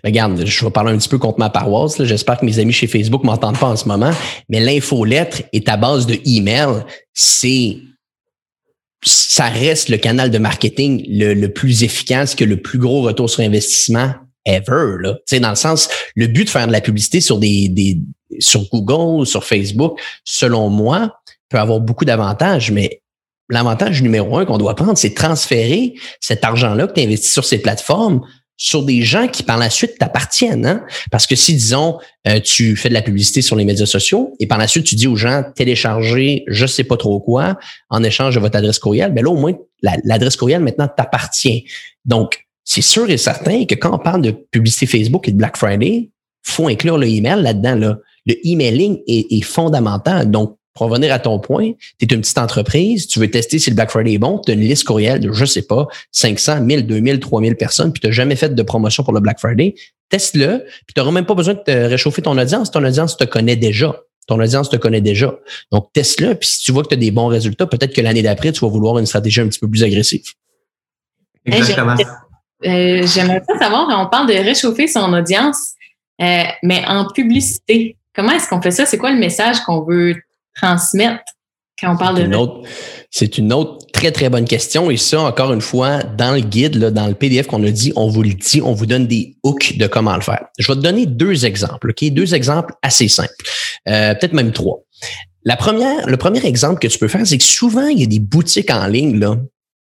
Regarde, 0.05 0.45
je 0.45 0.65
vais 0.65 0.71
parler 0.71 0.93
un 0.93 0.99
petit 0.99 1.09
peu 1.09 1.19
contre 1.19 1.39
ma 1.39 1.51
paroisse. 1.51 2.03
J'espère 2.03 2.39
que 2.39 2.45
mes 2.45 2.59
amis 2.59 2.73
chez 2.73 2.87
Facebook 2.87 3.25
m'entendent 3.25 3.59
pas 3.59 3.69
en 3.69 3.77
ce 3.77 3.87
moment. 3.87 4.11
Mais 4.49 4.61
l'infolettre 4.61 5.43
est 5.53 5.69
à 5.69 5.77
base 5.77 6.07
de 6.07 6.19
email. 6.25 6.85
C'est 7.15 7.79
ça 9.05 9.45
reste 9.45 9.91
le 9.91 9.97
canal 9.97 10.31
de 10.31 10.39
marketing 10.39 11.05
le, 11.09 11.47
plus 11.47 11.85
efficace 11.85 12.35
que 12.35 12.45
le 12.45 12.61
plus 12.61 12.79
gros 12.79 13.03
retour 13.03 13.31
sur 13.31 13.43
investissement 13.45 14.13
ever. 14.45 14.97
Là. 15.01 15.19
dans 15.41 15.51
le 15.51 15.57
sens, 15.57 15.89
le 16.17 16.27
but 16.27 16.45
de 16.45 16.51
faire 16.51 16.67
de 16.67 16.73
la 16.73 16.81
publicité 16.81 17.21
sur 17.21 17.39
des, 17.39 17.69
des 17.69 18.01
sur 18.41 18.69
Google, 18.71 19.27
sur 19.27 19.45
Facebook, 19.45 20.01
selon 20.25 20.69
moi, 20.69 21.21
peut 21.49 21.59
avoir 21.59 21.81
beaucoup 21.81 22.05
d'avantages, 22.05 22.71
mais 22.71 23.03
l'avantage 23.49 24.03
numéro 24.03 24.37
un 24.37 24.45
qu'on 24.45 24.59
doit 24.59 24.75
prendre, 24.75 24.99
c'est 24.99 25.15
transférer 25.15 25.95
cet 26.21 26.45
argent-là 26.45 26.87
que 26.87 26.93
tu 26.95 27.01
investis 27.01 27.33
sur 27.33 27.45
ces 27.45 27.59
plateformes 27.59 28.21
sur 28.59 28.83
des 28.83 29.03
gens 29.03 29.29
qui 29.29 29.45
par 29.45 29.57
la 29.57 29.71
suite 29.71 29.99
t'appartiennent. 29.99 30.67
Hein? 30.67 30.85
Parce 31.11 31.27
que 31.27 31.37
si, 31.37 31.55
disons, 31.55 31.99
euh, 32.27 32.41
tu 32.41 32.77
fais 32.77 32.89
de 32.89 32.95
la 32.95 33.03
publicité 33.03 33.41
sur 33.41 33.57
les 33.57 33.65
médias 33.65 33.87
sociaux 33.87 34.35
et 34.41 34.47
par 34.47 34.59
la 34.59 34.67
suite 34.67 34.85
tu 34.85 34.97
dis 34.97 35.07
aux 35.07 35.17
gens 35.17 35.45
télécharger 35.55 36.45
je 36.49 36.67
sais 36.67 36.85
pas 36.85 36.97
trop 36.97 37.21
quoi 37.21 37.57
en 37.89 38.03
échange 38.03 38.35
de 38.35 38.41
votre 38.41 38.57
adresse 38.57 38.81
courriel, 38.81 39.15
ben 39.15 39.25
là 39.25 39.31
au 39.31 39.37
moins 39.37 39.55
l'adresse 39.81 40.37
courriel 40.37 40.61
maintenant 40.61 40.89
t'appartient. 40.89 41.65
Donc 42.05 42.47
c'est 42.65 42.83
sûr 42.83 43.09
et 43.09 43.17
certain 43.17 43.65
que 43.65 43.77
quand 43.77 43.95
on 43.95 43.99
parle 43.99 44.23
de 44.23 44.33
publicité 44.33 44.87
Facebook 44.87 45.29
et 45.29 45.33
de 45.33 45.39
Black 45.39 45.57
Friday, 45.57 46.11
faut 46.43 46.69
inclure 46.69 46.99
le 46.99 47.07
email 47.07 47.41
là-dedans. 47.41 47.77
Là. 47.77 47.99
le 48.27 48.35
emailing 48.45 48.99
est, 49.07 49.33
est 49.33 49.43
fondamental. 49.43 50.31
Donc, 50.31 50.58
pour 50.79 50.89
revenir 50.89 51.13
à 51.13 51.19
ton 51.19 51.41
point, 51.41 51.73
tu 51.99 52.07
es 52.07 52.15
une 52.15 52.21
petite 52.21 52.39
entreprise, 52.39 53.09
tu 53.09 53.19
veux 53.19 53.29
tester 53.29 53.59
si 53.59 53.69
le 53.69 53.75
Black 53.75 53.91
Friday 53.91 54.13
est 54.13 54.19
bon, 54.19 54.39
tu 54.39 54.53
as 54.53 54.55
une 54.55 54.61
liste 54.61 54.85
courriel 54.85 55.19
de, 55.19 55.33
je 55.33 55.45
sais 55.45 55.63
pas, 55.63 55.89
500, 56.13 56.61
1000, 56.61 56.87
2000, 56.87 57.19
3000 57.19 57.57
personnes, 57.57 57.93
puis 57.93 58.01
tu 58.01 58.07
n'as 58.07 58.13
jamais 58.13 58.37
fait 58.37 58.55
de 58.55 58.63
promotion 58.63 59.03
pour 59.03 59.13
le 59.13 59.19
Black 59.19 59.41
Friday. 59.41 59.75
Teste-le, 60.09 60.65
puis 60.87 60.95
tu 60.95 61.01
n'auras 61.01 61.11
même 61.11 61.27
pas 61.27 61.35
besoin 61.35 61.55
de 61.55 61.59
te 61.59 61.71
réchauffer 61.71 62.23
ton 62.23 62.39
audience. 62.39 62.71
Ton 62.71 62.85
audience 62.85 63.17
te 63.17 63.25
connaît 63.25 63.57
déjà. 63.57 64.01
Ton 64.29 64.41
audience 64.41 64.71
te 64.71 64.77
connaît 64.77 65.01
déjà. 65.01 65.35
Donc, 65.73 65.93
teste-le, 65.93 66.37
puis 66.37 66.49
si 66.49 66.61
tu 66.61 66.71
vois 66.71 66.85
que 66.85 66.89
tu 66.89 66.95
as 66.95 66.99
des 66.99 67.11
bons 67.11 67.27
résultats, 67.27 67.67
peut-être 67.67 67.93
que 67.93 68.01
l'année 68.01 68.23
d'après, 68.23 68.53
tu 68.53 68.61
vas 68.61 68.69
vouloir 68.69 68.99
une 68.99 69.07
stratégie 69.07 69.41
un 69.41 69.49
petit 69.49 69.59
peu 69.59 69.69
plus 69.69 69.83
agressive. 69.83 70.23
Exactement. 71.45 71.97
Euh, 72.65 73.05
j'aimerais 73.05 73.43
pas 73.47 73.59
savoir, 73.59 73.89
on 73.91 74.09
parle 74.09 74.29
de 74.29 74.35
réchauffer 74.35 74.87
son 74.87 75.13
audience, 75.13 75.73
euh, 76.23 76.45
mais 76.63 76.85
en 76.87 77.09
publicité. 77.09 77.97
Comment 78.15 78.33
est-ce 78.33 78.49
qu'on 78.49 78.63
fait 78.63 78.71
ça? 78.71 78.87
C'est 78.87 78.99
quoi 78.99 79.11
le 79.11 79.19
message 79.19 79.61
qu'on 79.61 79.83
veut 79.83 80.15
transmettre 80.61 81.23
quand 81.81 81.95
on 81.95 81.97
parle 81.97 82.29
de... 82.29 82.37
C'est 83.11 83.39
une 83.39 83.53
autre 83.53 83.87
très, 83.93 84.13
très 84.13 84.29
bonne 84.29 84.45
question. 84.45 84.91
Et 84.91 84.97
ça, 84.97 85.21
encore 85.21 85.53
une 85.53 85.61
fois, 85.61 86.03
dans 86.03 86.35
le 86.35 86.41
guide, 86.41 86.75
là, 86.75 86.91
dans 86.91 87.07
le 87.07 87.15
PDF 87.15 87.47
qu'on 87.47 87.63
a 87.65 87.71
dit, 87.71 87.93
on 87.97 88.09
vous 88.09 88.23
le 88.23 88.35
dit, 88.35 88.61
on 88.63 88.75
vous 88.75 88.87
donne 88.87 89.07
des 89.07 89.37
hooks 89.43 89.79
de 89.79 89.87
comment 89.87 90.15
le 90.15 90.21
faire. 90.21 90.45
Je 90.59 90.67
vais 90.67 90.77
te 90.77 90.83
donner 90.83 91.07
deux 91.07 91.47
exemples, 91.47 91.91
OK? 91.91 92.11
Deux 92.11 92.35
exemples 92.35 92.75
assez 92.83 93.09
simples. 93.09 93.33
Euh, 93.89 94.15
peut-être 94.15 94.35
même 94.35 94.53
trois. 94.53 94.81
La 95.45 95.57
première, 95.57 96.07
le 96.07 96.17
premier 96.17 96.45
exemple 96.45 96.81
que 96.81 96.89
tu 96.89 96.99
peux 96.99 97.09
faire, 97.09 97.27
c'est 97.27 97.39
que 97.39 97.45
souvent, 97.45 97.87
il 97.87 98.01
y 98.01 98.03
a 98.03 98.07
des 98.07 98.19
boutiques 98.19 98.71
en 98.71 98.87
ligne, 98.87 99.19
là, 99.19 99.37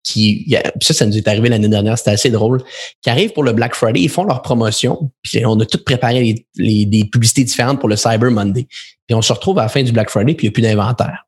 qui, 0.08 0.56
ça, 0.82 0.94
ça 0.94 1.06
nous 1.06 1.18
est 1.18 1.28
arrivé 1.28 1.50
l'année 1.50 1.68
dernière, 1.68 1.98
c'était 1.98 2.12
assez 2.12 2.30
drôle, 2.30 2.64
qui 3.02 3.10
arrivent 3.10 3.34
pour 3.34 3.44
le 3.44 3.52
Black 3.52 3.76
Friday, 3.76 4.02
ils 4.02 4.10
font 4.10 4.24
leur 4.24 4.42
promotion, 4.42 5.12
puis 5.22 5.46
on 5.46 5.60
a 5.60 5.66
tout 5.66 5.84
préparé 5.84 6.46
les, 6.56 6.86
des 6.86 7.06
publicités 7.06 7.44
différentes 7.44 7.80
pour 7.80 7.90
le 7.90 7.96
Cyber 7.96 8.32
Monday. 8.32 8.68
Puis 9.08 9.16
on 9.16 9.22
se 9.22 9.34
retrouve 9.34 9.60
à 9.60 9.64
la 9.64 9.70
fin 9.70 9.84
du 9.84 9.92
Black 9.92 10.10
Friday, 10.10 10.34
puis 10.34 10.48
il 10.48 10.50
n'y 10.50 10.54
a 10.54 10.56
plus 10.56 10.62
d'inventaire. 10.62 11.24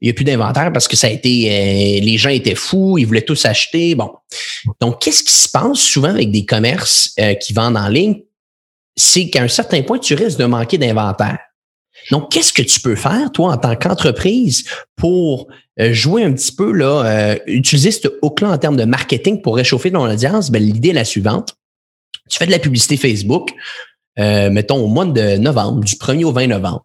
Il 0.00 0.06
n'y 0.06 0.10
a 0.10 0.14
plus 0.14 0.24
d'inventaire 0.24 0.72
parce 0.72 0.86
que 0.86 0.96
ça 0.96 1.08
a 1.08 1.10
été, 1.10 1.50
euh, 1.50 2.04
les 2.04 2.16
gens 2.18 2.30
étaient 2.30 2.54
fous, 2.54 2.98
ils 2.98 3.06
voulaient 3.06 3.22
tous 3.22 3.44
acheter. 3.44 3.94
Bon. 3.94 4.12
Donc, 4.80 5.02
qu'est-ce 5.02 5.24
qui 5.24 5.36
se 5.36 5.48
passe 5.48 5.78
souvent 5.78 6.10
avec 6.10 6.30
des 6.30 6.46
commerces 6.46 7.12
euh, 7.18 7.34
qui 7.34 7.52
vendent 7.52 7.76
en 7.76 7.88
ligne? 7.88 8.20
C'est 8.96 9.28
qu'à 9.28 9.42
un 9.42 9.48
certain 9.48 9.82
point, 9.82 9.98
tu 9.98 10.14
risques 10.14 10.38
de 10.38 10.44
manquer 10.44 10.78
d'inventaire. 10.78 11.38
Donc, 12.10 12.32
qu'est-ce 12.32 12.52
que 12.52 12.62
tu 12.62 12.80
peux 12.80 12.94
faire, 12.94 13.30
toi, 13.32 13.52
en 13.52 13.56
tant 13.56 13.76
qu'entreprise, 13.76 14.64
pour 14.96 15.48
euh, 15.80 15.92
jouer 15.92 16.24
un 16.24 16.32
petit 16.32 16.52
peu, 16.52 16.72
là, 16.72 17.36
utiliser 17.46 17.90
ce 17.90 18.08
hook-là 18.22 18.50
en 18.50 18.58
termes 18.58 18.76
de 18.76 18.84
marketing 18.84 19.42
pour 19.42 19.56
réchauffer 19.56 19.92
ton 19.92 20.08
audience? 20.08 20.50
Ben, 20.50 20.62
l'idée 20.62 20.90
est 20.90 20.94
la 20.94 21.04
suivante. 21.04 21.56
Tu 22.30 22.38
fais 22.38 22.46
de 22.46 22.50
la 22.50 22.58
publicité 22.58 22.96
Facebook, 22.96 23.50
mettons 24.16 24.76
au 24.76 24.88
mois 24.88 25.06
de 25.06 25.36
novembre, 25.36 25.84
du 25.84 25.94
1er 25.94 26.24
au 26.24 26.32
20 26.32 26.48
novembre. 26.48 26.84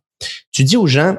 Tu 0.52 0.64
dis 0.64 0.78
aux 0.78 0.88
gens, 0.88 1.16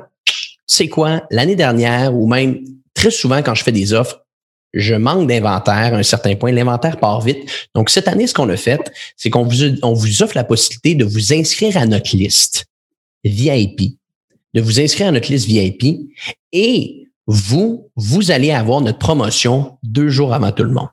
c'est 0.67 0.89
quoi, 0.89 1.25
l'année 1.31 1.57
dernière 1.57 2.15
ou 2.15 2.27
même 2.27 2.61
très 2.95 3.11
souvent 3.11 3.43
quand 3.43 3.55
je 3.55 3.63
fais 3.63 3.73
des 3.73 3.93
offres, 3.93 4.25
je 4.73 4.95
manque 4.95 5.29
d'inventaire 5.29 5.95
à 5.95 5.99
un 5.99 6.03
certain 6.03 6.35
point. 6.35 6.53
L'inventaire 6.53 6.99
part 6.99 7.21
vite. 7.21 7.69
Donc, 7.75 7.91
cette 7.91 8.09
année, 8.09 8.27
ce 8.27 8.35
qu'on 8.35 8.49
a 8.49 8.57
fait, 8.57 8.81
c'est 9.17 9.31
qu'on 9.31 9.45
vous, 9.45 9.63
on 9.83 9.93
vous 9.93 10.23
offre 10.23 10.37
la 10.37 10.45
possibilité 10.45 10.95
de 10.95 11.05
vous 11.05 11.33
inscrire 11.33 11.77
à 11.77 11.87
notre 11.87 12.17
liste 12.17 12.65
VIP, 13.25 13.99
de 14.55 14.61
vous 14.61 14.81
inscrire 14.81 15.09
à 15.09 15.13
notre 15.13 15.31
liste 15.31 15.47
VIP 15.47 16.11
et 16.53 17.09
vous, 17.27 17.91
vous 17.97 18.31
allez 18.31 18.51
avoir 18.51 18.81
notre 18.81 18.99
promotion 18.99 19.79
deux 19.83 20.09
jours 20.09 20.35
avant 20.35 20.53
tout 20.53 20.65
le 20.65 20.73
monde. 20.73 20.89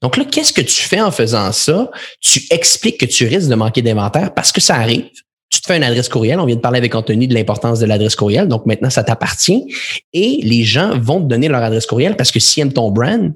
Donc 0.00 0.16
là, 0.16 0.24
qu'est-ce 0.24 0.52
que 0.52 0.62
tu 0.62 0.82
fais 0.82 1.00
en 1.00 1.10
faisant 1.10 1.52
ça? 1.52 1.90
Tu 2.20 2.42
expliques 2.50 2.98
que 2.98 3.04
tu 3.04 3.26
risques 3.26 3.50
de 3.50 3.54
manquer 3.54 3.82
d'inventaire 3.82 4.32
parce 4.32 4.50
que 4.50 4.62
ça 4.62 4.76
arrive 4.76 5.10
tu 5.52 5.60
te 5.60 5.66
fais 5.66 5.76
une 5.76 5.84
adresse 5.84 6.08
courriel. 6.08 6.40
On 6.40 6.46
vient 6.46 6.56
de 6.56 6.62
parler 6.62 6.78
avec 6.78 6.94
Anthony 6.94 7.28
de 7.28 7.34
l'importance 7.34 7.78
de 7.78 7.84
l'adresse 7.84 8.16
courriel. 8.16 8.48
Donc 8.48 8.64
maintenant, 8.64 8.88
ça 8.88 9.04
t'appartient. 9.04 9.66
Et 10.14 10.40
les 10.42 10.64
gens 10.64 10.98
vont 10.98 11.20
te 11.20 11.26
donner 11.26 11.48
leur 11.48 11.62
adresse 11.62 11.84
courriel 11.84 12.16
parce 12.16 12.32
que 12.32 12.40
s'ils 12.40 12.62
aiment 12.62 12.72
ton 12.72 12.90
brand 12.90 13.34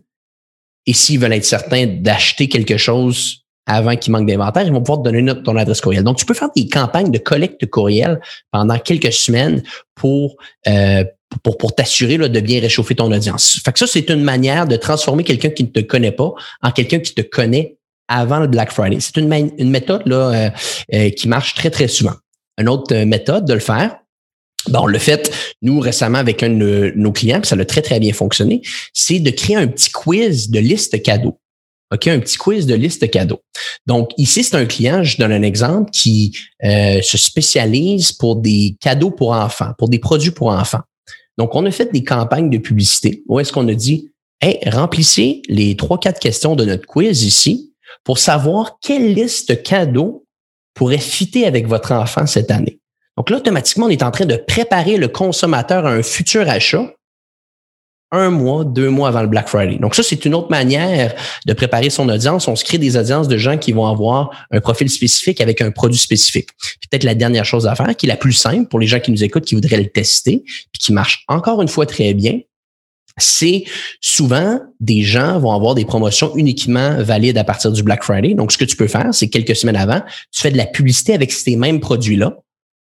et 0.86 0.94
s'ils 0.94 1.20
veulent 1.20 1.34
être 1.34 1.44
certains 1.44 1.86
d'acheter 1.86 2.48
quelque 2.48 2.78
chose 2.78 3.44
avant 3.66 3.96
qu'il 3.96 4.12
manque 4.12 4.26
d'inventaire, 4.26 4.64
ils 4.64 4.72
vont 4.72 4.80
pouvoir 4.80 5.02
te 5.02 5.10
donner 5.10 5.42
ton 5.42 5.56
adresse 5.56 5.80
courriel. 5.80 6.04
Donc, 6.04 6.16
tu 6.18 6.24
peux 6.24 6.34
faire 6.34 6.50
des 6.54 6.68
campagnes 6.68 7.10
de 7.10 7.18
collecte 7.18 7.66
courriel 7.66 8.20
pendant 8.52 8.78
quelques 8.78 9.12
semaines 9.12 9.62
pour, 9.94 10.36
euh, 10.68 11.04
pour, 11.42 11.58
pour 11.58 11.74
t'assurer 11.74 12.16
de 12.16 12.40
bien 12.40 12.60
réchauffer 12.60 12.94
ton 12.94 13.10
audience. 13.12 13.60
Fait 13.64 13.72
que 13.72 13.78
ça, 13.78 13.86
c'est 13.86 14.08
une 14.10 14.22
manière 14.22 14.66
de 14.66 14.76
transformer 14.76 15.24
quelqu'un 15.24 15.50
qui 15.50 15.64
ne 15.64 15.68
te 15.68 15.80
connaît 15.80 16.12
pas 16.12 16.32
en 16.62 16.70
quelqu'un 16.70 17.00
qui 17.00 17.14
te 17.14 17.22
connaît 17.22 17.76
avant 18.08 18.38
le 18.38 18.46
Black 18.46 18.72
Friday. 18.72 18.98
C'est 19.00 19.16
une, 19.16 19.32
une, 19.58 19.70
méthode 19.70 20.02
là, 20.06 20.16
euh, 20.16 20.50
euh, 20.94 21.10
qui 21.10 21.28
marche 21.28 21.54
très, 21.54 21.70
très 21.70 21.88
souvent. 21.88 22.14
Une 22.58 22.68
autre 22.68 22.94
euh, 22.94 23.04
méthode 23.04 23.46
de 23.46 23.54
le 23.54 23.60
faire, 23.60 23.98
Bon, 24.68 24.80
on 24.82 24.86
l'a 24.88 24.98
fait, 24.98 25.32
nous, 25.62 25.78
récemment, 25.78 26.18
avec 26.18 26.42
un 26.42 26.48
de 26.48 26.92
nos 26.96 27.12
clients, 27.12 27.40
puis 27.40 27.46
ça 27.46 27.54
a 27.54 27.64
très, 27.64 27.82
très 27.82 28.00
bien 28.00 28.12
fonctionné, 28.12 28.62
c'est 28.92 29.20
de 29.20 29.30
créer 29.30 29.54
un 29.54 29.68
petit 29.68 29.90
quiz 29.90 30.50
de 30.50 30.58
liste 30.58 31.00
cadeaux. 31.04 31.38
OK, 31.92 32.08
un 32.08 32.18
petit 32.18 32.36
quiz 32.36 32.66
de 32.66 32.74
liste 32.74 33.08
cadeaux. 33.10 33.40
Donc, 33.86 34.10
ici, 34.18 34.42
c'est 34.42 34.56
un 34.56 34.66
client, 34.66 35.04
je 35.04 35.18
donne 35.18 35.32
un 35.32 35.42
exemple, 35.42 35.90
qui 35.92 36.36
se 36.62 37.16
spécialise 37.16 38.12
pour 38.12 38.36
des 38.36 38.76
cadeaux 38.80 39.10
pour 39.10 39.32
enfants, 39.32 39.72
pour 39.78 39.88
des 39.88 39.98
produits 39.98 40.32
pour 40.32 40.48
enfants. 40.48 40.82
Donc, 41.38 41.54
on 41.54 41.64
a 41.66 41.70
fait 41.70 41.92
des 41.92 42.02
campagnes 42.02 42.50
de 42.50 42.58
publicité 42.58 43.22
où 43.28 43.38
est-ce 43.38 43.52
qu'on 43.52 43.68
a 43.68 43.74
dit, 43.74 44.10
hey, 44.40 44.58
remplissez 44.68 45.42
les 45.48 45.76
trois, 45.76 45.98
quatre 45.98 46.18
questions 46.18 46.56
de 46.56 46.64
notre 46.64 46.86
quiz 46.86 47.22
ici 47.22 47.72
pour 48.04 48.18
savoir 48.18 48.78
quelle 48.82 49.14
liste 49.14 49.62
cadeaux 49.62 50.26
pourrait 50.74 50.98
fitter 50.98 51.46
avec 51.46 51.66
votre 51.68 51.92
enfant 51.92 52.26
cette 52.26 52.50
année. 52.50 52.80
Donc 53.16 53.30
là, 53.30 53.38
automatiquement, 53.38 53.86
on 53.86 53.90
est 53.90 54.02
en 54.02 54.10
train 54.10 54.26
de 54.26 54.36
préparer 54.36 54.96
le 54.96 55.08
consommateur 55.08 55.86
à 55.86 55.92
un 55.92 56.02
futur 56.02 56.48
achat 56.48 56.92
un 58.12 58.30
mois, 58.30 58.64
deux 58.64 58.88
mois 58.88 59.08
avant 59.08 59.22
le 59.22 59.26
Black 59.26 59.48
Friday. 59.48 59.78
Donc 59.78 59.94
ça, 59.94 60.02
c'est 60.02 60.24
une 60.24 60.34
autre 60.34 60.50
manière 60.50 61.14
de 61.44 61.52
préparer 61.52 61.90
son 61.90 62.08
audience. 62.08 62.46
On 62.46 62.56
se 62.56 62.64
crée 62.64 62.78
des 62.78 62.96
audiences 62.96 63.28
de 63.28 63.36
gens 63.36 63.58
qui 63.58 63.72
vont 63.72 63.86
avoir 63.86 64.46
un 64.50 64.60
profil 64.60 64.88
spécifique 64.88 65.40
avec 65.40 65.60
un 65.60 65.70
produit 65.70 65.98
spécifique. 65.98 66.48
Peut-être 66.90 67.04
la 67.04 67.14
dernière 67.14 67.44
chose 67.44 67.66
à 67.66 67.74
faire, 67.74 67.96
qui 67.96 68.06
est 68.06 68.08
la 68.08 68.16
plus 68.16 68.32
simple 68.32 68.68
pour 68.68 68.78
les 68.78 68.86
gens 68.86 69.00
qui 69.00 69.10
nous 69.10 69.24
écoutent, 69.24 69.44
qui 69.44 69.54
voudraient 69.54 69.78
le 69.78 69.88
tester, 69.88 70.42
puis 70.44 70.80
qui 70.80 70.92
marche 70.92 71.24
encore 71.28 71.60
une 71.62 71.68
fois 71.68 71.86
très 71.86 72.14
bien, 72.14 72.40
c'est 73.18 73.64
souvent 74.00 74.60
des 74.78 75.02
gens 75.02 75.38
vont 75.38 75.52
avoir 75.52 75.74
des 75.74 75.84
promotions 75.84 76.36
uniquement 76.36 77.02
valides 77.02 77.38
à 77.38 77.44
partir 77.44 77.72
du 77.72 77.82
Black 77.82 78.04
Friday. 78.04 78.34
Donc, 78.34 78.52
ce 78.52 78.58
que 78.58 78.64
tu 78.64 78.76
peux 78.76 78.88
faire, 78.88 79.08
c'est 79.12 79.28
quelques 79.28 79.56
semaines 79.56 79.76
avant, 79.76 80.02
tu 80.32 80.42
fais 80.42 80.50
de 80.50 80.56
la 80.56 80.66
publicité 80.66 81.14
avec 81.14 81.32
ces 81.32 81.56
mêmes 81.56 81.80
produits-là. 81.80 82.36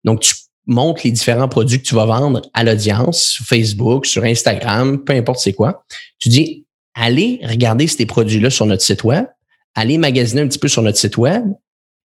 Donc, 0.05 0.21
tu 0.21 0.35
montres 0.67 1.03
les 1.05 1.11
différents 1.11 1.49
produits 1.49 1.79
que 1.79 1.87
tu 1.87 1.95
vas 1.95 2.07
vendre 2.07 2.43
à 2.55 2.65
l'audience 2.65 3.23
sur 3.23 3.45
Facebook, 3.45 4.07
sur 4.07 4.25
Instagram, 4.25 5.03
peu 5.03 5.13
importe 5.13 5.41
c'est 5.41 5.53
quoi. 5.53 5.85
Tu 6.19 6.29
dis, 6.29 6.65
allez 6.95 7.41
regarder 7.43 7.87
ces 7.87 8.07
produits-là 8.07 8.51
sur 8.51 8.67
notre 8.67 8.83
site 8.83 9.05
web, 9.05 9.27
allez 9.75 9.99
magasiner 9.99 10.43
un 10.43 10.49
petit 10.49 10.59
peu 10.59 10.69
sur 10.69 10.83
notre 10.83 10.99
site 10.99 11.17
web 11.17 11.45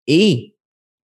et 0.08 0.56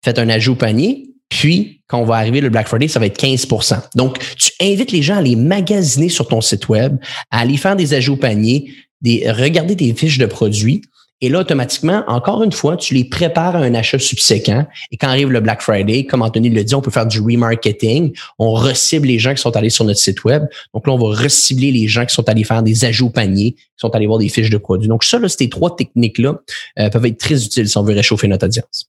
faites 0.03 0.19
un 0.19 0.29
ajout 0.29 0.53
au 0.53 0.55
panier 0.55 1.07
puis, 1.29 1.81
quand 1.87 1.99
on 1.99 2.05
va 2.05 2.15
arriver 2.15 2.41
le 2.41 2.49
Black 2.49 2.67
Friday, 2.67 2.87
ça 2.87 2.99
va 2.99 3.05
être 3.05 3.21
15% 3.21 3.89
Donc, 3.95 4.19
tu 4.37 4.51
invites 4.61 4.91
les 4.91 5.01
gens 5.01 5.17
à 5.17 5.21
les 5.21 5.35
magasiner 5.35 6.09
sur 6.09 6.27
ton 6.27 6.41
site 6.41 6.69
web, 6.69 6.97
à 7.31 7.39
aller 7.39 7.57
faire 7.57 7.75
des 7.75 7.93
ajouts 7.93 8.13
au 8.13 8.17
panier, 8.17 8.71
des, 9.01 9.29
regarder 9.29 9.75
tes 9.75 9.93
fiches 9.93 10.17
de 10.17 10.25
produits. 10.25 10.81
Et 11.21 11.29
là, 11.29 11.39
automatiquement, 11.39 12.03
encore 12.07 12.43
une 12.43 12.51
fois, 12.51 12.77
tu 12.77 12.93
les 12.93 13.03
prépares 13.03 13.55
à 13.55 13.59
un 13.59 13.73
achat 13.73 13.97
subséquent. 13.97 14.67
Et 14.91 14.97
quand 14.97 15.07
arrive 15.07 15.31
le 15.31 15.39
Black 15.39 15.61
Friday, 15.61 16.05
comme 16.05 16.21
Anthony 16.21 16.49
le 16.49 16.63
dit, 16.63 16.75
on 16.75 16.81
peut 16.81 16.91
faire 16.91 17.07
du 17.07 17.19
remarketing. 17.19 18.15
On 18.37 18.51
recible 18.53 19.07
les 19.07 19.17
gens 19.17 19.33
qui 19.33 19.41
sont 19.41 19.55
allés 19.55 19.71
sur 19.71 19.83
notre 19.83 19.99
site 19.99 20.23
web. 20.25 20.45
Donc 20.73 20.85
là, 20.85 20.93
on 20.93 20.97
va 20.97 21.15
recibler 21.15 21.71
les 21.71 21.87
gens 21.87 22.05
qui 22.05 22.13
sont 22.13 22.27
allés 22.29 22.43
faire 22.43 22.61
des 22.61 22.85
ajouts 22.85 23.07
au 23.07 23.09
panier, 23.09 23.53
qui 23.53 23.61
sont 23.77 23.95
allés 23.95 24.05
voir 24.05 24.19
des 24.19 24.29
fiches 24.29 24.51
de 24.51 24.57
produits. 24.57 24.87
Donc 24.87 25.03
ça, 25.03 25.17
là, 25.17 25.27
ces 25.27 25.49
trois 25.49 25.75
techniques-là 25.75 26.39
euh, 26.79 26.89
peuvent 26.89 27.05
être 27.05 27.17
très 27.17 27.43
utiles 27.43 27.67
si 27.67 27.77
on 27.77 27.83
veut 27.83 27.95
réchauffer 27.95 28.27
notre 28.27 28.45
audience. 28.45 28.87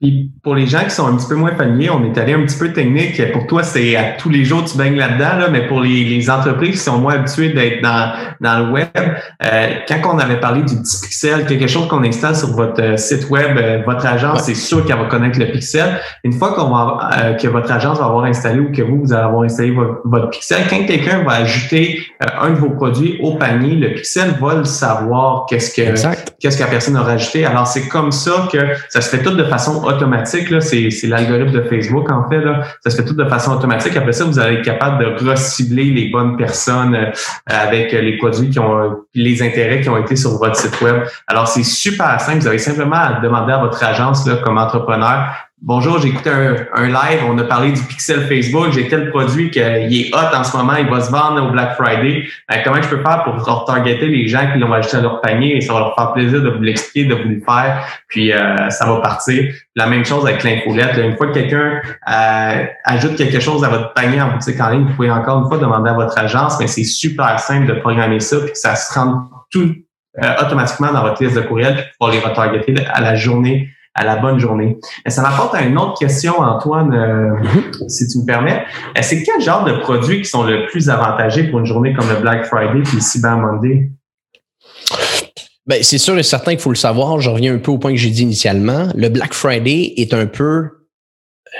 Puis 0.00 0.30
pour 0.44 0.54
les 0.54 0.68
gens 0.68 0.84
qui 0.84 0.90
sont 0.90 1.08
un 1.08 1.16
petit 1.16 1.26
peu 1.26 1.34
moins 1.34 1.56
familiers, 1.56 1.90
on 1.90 2.04
est 2.04 2.16
allé 2.18 2.32
un 2.32 2.42
petit 2.44 2.56
peu 2.56 2.72
technique. 2.72 3.20
Pour 3.32 3.48
toi, 3.48 3.64
c'est 3.64 3.96
à 3.96 4.12
tous 4.12 4.28
les 4.28 4.44
jours 4.44 4.64
tu 4.64 4.78
baignes 4.78 4.94
là-dedans, 4.94 5.36
là, 5.38 5.48
mais 5.50 5.66
pour 5.66 5.80
les, 5.80 6.04
les, 6.04 6.30
entreprises 6.30 6.72
qui 6.72 6.76
sont 6.76 6.98
moins 6.98 7.14
habituées 7.14 7.48
d'être 7.48 7.82
dans, 7.82 8.12
dans 8.40 8.64
le 8.64 8.72
web, 8.72 8.88
euh, 8.96 9.66
quand 9.88 10.14
on 10.14 10.18
avait 10.20 10.38
parlé 10.38 10.62
du 10.62 10.76
petit 10.76 11.00
pixel, 11.00 11.46
quelque 11.46 11.66
chose 11.66 11.88
qu'on 11.88 12.04
installe 12.04 12.36
sur 12.36 12.54
votre 12.54 12.80
euh, 12.80 12.96
site 12.96 13.28
web, 13.28 13.56
euh, 13.56 13.82
votre 13.84 14.06
agence, 14.06 14.44
c'est 14.44 14.54
sûr 14.54 14.84
qu'elle 14.86 14.98
va 14.98 15.06
connaître 15.06 15.36
le 15.36 15.50
pixel. 15.50 15.98
Une 16.22 16.32
fois 16.32 16.54
qu'on 16.54 16.70
va 16.70 17.34
que 17.40 17.48
votre 17.48 17.72
agence 17.72 17.98
va 17.98 18.04
avoir 18.04 18.24
installé 18.24 18.60
ou 18.60 18.70
que 18.70 18.82
vous, 18.82 19.00
vous 19.00 19.12
allez 19.12 19.24
avoir 19.24 19.42
installé 19.42 19.72
votre, 20.04 20.30
pixel, 20.30 20.58
quand 20.70 20.86
quelqu'un 20.86 21.24
va 21.24 21.32
ajouter 21.32 22.00
un 22.20 22.50
de 22.50 22.56
vos 22.56 22.70
produits 22.70 23.18
au 23.20 23.34
panier, 23.34 23.74
le 23.74 23.94
pixel 23.94 24.34
va 24.40 24.54
le 24.54 24.64
savoir 24.64 25.46
qu'est-ce 25.48 25.74
que 25.74 25.98
qu'est-ce 26.40 26.56
que 26.56 26.62
la 26.62 26.68
personne 26.68 26.96
a 26.96 27.02
rajouté. 27.02 27.44
Alors 27.44 27.66
c'est 27.66 27.88
comme 27.88 28.12
ça 28.12 28.48
que 28.52 28.58
ça 28.88 29.00
se 29.00 29.08
fait 29.08 29.22
tout 29.22 29.34
de 29.34 29.44
façon 29.44 29.87
automatique. 29.88 30.48
C'est 30.60 31.06
l'algorithme 31.06 31.52
de 31.52 31.62
Facebook, 31.62 32.10
en 32.10 32.28
fait. 32.28 32.40
Là. 32.40 32.62
Ça 32.82 32.90
se 32.90 32.96
fait 32.96 33.04
tout 33.04 33.14
de 33.14 33.24
façon 33.24 33.52
automatique. 33.52 33.96
Après 33.96 34.12
ça, 34.12 34.24
vous 34.24 34.38
allez 34.38 34.58
être 34.58 34.64
capable 34.64 35.04
de 35.04 35.28
recibler 35.28 35.84
les 35.84 36.08
bonnes 36.08 36.36
personnes 36.36 36.94
euh, 36.94 37.10
avec 37.46 37.92
les 37.92 38.16
produits 38.16 38.50
qui 38.50 38.58
ont 38.58 39.04
les 39.14 39.42
intérêts 39.42 39.80
qui 39.80 39.88
ont 39.88 39.98
été 39.98 40.16
sur 40.16 40.38
votre 40.38 40.56
site 40.56 40.80
web. 40.80 41.02
Alors, 41.26 41.48
c'est 41.48 41.64
super 41.64 42.20
simple. 42.20 42.38
Vous 42.38 42.48
avez 42.48 42.58
simplement 42.58 42.96
à 42.96 43.20
demander 43.20 43.52
à 43.52 43.58
votre 43.58 43.82
agence 43.82 44.26
là, 44.26 44.36
comme 44.36 44.58
entrepreneur 44.58 45.47
Bonjour, 45.60 45.98
j'ai 45.98 46.10
écouté 46.10 46.30
un, 46.30 46.86
live, 46.86 47.24
on 47.28 47.36
a 47.36 47.42
parlé 47.42 47.72
du 47.72 47.82
pixel 47.82 48.28
Facebook, 48.28 48.70
j'ai 48.70 48.86
tel 48.86 49.10
produit 49.10 49.50
qu'il 49.50 49.60
est 49.60 50.14
hot 50.14 50.32
en 50.32 50.44
ce 50.44 50.56
moment, 50.56 50.74
il 50.78 50.86
va 50.88 51.00
se 51.00 51.10
vendre 51.10 51.44
au 51.44 51.50
Black 51.50 51.74
Friday. 51.74 52.28
Ben, 52.48 52.62
comment 52.62 52.80
je 52.80 52.88
peux 52.88 53.02
faire 53.02 53.24
pour 53.24 53.34
retargeter 53.34 54.06
les 54.06 54.28
gens 54.28 54.52
qui 54.52 54.60
l'ont 54.60 54.72
ajouté 54.72 54.98
à 54.98 55.00
leur 55.00 55.20
panier 55.20 55.56
et 55.56 55.60
ça 55.60 55.72
va 55.72 55.80
leur 55.80 55.96
faire 55.96 56.12
plaisir 56.12 56.42
de 56.42 56.50
vous 56.50 56.62
l'expliquer, 56.62 57.08
de 57.08 57.14
vous 57.16 57.28
le 57.28 57.40
faire, 57.40 57.84
puis 58.06 58.32
euh, 58.32 58.70
ça 58.70 58.86
va 58.86 59.00
partir. 59.00 59.52
La 59.74 59.88
même 59.88 60.04
chose 60.04 60.24
avec 60.24 60.44
l'infolette. 60.44 60.96
Une 60.96 61.16
fois 61.16 61.26
que 61.26 61.34
quelqu'un 61.34 61.80
euh, 62.08 62.66
ajoute 62.84 63.16
quelque 63.16 63.40
chose 63.40 63.64
à 63.64 63.68
votre 63.68 63.92
panier 63.94 64.22
en 64.22 64.30
boutique 64.34 64.60
en 64.60 64.70
ligne, 64.70 64.84
vous 64.84 64.94
pouvez 64.94 65.10
encore 65.10 65.42
une 65.42 65.48
fois 65.48 65.58
demander 65.58 65.90
à 65.90 65.94
votre 65.94 66.16
agence, 66.16 66.60
mais 66.60 66.68
c'est 66.68 66.84
super 66.84 67.40
simple 67.40 67.66
de 67.66 67.80
programmer 67.80 68.20
ça, 68.20 68.38
puis 68.38 68.52
que 68.52 68.58
ça 68.58 68.76
se 68.76 68.96
rende 68.96 69.24
tout 69.50 69.74
euh, 70.22 70.34
automatiquement 70.40 70.92
dans 70.92 71.02
votre 71.02 71.20
liste 71.20 71.34
de 71.34 71.40
courriels 71.40 71.84
pour 71.98 72.10
les 72.10 72.20
retargeter 72.20 72.74
à 72.92 73.00
la 73.00 73.16
journée 73.16 73.70
à 73.98 74.04
la 74.04 74.16
bonne 74.16 74.38
journée. 74.38 74.78
Ça 75.08 75.22
m'apporte 75.22 75.54
à 75.56 75.62
une 75.62 75.76
autre 75.76 75.98
question, 75.98 76.38
Antoine, 76.38 76.94
euh, 76.94 77.30
mhm. 77.42 77.88
si 77.88 78.06
tu 78.06 78.18
me 78.18 78.24
permets. 78.24 78.64
Euh, 78.96 79.00
c'est 79.02 79.24
quel 79.24 79.40
genre 79.40 79.64
de 79.64 79.72
produits 79.72 80.22
qui 80.22 80.28
sont 80.28 80.44
le 80.44 80.66
plus 80.66 80.88
avantagés 80.88 81.44
pour 81.44 81.58
une 81.58 81.66
journée 81.66 81.92
comme 81.92 82.08
le 82.08 82.20
Black 82.20 82.46
Friday 82.46 82.82
puis 82.84 82.96
le 82.96 83.00
Cyber 83.00 83.36
Monday? 83.36 83.90
Ben, 85.66 85.82
c'est 85.82 85.98
sûr 85.98 86.16
et 86.16 86.22
certain 86.22 86.52
qu'il 86.52 86.60
faut 86.60 86.70
le 86.70 86.76
savoir. 86.76 87.20
Je 87.20 87.28
reviens 87.28 87.54
un 87.54 87.58
peu 87.58 87.72
au 87.72 87.78
point 87.78 87.90
que 87.90 87.98
j'ai 87.98 88.10
dit 88.10 88.22
initialement. 88.22 88.88
Le 88.94 89.08
Black 89.08 89.34
Friday 89.34 89.94
est 89.96 90.14
un 90.14 90.26
peu 90.26 90.70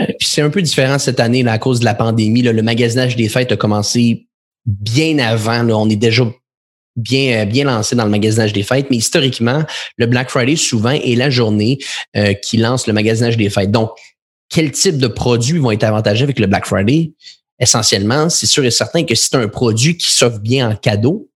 euh, 0.01 0.05
puis 0.19 0.29
c'est 0.29 0.43
un 0.43 0.51
peu 0.51 0.63
différent 0.63 0.99
cette 0.99 1.19
année 1.19 1.43
là, 1.43 1.53
à 1.53 1.59
cause 1.59 1.81
de 1.81 1.85
la 1.85 1.95
pandémie. 1.95 2.43
le 2.43 2.63
magasinage 2.63 3.17
des 3.17 3.29
fêtes 3.29 3.51
a 3.51 3.57
commencé 3.57 4.29
bien 4.65 5.19
avant. 5.19 5.65
Là. 5.65 5.77
On 5.77 5.89
est 5.89 5.97
déjà 5.97 6.25
bien, 6.99 7.43
euh, 7.43 7.45
bien 7.45 7.65
lancé 7.65 7.97
dans 7.97 8.05
le 8.05 8.11
magasinage 8.11 8.53
des 8.53 8.63
fêtes, 8.63 8.89
mais 8.91 8.97
historiquement, 8.97 9.65
le 9.97 10.07
Black 10.07 10.31
Friday 10.31 10.57
souvent 10.57 10.91
est 10.91 11.15
la 11.15 11.31
journée 11.31 11.79
euh, 12.17 12.35
qui 12.35 12.57
lance 12.57 12.87
le 12.87 12.93
magasinage 12.93 13.37
des 13.37 13.49
fêtes. 13.49 13.71
Donc, 13.71 13.91
quel 14.51 14.73
type 14.73 14.99
de 14.99 15.07
produits 15.07 15.59
vont 15.59 15.71
être 15.71 15.85
avantagés 15.85 16.25
avec 16.25 16.39
le 16.39 16.47
Black 16.47 16.67
Friday? 16.67 17.13
Essentiellement, 17.61 18.29
c'est 18.29 18.47
sûr 18.47 18.65
et 18.65 18.71
certain 18.71 19.05
que 19.05 19.15
si 19.15 19.31
tu 19.31 19.37
un 19.37 19.49
produit 19.49 19.97
qui 19.97 20.11
s'offre 20.11 20.39
bien 20.39 20.71
en 20.71 20.77
cadeau, 20.77 21.29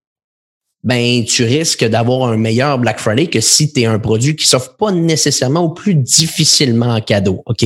ben 0.84 1.24
tu 1.24 1.44
risques 1.44 1.84
d'avoir 1.84 2.28
un 2.28 2.36
meilleur 2.36 2.76
Black 2.78 2.98
Friday 2.98 3.28
que 3.28 3.40
si 3.40 3.72
tu 3.72 3.84
un 3.84 4.00
produit 4.00 4.34
qui 4.34 4.46
s'offre 4.46 4.76
pas 4.76 4.90
nécessairement 4.90 5.64
ou 5.64 5.74
plus 5.74 5.94
difficilement 5.94 6.94
en 6.94 7.00
cadeau. 7.00 7.42
OK? 7.46 7.64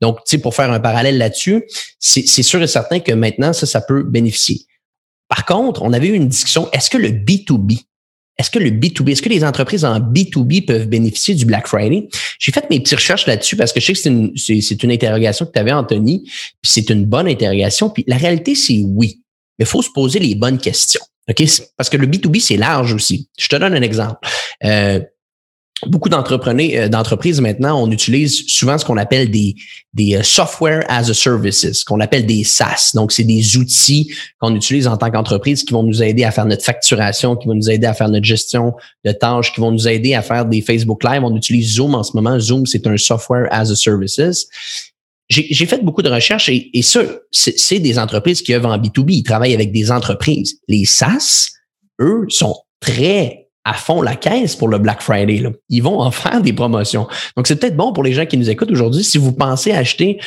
Donc, 0.00 0.18
tu 0.18 0.22
sais, 0.30 0.38
pour 0.38 0.54
faire 0.54 0.72
un 0.72 0.80
parallèle 0.80 1.18
là-dessus, 1.18 1.64
c'est 2.00 2.42
sûr 2.42 2.60
et 2.60 2.66
certain 2.66 2.98
que 2.98 3.12
maintenant, 3.12 3.52
ça, 3.52 3.66
ça 3.66 3.80
peut 3.80 4.02
bénéficier. 4.02 4.66
Par 5.28 5.44
contre, 5.44 5.82
on 5.82 5.92
avait 5.92 6.08
eu 6.08 6.14
une 6.14 6.28
discussion, 6.28 6.68
est-ce 6.72 6.90
que 6.90 6.98
le 6.98 7.08
B2B, 7.08 7.84
est-ce 8.38 8.50
que 8.50 8.58
le 8.58 8.70
B2B, 8.70 9.12
est-ce 9.12 9.22
que 9.22 9.28
les 9.28 9.44
entreprises 9.44 9.84
en 9.84 9.98
B2B 9.98 10.66
peuvent 10.66 10.86
bénéficier 10.86 11.34
du 11.34 11.46
Black 11.46 11.66
Friday? 11.66 12.08
J'ai 12.38 12.52
fait 12.52 12.68
mes 12.70 12.80
petites 12.80 12.98
recherches 12.98 13.26
là-dessus 13.26 13.56
parce 13.56 13.72
que 13.72 13.80
je 13.80 13.86
sais 13.86 13.92
que 13.94 13.98
c'est 13.98 14.10
une, 14.10 14.36
c'est, 14.36 14.82
une 14.82 14.92
interrogation 14.92 15.46
que 15.46 15.52
tu 15.52 15.58
avais, 15.58 15.72
Anthony, 15.72 16.22
puis 16.24 16.70
c'est 16.70 16.90
une 16.90 17.06
bonne 17.06 17.28
interrogation. 17.28 17.88
Puis 17.88 18.04
la 18.06 18.16
réalité, 18.16 18.54
c'est 18.54 18.82
oui. 18.84 19.22
Mais 19.58 19.64
il 19.64 19.68
faut 19.68 19.82
se 19.82 19.90
poser 19.90 20.18
les 20.18 20.34
bonnes 20.34 20.58
questions. 20.58 21.00
Parce 21.76 21.90
que 21.90 21.96
le 21.96 22.06
B2B, 22.06 22.40
c'est 22.40 22.56
large 22.56 22.92
aussi. 22.94 23.28
Je 23.38 23.48
te 23.48 23.56
donne 23.56 23.74
un 23.74 23.82
exemple. 23.82 24.18
Euh, 24.64 25.00
beaucoup 25.84 26.08
euh, 26.08 26.88
d'entreprises 26.88 27.40
maintenant, 27.40 27.82
on 27.82 27.90
utilise 27.90 28.46
souvent 28.46 28.78
ce 28.78 28.84
qu'on 28.84 28.96
appelle 28.96 29.30
des, 29.30 29.54
des 29.92 30.16
euh, 30.16 30.22
software 30.22 30.84
as 30.88 31.10
a 31.10 31.14
services, 31.14 31.84
qu'on 31.84 32.00
appelle 32.00 32.24
des 32.24 32.44
SaaS. 32.44 32.92
Donc, 32.94 33.12
c'est 33.12 33.24
des 33.24 33.56
outils 33.58 34.12
qu'on 34.38 34.54
utilise 34.54 34.86
en 34.86 34.96
tant 34.96 35.10
qu'entreprise 35.10 35.64
qui 35.64 35.74
vont 35.74 35.82
nous 35.82 36.02
aider 36.02 36.24
à 36.24 36.30
faire 36.30 36.46
notre 36.46 36.64
facturation, 36.64 37.36
qui 37.36 37.46
vont 37.46 37.54
nous 37.54 37.70
aider 37.70 37.86
à 37.86 37.92
faire 37.92 38.08
notre 38.08 38.24
gestion 38.24 38.72
de 39.04 39.12
tâches, 39.12 39.52
qui 39.52 39.60
vont 39.60 39.70
nous 39.70 39.86
aider 39.86 40.14
à 40.14 40.22
faire 40.22 40.46
des 40.46 40.62
Facebook 40.62 41.04
Live. 41.04 41.22
On 41.22 41.36
utilise 41.36 41.74
Zoom 41.74 41.94
en 41.94 42.02
ce 42.02 42.12
moment. 42.14 42.40
Zoom, 42.40 42.64
c'est 42.64 42.86
un 42.86 42.96
software 42.96 43.46
as 43.50 43.70
a 43.70 43.76
services. 43.76 44.48
J'ai 45.28 45.66
fait 45.66 45.84
beaucoup 45.84 46.02
de 46.02 46.08
recherches 46.08 46.48
et, 46.48 46.70
et 46.72 46.82
ça, 46.82 47.02
c'est 47.32 47.80
des 47.80 47.98
entreprises 47.98 48.42
qui 48.42 48.54
œuvrent 48.54 48.70
en 48.70 48.78
B2B. 48.78 49.12
Ils 49.12 49.22
travaillent 49.24 49.54
avec 49.54 49.72
des 49.72 49.90
entreprises. 49.90 50.60
Les 50.68 50.84
SaaS, 50.84 51.48
eux, 52.00 52.26
sont 52.28 52.56
très 52.80 53.45
à 53.66 53.74
fond 53.74 54.00
la 54.00 54.14
caisse 54.14 54.54
pour 54.54 54.68
le 54.68 54.78
Black 54.78 55.02
Friday. 55.02 55.38
Là. 55.38 55.50
Ils 55.68 55.82
vont 55.82 55.98
en 55.98 56.12
faire 56.12 56.40
des 56.40 56.52
promotions. 56.52 57.08
Donc, 57.36 57.48
c'est 57.48 57.56
peut-être 57.56 57.76
bon 57.76 57.92
pour 57.92 58.04
les 58.04 58.12
gens 58.12 58.24
qui 58.24 58.38
nous 58.38 58.48
écoutent 58.48 58.70
aujourd'hui. 58.70 59.02
Si 59.02 59.18
vous 59.18 59.32
pensez 59.32 59.72
acheter 59.72 60.20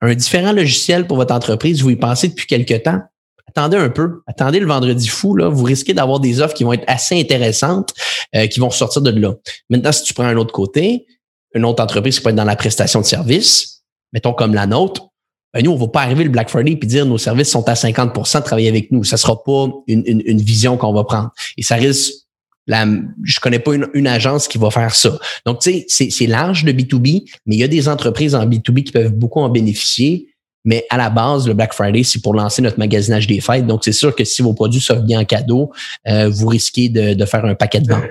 un 0.00 0.14
différent 0.14 0.52
logiciel 0.52 1.06
pour 1.06 1.18
votre 1.18 1.34
entreprise, 1.34 1.82
vous 1.82 1.90
y 1.90 1.96
pensez 1.96 2.28
depuis 2.28 2.46
quelque 2.46 2.74
temps, 2.74 3.00
attendez 3.46 3.76
un 3.76 3.90
peu. 3.90 4.22
Attendez 4.26 4.58
le 4.58 4.66
vendredi 4.66 5.06
fou. 5.06 5.36
Là. 5.36 5.50
Vous 5.50 5.64
risquez 5.64 5.92
d'avoir 5.92 6.18
des 6.18 6.40
offres 6.40 6.54
qui 6.54 6.64
vont 6.64 6.72
être 6.72 6.84
assez 6.86 7.20
intéressantes, 7.20 7.92
euh, 8.34 8.46
qui 8.46 8.58
vont 8.58 8.70
sortir 8.70 9.02
de 9.02 9.10
là. 9.10 9.34
Maintenant, 9.68 9.92
si 9.92 10.04
tu 10.04 10.14
prends 10.14 10.24
un 10.24 10.36
autre 10.36 10.52
côté, 10.52 11.06
une 11.54 11.66
autre 11.66 11.82
entreprise 11.82 12.16
qui 12.16 12.24
peut 12.24 12.30
être 12.30 12.36
dans 12.36 12.44
la 12.44 12.56
prestation 12.56 13.02
de 13.02 13.06
services, 13.06 13.82
mettons 14.14 14.32
comme 14.32 14.54
la 14.54 14.66
nôtre, 14.66 15.08
ben 15.52 15.62
nous, 15.62 15.72
on 15.72 15.76
va 15.76 15.88
pas 15.88 16.00
arriver 16.00 16.24
le 16.24 16.30
Black 16.30 16.48
Friday 16.48 16.72
et 16.72 16.86
dire 16.86 17.04
nos 17.04 17.18
services 17.18 17.50
sont 17.50 17.68
à 17.68 17.74
50 17.74 18.14
de 18.16 18.40
travailler 18.40 18.70
avec 18.70 18.90
nous. 18.90 19.04
Ça 19.04 19.18
sera 19.18 19.44
pas 19.44 19.66
une, 19.86 20.02
une, 20.06 20.22
une 20.24 20.40
vision 20.40 20.78
qu'on 20.78 20.94
va 20.94 21.04
prendre. 21.04 21.30
Et 21.58 21.62
ça 21.62 21.74
risque 21.74 22.21
la, 22.66 22.86
je 23.24 23.40
connais 23.40 23.58
pas 23.58 23.72
une, 23.74 24.06
agence 24.06 24.48
qui 24.48 24.58
va 24.58 24.70
faire 24.70 24.94
ça. 24.94 25.18
Donc, 25.46 25.60
tu 25.60 25.84
sais, 25.88 26.10
c'est 26.10 26.26
large 26.26 26.64
de 26.64 26.72
B2B, 26.72 27.24
mais 27.46 27.56
il 27.56 27.58
y 27.58 27.64
a 27.64 27.68
des 27.68 27.88
entreprises 27.88 28.34
en 28.34 28.46
B2B 28.46 28.84
qui 28.84 28.92
peuvent 28.92 29.14
beaucoup 29.14 29.40
en 29.40 29.48
bénéficier. 29.48 30.28
Mais 30.64 30.84
à 30.90 30.96
la 30.96 31.10
base, 31.10 31.48
le 31.48 31.54
Black 31.54 31.72
Friday, 31.72 32.04
c'est 32.04 32.22
pour 32.22 32.34
lancer 32.34 32.62
notre 32.62 32.78
magasinage 32.78 33.26
des 33.26 33.40
fêtes. 33.40 33.66
Donc, 33.66 33.82
c'est 33.84 33.92
sûr 33.92 34.14
que 34.14 34.24
si 34.24 34.42
vos 34.42 34.54
produits 34.54 34.80
s'offrent 34.80 35.02
bien 35.02 35.20
en 35.20 35.24
cadeau, 35.24 35.72
euh, 36.08 36.28
vous 36.28 36.46
risquez 36.46 36.88
de, 36.88 37.24
faire 37.24 37.44
un 37.44 37.56
paquet 37.56 37.80
de 37.80 37.92
ventes. 37.92 38.10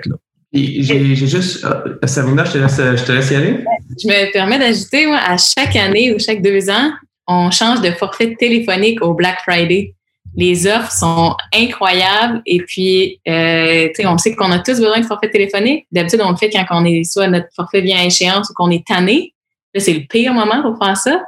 J'ai 0.52 1.16
juste, 1.16 1.64
euh, 1.64 1.96
Savina, 2.04 2.44
je 2.44 2.52
te, 2.52 2.58
laisse, 2.58 2.76
je 2.76 3.04
te 3.04 3.12
laisse 3.12 3.30
y 3.30 3.36
aller. 3.36 3.64
Je 3.98 4.06
me 4.06 4.32
permets 4.32 4.58
d'ajouter, 4.58 5.06
moi, 5.06 5.18
à 5.24 5.38
chaque 5.38 5.76
année 5.76 6.14
ou 6.14 6.18
chaque 6.18 6.42
deux 6.42 6.68
ans, 6.68 6.92
on 7.26 7.50
change 7.50 7.80
de 7.80 7.90
forfait 7.92 8.34
téléphonique 8.38 9.02
au 9.02 9.14
Black 9.14 9.38
Friday 9.46 9.94
les 10.34 10.66
offres 10.66 10.92
sont 10.92 11.36
incroyables 11.54 12.42
et 12.46 12.58
puis 12.62 13.20
euh, 13.28 13.88
on 14.04 14.18
sait 14.18 14.34
qu'on 14.34 14.50
a 14.50 14.58
tous 14.58 14.80
besoin 14.80 15.00
de 15.00 15.04
forfait 15.04 15.30
téléphonique. 15.30 15.86
D'habitude, 15.92 16.20
on 16.24 16.30
le 16.30 16.36
fait 16.36 16.50
quand 16.50 16.64
on 16.70 16.84
est 16.84 17.04
soit 17.04 17.28
notre 17.28 17.48
forfait 17.54 17.82
vient 17.82 17.98
à 17.98 18.04
échéance 18.04 18.48
ou 18.50 18.54
qu'on 18.54 18.70
est 18.70 18.86
tanné. 18.86 19.34
Là, 19.74 19.80
c'est 19.80 19.92
le 19.92 20.06
pire 20.08 20.32
moment 20.32 20.62
pour 20.62 20.78
faire 20.82 20.96
ça. 20.96 21.22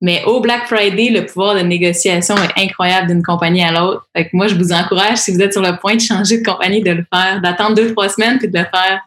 Mais 0.00 0.22
au 0.26 0.40
Black 0.40 0.66
Friday, 0.66 1.10
le 1.10 1.26
pouvoir 1.26 1.56
de 1.56 1.60
négociation 1.60 2.36
est 2.36 2.62
incroyable 2.62 3.08
d'une 3.08 3.22
compagnie 3.22 3.64
à 3.64 3.72
l'autre. 3.72 4.06
Fait 4.14 4.26
que 4.26 4.30
moi, 4.32 4.46
je 4.46 4.54
vous 4.54 4.72
encourage, 4.72 5.18
si 5.18 5.32
vous 5.32 5.40
êtes 5.40 5.52
sur 5.52 5.62
le 5.62 5.76
point 5.80 5.96
de 5.96 6.00
changer 6.00 6.38
de 6.38 6.44
compagnie, 6.44 6.82
de 6.82 6.92
le 6.92 7.04
faire, 7.12 7.40
d'attendre 7.42 7.74
deux, 7.74 7.92
trois 7.92 8.08
semaines 8.08 8.38
puis 8.38 8.48
de 8.48 8.56
le 8.56 8.64
faire 8.64 9.00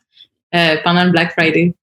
euh, 0.53 0.75
pendant 0.83 1.05
le 1.05 1.11
Black 1.11 1.31
Friday. 1.31 1.73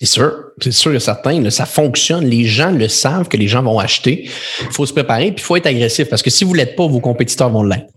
C'est 0.00 0.06
sûr, 0.06 0.32
c'est 0.62 0.72
sûr 0.72 0.94
et 0.94 1.00
certain. 1.00 1.50
ça 1.50 1.66
fonctionne. 1.66 2.24
Les 2.24 2.46
gens 2.46 2.70
le 2.70 2.88
savent 2.88 3.28
que 3.28 3.36
les 3.36 3.48
gens 3.48 3.62
vont 3.62 3.78
acheter. 3.78 4.30
Il 4.62 4.72
faut 4.72 4.86
se 4.86 4.94
préparer, 4.94 5.26
puis 5.32 5.42
il 5.42 5.44
faut 5.44 5.56
être 5.56 5.66
agressif 5.66 6.08
parce 6.08 6.22
que 6.22 6.30
si 6.30 6.44
vous 6.44 6.52
ne 6.52 6.56
l'êtes 6.56 6.74
pas, 6.74 6.86
vos 6.86 7.00
compétiteurs 7.00 7.50
vont 7.50 7.62
l'être. 7.62 7.92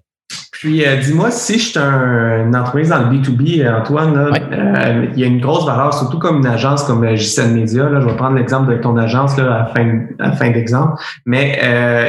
Puis, 0.64 0.86
euh, 0.86 0.96
dis-moi, 0.96 1.30
si 1.30 1.60
je 1.60 1.72
suis 1.72 1.78
un, 1.78 2.46
une 2.46 2.56
entreprise 2.56 2.88
dans 2.88 3.00
le 3.00 3.08
B2B, 3.08 3.62
euh, 3.62 3.80
Antoine, 3.82 4.16
euh, 4.18 5.08
il 5.12 5.20
y 5.20 5.26
a 5.26 5.28
une 5.28 5.42
grosse 5.42 5.66
valeur, 5.66 5.94
surtout 5.94 6.20
comme 6.20 6.38
une 6.38 6.48
agence 6.48 6.84
comme 6.84 7.06
JCN 7.06 7.54
Media. 7.54 7.90
Là, 7.90 8.00
je 8.00 8.06
vais 8.06 8.16
prendre 8.16 8.38
l'exemple 8.38 8.72
de 8.72 8.78
ton 8.78 8.96
agence 8.96 9.38
là, 9.38 9.64
à 9.64 9.66
fin, 9.76 10.06
à 10.20 10.32
fin 10.32 10.52
d'exemple. 10.52 11.04
Mais 11.26 11.60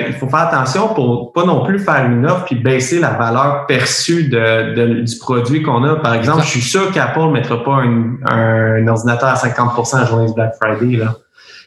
il 0.06 0.12
faut 0.12 0.28
faire 0.28 0.52
attention 0.52 0.94
pour 0.94 1.32
pas 1.32 1.44
non 1.44 1.64
plus 1.64 1.80
faire 1.80 2.06
une 2.06 2.24
offre 2.26 2.44
puis 2.44 2.54
baisser 2.54 3.00
la 3.00 3.14
valeur 3.14 3.66
perçue 3.66 4.28
de, 4.28 5.00
du 5.00 5.18
produit 5.18 5.60
qu'on 5.64 5.82
a. 5.82 5.96
Par 5.96 6.14
exemple, 6.14 6.42
je 6.44 6.50
suis 6.50 6.62
sûr 6.62 6.92
qu'Apple 6.92 7.22
ne 7.22 7.32
mettra 7.32 7.64
pas 7.64 7.82
un, 7.82 8.86
ordinateur 8.86 9.30
à 9.30 9.34
50 9.34 9.94
à 9.94 9.98
la 9.98 10.04
journée 10.04 10.26
du 10.28 10.34
Black 10.34 10.54
Friday. 10.62 10.98
Là. 10.98 11.16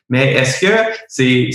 Mais 0.10 0.36
est-ce 0.36 0.66
que 0.66 0.74
c'est 1.10 1.50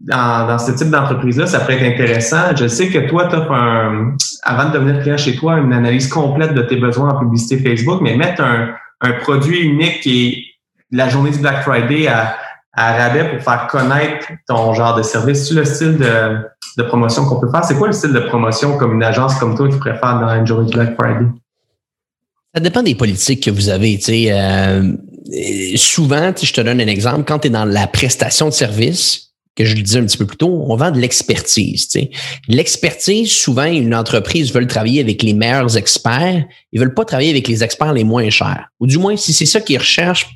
dans, 0.00 0.46
dans 0.46 0.58
ce 0.58 0.72
type 0.72 0.88
d'entreprise-là, 0.88 1.46
ça 1.46 1.60
pourrait 1.60 1.74
être 1.74 2.00
intéressant? 2.00 2.56
Je 2.58 2.66
sais 2.66 2.88
que 2.88 3.06
toi, 3.10 3.26
tu 3.26 3.36
as 3.36 3.46
un, 3.50 4.16
avant 4.42 4.68
de 4.68 4.74
devenir 4.74 5.02
client 5.02 5.16
chez 5.16 5.36
toi, 5.36 5.58
une 5.58 5.72
analyse 5.72 6.08
complète 6.08 6.54
de 6.54 6.62
tes 6.62 6.76
besoins 6.76 7.10
en 7.10 7.18
publicité 7.18 7.58
Facebook, 7.58 8.00
mais 8.00 8.16
mettre 8.16 8.42
un, 8.42 8.74
produit 9.22 9.60
unique 9.60 10.06
et 10.06 10.44
la 10.90 11.08
journée 11.08 11.30
du 11.30 11.38
Black 11.38 11.62
Friday 11.62 12.06
à, 12.06 12.36
à 12.72 12.96
rabais 12.96 13.30
pour 13.30 13.42
faire 13.42 13.66
connaître 13.66 14.26
ton 14.46 14.74
genre 14.74 14.96
de 14.96 15.02
service. 15.02 15.48
C'est 15.48 15.54
le 15.54 15.64
style 15.64 15.96
de, 15.96 16.82
promotion 16.82 17.24
qu'on 17.26 17.40
peut 17.40 17.50
faire? 17.50 17.64
C'est 17.64 17.76
quoi 17.76 17.88
le 17.88 17.92
style 17.92 18.12
de 18.12 18.20
promotion 18.20 18.76
comme 18.76 18.94
une 18.94 19.02
agence 19.02 19.34
comme 19.36 19.56
toi 19.56 19.68
qui 19.68 19.78
préfère 19.78 20.20
dans 20.20 20.34
une 20.34 20.46
journée 20.46 20.70
du 20.70 20.76
Black 20.76 20.96
Friday? 20.96 21.26
Ça 22.54 22.60
dépend 22.60 22.82
des 22.82 22.94
politiques 22.94 23.44
que 23.44 23.50
vous 23.50 23.68
avez. 23.68 23.98
Euh, 24.08 24.92
souvent, 25.76 26.32
je 26.40 26.52
te 26.52 26.60
donne 26.60 26.80
un 26.80 26.86
exemple. 26.86 27.24
Quand 27.26 27.38
tu 27.40 27.48
es 27.48 27.50
dans 27.50 27.64
la 27.64 27.86
prestation 27.86 28.46
de 28.46 28.52
service, 28.52 29.29
que 29.64 29.68
je 29.68 29.76
le 29.76 29.82
disais 29.82 29.98
un 29.98 30.04
petit 30.04 30.16
peu 30.16 30.26
plus 30.26 30.36
tôt, 30.36 30.64
on 30.68 30.76
vend 30.76 30.90
de 30.90 30.98
l'expertise. 30.98 31.88
L'expertise, 32.48 33.30
souvent, 33.30 33.64
une 33.64 33.94
entreprise 33.94 34.52
veut 34.52 34.66
travailler 34.66 35.00
avec 35.00 35.22
les 35.22 35.34
meilleurs 35.34 35.76
experts. 35.76 36.44
Ils 36.72 36.80
veulent 36.80 36.94
pas 36.94 37.04
travailler 37.04 37.30
avec 37.30 37.48
les 37.48 37.62
experts 37.62 37.92
les 37.92 38.04
moins 38.04 38.30
chers. 38.30 38.68
Ou 38.80 38.86
du 38.86 38.98
moins, 38.98 39.16
si 39.16 39.32
c'est 39.32 39.46
ça 39.46 39.60
qu'ils 39.60 39.78
recherchent, 39.78 40.34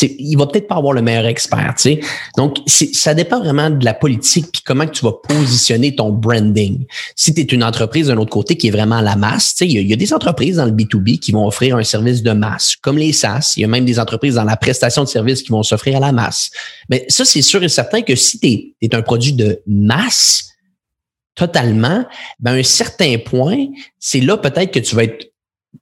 il 0.00 0.36
va 0.36 0.46
peut-être 0.46 0.68
pas 0.68 0.76
avoir 0.76 0.92
le 0.92 1.02
meilleur 1.02 1.26
expert, 1.26 1.74
tu. 1.78 1.98
Donc, 2.36 2.58
ça 2.66 3.14
dépend 3.14 3.40
vraiment 3.40 3.68
de 3.68 3.84
la 3.84 3.94
politique 3.94 4.46
puis 4.52 4.62
comment 4.64 4.86
que 4.86 4.92
tu 4.92 5.04
vas 5.04 5.12
positionner 5.28 5.94
ton 5.94 6.10
branding. 6.10 6.86
Si 7.16 7.34
tu 7.34 7.40
es 7.40 7.44
une 7.44 7.64
entreprise 7.64 8.06
d'un 8.06 8.16
autre 8.16 8.30
côté 8.30 8.56
qui 8.56 8.68
est 8.68 8.70
vraiment 8.70 8.98
à 8.98 9.02
la 9.02 9.16
masse, 9.16 9.54
tu 9.54 9.64
sais, 9.64 9.68
il 9.68 9.88
y, 9.88 9.92
a 9.92 9.96
des 9.96 10.14
entreprises 10.14 10.56
dans 10.56 10.64
le 10.64 10.72
B2B 10.72 11.18
qui 11.18 11.32
vont 11.32 11.46
offrir 11.46 11.76
un 11.76 11.84
service 11.84 12.22
de 12.22 12.32
masse, 12.32 12.76
comme 12.76 12.96
les 12.96 13.12
SaaS. 13.12 13.54
Il 13.56 13.60
y 13.60 13.64
a 13.64 13.68
même 13.68 13.84
des 13.84 13.98
entreprises 13.98 14.36
dans 14.36 14.44
la 14.44 14.56
prestation 14.56 15.04
de 15.04 15.08
services 15.08 15.42
qui 15.42 15.50
vont 15.50 15.62
s'offrir 15.62 15.96
à 15.96 16.00
la 16.00 16.12
masse. 16.12 16.50
Mais 16.88 17.04
ça, 17.08 17.24
c'est 17.24 17.42
sûr 17.42 17.62
et 17.62 17.68
certain 17.68 18.02
que 18.02 18.14
si 18.14 18.38
tu 18.38 18.74
es, 18.80 18.94
un 18.94 19.02
produit 19.02 19.32
de 19.32 19.62
masse, 19.66 20.52
totalement, 21.34 22.04
ben, 22.40 22.52
à 22.52 22.54
un 22.56 22.62
certain 22.62 23.16
point, 23.18 23.66
c'est 23.98 24.20
là 24.20 24.36
peut-être 24.36 24.70
que 24.70 24.80
tu 24.80 24.94
vas 24.94 25.04
être 25.04 25.31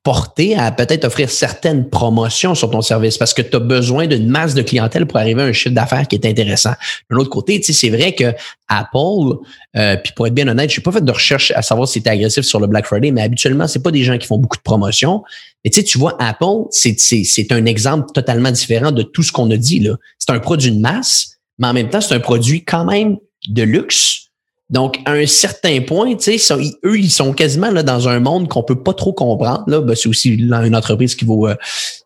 porter 0.03 0.57
à 0.57 0.70
peut-être 0.70 1.05
offrir 1.05 1.30
certaines 1.30 1.88
promotions 1.91 2.55
sur 2.55 2.70
ton 2.70 2.80
service 2.80 3.18
parce 3.18 3.34
que 3.34 3.43
tu 3.43 3.57
as 3.57 3.61
besoin 3.61 4.07
d'une 4.07 4.28
masse 4.28 4.55
de 4.55 4.62
clientèle 4.62 5.05
pour 5.05 5.18
arriver 5.18 5.43
à 5.43 5.47
un 5.47 5.53
chiffre 5.53 5.74
d'affaires 5.74 6.07
qui 6.07 6.16
est 6.16 6.26
intéressant. 6.26 6.72
De 7.11 7.16
l'autre 7.16 7.30
côté, 7.30 7.61
c'est 7.62 7.91
vrai 7.91 8.14
que 8.14 8.32
Apple, 8.68 9.36
euh, 9.76 9.97
puis 9.97 10.12
pour 10.14 10.26
être 10.26 10.34
bien 10.34 10.49
honnête, 10.49 10.70
je 10.70 10.78
n'ai 10.78 10.82
pas 10.82 10.93
fait 10.93 11.05
de 11.05 11.12
recherche 11.12 11.51
à 11.51 11.62
savoir 11.62 11.88
si 11.88 11.95
c'était 11.95 12.11
agressif 12.11 12.45
sur 12.45 12.61
le 12.61 12.66
Black 12.66 12.86
Friday, 12.86 13.11
mais 13.11 13.22
habituellement, 13.22 13.66
c'est 13.66 13.82
pas 13.82 13.91
des 13.91 14.05
gens 14.05 14.16
qui 14.16 14.26
font 14.26 14.38
beaucoup 14.38 14.57
de 14.57 14.62
promotions. 14.62 15.22
Mais 15.64 15.70
tu 15.70 15.99
vois, 15.99 16.16
Apple, 16.22 16.68
c'est 16.70 17.53
un 17.53 17.66
exemple 17.66 18.12
totalement 18.14 18.53
différent 18.53 18.93
de 18.93 19.03
tout 19.03 19.22
ce 19.22 19.32
qu'on 19.32 19.51
a 19.51 19.57
dit. 19.57 19.80
là. 19.80 19.97
C'est 20.18 20.30
un 20.30 20.38
produit 20.38 20.70
de 20.70 20.80
masse, 20.80 21.36
mais 21.59 21.66
en 21.66 21.72
même 21.74 21.91
temps, 21.91 22.01
c'est 22.01 22.14
un 22.14 22.20
produit 22.20 22.64
quand 22.64 22.84
même 22.84 23.18
de 23.49 23.62
luxe 23.62 24.30
donc, 24.71 25.01
à 25.05 25.12
un 25.12 25.27
certain 25.27 25.81
point, 25.81 26.14
tu 26.14 26.39
sais, 26.39 26.55
eux, 26.85 26.99
ils 26.99 27.11
sont 27.11 27.33
quasiment 27.33 27.73
là, 27.73 27.83
dans 27.83 28.09
un 28.09 28.21
monde 28.21 28.49
qu'on 28.49 28.62
peut 28.62 28.81
pas 28.81 28.95
trop 28.95 29.12
comprendre. 29.12 29.64
Là, 29.66 29.81
ben, 29.81 29.97
c'est 29.97 30.09
aussi 30.09 30.31
une 30.31 30.55
entreprise 30.77 31.16
qui 31.16 31.25
vaut 31.25 31.49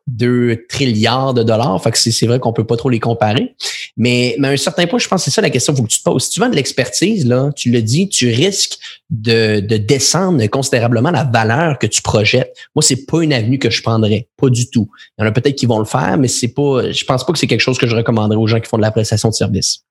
2 0.06 0.26
euh, 0.26 0.66
trilliards 0.66 1.34
de 1.34 1.42
dollars. 1.42 1.82
Fait 1.82 1.90
que 1.90 1.98
c'est 1.98 2.26
vrai 2.26 2.38
qu'on 2.38 2.54
peut 2.54 2.66
pas 2.66 2.76
trop 2.76 2.88
les 2.88 3.00
comparer. 3.00 3.54
Mais, 3.98 4.34
mais 4.38 4.48
à 4.48 4.50
un 4.52 4.56
certain 4.56 4.86
point, 4.86 4.98
je 4.98 5.06
pense 5.08 5.20
que 5.20 5.30
c'est 5.30 5.34
ça 5.34 5.42
la 5.42 5.50
question 5.50 5.76
faut 5.76 5.82
que 5.82 5.88
tu 5.88 5.98
te 5.98 6.04
poses. 6.04 6.24
Si 6.24 6.30
tu 6.30 6.40
vends 6.40 6.48
de 6.48 6.56
l'expertise, 6.56 7.26
là, 7.26 7.50
tu 7.54 7.70
le 7.70 7.82
dis, 7.82 8.08
tu 8.08 8.30
risques 8.30 8.78
de, 9.10 9.60
de 9.60 9.76
descendre 9.76 10.44
considérablement 10.46 11.10
la 11.10 11.24
valeur 11.24 11.78
que 11.78 11.86
tu 11.86 12.00
projettes. 12.00 12.56
Moi, 12.74 12.82
c'est 12.82 13.04
pas 13.04 13.20
une 13.22 13.34
avenue 13.34 13.58
que 13.58 13.68
je 13.68 13.82
prendrais. 13.82 14.28
Pas 14.38 14.48
du 14.48 14.70
tout. 14.70 14.88
Il 15.18 15.22
y 15.22 15.24
en 15.26 15.28
a 15.28 15.32
peut-être 15.32 15.56
qui 15.56 15.66
vont 15.66 15.80
le 15.80 15.84
faire, 15.84 16.16
mais 16.16 16.28
c'est 16.28 16.48
pas, 16.48 16.90
je 16.90 17.04
pense 17.04 17.26
pas 17.26 17.32
que 17.34 17.38
c'est 17.38 17.46
quelque 17.46 17.60
chose 17.60 17.76
que 17.76 17.86
je 17.86 17.94
recommanderais 17.94 18.38
aux 18.38 18.46
gens 18.46 18.60
qui 18.60 18.70
font 18.70 18.78
de 18.78 18.82
la 18.82 18.90
prestation 18.90 19.28
de 19.28 19.34
service. 19.34 19.84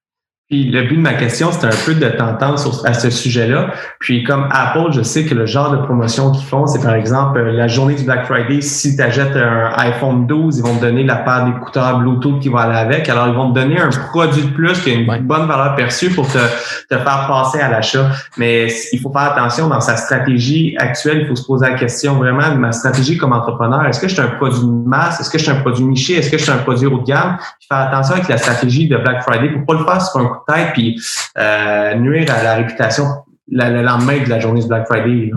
Puis 0.50 0.70
le 0.70 0.84
but 0.84 0.98
de 0.98 1.02
ma 1.02 1.14
question, 1.14 1.52
c'était 1.52 1.68
un 1.68 1.86
peu 1.86 1.96
de 1.96 2.06
t'entendre 2.10 2.60
à 2.86 2.94
ce 2.94 3.10
sujet-là. 3.10 3.72
Puis 4.00 4.24
comme 4.24 4.50
Apple, 4.52 4.92
je 4.92 5.02
sais 5.02 5.24
que 5.26 5.34
le 5.34 5.46
genre 5.46 5.72
de 5.72 5.78
promotion 5.78 6.32
qu'ils 6.32 6.46
font, 6.46 6.68
c'est 6.68 6.84
par 6.84 6.96
exemple 6.96 7.40
euh, 7.40 7.52
la 7.54 7.68
journée 7.68 7.96
du 7.96 8.04
Black 8.04 8.26
Friday, 8.26 8.60
si 8.62 8.96
tu 8.96 9.02
achètes 9.02 9.36
un 9.38 9.72
iPhone 9.78 10.28
12, 10.28 10.58
ils 10.58 10.64
vont 10.64 10.76
te 10.76 10.82
donner 10.82 11.06
la 11.06 11.16
paire 11.16 11.46
d'écouteurs 11.46 12.00
Bluetooth 12.00 12.42
qui 12.42 12.50
va 12.50 12.62
aller 12.62 12.78
avec. 12.78 13.08
Alors, 13.08 13.30
ils 13.30 13.34
vont 13.34 13.54
te 13.54 13.60
donner 13.60 13.80
un 13.80 13.90
produit 13.90 14.44
de 14.44 14.50
plus 14.50 14.82
qui 14.82 14.92
a 14.92 14.94
une 14.94 15.26
bonne 15.26 15.48
valeur 15.48 15.76
perçue 15.76 16.10
pour 16.10 16.28
te, 16.28 16.38
te 16.38 16.98
faire 16.98 17.26
passer 17.28 17.62
à 17.62 17.70
l'achat. 17.70 18.12
Mais 18.38 18.68
il 18.92 19.00
faut 19.00 19.12
faire 19.12 19.32
attention 19.32 19.70
dans 19.70 19.82
sa 19.82 19.96
stratégie 19.96 20.76
actuelle. 20.78 21.22
Il 21.22 21.28
faut 21.28 21.36
se 21.38 21.46
poser 21.46 21.70
la 21.70 21.76
question 21.76 22.16
vraiment 22.16 22.52
de 22.52 22.58
ma 22.58 22.74
stratégie 22.74 23.18
comme 23.18 23.32
entrepreneur. 23.32 23.86
Est-ce 23.86 24.02
que 24.02 24.10
je 24.10 24.14
suis 24.14 24.22
un 24.22 24.28
produit 24.28 24.60
de 24.60 24.88
masse? 24.88 25.22
Est-ce 25.22 25.30
que 25.30 25.38
je 25.38 25.44
suis 25.44 25.52
un 25.52 25.62
produit 25.62 25.86
niché? 25.86 26.18
Est-ce 26.18 26.30
que 26.30 26.38
je 26.38 26.44
suis 26.44 26.52
un 26.52 26.58
produit 26.58 26.86
haut 26.86 27.00
de 27.00 27.06
gamme? 27.06 27.38
faire 27.74 27.88
attention 27.88 28.16
avec 28.16 28.28
la 28.28 28.38
stratégie 28.38 28.88
de 28.88 28.98
Black 28.98 29.24
Friday 29.24 29.50
pour 29.50 29.66
pas 29.66 29.74
le 29.74 29.86
faire 29.86 30.02
sur 30.02 30.20
un 30.20 30.33
coup 30.34 30.54
puis 30.74 31.00
euh, 31.38 31.96
nuire 31.96 32.32
à 32.32 32.44
la 32.44 32.56
réputation 32.56 33.06
le 33.50 33.82
lendemain 33.82 34.24
de 34.24 34.30
la 34.30 34.40
journée 34.40 34.62
du 34.62 34.68
Black 34.68 34.88
Friday. 34.88 35.32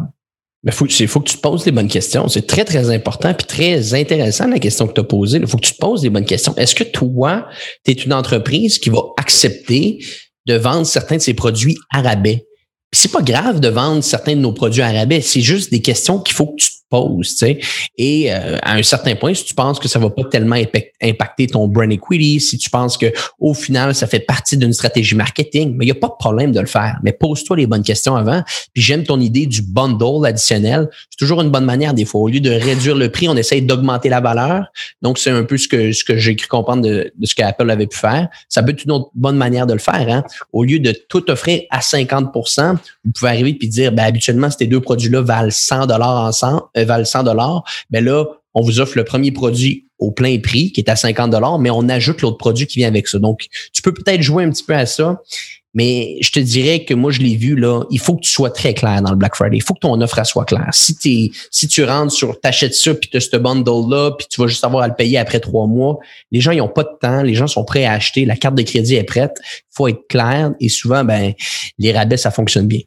Il 0.64 0.72
faut, 0.72 0.86
faut 0.86 1.20
que 1.20 1.28
tu 1.28 1.36
te 1.36 1.40
poses 1.40 1.64
les 1.66 1.72
bonnes 1.72 1.88
questions. 1.88 2.28
C'est 2.28 2.46
très, 2.46 2.64
très 2.64 2.90
important 2.90 3.32
puis 3.34 3.46
très 3.46 3.94
intéressant 3.94 4.48
la 4.48 4.58
question 4.58 4.86
que 4.86 4.94
tu 4.94 5.00
as 5.00 5.04
posée. 5.04 5.38
Il 5.38 5.46
faut 5.46 5.58
que 5.58 5.66
tu 5.66 5.74
te 5.74 5.78
poses 5.78 6.02
les 6.02 6.10
bonnes 6.10 6.24
questions. 6.24 6.54
Est-ce 6.56 6.74
que 6.74 6.84
toi, 6.84 7.46
tu 7.84 7.92
es 7.92 7.94
une 7.94 8.12
entreprise 8.12 8.78
qui 8.78 8.90
va 8.90 9.00
accepter 9.18 9.98
de 10.46 10.54
vendre 10.54 10.86
certains 10.86 11.16
de 11.16 11.22
ses 11.22 11.34
produits 11.34 11.76
à 11.92 12.02
rabais? 12.02 12.46
c'est 12.92 13.12
pas 13.12 13.22
grave 13.22 13.60
de 13.60 13.68
vendre 13.68 14.02
certains 14.02 14.34
de 14.34 14.40
nos 14.40 14.52
produits 14.52 14.82
à 14.82 14.90
rabais. 14.90 15.20
C'est 15.20 15.40
juste 15.40 15.70
des 15.70 15.82
questions 15.82 16.18
qu'il 16.18 16.34
faut 16.34 16.46
que 16.46 16.56
tu 16.56 16.70
pose. 16.88 17.30
Tu 17.30 17.36
sais. 17.36 17.58
Et 17.98 18.32
euh, 18.32 18.56
à 18.62 18.74
un 18.74 18.82
certain 18.82 19.14
point, 19.14 19.34
si 19.34 19.44
tu 19.44 19.54
penses 19.54 19.78
que 19.78 19.88
ça 19.88 19.98
va 19.98 20.10
pas 20.10 20.24
tellement 20.24 20.56
impacter 21.02 21.46
ton 21.46 21.68
brand 21.68 21.90
equity, 21.90 22.40
si 22.40 22.58
tu 22.58 22.70
penses 22.70 22.96
que 22.96 23.12
au 23.38 23.54
final, 23.54 23.94
ça 23.94 24.06
fait 24.06 24.20
partie 24.20 24.56
d'une 24.56 24.72
stratégie 24.72 25.14
marketing, 25.14 25.74
mais 25.76 25.84
il 25.84 25.88
n'y 25.88 25.92
a 25.92 26.00
pas 26.00 26.08
de 26.08 26.16
problème 26.18 26.52
de 26.52 26.60
le 26.60 26.66
faire. 26.66 26.98
Mais 27.02 27.12
pose-toi 27.12 27.56
les 27.56 27.66
bonnes 27.66 27.82
questions 27.82 28.16
avant. 28.16 28.42
Puis 28.74 28.82
j'aime 28.82 29.04
ton 29.04 29.20
idée 29.20 29.46
du 29.46 29.62
bundle 29.62 30.26
additionnel. 30.26 30.88
C'est 31.10 31.18
toujours 31.18 31.42
une 31.42 31.50
bonne 31.50 31.64
manière 31.64 31.94
des 31.94 32.04
fois. 32.04 32.22
Au 32.22 32.28
lieu 32.28 32.40
de 32.40 32.50
réduire 32.50 32.96
le 32.96 33.10
prix, 33.10 33.28
on 33.28 33.36
essaye 33.36 33.62
d'augmenter 33.62 34.08
la 34.08 34.20
valeur. 34.20 34.66
Donc, 35.02 35.18
c'est 35.18 35.30
un 35.30 35.44
peu 35.44 35.56
ce 35.56 35.68
que, 35.68 35.92
ce 35.92 36.04
que 36.04 36.16
j'ai 36.16 36.36
cru 36.36 36.48
comprendre 36.48 36.82
de, 36.82 37.12
de 37.16 37.26
ce 37.26 37.34
qu'Apple 37.34 37.70
avait 37.70 37.86
pu 37.86 37.98
faire. 37.98 38.28
Ça 38.48 38.62
peut 38.62 38.70
être 38.70 38.84
une 38.84 38.92
autre 38.92 39.10
bonne 39.14 39.36
manière 39.36 39.66
de 39.66 39.72
le 39.72 39.78
faire. 39.78 40.06
Hein? 40.08 40.24
Au 40.52 40.64
lieu 40.64 40.78
de 40.78 40.92
tout 41.08 41.30
offrir 41.30 41.62
à 41.70 41.80
50% 41.80 42.76
vous 43.04 43.12
pouvez 43.12 43.30
arriver 43.30 43.56
et 43.60 43.66
dire, 43.66 43.92
ben, 43.92 44.04
habituellement, 44.04 44.48
ces 44.50 44.66
deux 44.66 44.80
produits-là 44.80 45.22
valent 45.22 45.50
100 45.50 45.86
dollars 45.86 46.24
ensemble, 46.24 46.62
valent 46.84 47.04
100 47.04 47.24
dollars. 47.24 47.64
Ben 47.90 48.04
là, 48.04 48.24
on 48.54 48.62
vous 48.62 48.80
offre 48.80 48.96
le 48.96 49.04
premier 49.04 49.32
produit 49.32 49.86
au 49.98 50.10
plein 50.10 50.38
prix 50.38 50.72
qui 50.72 50.80
est 50.80 50.90
à 50.90 50.96
50 50.96 51.30
dollars, 51.30 51.58
mais 51.58 51.70
on 51.70 51.88
ajoute 51.88 52.22
l'autre 52.22 52.38
produit 52.38 52.66
qui 52.66 52.78
vient 52.78 52.88
avec 52.88 53.08
ça. 53.08 53.18
Donc, 53.18 53.46
tu 53.72 53.82
peux 53.82 53.92
peut-être 53.92 54.22
jouer 54.22 54.44
un 54.44 54.50
petit 54.50 54.64
peu 54.64 54.74
à 54.74 54.86
ça, 54.86 55.20
mais 55.76 56.16
je 56.22 56.32
te 56.32 56.40
dirais 56.40 56.84
que 56.84 56.94
moi, 56.94 57.10
je 57.10 57.20
l'ai 57.20 57.36
vu 57.36 57.54
là, 57.54 57.84
il 57.90 58.00
faut 58.00 58.16
que 58.16 58.22
tu 58.22 58.30
sois 58.30 58.48
très 58.48 58.72
clair 58.72 59.02
dans 59.02 59.10
le 59.10 59.16
Black 59.16 59.36
Friday. 59.36 59.58
Il 59.58 59.62
faut 59.62 59.74
que 59.74 59.80
ton 59.80 60.00
offre 60.00 60.24
soit 60.26 60.46
claire. 60.46 60.70
Si, 60.72 60.96
es, 61.04 61.30
si 61.50 61.68
tu 61.68 61.84
rentres 61.84 62.12
sur, 62.12 62.40
t'achètes 62.40 62.74
ça, 62.74 62.94
puis 62.94 63.10
tu 63.10 63.18
as 63.18 63.20
ce 63.20 63.36
bundle-là, 63.36 64.12
puis 64.12 64.26
tu 64.30 64.40
vas 64.40 64.46
juste 64.46 64.64
avoir 64.64 64.84
à 64.84 64.88
le 64.88 64.94
payer 64.94 65.18
après 65.18 65.38
trois 65.38 65.66
mois, 65.66 65.98
les 66.32 66.40
gens, 66.40 66.52
ils 66.52 66.62
ont 66.62 66.68
pas 66.68 66.84
de 66.84 66.96
temps, 66.98 67.22
les 67.22 67.34
gens 67.34 67.46
sont 67.46 67.64
prêts 67.64 67.84
à 67.84 67.92
acheter, 67.92 68.24
la 68.24 68.36
carte 68.36 68.54
de 68.54 68.62
crédit 68.62 68.94
est 68.94 69.04
prête, 69.04 69.36
faut 69.70 69.86
être 69.86 70.06
clair, 70.08 70.52
et 70.60 70.70
souvent, 70.70 71.04
ben, 71.04 71.34
les 71.78 71.92
rabais, 71.92 72.16
ça 72.16 72.30
fonctionne 72.30 72.66
bien. 72.66 72.80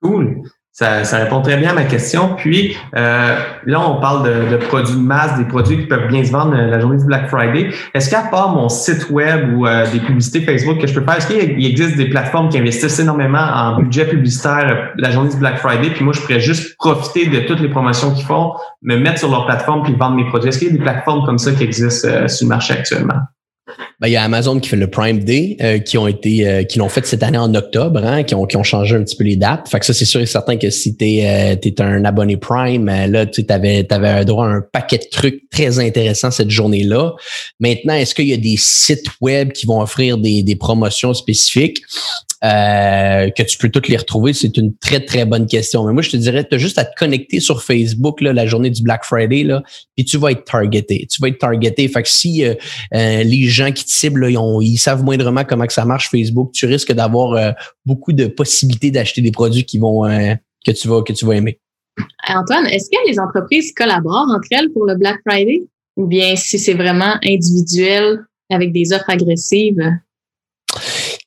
Cool. 0.00 0.42
Ça, 0.76 1.04
ça, 1.04 1.18
répond 1.18 1.40
très 1.40 1.56
bien 1.56 1.70
à 1.70 1.72
ma 1.72 1.84
question. 1.84 2.34
Puis 2.36 2.76
euh, 2.96 3.36
là, 3.64 3.80
on 3.88 4.00
parle 4.00 4.24
de, 4.24 4.50
de, 4.50 4.56
produits 4.56 4.96
de 4.96 5.00
masse, 5.00 5.38
des 5.38 5.44
produits 5.44 5.78
qui 5.78 5.86
peuvent 5.86 6.08
bien 6.08 6.24
se 6.24 6.32
vendre 6.32 6.56
la 6.56 6.80
journée 6.80 6.98
du 6.98 7.04
Black 7.04 7.28
Friday. 7.28 7.70
Est-ce 7.94 8.10
qu'à 8.10 8.22
part 8.22 8.48
mon 8.48 8.68
site 8.68 9.08
web 9.08 9.56
ou 9.56 9.68
euh, 9.68 9.88
des 9.92 10.00
publicités 10.00 10.40
Facebook 10.40 10.80
que 10.80 10.88
je 10.88 10.92
peux 10.92 11.04
faire, 11.04 11.18
est-ce 11.18 11.28
qu'il 11.28 11.64
existe 11.64 11.96
des 11.96 12.06
plateformes 12.06 12.48
qui 12.48 12.58
investissent 12.58 12.98
énormément 12.98 13.38
en 13.38 13.76
budget 13.82 14.04
publicitaire 14.06 14.66
euh, 14.68 14.92
la 14.98 15.12
journée 15.12 15.30
du 15.30 15.36
Black 15.36 15.58
Friday, 15.58 15.90
puis 15.90 16.02
moi, 16.02 16.12
je 16.12 16.20
pourrais 16.20 16.40
juste 16.40 16.76
profiter 16.76 17.26
de 17.26 17.46
toutes 17.46 17.60
les 17.60 17.68
promotions 17.68 18.12
qu'ils 18.12 18.26
font, 18.26 18.54
me 18.82 18.96
mettre 18.96 19.20
sur 19.20 19.30
leur 19.30 19.46
plateforme 19.46 19.84
puis 19.84 19.94
vendre 19.94 20.16
mes 20.16 20.26
produits? 20.26 20.48
Est-ce 20.48 20.58
qu'il 20.58 20.68
y 20.68 20.70
a 20.72 20.74
des 20.74 20.82
plateformes 20.82 21.24
comme 21.24 21.38
ça 21.38 21.52
qui 21.52 21.62
existent 21.62 22.26
sur 22.26 22.46
le 22.46 22.48
marché 22.48 22.74
actuellement? 22.74 23.20
Ben, 24.00 24.08
il 24.08 24.12
y 24.12 24.16
a 24.16 24.22
Amazon 24.22 24.58
qui 24.58 24.68
fait 24.68 24.76
le 24.76 24.88
Prime 24.88 25.22
Day, 25.22 25.56
euh, 25.60 25.78
qui 25.78 25.96
ont 25.98 26.08
été, 26.08 26.46
euh, 26.46 26.62
qui 26.64 26.78
l'ont 26.78 26.88
fait 26.88 27.06
cette 27.06 27.22
année 27.22 27.38
en 27.38 27.54
octobre, 27.54 28.04
hein, 28.04 28.24
qui 28.24 28.34
ont, 28.34 28.44
qui 28.44 28.56
ont 28.56 28.64
changé 28.64 28.96
un 28.96 29.04
petit 29.04 29.16
peu 29.16 29.24
les 29.24 29.36
dates. 29.36 29.68
Fait 29.68 29.78
que 29.78 29.86
ça, 29.86 29.94
c'est 29.94 30.04
sûr 30.04 30.20
et 30.20 30.26
certain 30.26 30.56
que 30.56 30.70
si 30.70 30.96
tu 30.96 31.04
es, 31.04 31.54
euh, 31.54 31.84
un 31.84 32.04
abonné 32.04 32.36
Prime, 32.36 32.86
là, 32.86 33.26
tu 33.26 33.44
avais, 33.48 33.86
avais 33.92 34.24
droit 34.24 34.46
à 34.46 34.50
un 34.50 34.60
paquet 34.60 34.98
de 34.98 35.06
trucs 35.10 35.48
très 35.48 35.78
intéressants 35.78 36.30
cette 36.30 36.50
journée-là. 36.50 37.14
Maintenant, 37.60 37.94
est-ce 37.94 38.14
qu'il 38.14 38.28
y 38.28 38.32
a 38.32 38.36
des 38.36 38.56
sites 38.58 39.06
web 39.20 39.52
qui 39.52 39.66
vont 39.66 39.80
offrir 39.80 40.18
des, 40.18 40.42
des 40.42 40.56
promotions 40.56 41.14
spécifiques? 41.14 41.82
Euh, 42.44 43.30
que 43.30 43.42
tu 43.42 43.56
peux 43.56 43.70
toutes 43.70 43.88
les 43.88 43.96
retrouver? 43.96 44.34
C'est 44.34 44.56
une 44.58 44.76
très, 44.76 45.00
très 45.00 45.24
bonne 45.24 45.46
question. 45.46 45.84
Mais 45.86 45.94
moi, 45.94 46.02
je 46.02 46.10
te 46.10 46.16
dirais, 46.16 46.46
tu 46.46 46.54
as 46.54 46.58
juste 46.58 46.76
à 46.76 46.84
te 46.84 46.94
connecter 46.98 47.40
sur 47.40 47.62
Facebook 47.62 48.20
là, 48.20 48.34
la 48.34 48.46
journée 48.46 48.68
du 48.68 48.82
Black 48.82 49.04
Friday, 49.04 49.44
là, 49.44 49.62
puis 49.96 50.04
tu 50.04 50.18
vas 50.18 50.32
être 50.32 50.44
targeté. 50.44 51.06
Tu 51.10 51.22
vas 51.22 51.28
être 51.28 51.38
targeté. 51.38 51.88
Fait 51.88 52.02
que 52.02 52.08
si 52.08 52.44
euh, 52.44 52.54
euh, 52.94 53.22
les 53.22 53.44
gens 53.44 53.72
qui 53.72 53.84
te 53.84 53.90
ciblent, 53.90 54.28
ils, 54.28 54.38
ils, 54.60 54.76
savent 54.76 55.02
moindrement 55.02 55.44
comment 55.44 55.66
que 55.66 55.72
ça 55.72 55.86
marche 55.86 56.10
Facebook, 56.10 56.52
tu 56.52 56.66
risques 56.66 56.92
d'avoir 56.92 57.54
beaucoup 57.86 58.12
de 58.12 58.26
possibilités 58.26 58.90
d'acheter 58.90 59.22
des 59.22 59.32
produits 59.32 59.64
qui 59.64 59.78
vont 59.78 60.02
que 60.02 60.72
tu 60.72 60.88
vas 60.88 61.02
que 61.02 61.12
tu 61.12 61.24
vas 61.24 61.36
aimer. 61.36 61.58
Antoine, 62.28 62.66
est-ce 62.66 62.90
que 62.90 63.08
les 63.08 63.18
entreprises 63.18 63.72
collaborent 63.72 64.28
entre 64.30 64.48
elles 64.50 64.70
pour 64.72 64.84
le 64.84 64.96
Black 64.96 65.20
Friday? 65.26 65.62
Ou 65.96 66.06
bien 66.06 66.36
si 66.36 66.58
c'est 66.58 66.74
vraiment 66.74 67.16
individuel 67.24 68.18
avec 68.50 68.72
des 68.72 68.92
offres 68.92 69.08
agressives? 69.08 69.80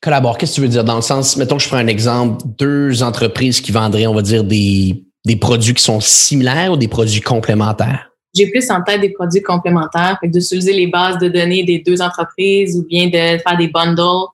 Collabore, 0.00 0.38
qu'est-ce 0.38 0.52
que 0.52 0.56
tu 0.56 0.60
veux 0.62 0.68
dire? 0.68 0.84
Dans 0.84 0.96
le 0.96 1.02
sens, 1.02 1.36
mettons 1.36 1.56
que 1.56 1.62
je 1.62 1.68
prends 1.68 1.78
un 1.78 1.86
exemple, 1.86 2.44
deux 2.58 3.02
entreprises 3.02 3.60
qui 3.60 3.72
vendraient, 3.72 4.06
on 4.06 4.14
va 4.14 4.22
dire, 4.22 4.44
des, 4.44 5.04
des 5.24 5.36
produits 5.36 5.74
qui 5.74 5.82
sont 5.82 6.00
similaires 6.00 6.72
ou 6.72 6.76
des 6.76 6.88
produits 6.88 7.20
complémentaires? 7.20 8.10
J'ai 8.34 8.46
plus 8.46 8.70
en 8.70 8.82
tête 8.82 9.00
des 9.00 9.10
produits 9.10 9.42
complémentaires, 9.42 10.18
fait 10.20 10.28
d'utiliser 10.28 10.72
les 10.72 10.86
bases 10.86 11.18
de 11.18 11.28
données 11.28 11.64
des 11.64 11.78
deux 11.78 12.00
entreprises 12.00 12.76
ou 12.76 12.86
bien 12.86 13.06
de 13.06 13.38
faire 13.38 13.56
des 13.58 13.68
bundles 13.68 14.28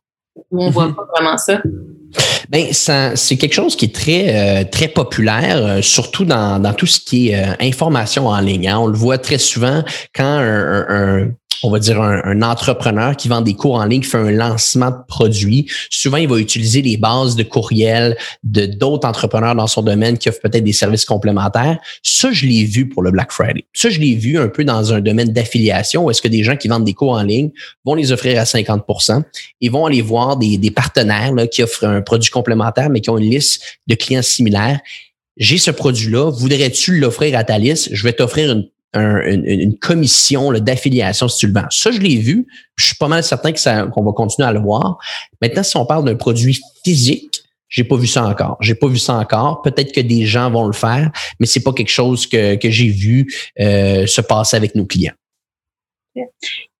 où 0.51 0.63
on 0.63 0.71
voit 0.71 0.89
mhm. 0.89 0.95
pas 0.95 1.07
vraiment 1.15 1.39
ça. 1.39 1.61
Ben, 2.49 2.67
c'est 2.73 3.37
quelque 3.37 3.55
chose 3.55 3.75
qui 3.75 3.87
est 3.87 3.95
très, 3.95 4.63
euh, 4.63 4.65
très 4.71 4.89
populaire, 4.89 5.57
euh, 5.57 5.83
surtout 5.83 6.25
dans, 6.25 6.61
dans 6.61 6.73
tout 6.73 6.87
ce 6.87 7.01
qui 7.01 7.31
est 7.31 7.43
euh, 7.43 7.55
information 7.61 8.27
en 8.29 8.39
ligne. 8.41 8.69
Hein. 8.69 8.79
On 8.79 8.87
le 8.87 8.97
voit 8.97 9.19
très 9.19 9.39
souvent 9.39 9.83
quand 10.15 10.25
un, 10.25 10.87
un, 10.89 11.29
on 11.65 11.71
va 11.71 11.79
dire 11.79 12.01
un, 12.01 12.43
entrepreneur 12.43 13.17
qui 13.17 13.29
vend 13.29 13.41
des 13.41 13.55
cours 13.55 13.77
en 13.77 13.87
ligne, 13.87 14.03
qui 14.03 14.11
fait 14.11 14.19
un 14.19 14.31
lancement 14.31 14.91
de 14.91 14.97
produits, 15.09 15.67
souvent 15.89 16.19
il 16.19 16.29
va 16.29 16.39
utiliser 16.39 16.83
les 16.83 16.99
bases 16.99 17.37
de 17.37 17.43
courriel 17.43 18.19
de 18.43 18.67
d'autres 18.67 19.09
entrepreneurs 19.09 19.55
dans 19.55 19.67
son 19.67 19.81
domaine 19.81 20.19
qui 20.19 20.29
offrent 20.29 20.43
peut-être 20.43 20.63
des 20.63 20.75
services 20.75 21.07
complémentaires. 21.07 21.79
Ça, 22.03 22.33
je 22.33 22.45
l'ai 22.45 22.65
vu 22.65 22.87
pour 22.87 23.03
le 23.03 23.11
Black 23.11 23.33
Friday. 23.33 23.65
Ça, 23.73 23.89
je 23.89 23.99
l'ai 23.99 24.15
vu 24.15 24.39
un 24.39 24.49
peu 24.49 24.63
dans 24.65 24.93
un 24.93 25.01
domaine 25.01 25.33
d'affiliation 25.33 26.05
où 26.05 26.11
est-ce 26.11 26.21
que 26.21 26.29
des 26.29 26.45
gens 26.45 26.57
qui 26.57 26.69
vendent 26.69 26.85
des 26.85 26.93
cours 26.93 27.13
en 27.13 27.23
ligne 27.23 27.51
vont 27.87 27.95
les 27.95 28.13
offrir 28.13 28.39
à 28.39 28.45
50% 28.45 29.23
Ils 29.63 29.71
vont 29.71 29.87
aller 29.87 30.03
voir 30.03 30.37
des, 30.37 30.59
partenaires 30.71 31.33
qui 31.51 31.63
offrent 31.63 31.85
un 31.85 32.03
produit 32.03 32.31
complémentaire, 32.31 32.91
mais 32.91 33.01
qui 33.01 33.09
ont 33.09 33.17
une 33.17 33.31
liste 33.31 33.63
de 33.87 33.95
clients 33.95 34.23
similaires 34.23 34.81
j'ai 35.37 35.59
ce 35.59 35.73
produit-là, 35.73 36.31
voudrais-tu 36.31 37.01
l'offrir 37.01 37.37
à 37.37 37.43
ta 37.43 37.59
liste? 37.59 37.89
Je 37.93 38.05
vais 38.05 38.13
t'offrir 38.13 38.53
une 38.53 38.69
une, 38.95 39.77
commission 39.79 40.53
d'affiliation 40.53 41.29
si 41.29 41.39
tu 41.39 41.47
le 41.49 41.53
vends. 41.53 41.67
Ça, 41.71 41.91
je 41.91 41.99
l'ai 41.99 42.17
vu. 42.17 42.47
Je 42.77 42.87
suis 42.87 42.97
pas 42.97 43.09
mal 43.09 43.23
certain 43.23 43.53
que 43.53 43.61
ça, 43.61 43.87
qu'on 43.87 44.05
va 44.05 44.13
continuer 44.13 44.49
à 44.49 44.53
le 44.53 44.61
voir. 44.61 44.99
Maintenant, 45.43 45.63
si 45.63 45.77
on 45.77 45.87
parle 45.87 46.05
d'un 46.05 46.15
produit 46.15 46.59
physique, 46.85 47.43
j'ai 47.69 47.85
pas 47.85 47.97
vu 47.97 48.07
ça 48.07 48.25
encore. 48.25 48.57
J'ai 48.61 48.75
pas 48.75 48.87
vu 48.87 48.99
ça 48.99 49.15
encore. 49.15 49.63
Peut-être 49.63 49.93
que 49.93 50.01
des 50.01 50.27
gens 50.27 50.51
vont 50.51 50.67
le 50.67 50.73
faire, 50.73 51.11
mais 51.41 51.47
c'est 51.47 51.63
pas 51.63 51.73
quelque 51.73 51.91
chose 51.91 52.27
que, 52.27 52.55
que 52.55 52.71
j'ai 52.71 52.89
vu 52.89 53.27
euh, 53.61 54.07
se 54.07 54.21
passer 54.21 54.57
avec 54.57 54.75
nos 54.75 54.87
clients. 54.87 55.15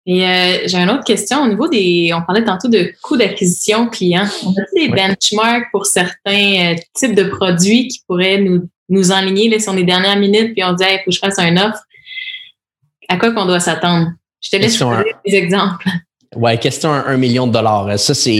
Et 0.07 0.25
euh, 0.25 0.59
j'ai 0.67 0.79
une 0.79 0.91
autre 0.91 1.05
question 1.05 1.43
au 1.43 1.49
niveau 1.49 1.67
des. 1.67 2.13
On 2.15 2.23
parlait 2.23 2.45
tantôt 2.45 2.69
de 2.69 2.93
coûts 3.03 3.17
d'acquisition 3.17 3.89
client. 3.89 4.27
On 4.45 4.51
a 4.51 4.65
des 4.77 4.89
benchmarks 4.89 5.65
pour 5.73 5.87
certains 5.87 6.75
euh, 6.75 6.75
types 6.95 7.15
de 7.15 7.25
produits 7.25 7.89
qui 7.89 8.01
pourraient 8.07 8.39
nous, 8.39 8.69
nous 8.91 9.11
enligner 9.13 9.49
là, 9.49 9.59
sur 9.59 9.73
les 9.73 9.85
dernières 9.85 10.19
minutes, 10.19 10.53
puis 10.53 10.63
on 10.63 10.75
dit 10.75 10.85
il 10.85 10.99
faut 10.99 11.11
que 11.11 11.13
je 11.13 11.19
fasse 11.19 11.39
une 11.39 11.59
offre 11.59 11.81
à 13.09 13.17
quoi 13.17 13.33
qu'on 13.33 13.47
doit 13.47 13.61
s'attendre? 13.61 14.09
Je 14.41 14.51
te 14.51 14.57
laisse 14.57 14.79
donner 14.79 15.05
des 15.27 15.35
exemples. 15.35 15.89
Ouais, 16.37 16.59
question 16.59 16.93
un, 16.93 17.17
million 17.17 17.47
de 17.47 17.53
dollars. 17.53 17.99
Ça, 17.99 18.13
c'est, 18.13 18.33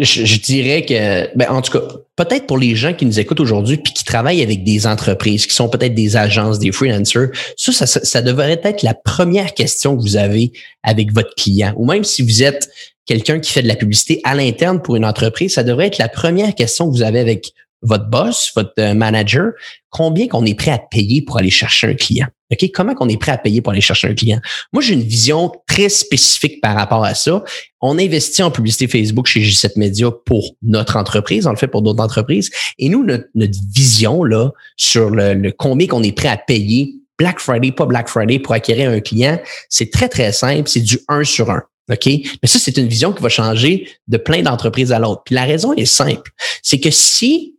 je, 0.00 0.40
dirais 0.40 0.84
que, 0.84 1.36
ben, 1.36 1.50
en 1.50 1.60
tout 1.60 1.72
cas, 1.72 1.84
peut-être 2.16 2.46
pour 2.46 2.56
les 2.56 2.74
gens 2.74 2.94
qui 2.94 3.04
nous 3.04 3.20
écoutent 3.20 3.40
aujourd'hui 3.40 3.76
puis 3.76 3.92
qui 3.92 4.04
travaillent 4.04 4.42
avec 4.42 4.64
des 4.64 4.86
entreprises, 4.86 5.46
qui 5.46 5.54
sont 5.54 5.68
peut-être 5.68 5.94
des 5.94 6.16
agences, 6.16 6.58
des 6.58 6.72
freelancers, 6.72 7.28
ça, 7.56 7.72
ça, 7.72 8.00
ça 8.02 8.22
devrait 8.22 8.60
être 8.64 8.82
la 8.82 8.94
première 8.94 9.52
question 9.52 9.96
que 9.96 10.00
vous 10.00 10.16
avez 10.16 10.52
avec 10.82 11.12
votre 11.12 11.34
client. 11.34 11.74
Ou 11.76 11.84
même 11.84 12.04
si 12.04 12.22
vous 12.22 12.42
êtes 12.42 12.70
quelqu'un 13.04 13.40
qui 13.40 13.52
fait 13.52 13.62
de 13.62 13.68
la 13.68 13.76
publicité 13.76 14.20
à 14.24 14.34
l'interne 14.34 14.80
pour 14.80 14.96
une 14.96 15.04
entreprise, 15.04 15.54
ça 15.54 15.62
devrait 15.62 15.88
être 15.88 15.98
la 15.98 16.08
première 16.08 16.54
question 16.54 16.86
que 16.86 16.92
vous 16.92 17.02
avez 17.02 17.20
avec 17.20 17.52
votre 17.82 18.08
boss, 18.08 18.50
votre 18.54 18.72
euh, 18.78 18.94
manager, 18.94 19.52
combien 19.90 20.26
qu'on 20.28 20.44
est 20.44 20.54
prêt 20.54 20.70
à 20.70 20.78
payer 20.78 21.22
pour 21.22 21.38
aller 21.38 21.50
chercher 21.50 21.88
un 21.88 21.94
client? 21.94 22.26
OK? 22.50 22.70
Comment 22.72 22.94
qu'on 22.94 23.08
est 23.08 23.20
prêt 23.20 23.32
à 23.32 23.38
payer 23.38 23.60
pour 23.60 23.72
aller 23.72 23.80
chercher 23.80 24.08
un 24.08 24.14
client? 24.14 24.40
Moi, 24.72 24.82
j'ai 24.82 24.94
une 24.94 25.02
vision 25.02 25.52
très 25.66 25.88
spécifique 25.88 26.60
par 26.60 26.74
rapport 26.74 27.04
à 27.04 27.14
ça. 27.14 27.44
On 27.80 27.98
investit 27.98 28.42
en 28.42 28.50
publicité 28.50 28.88
Facebook 28.88 29.26
chez 29.26 29.40
G7 29.40 29.72
Media 29.76 30.10
pour 30.10 30.56
notre 30.62 30.96
entreprise. 30.96 31.46
On 31.46 31.50
le 31.50 31.56
fait 31.56 31.68
pour 31.68 31.82
d'autres 31.82 32.02
entreprises. 32.02 32.50
Et 32.78 32.88
nous, 32.88 33.04
notre, 33.04 33.26
vision, 33.74 34.24
là, 34.24 34.50
sur 34.76 35.10
le, 35.10 35.34
le 35.34 35.52
combien 35.52 35.86
qu'on 35.86 36.02
est 36.02 36.12
prêt 36.12 36.28
à 36.28 36.36
payer 36.36 36.94
Black 37.18 37.40
Friday, 37.40 37.72
pas 37.72 37.84
Black 37.84 38.08
Friday, 38.08 38.38
pour 38.38 38.54
acquérir 38.54 38.90
un 38.90 39.00
client, 39.00 39.38
c'est 39.68 39.90
très, 39.90 40.08
très 40.08 40.32
simple. 40.32 40.68
C'est 40.68 40.80
du 40.80 40.98
1 41.08 41.24
sur 41.24 41.50
1. 41.50 41.62
OK? 41.90 42.06
Mais 42.06 42.48
ça, 42.48 42.58
c'est 42.58 42.76
une 42.76 42.86
vision 42.86 43.12
qui 43.12 43.22
va 43.22 43.28
changer 43.28 43.88
de 44.08 44.18
plein 44.18 44.42
d'entreprises 44.42 44.92
à 44.92 44.98
l'autre. 44.98 45.22
Puis 45.24 45.34
la 45.34 45.44
raison 45.44 45.72
est 45.74 45.86
simple. 45.86 46.30
C'est 46.62 46.80
que 46.80 46.90
si 46.90 47.57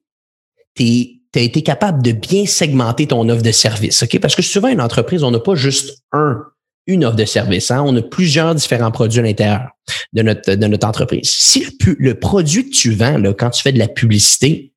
tu 0.80 1.40
as 1.40 1.42
été 1.42 1.62
capable 1.62 2.02
de 2.02 2.12
bien 2.12 2.46
segmenter 2.46 3.08
ton 3.08 3.28
offre 3.30 3.44
de 3.44 3.52
service. 3.52 4.04
OK? 4.04 4.20
Parce 4.20 4.36
que 4.36 4.42
souvent, 4.42 4.70
une 4.70 4.82
entreprise, 4.82 5.24
on 5.24 5.32
n'a 5.32 5.40
pas 5.40 5.56
juste 5.56 6.04
un, 6.12 6.44
une 6.88 7.06
offre 7.06 7.16
de 7.16 7.26
service. 7.26 7.70
Hein? 7.72 7.84
On 7.86 7.96
a 7.96 8.02
plusieurs 8.02 8.56
différents 8.56 8.92
produits 8.92 9.20
à 9.20 9.24
l'intérieur 9.24 9.70
de 10.14 10.24
notre, 10.24 10.88
entreprise. 10.88 11.30
Si 11.32 11.66
le, 12.00 12.14
produit 12.14 12.70
que 12.70 12.76
tu 12.76 12.92
vends 12.92 13.22
quand 13.38 13.52
tu 13.52 13.62
fais 13.62 13.72
de 13.72 13.80
la 13.80 13.88
publicité 13.88 14.74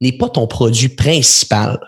n'est 0.00 0.16
pas 0.16 0.30
ton 0.30 0.46
produit 0.46 0.88
principal, 0.88 1.78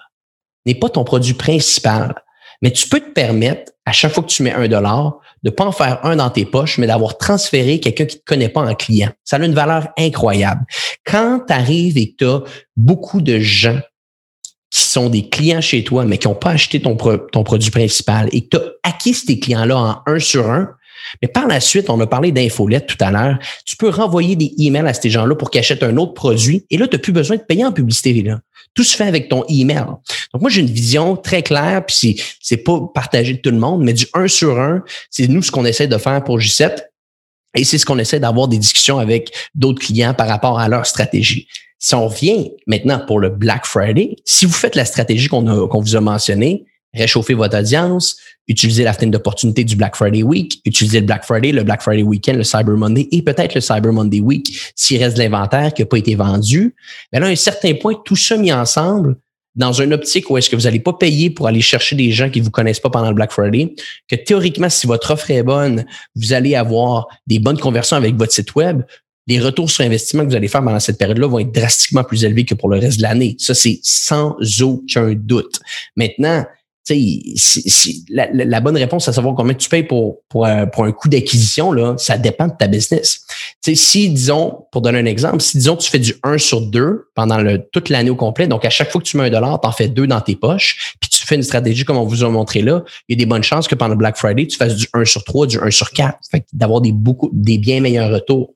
n'est 0.66 0.74
pas 0.74 0.90
ton 0.90 1.04
produit 1.04 1.34
principal, 1.34 2.14
mais 2.62 2.70
tu 2.70 2.88
peux 2.88 3.00
te 3.00 3.10
permettre, 3.10 3.72
à 3.84 3.92
chaque 3.92 4.12
fois 4.12 4.22
que 4.22 4.28
tu 4.28 4.42
mets 4.42 4.52
un 4.52 4.68
dollar, 4.68 5.18
de 5.42 5.50
pas 5.50 5.64
en 5.64 5.72
faire 5.72 6.04
un 6.04 6.16
dans 6.16 6.30
tes 6.30 6.44
poches, 6.44 6.78
mais 6.78 6.86
d'avoir 6.86 7.18
transféré 7.18 7.80
quelqu'un 7.80 8.06
qui 8.06 8.18
te 8.18 8.24
connaît 8.24 8.48
pas 8.48 8.62
en 8.62 8.74
client. 8.74 9.10
Ça 9.24 9.36
a 9.36 9.44
une 9.44 9.54
valeur 9.54 9.88
incroyable. 9.98 10.64
Quand 11.04 11.40
tu 11.46 11.52
arrives 11.52 11.98
et 11.98 12.12
que 12.12 12.16
tu 12.18 12.24
as 12.24 12.42
beaucoup 12.76 13.20
de 13.20 13.40
gens 13.40 13.80
qui 14.70 14.80
sont 14.80 15.10
des 15.10 15.28
clients 15.28 15.60
chez 15.60 15.84
toi, 15.84 16.04
mais 16.04 16.16
qui 16.16 16.28
n'ont 16.28 16.34
pas 16.34 16.50
acheté 16.50 16.80
ton, 16.80 16.96
produit 16.96 17.70
principal 17.70 18.28
et 18.32 18.46
que 18.46 18.56
tu 18.56 18.62
as 18.62 18.88
acquis 18.88 19.12
ces 19.12 19.38
clients-là 19.38 19.76
en 19.76 20.02
un 20.06 20.18
sur 20.18 20.48
un, 20.48 20.70
mais 21.20 21.28
par 21.28 21.46
la 21.46 21.60
suite, 21.60 21.90
on 21.90 22.00
a 22.00 22.06
parlé 22.06 22.32
d'infolette 22.32 22.86
tout 22.86 22.96
à 23.00 23.10
l'heure. 23.10 23.38
Tu 23.66 23.76
peux 23.76 23.88
renvoyer 23.88 24.36
des 24.36 24.54
emails 24.58 24.86
à 24.86 24.94
ces 24.94 25.10
gens-là 25.10 25.34
pour 25.34 25.50
qu'ils 25.50 25.58
achètent 25.58 25.82
un 25.82 25.96
autre 25.96 26.14
produit. 26.14 26.64
Et 26.70 26.78
là, 26.78 26.86
tu 26.86 26.96
n'as 26.96 27.02
plus 27.02 27.12
besoin 27.12 27.36
de 27.36 27.42
payer 27.42 27.64
en 27.64 27.72
publicité. 27.72 28.22
Là. 28.22 28.40
Tout 28.74 28.84
se 28.84 28.96
fait 28.96 29.06
avec 29.06 29.28
ton 29.28 29.44
email. 29.48 29.84
Donc, 30.32 30.40
moi, 30.40 30.50
j'ai 30.50 30.60
une 30.60 30.70
vision 30.70 31.16
très 31.16 31.42
claire, 31.42 31.84
puis 31.84 31.96
c'est, 31.98 32.24
c'est 32.40 32.56
pas 32.56 32.80
partagé 32.94 33.34
de 33.34 33.38
tout 33.38 33.50
le 33.50 33.58
monde, 33.58 33.82
mais 33.82 33.92
du 33.92 34.06
1 34.14 34.28
sur 34.28 34.58
1, 34.58 34.82
c'est 35.10 35.28
nous 35.28 35.42
ce 35.42 35.50
qu'on 35.50 35.64
essaie 35.64 35.88
de 35.88 35.98
faire 35.98 36.22
pour 36.24 36.38
J7. 36.38 36.76
Et 37.54 37.64
c'est 37.64 37.76
ce 37.76 37.84
qu'on 37.84 37.98
essaie 37.98 38.18
d'avoir 38.18 38.48
des 38.48 38.58
discussions 38.58 38.98
avec 38.98 39.30
d'autres 39.54 39.84
clients 39.84 40.14
par 40.14 40.26
rapport 40.26 40.58
à 40.58 40.68
leur 40.68 40.86
stratégie. 40.86 41.48
Si 41.78 41.94
on 41.94 42.08
revient 42.08 42.52
maintenant 42.66 43.04
pour 43.06 43.18
le 43.18 43.28
Black 43.28 43.66
Friday, 43.66 44.16
si 44.24 44.46
vous 44.46 44.52
faites 44.52 44.74
la 44.74 44.84
stratégie 44.84 45.28
qu'on, 45.28 45.68
qu'on 45.68 45.80
vous 45.80 45.96
a 45.96 46.00
mentionnée, 46.00 46.64
réchauffer 46.94 47.34
votre 47.34 47.58
audience, 47.58 48.16
utiliser 48.48 48.84
la 48.84 48.92
fenêtre 48.92 49.12
d'opportunité 49.12 49.64
du 49.64 49.76
Black 49.76 49.96
Friday 49.96 50.22
Week, 50.22 50.60
utiliser 50.64 51.00
le 51.00 51.06
Black 51.06 51.24
Friday, 51.24 51.52
le 51.52 51.62
Black 51.62 51.82
Friday 51.82 52.02
Weekend, 52.02 52.36
le 52.36 52.44
Cyber 52.44 52.76
Monday 52.76 53.08
et 53.10 53.22
peut-être 53.22 53.54
le 53.54 53.60
Cyber 53.60 53.92
Monday 53.92 54.20
Week 54.20 54.46
s'il 54.76 55.02
reste 55.02 55.16
de 55.16 55.22
l'inventaire 55.22 55.72
qui 55.72 55.82
n'a 55.82 55.86
pas 55.86 55.98
été 55.98 56.14
vendu. 56.14 56.74
Mais 57.12 57.20
là, 57.20 57.26
à 57.26 57.30
un 57.30 57.36
certain 57.36 57.74
point, 57.74 57.94
tout 58.04 58.16
ça 58.16 58.36
mis 58.36 58.52
ensemble, 58.52 59.16
dans 59.54 59.72
une 59.72 59.92
optique 59.92 60.30
où 60.30 60.38
est-ce 60.38 60.48
que 60.48 60.56
vous 60.56 60.62
n'allez 60.62 60.80
pas 60.80 60.94
payer 60.94 61.28
pour 61.30 61.46
aller 61.46 61.60
chercher 61.60 61.94
des 61.94 62.10
gens 62.10 62.30
qui 62.30 62.40
ne 62.40 62.44
vous 62.44 62.50
connaissent 62.50 62.80
pas 62.80 62.90
pendant 62.90 63.08
le 63.08 63.14
Black 63.14 63.32
Friday, 63.32 63.74
que 64.08 64.16
théoriquement, 64.16 64.70
si 64.70 64.86
votre 64.86 65.10
offre 65.10 65.30
est 65.30 65.42
bonne, 65.42 65.84
vous 66.16 66.32
allez 66.32 66.54
avoir 66.54 67.06
des 67.26 67.38
bonnes 67.38 67.58
conversions 67.58 67.96
avec 67.96 68.16
votre 68.16 68.32
site 68.32 68.54
web, 68.54 68.82
les 69.26 69.38
retours 69.38 69.70
sur 69.70 69.84
investissement 69.84 70.24
que 70.24 70.30
vous 70.30 70.36
allez 70.36 70.48
faire 70.48 70.64
pendant 70.64 70.80
cette 70.80 70.98
période-là 70.98 71.28
vont 71.28 71.38
être 71.38 71.52
drastiquement 71.52 72.02
plus 72.02 72.24
élevés 72.24 72.44
que 72.44 72.54
pour 72.54 72.68
le 72.68 72.78
reste 72.78 72.96
de 72.96 73.02
l'année. 73.02 73.36
Ça, 73.38 73.54
c'est 73.54 73.78
sans 73.82 74.36
aucun 74.62 75.12
doute. 75.14 75.60
Maintenant, 75.96 76.44
la, 76.90 78.28
la, 78.32 78.60
bonne 78.60 78.76
réponse 78.76 79.06
à 79.08 79.12
savoir 79.12 79.34
combien 79.36 79.54
tu 79.54 79.68
payes 79.68 79.84
pour, 79.84 80.18
pour, 80.28 80.46
un, 80.46 80.66
pour 80.66 80.84
un 80.84 80.92
coût 80.92 81.08
d'acquisition, 81.08 81.70
là, 81.70 81.94
ça 81.96 82.18
dépend 82.18 82.48
de 82.48 82.54
ta 82.58 82.66
business. 82.66 83.24
si, 83.62 84.10
disons, 84.10 84.66
pour 84.72 84.82
donner 84.82 84.98
un 84.98 85.04
exemple, 85.04 85.40
si, 85.40 85.58
disons, 85.58 85.76
tu 85.76 85.88
fais 85.88 86.00
du 86.00 86.14
1 86.24 86.38
sur 86.38 86.60
2 86.60 87.08
pendant 87.14 87.38
le, 87.38 87.64
toute 87.72 87.88
l'année 87.88 88.10
au 88.10 88.16
complet, 88.16 88.48
donc 88.48 88.64
à 88.64 88.70
chaque 88.70 88.90
fois 88.90 89.00
que 89.00 89.06
tu 89.06 89.16
mets 89.16 89.24
un 89.24 89.30
dollar, 89.30 89.60
tu 89.60 89.68
en 89.68 89.72
fais 89.72 89.88
deux 89.88 90.08
dans 90.08 90.20
tes 90.20 90.34
poches, 90.34 90.94
puis 91.00 91.08
tu 91.08 91.24
fais 91.24 91.36
une 91.36 91.44
stratégie 91.44 91.84
comme 91.84 91.98
on 91.98 92.06
vous 92.06 92.24
a 92.24 92.28
montré 92.28 92.62
là, 92.62 92.82
il 93.08 93.16
y 93.16 93.16
a 93.16 93.18
des 93.18 93.26
bonnes 93.26 93.44
chances 93.44 93.68
que 93.68 93.76
pendant 93.76 93.94
Black 93.94 94.16
Friday, 94.16 94.46
tu 94.46 94.56
fasses 94.56 94.74
du 94.74 94.88
1 94.92 95.04
sur 95.04 95.22
3, 95.22 95.46
du 95.46 95.58
1 95.60 95.70
sur 95.70 95.90
4, 95.90 96.18
fait 96.30 96.44
d'avoir 96.52 96.80
des, 96.80 96.92
beaucoup, 96.92 97.30
des 97.32 97.58
bien 97.58 97.80
meilleurs 97.80 98.10
retours. 98.10 98.54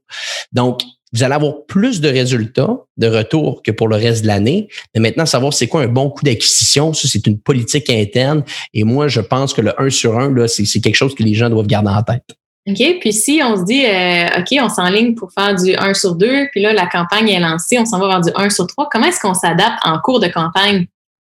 Donc, 0.53 0.83
vous 1.17 1.23
allez 1.23 1.35
avoir 1.35 1.64
plus 1.67 2.03
de 2.03 2.09
résultats 2.09 2.77
de 2.99 3.07
retour 3.07 3.62
que 3.62 3.71
pour 3.71 3.89
le 3.89 3.97
reste 3.97 4.23
de 4.23 4.27
l'année. 4.27 4.69
Mais 4.95 5.01
maintenant, 5.01 5.25
savoir 5.25 5.55
c'est 5.55 5.67
quoi 5.67 5.83
un 5.83 5.89
bon 5.89 6.11
coût 6.11 6.23
d'acquisition, 6.23 6.93
ça, 6.93 7.09
c'est 7.09 7.27
une 7.27 7.39
politique 7.39 7.89
interne. 7.89 8.45
Et 8.75 8.85
moi, 8.85 9.09
je 9.09 9.23
pense 9.23 9.55
que 9.55 9.62
le 9.62 9.81
1 9.81 9.89
sur 9.89 10.19
1, 10.19 10.35
là, 10.35 10.47
c'est, 10.47 10.64
quelque 10.81 10.95
chose 10.95 11.14
que 11.14 11.23
les 11.23 11.33
gens 11.33 11.49
doivent 11.49 11.67
garder 11.67 11.89
en 11.89 12.03
tête. 12.03 12.37
OK. 12.69 12.99
Puis 13.01 13.12
si 13.14 13.41
on 13.43 13.57
se 13.57 13.64
dit, 13.64 13.87
euh, 13.87 14.41
OK, 14.41 14.59
on 14.61 14.69
s'enligne 14.69 15.14
pour 15.14 15.33
faire 15.33 15.55
du 15.55 15.75
1 15.75 15.95
sur 15.95 16.17
2, 16.17 16.49
puis 16.53 16.61
là, 16.61 16.75
la 16.75 16.87
campagne 16.87 17.31
est 17.31 17.41
lancée, 17.41 17.79
on 17.79 17.87
s'en 17.87 17.99
va 17.99 18.09
vers 18.09 18.21
du 18.21 18.31
1 18.35 18.51
sur 18.51 18.67
3, 18.67 18.89
comment 18.93 19.07
est-ce 19.07 19.21
qu'on 19.21 19.35
s'adapte 19.35 19.79
en 19.85 19.99
cours 20.01 20.21
de 20.21 20.29
campagne 20.29 20.87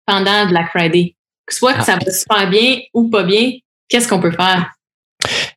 pendant 0.07 0.47
Black 0.47 0.71
Friday? 0.71 1.15
Soit 1.49 1.75
que 1.75 1.81
ah. 1.81 1.85
ça 1.85 1.99
va 2.05 2.11
super 2.11 2.51
bien 2.51 2.79
ou 2.95 3.09
pas 3.09 3.23
bien, 3.23 3.53
qu'est-ce 3.89 4.09
qu'on 4.09 4.21
peut 4.21 4.33
faire? 4.33 4.73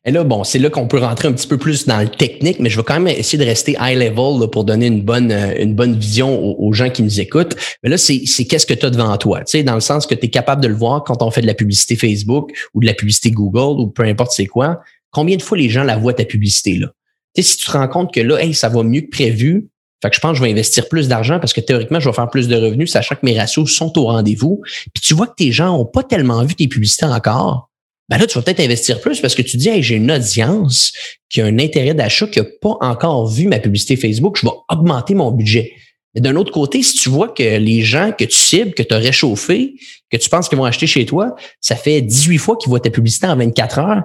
Et 0.04 0.10
là, 0.10 0.24
bon, 0.24 0.42
c'est 0.42 0.58
là 0.58 0.68
qu'on 0.68 0.88
peut 0.88 0.98
rentrer 0.98 1.28
un 1.28 1.32
petit 1.32 1.46
peu 1.46 1.58
plus 1.58 1.86
dans 1.86 2.00
le 2.00 2.08
technique, 2.08 2.58
mais 2.58 2.68
je 2.68 2.76
vais 2.76 2.82
quand 2.82 2.98
même 2.98 3.16
essayer 3.16 3.38
de 3.38 3.48
rester 3.48 3.76
high 3.80 3.96
level 3.96 4.48
pour 4.50 4.64
donner 4.64 4.86
une 4.86 5.02
bonne, 5.02 5.30
euh, 5.30 5.54
une 5.60 5.76
bonne 5.76 5.96
vision 5.96 6.42
aux, 6.58 6.72
gens 6.72 6.90
qui 6.90 7.04
nous 7.04 7.20
écoutent. 7.20 7.54
Mais 7.82 7.90
là, 7.90 7.96
c'est, 7.96 8.18
qu'est-ce 8.18 8.66
que 8.66 8.74
tu 8.74 8.84
as 8.86 8.90
devant 8.90 9.16
toi, 9.16 9.44
tu 9.44 9.52
sais, 9.52 9.62
dans 9.62 9.74
le 9.74 9.80
sens 9.80 10.06
que 10.06 10.16
tu 10.16 10.26
es 10.26 10.28
capable 10.28 10.60
de 10.60 10.66
le 10.66 10.74
voir 10.74 11.04
quand 11.04 11.22
on 11.22 11.30
fait 11.30 11.42
de 11.42 11.46
la 11.46 11.54
publicité 11.54 11.94
Facebook 11.94 12.50
ou 12.74 12.80
de 12.80 12.86
la 12.86 12.94
publicité 12.94 13.30
Google 13.30 13.80
ou 13.80 13.86
peu 13.86 14.02
importe 14.02 14.32
c'est 14.32 14.46
quoi. 14.46 14.80
Combien 15.12 15.36
de 15.36 15.42
fois 15.42 15.56
les 15.56 15.68
gens 15.68 15.84
la 15.84 15.96
voient 15.96 16.14
ta 16.14 16.24
publicité 16.24 16.78
là? 16.78 16.88
Tu 17.34 17.42
sais, 17.42 17.50
si 17.50 17.56
tu 17.58 17.66
te 17.66 17.72
rends 17.72 17.88
compte 17.88 18.12
que 18.12 18.20
là, 18.20 18.42
hey, 18.42 18.54
ça 18.54 18.68
va 18.68 18.82
mieux 18.82 19.02
que 19.02 19.10
prévu, 19.10 19.68
fait 20.02 20.10
que 20.10 20.16
je 20.16 20.20
pense 20.20 20.32
que 20.32 20.38
je 20.38 20.42
vais 20.42 20.50
investir 20.50 20.88
plus 20.88 21.06
d'argent 21.06 21.38
parce 21.38 21.52
que 21.52 21.60
théoriquement, 21.60 22.00
je 22.00 22.08
vais 22.08 22.14
faire 22.14 22.28
plus 22.28 22.48
de 22.48 22.56
revenus, 22.56 22.90
sachant 22.90 23.14
que 23.14 23.24
mes 23.24 23.38
ratios 23.38 23.70
sont 23.70 23.96
au 23.98 24.06
rendez-vous. 24.06 24.60
Puis 24.92 25.00
tu 25.00 25.14
vois 25.14 25.28
que 25.28 25.34
tes 25.36 25.52
gens 25.52 25.78
ont 25.78 25.84
pas 25.84 26.02
tellement 26.02 26.44
vu 26.44 26.56
tes 26.56 26.66
publicités 26.66 27.06
encore 27.06 27.70
ben 28.08 28.18
là, 28.18 28.26
tu 28.26 28.36
vas 28.36 28.42
peut-être 28.42 28.60
investir 28.60 29.00
plus 29.00 29.20
parce 29.20 29.34
que 29.34 29.42
tu 29.42 29.56
dis, 29.56 29.68
hey, 29.68 29.82
j'ai 29.82 29.96
une 29.96 30.10
audience 30.10 30.92
qui 31.28 31.40
a 31.40 31.46
un 31.46 31.58
intérêt 31.58 31.94
d'achat 31.94 32.26
qui 32.26 32.40
n'a 32.40 32.46
pas 32.60 32.76
encore 32.80 33.28
vu 33.28 33.46
ma 33.46 33.58
publicité 33.58 33.96
Facebook, 33.96 34.38
je 34.38 34.46
vais 34.46 34.52
augmenter 34.68 35.14
mon 35.14 35.30
budget. 35.30 35.72
Mais 36.14 36.20
d'un 36.20 36.36
autre 36.36 36.52
côté, 36.52 36.82
si 36.82 36.98
tu 36.98 37.08
vois 37.08 37.28
que 37.28 37.42
les 37.42 37.82
gens 37.82 38.12
que 38.12 38.24
tu 38.24 38.36
cibles, 38.36 38.74
que 38.74 38.82
tu 38.82 38.94
as 38.94 38.98
réchauffé, 38.98 39.74
que 40.10 40.18
tu 40.18 40.28
penses 40.28 40.48
qu'ils 40.48 40.58
vont 40.58 40.64
acheter 40.64 40.86
chez 40.86 41.06
toi, 41.06 41.34
ça 41.60 41.74
fait 41.74 42.02
18 42.02 42.38
fois 42.38 42.56
qu'ils 42.56 42.68
voient 42.68 42.80
ta 42.80 42.90
publicité 42.90 43.26
en 43.26 43.36
24 43.36 43.78
heures, 43.78 44.02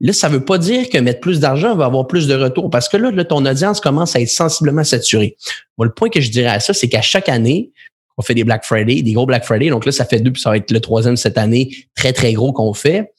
Là, 0.00 0.12
ça 0.12 0.28
veut 0.28 0.44
pas 0.44 0.58
dire 0.58 0.90
que 0.90 0.98
mettre 0.98 1.20
plus 1.20 1.40
d'argent 1.40 1.74
va 1.74 1.86
avoir 1.86 2.06
plus 2.06 2.26
de 2.26 2.34
retour 2.34 2.68
parce 2.68 2.88
que 2.88 2.98
là, 2.98 3.10
là, 3.10 3.24
ton 3.24 3.44
audience 3.46 3.80
commence 3.80 4.14
à 4.14 4.20
être 4.20 4.28
sensiblement 4.28 4.84
saturée. 4.84 5.36
Moi, 5.78 5.86
le 5.86 5.92
point 5.92 6.10
que 6.10 6.20
je 6.20 6.30
dirais 6.30 6.50
à 6.50 6.60
ça, 6.60 6.74
c'est 6.74 6.88
qu'à 6.88 7.00
chaque 7.00 7.30
année, 7.30 7.72
on 8.18 8.22
fait 8.22 8.34
des 8.34 8.44
Black 8.44 8.64
Friday, 8.64 9.02
des 9.02 9.12
gros 9.12 9.26
Black 9.26 9.44
Friday. 9.44 9.70
Donc 9.70 9.86
là, 9.86 9.92
ça 9.92 10.04
fait 10.04 10.20
deux, 10.20 10.32
puis 10.32 10.42
ça 10.42 10.50
va 10.50 10.58
être 10.58 10.70
le 10.70 10.80
troisième 10.80 11.16
cette 11.16 11.38
année, 11.38 11.74
très, 11.94 12.12
très 12.12 12.34
gros 12.34 12.52
qu'on 12.52 12.74
fait. 12.74 13.12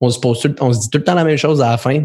On 0.00 0.10
se 0.10 0.18
pose 0.18 0.46
on 0.60 0.72
se 0.72 0.80
dit 0.80 0.90
tout 0.90 0.98
le 0.98 1.04
temps 1.04 1.14
la 1.14 1.24
même 1.24 1.36
chose 1.36 1.60
à 1.60 1.70
la 1.70 1.78
fin. 1.78 2.04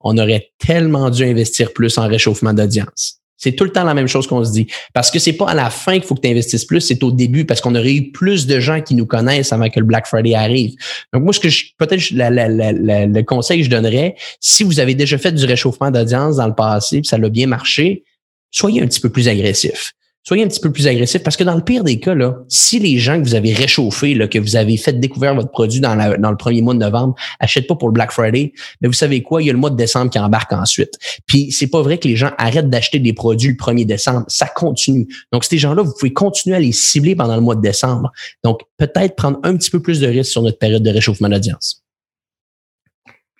On 0.00 0.16
aurait 0.18 0.50
tellement 0.58 1.10
dû 1.10 1.24
investir 1.24 1.72
plus 1.72 1.98
en 1.98 2.06
réchauffement 2.06 2.52
d'audience. 2.52 3.20
C'est 3.36 3.52
tout 3.52 3.64
le 3.64 3.70
temps 3.70 3.84
la 3.84 3.94
même 3.94 4.06
chose 4.06 4.26
qu'on 4.26 4.42
se 4.44 4.52
dit. 4.52 4.66
Parce 4.94 5.10
que 5.10 5.18
c'est 5.18 5.34
pas 5.34 5.50
à 5.50 5.54
la 5.54 5.68
fin 5.68 5.94
qu'il 5.94 6.04
faut 6.04 6.14
que 6.14 6.20
tu 6.20 6.28
investisses 6.28 6.64
plus, 6.64 6.80
c'est 6.80 7.02
au 7.02 7.10
début 7.10 7.44
parce 7.44 7.60
qu'on 7.60 7.74
aurait 7.74 7.92
eu 7.92 8.10
plus 8.10 8.46
de 8.46 8.60
gens 8.60 8.80
qui 8.80 8.94
nous 8.94 9.04
connaissent 9.04 9.52
avant 9.52 9.68
que 9.68 9.78
le 9.78 9.84
Black 9.84 10.06
Friday 10.06 10.34
arrive. 10.34 10.74
Donc 11.12 11.24
moi, 11.24 11.32
ce 11.32 11.40
que 11.40 11.48
je, 11.48 11.66
peut-être 11.76 12.10
le 12.12 13.22
conseil 13.22 13.58
que 13.58 13.64
je 13.64 13.70
donnerais, 13.70 14.16
si 14.40 14.64
vous 14.64 14.80
avez 14.80 14.94
déjà 14.94 15.18
fait 15.18 15.32
du 15.32 15.44
réchauffement 15.44 15.90
d'audience 15.90 16.36
dans 16.36 16.46
le 16.46 16.54
passé, 16.54 17.02
ça 17.04 17.18
l'a 17.18 17.28
bien 17.28 17.46
marché, 17.46 18.04
soyez 18.50 18.82
un 18.82 18.86
petit 18.86 19.00
peu 19.00 19.10
plus 19.10 19.28
agressif 19.28 19.92
soyez 20.26 20.42
un 20.42 20.48
petit 20.48 20.60
peu 20.60 20.72
plus 20.72 20.88
agressif 20.88 21.22
parce 21.22 21.36
que 21.36 21.44
dans 21.44 21.54
le 21.54 21.62
pire 21.62 21.84
des 21.84 22.00
cas, 22.00 22.14
là, 22.14 22.38
si 22.48 22.80
les 22.80 22.98
gens 22.98 23.20
que 23.20 23.24
vous 23.24 23.36
avez 23.36 23.52
réchauffés, 23.52 24.18
que 24.28 24.38
vous 24.38 24.56
avez 24.56 24.76
fait 24.76 24.98
découvrir 24.98 25.34
votre 25.34 25.50
produit 25.50 25.80
dans, 25.80 25.96
dans 26.18 26.30
le 26.30 26.36
premier 26.36 26.62
mois 26.62 26.74
de 26.74 26.80
novembre, 26.80 27.14
achètent 27.38 27.68
pas 27.68 27.76
pour 27.76 27.88
le 27.88 27.92
Black 27.92 28.10
Friday, 28.10 28.52
mais 28.80 28.88
vous 28.88 28.94
savez 28.94 29.22
quoi, 29.22 29.40
il 29.40 29.46
y 29.46 29.50
a 29.50 29.52
le 29.52 29.58
mois 29.58 29.70
de 29.70 29.76
décembre 29.76 30.10
qui 30.10 30.18
embarque 30.18 30.52
ensuite. 30.52 30.94
Puis 31.26 31.52
c'est 31.52 31.68
pas 31.68 31.80
vrai 31.80 31.98
que 31.98 32.08
les 32.08 32.16
gens 32.16 32.32
arrêtent 32.38 32.70
d'acheter 32.70 32.98
des 32.98 33.12
produits 33.12 33.50
le 33.50 33.54
1er 33.54 33.86
décembre, 33.86 34.24
ça 34.26 34.46
continue. 34.46 35.06
Donc 35.32 35.44
ces 35.44 35.58
gens-là, 35.58 35.82
vous 35.82 35.92
pouvez 35.96 36.12
continuer 36.12 36.56
à 36.56 36.60
les 36.60 36.72
cibler 36.72 37.14
pendant 37.14 37.36
le 37.36 37.42
mois 37.42 37.54
de 37.54 37.62
décembre. 37.62 38.10
Donc 38.42 38.60
peut-être 38.78 39.14
prendre 39.14 39.38
un 39.44 39.56
petit 39.56 39.70
peu 39.70 39.80
plus 39.80 40.00
de 40.00 40.08
risques 40.08 40.32
sur 40.32 40.42
notre 40.42 40.58
période 40.58 40.82
de 40.82 40.90
réchauffement 40.90 41.28
d'audience. 41.28 41.85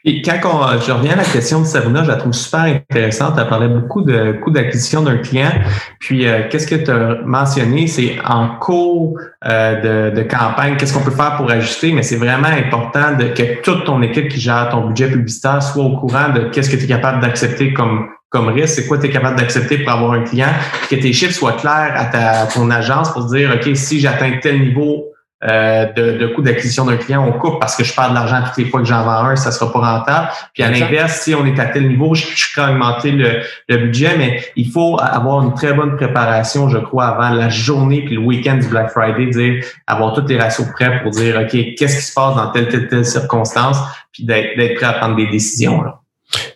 Et 0.09 0.23
quand 0.23 0.39
on, 0.45 0.81
je 0.81 0.93
reviens 0.93 1.15
à 1.15 1.17
la 1.17 1.25
question 1.25 1.63
de 1.63 1.67
Sabrina, 1.67 2.05
je 2.05 2.09
la 2.09 2.15
trouve 2.15 2.33
super 2.33 2.61
intéressante. 2.61 3.35
Elle 3.39 3.49
parlait 3.49 3.67
beaucoup 3.67 4.03
de 4.03 4.39
coût 4.41 4.53
d'acquisition 4.53 5.03
d'un 5.03 5.17
client. 5.17 5.51
Puis, 5.99 6.29
euh, 6.29 6.43
qu'est-ce 6.49 6.69
que 6.69 6.77
tu 6.77 6.93
as 6.93 7.23
mentionné? 7.25 7.89
C'est 7.89 8.17
en 8.25 8.57
cours 8.61 9.19
euh, 9.45 10.11
de, 10.13 10.17
de, 10.17 10.23
campagne, 10.23 10.77
qu'est-ce 10.77 10.95
qu'on 10.95 11.03
peut 11.03 11.11
faire 11.11 11.37
pour 11.37 11.51
ajuster? 11.51 11.93
Mais 11.93 12.05
c'est 12.05 12.19
vraiment 12.19 12.47
important 12.47 13.17
de, 13.19 13.25
que 13.25 13.61
toute 13.63 13.85
ton 13.85 14.01
équipe 14.01 14.29
qui 14.29 14.39
gère 14.41 14.69
ton 14.71 14.87
budget 14.87 15.09
publicitaire 15.09 15.61
soit 15.61 15.83
au 15.83 15.99
courant 15.99 16.29
de 16.29 16.51
qu'est-ce 16.51 16.71
que 16.71 16.77
tu 16.77 16.85
es 16.85 16.89
capable 16.89 17.21
d'accepter 17.21 17.73
comme 17.73 18.07
comme 18.29 18.49
risque, 18.49 18.75
c'est 18.75 18.87
quoi 18.87 18.99
tu 18.99 19.07
es 19.07 19.11
capable 19.11 19.39
d'accepter 19.39 19.79
pour 19.79 19.93
avoir 19.93 20.13
un 20.13 20.23
client, 20.23 20.49
que 20.91 20.97
tes 20.97 21.13
chiffres 21.13 21.33
soient 21.33 21.53
clairs 21.53 21.93
à, 21.97 22.07
ta, 22.07 22.47
ton 22.47 22.71
agence 22.71 23.11
pour 23.13 23.25
dire, 23.27 23.53
OK, 23.55 23.75
si 23.75 24.01
j'atteins 24.01 24.39
tel 24.43 24.61
niveau 24.61 25.07
euh, 25.45 25.93
de, 25.93 26.17
de 26.17 26.27
coût 26.29 26.41
d'acquisition 26.41 26.87
d'un 26.87 26.97
client, 26.97 27.27
on 27.29 27.39
coupe 27.39 27.61
parce 27.61 27.77
que 27.77 27.85
je 27.85 27.95
perds 27.95 28.09
de 28.09 28.15
l'argent 28.15 28.43
toutes 28.47 28.57
les 28.57 28.71
fois 28.71 28.81
que 28.81 28.87
j'en 28.87 29.05
vends 29.05 29.27
un, 29.27 29.37
ça 29.37 29.53
sera 29.53 29.71
pas 29.71 29.81
rentable. 29.81 30.29
Puis 30.55 30.63
à 30.63 30.71
l'inverse, 30.71 31.21
si 31.21 31.35
on 31.35 31.45
est 31.45 31.61
à 31.61 31.67
tel 31.67 31.87
niveau, 31.89 32.15
je, 32.15 32.25
je 32.35 32.47
peux 32.55 32.63
augmenter 32.63 33.13
le, 33.13 33.43
le, 33.69 33.77
budget, 33.77 34.17
mais 34.17 34.43
il 34.57 34.71
faut 34.71 34.99
avoir 34.99 35.43
une 35.43 35.53
très 35.53 35.75
bonne 35.75 35.97
préparation, 35.97 36.71
je 36.71 36.79
crois, 36.79 37.09
avant 37.09 37.35
la 37.35 37.51
journée 37.51 38.03
puis 38.03 38.15
le 38.15 38.23
week-end 38.23 38.57
du 38.57 38.67
Black 38.69 38.91
Friday, 38.91 39.27
dire 39.27 39.65
avoir 39.87 40.15
tous 40.15 40.27
les 40.27 40.39
ratios 40.39 40.67
prêts 40.73 41.03
pour 41.03 41.11
dire 41.11 41.37
OK, 41.39 41.51
qu'est-ce 41.51 41.97
qui 41.97 42.03
se 42.03 42.15
passe 42.15 42.35
dans 42.35 42.51
telle, 42.51 42.69
telle, 42.69 42.89
telle 42.89 43.05
circonstance, 43.05 43.77
puis 44.13 44.25
d'être 44.25 44.75
prêt 44.77 44.87
à 44.87 44.95
prendre 44.95 45.17
des 45.17 45.27
décisions. 45.27 45.83
Là. 45.83 46.01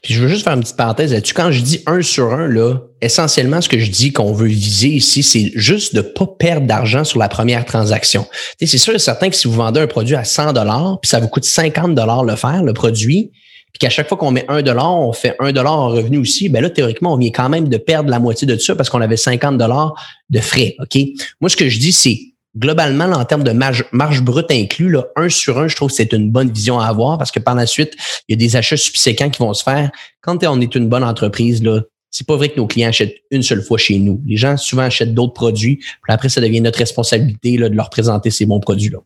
Puis 0.02 0.14
je 0.14 0.22
veux 0.22 0.28
juste 0.28 0.44
faire 0.44 0.54
une 0.54 0.60
petite 0.60 0.76
parenthèse 0.76 1.12
là-dessus. 1.12 1.34
Quand 1.34 1.50
je 1.50 1.60
dis 1.60 1.82
un 1.86 2.02
sur 2.02 2.32
un, 2.32 2.48
là, 2.48 2.76
essentiellement, 3.02 3.60
ce 3.60 3.68
que 3.68 3.78
je 3.78 3.90
dis 3.90 4.12
qu'on 4.12 4.32
veut 4.32 4.48
viser 4.48 4.88
ici, 4.88 5.22
c'est 5.22 5.52
juste 5.54 5.94
de 5.94 6.00
pas 6.00 6.26
perdre 6.26 6.66
d'argent 6.66 7.04
sur 7.04 7.18
la 7.18 7.28
première 7.28 7.64
transaction. 7.64 8.26
c'est 8.58 8.78
sûr 8.78 8.94
et 8.94 8.98
certain 8.98 9.30
que 9.30 9.36
si 9.36 9.48
vous 9.48 9.54
vendez 9.54 9.80
un 9.80 9.86
produit 9.86 10.16
à 10.16 10.24
100 10.24 10.52
dollars, 10.52 10.98
puis 11.00 11.08
ça 11.08 11.20
vous 11.20 11.28
coûte 11.28 11.44
50 11.44 11.94
dollars 11.94 12.24
le 12.24 12.36
faire, 12.36 12.62
le 12.62 12.72
produit, 12.72 13.30
puis 13.72 13.78
qu'à 13.78 13.90
chaque 13.90 14.08
fois 14.08 14.18
qu'on 14.18 14.32
met 14.32 14.44
un 14.48 14.62
dollar, 14.62 14.98
on 14.98 15.12
fait 15.12 15.36
un 15.38 15.52
dollar 15.52 15.72
en 15.72 15.88
revenu 15.88 16.18
aussi, 16.18 16.48
ben 16.48 16.60
là, 16.60 16.70
théoriquement, 16.70 17.14
on 17.14 17.16
vient 17.16 17.30
quand 17.30 17.48
même 17.48 17.68
de 17.68 17.76
perdre 17.76 18.10
la 18.10 18.18
moitié 18.18 18.46
de 18.46 18.56
ça 18.56 18.74
parce 18.74 18.90
qu'on 18.90 19.00
avait 19.00 19.16
50 19.16 19.58
dollars 19.58 19.94
de 20.28 20.40
frais. 20.40 20.74
OK? 20.80 20.98
Moi, 21.40 21.48
ce 21.48 21.56
que 21.56 21.68
je 21.68 21.78
dis, 21.78 21.92
c'est 21.92 22.18
globalement, 22.56 23.04
en 23.04 23.24
termes 23.24 23.44
de 23.44 23.52
marge, 23.52 23.84
marge 23.92 24.22
brute 24.22 24.50
inclus, 24.50 24.90
là, 24.90 25.06
un 25.14 25.28
sur 25.28 25.58
un, 25.58 25.68
je 25.68 25.76
trouve 25.76 25.90
que 25.90 25.94
c'est 25.94 26.12
une 26.12 26.30
bonne 26.30 26.50
vision 26.50 26.80
à 26.80 26.86
avoir 26.86 27.16
parce 27.16 27.30
que 27.30 27.38
par 27.38 27.54
la 27.54 27.66
suite, 27.66 27.94
il 28.28 28.32
y 28.32 28.34
a 28.34 28.36
des 28.44 28.56
achats 28.56 28.76
subséquents 28.76 29.30
qui 29.30 29.38
vont 29.38 29.54
se 29.54 29.62
faire. 29.62 29.90
Quand 30.20 30.44
on 30.44 30.60
est 30.60 30.74
une 30.74 30.88
bonne 30.88 31.04
entreprise, 31.04 31.62
là, 31.62 31.82
c'est 32.10 32.26
pas 32.26 32.36
vrai 32.36 32.48
que 32.48 32.56
nos 32.56 32.66
clients 32.66 32.88
achètent 32.88 33.16
une 33.30 33.42
seule 33.42 33.62
fois 33.62 33.78
chez 33.78 33.98
nous. 33.98 34.20
Les 34.26 34.36
gens 34.36 34.56
souvent 34.56 34.82
achètent 34.82 35.14
d'autres 35.14 35.32
produits. 35.32 35.76
Puis 35.76 36.12
après, 36.12 36.28
ça 36.28 36.40
devient 36.40 36.60
notre 36.60 36.78
responsabilité 36.78 37.56
là, 37.56 37.68
de 37.68 37.76
leur 37.76 37.90
présenter 37.90 38.30
ces 38.30 38.46
bons 38.46 38.60
produits-là. 38.60 38.98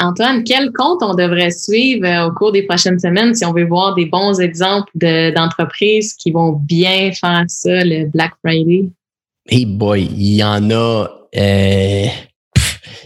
Antoine, 0.00 0.44
quel 0.44 0.70
compte 0.72 1.02
on 1.02 1.14
devrait 1.14 1.50
suivre 1.50 2.06
euh, 2.06 2.28
au 2.28 2.32
cours 2.32 2.52
des 2.52 2.62
prochaines 2.62 2.98
semaines 2.98 3.34
si 3.34 3.44
on 3.44 3.52
veut 3.52 3.66
voir 3.66 3.94
des 3.94 4.06
bons 4.06 4.38
exemples 4.38 4.90
d'entreprises 4.96 6.14
qui 6.14 6.30
vont 6.30 6.52
bien 6.52 7.10
faire 7.12 7.44
ça 7.48 7.84
le 7.84 8.06
Black 8.06 8.32
Friday? 8.44 8.90
Hey 9.48 9.64
boy, 9.64 10.04
il 10.04 10.34
y 10.34 10.44
en 10.44 10.70
a. 10.70 11.08
Euh, 11.36 12.06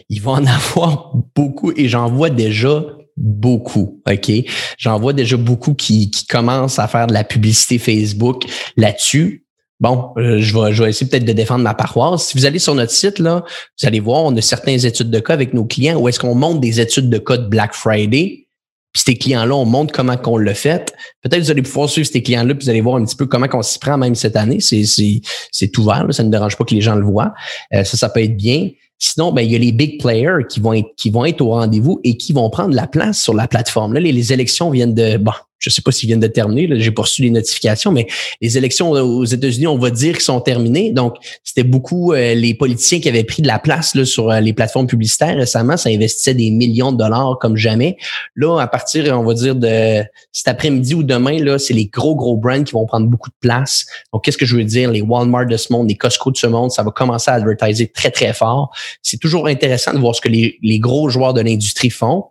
il 0.08 0.20
va 0.20 0.32
en 0.32 0.46
avoir 0.46 1.12
beaucoup 1.34 1.72
et 1.76 1.88
j'en 1.88 2.08
vois 2.08 2.30
déjà 2.30 2.84
beaucoup, 3.16 4.00
OK? 4.10 4.32
J'en 4.78 4.98
vois 4.98 5.12
déjà 5.12 5.36
beaucoup 5.36 5.74
qui, 5.74 6.10
qui 6.10 6.26
commencent 6.26 6.78
à 6.78 6.88
faire 6.88 7.06
de 7.06 7.12
la 7.12 7.24
publicité 7.24 7.78
Facebook 7.78 8.44
là-dessus. 8.76 9.44
Bon, 9.80 10.12
euh, 10.16 10.38
je, 10.40 10.56
vais, 10.56 10.72
je 10.72 10.82
vais 10.82 10.90
essayer 10.90 11.10
peut-être 11.10 11.24
de 11.24 11.32
défendre 11.32 11.64
ma 11.64 11.74
paroisse. 11.74 12.28
Si 12.28 12.38
vous 12.38 12.46
allez 12.46 12.60
sur 12.60 12.74
notre 12.74 12.92
site, 12.92 13.18
là, 13.18 13.42
vous 13.80 13.86
allez 13.88 13.98
voir, 13.98 14.22
on 14.22 14.36
a 14.36 14.40
certaines 14.40 14.86
études 14.86 15.10
de 15.10 15.18
cas 15.18 15.34
avec 15.34 15.54
nos 15.54 15.64
clients 15.64 15.98
où 15.98 16.08
est-ce 16.08 16.20
qu'on 16.20 16.36
monte 16.36 16.60
des 16.60 16.80
études 16.80 17.10
de 17.10 17.18
cas 17.18 17.36
de 17.36 17.48
Black 17.48 17.74
Friday. 17.74 18.46
Puis 18.92 19.02
ces 19.06 19.16
clients-là, 19.16 19.54
on 19.54 19.64
montre 19.64 19.92
comment 19.92 20.16
qu'on 20.16 20.36
l'a 20.36 20.54
fait. 20.54 20.92
Peut-être 21.22 21.40
que 21.40 21.44
vous 21.46 21.50
allez 21.50 21.62
pouvoir 21.62 21.88
suivre 21.88 22.06
ces 22.06 22.22
clients-là, 22.22 22.54
puis 22.54 22.64
vous 22.64 22.70
allez 22.70 22.80
voir 22.80 22.96
un 22.96 23.04
petit 23.04 23.16
peu 23.16 23.26
comment 23.26 23.48
qu'on 23.48 23.62
s'y 23.62 23.78
prend 23.78 23.96
même 23.98 24.14
cette 24.14 24.36
année. 24.36 24.60
C'est, 24.60 25.78
ouvert, 25.78 26.06
ça 26.10 26.22
ne 26.22 26.30
dérange 26.30 26.56
pas 26.56 26.64
que 26.64 26.74
les 26.74 26.82
gens 26.82 26.94
le 26.94 27.04
voient. 27.04 27.32
Euh, 27.74 27.82
ça, 27.84 27.96
ça 27.96 28.08
peut 28.08 28.22
être 28.22 28.36
bien. 28.36 28.68
Sinon, 29.04 29.32
ben, 29.32 29.42
il 29.42 29.50
y 29.50 29.56
a 29.56 29.58
les 29.58 29.72
big 29.72 30.00
players 30.00 30.46
qui 30.48 30.60
vont 30.60 30.72
être, 30.74 30.94
qui 30.96 31.10
vont 31.10 31.24
être 31.24 31.40
au 31.40 31.50
rendez-vous 31.50 32.00
et 32.04 32.16
qui 32.16 32.32
vont 32.32 32.48
prendre 32.50 32.72
la 32.72 32.86
place 32.86 33.20
sur 33.20 33.34
la 33.34 33.48
plateforme. 33.48 33.94
Là, 33.94 34.00
les, 34.00 34.12
les 34.12 34.32
élections 34.32 34.70
viennent 34.70 34.94
de, 34.94 35.16
bon, 35.16 35.32
je 35.62 35.70
sais 35.70 35.82
pas 35.82 35.92
s'ils 35.92 36.08
viennent 36.08 36.20
de 36.20 36.26
terminer, 36.26 36.68
j'ai 36.80 36.90
pas 36.90 37.02
reçu 37.02 37.22
les 37.22 37.30
notifications, 37.30 37.92
mais 37.92 38.06
les 38.40 38.58
élections 38.58 38.90
aux 38.90 39.24
États-Unis, 39.24 39.68
on 39.68 39.78
va 39.78 39.90
dire 39.90 40.14
qu'ils 40.14 40.22
sont 40.22 40.40
terminées. 40.40 40.90
Donc, 40.90 41.16
c'était 41.44 41.62
beaucoup 41.62 42.12
euh, 42.12 42.34
les 42.34 42.54
politiciens 42.54 42.98
qui 42.98 43.08
avaient 43.08 43.22
pris 43.22 43.42
de 43.42 43.46
la 43.46 43.60
place 43.60 44.02
sur 44.02 44.30
euh, 44.30 44.40
les 44.40 44.52
plateformes 44.52 44.88
publicitaires 44.88 45.36
récemment. 45.36 45.76
Ça 45.76 45.88
investissait 45.88 46.34
des 46.34 46.50
millions 46.50 46.90
de 46.90 46.98
dollars 46.98 47.38
comme 47.40 47.56
jamais. 47.56 47.96
Là, 48.34 48.58
à 48.58 48.66
partir, 48.66 49.16
on 49.16 49.24
va 49.24 49.34
dire, 49.34 49.54
de 49.54 50.02
cet 50.32 50.48
après-midi 50.48 50.94
ou 50.94 51.04
demain, 51.04 51.38
là, 51.38 51.58
c'est 51.58 51.74
les 51.74 51.86
gros, 51.86 52.16
gros 52.16 52.36
brands 52.36 52.64
qui 52.64 52.72
vont 52.72 52.86
prendre 52.86 53.06
beaucoup 53.06 53.30
de 53.30 53.36
place. 53.40 53.86
Donc, 54.12 54.24
qu'est-ce 54.24 54.38
que 54.38 54.46
je 54.46 54.56
veux 54.56 54.64
dire? 54.64 54.90
Les 54.90 55.00
Walmart 55.00 55.46
de 55.46 55.56
ce 55.56 55.72
monde, 55.72 55.88
les 55.88 55.96
Costco 55.96 56.32
de 56.32 56.36
ce 56.36 56.48
monde, 56.48 56.72
ça 56.72 56.82
va 56.82 56.90
commencer 56.90 57.30
à 57.30 57.34
advertiser 57.34 57.86
très, 57.86 58.10
très 58.10 58.32
fort. 58.32 58.74
C'est 59.00 59.20
toujours 59.20 59.46
intéressant 59.46 59.92
de 59.92 59.98
voir 59.98 60.16
ce 60.16 60.20
que 60.20 60.28
les 60.28 60.78
gros 60.80 61.08
joueurs 61.08 61.34
de 61.34 61.40
l'industrie 61.40 61.90
font. 61.90 62.24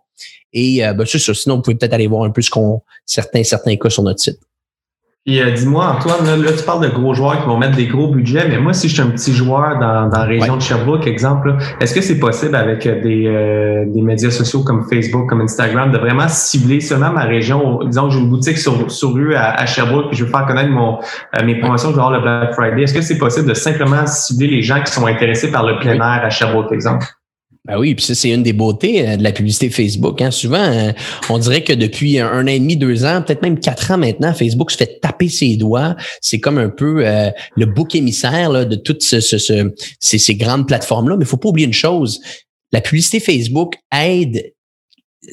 Et 0.52 0.84
euh, 0.84 0.92
ben, 0.92 1.06
c'est 1.06 1.18
ça. 1.18 1.34
Sinon, 1.34 1.56
vous 1.56 1.62
pouvez 1.62 1.76
peut-être 1.76 1.94
aller 1.94 2.06
voir 2.06 2.24
un 2.24 2.30
peu 2.30 2.42
ce 2.42 2.50
qu'on 2.50 2.82
certains, 3.06 3.44
certains 3.44 3.76
cas 3.76 3.90
sur 3.90 4.02
notre 4.02 4.20
site. 4.20 4.38
Puis 5.24 5.40
euh, 5.40 5.52
dis-moi, 5.52 5.86
Antoine, 5.86 6.42
là, 6.42 6.52
tu 6.52 6.64
parles 6.64 6.82
de 6.82 6.92
gros 6.92 7.14
joueurs 7.14 7.40
qui 7.40 7.46
vont 7.46 7.56
mettre 7.56 7.76
des 7.76 7.86
gros 7.86 8.08
budgets, 8.08 8.48
mais 8.48 8.58
moi, 8.58 8.72
si 8.72 8.88
je 8.88 8.94
suis 8.94 9.02
un 9.02 9.10
petit 9.10 9.32
joueur 9.32 9.78
dans, 9.78 10.08
dans 10.08 10.18
la 10.18 10.24
région 10.24 10.56
de 10.56 10.62
Sherbrooke, 10.62 11.06
exemple, 11.06 11.56
est-ce 11.78 11.94
que 11.94 12.00
c'est 12.00 12.18
possible 12.18 12.56
avec 12.56 12.84
euh, 12.86 13.00
des, 13.00 13.28
euh, 13.28 13.84
des 13.86 14.02
médias 14.02 14.32
sociaux 14.32 14.64
comme 14.64 14.84
Facebook, 14.90 15.28
comme 15.28 15.40
Instagram, 15.40 15.92
de 15.92 15.98
vraiment 15.98 16.26
cibler 16.26 16.80
seulement 16.80 17.12
ma 17.12 17.22
région? 17.22 17.84
Disons 17.84 18.08
que 18.08 18.14
j'ai 18.14 18.18
une 18.18 18.30
boutique 18.30 18.58
sur, 18.58 18.90
sur 18.90 19.14
rue 19.14 19.36
à, 19.36 19.64
Sherbrooke, 19.64 20.08
puis 20.08 20.18
je 20.18 20.24
veux 20.24 20.30
faire 20.30 20.44
connaître 20.44 20.70
mon, 20.70 20.98
mes 21.44 21.60
promotions 21.60 21.94
genre 21.94 22.10
le 22.10 22.20
Black 22.20 22.54
Friday. 22.54 22.82
Est-ce 22.82 22.94
que 22.94 23.02
c'est 23.02 23.18
possible 23.18 23.48
de 23.48 23.54
simplement 23.54 24.04
cibler 24.08 24.48
les 24.48 24.62
gens 24.62 24.82
qui 24.82 24.90
sont 24.90 25.06
intéressés 25.06 25.52
par 25.52 25.64
le 25.64 25.78
plein 25.78 25.94
air 25.94 26.24
à 26.24 26.30
Sherbrooke, 26.30 26.72
exemple? 26.72 27.06
Ben 27.64 27.78
oui, 27.78 27.94
puis 27.94 28.04
ça, 28.04 28.16
c'est 28.16 28.30
une 28.30 28.42
des 28.42 28.52
beautés 28.52 29.08
euh, 29.08 29.16
de 29.16 29.22
la 29.22 29.30
publicité 29.30 29.70
Facebook. 29.70 30.20
Hein. 30.20 30.32
Souvent, 30.32 30.64
euh, 30.64 30.90
on 31.30 31.38
dirait 31.38 31.62
que 31.62 31.72
depuis 31.72 32.18
un, 32.18 32.42
an 32.42 32.46
et 32.48 32.58
demi, 32.58 32.76
deux 32.76 33.04
ans, 33.04 33.22
peut-être 33.22 33.42
même 33.42 33.60
quatre 33.60 33.92
ans 33.92 33.98
maintenant, 33.98 34.34
Facebook 34.34 34.72
se 34.72 34.76
fait 34.76 34.98
taper 35.00 35.28
ses 35.28 35.56
doigts. 35.56 35.94
C'est 36.20 36.40
comme 36.40 36.58
un 36.58 36.70
peu 36.70 37.06
euh, 37.06 37.30
le 37.54 37.66
bouc 37.66 37.94
émissaire 37.94 38.66
de 38.66 38.74
toutes 38.74 39.02
ce, 39.02 39.20
ce, 39.20 39.70
ces, 40.00 40.34
grandes 40.34 40.66
plateformes-là. 40.66 41.16
Mais 41.16 41.24
il 41.24 41.28
faut 41.28 41.36
pas 41.36 41.50
oublier 41.50 41.68
une 41.68 41.72
chose. 41.72 42.20
La 42.72 42.80
publicité 42.80 43.20
Facebook 43.20 43.74
aide 43.96 44.52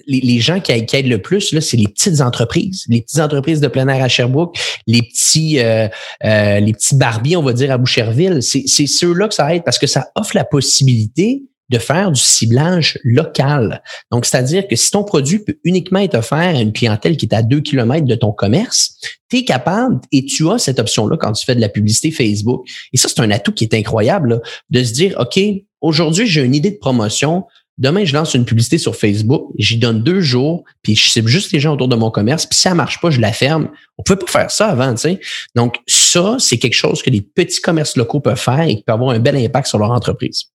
les, 0.05 0.39
gens 0.39 0.59
qui, 0.59 0.71
aident 0.71 1.07
le 1.07 1.19
plus, 1.19 1.51
là, 1.51 1.61
c'est 1.61 1.77
les 1.77 1.87
petites 1.87 2.21
entreprises, 2.21 2.85
les 2.89 3.01
petites 3.01 3.21
entreprises 3.21 3.59
de 3.59 3.67
plein 3.67 3.87
air 3.87 4.03
à 4.03 4.07
Sherbrooke, 4.07 4.55
les 4.85 5.01
petits, 5.01 5.53
les 5.55 6.73
petits 6.73 6.95
barbiers, 6.95 7.37
on 7.37 7.41
va 7.41 7.53
dire, 7.53 7.71
à 7.71 7.79
Boucherville. 7.79 8.43
C'est 8.43 8.85
ceux-là 8.85 9.29
que 9.29 9.33
ça 9.33 9.55
aide 9.55 9.63
parce 9.63 9.79
que 9.79 9.87
ça 9.87 10.11
offre 10.15 10.35
la 10.35 10.43
possibilité 10.43 11.48
de 11.69 11.77
faire 11.77 12.11
du 12.11 12.19
ciblage 12.19 12.99
local. 13.03 13.81
Donc, 14.11 14.25
c'est-à-dire 14.25 14.67
que 14.67 14.75
si 14.75 14.91
ton 14.91 15.03
produit 15.03 15.39
peut 15.39 15.57
uniquement 15.63 15.99
être 15.99 16.15
offert 16.15 16.37
à 16.37 16.61
une 16.61 16.73
clientèle 16.73 17.17
qui 17.17 17.25
est 17.25 17.35
à 17.35 17.43
2 17.43 17.61
km 17.61 18.05
de 18.05 18.15
ton 18.15 18.31
commerce, 18.31 18.95
tu 19.29 19.37
es 19.37 19.43
capable 19.43 19.99
et 20.11 20.25
tu 20.25 20.49
as 20.49 20.57
cette 20.57 20.79
option-là 20.79 21.17
quand 21.17 21.33
tu 21.33 21.45
fais 21.45 21.55
de 21.55 21.61
la 21.61 21.69
publicité 21.69 22.11
Facebook. 22.11 22.67
Et 22.93 22.97
ça, 22.97 23.07
c'est 23.07 23.21
un 23.21 23.31
atout 23.31 23.53
qui 23.53 23.63
est 23.63 23.73
incroyable, 23.73 24.41
de 24.69 24.83
se 24.83 24.93
dire, 24.93 25.15
OK, 25.19 25.39
aujourd'hui, 25.81 26.25
j'ai 26.25 26.43
une 26.43 26.55
idée 26.55 26.71
de 26.71 26.77
promotion, 26.77 27.45
Demain, 27.79 28.03
je 28.03 28.13
lance 28.13 28.33
une 28.33 28.43
publicité 28.43 28.77
sur 28.77 28.93
Facebook, 28.93 29.53
j'y 29.57 29.77
donne 29.77 30.03
deux 30.03 30.19
jours, 30.19 30.65
puis 30.81 30.97
je 30.97 31.09
cible 31.09 31.29
juste 31.29 31.53
les 31.53 31.61
gens 31.61 31.75
autour 31.75 31.87
de 31.87 31.95
mon 31.95 32.11
commerce, 32.11 32.45
puis 32.45 32.57
si 32.57 32.63
ça 32.63 32.75
marche 32.75 32.99
pas, 32.99 33.09
je 33.09 33.21
la 33.21 33.31
ferme. 33.31 33.69
On 33.97 34.03
pouvait 34.03 34.19
pas 34.19 34.27
faire 34.27 34.51
ça 34.51 34.67
avant, 34.67 34.93
tu 34.95 34.99
sais. 34.99 35.19
Donc, 35.55 35.77
ça, 35.87 36.35
c'est 36.39 36.57
quelque 36.57 36.73
chose 36.73 37.01
que 37.01 37.09
les 37.09 37.21
petits 37.21 37.61
commerces 37.61 37.95
locaux 37.95 38.19
peuvent 38.19 38.37
faire 38.37 38.59
et 38.59 38.75
qui 38.75 38.83
peut 38.83 38.91
avoir 38.91 39.11
un 39.11 39.19
bel 39.19 39.37
impact 39.37 39.67
sur 39.67 39.79
leur 39.79 39.91
entreprise. 39.91 40.47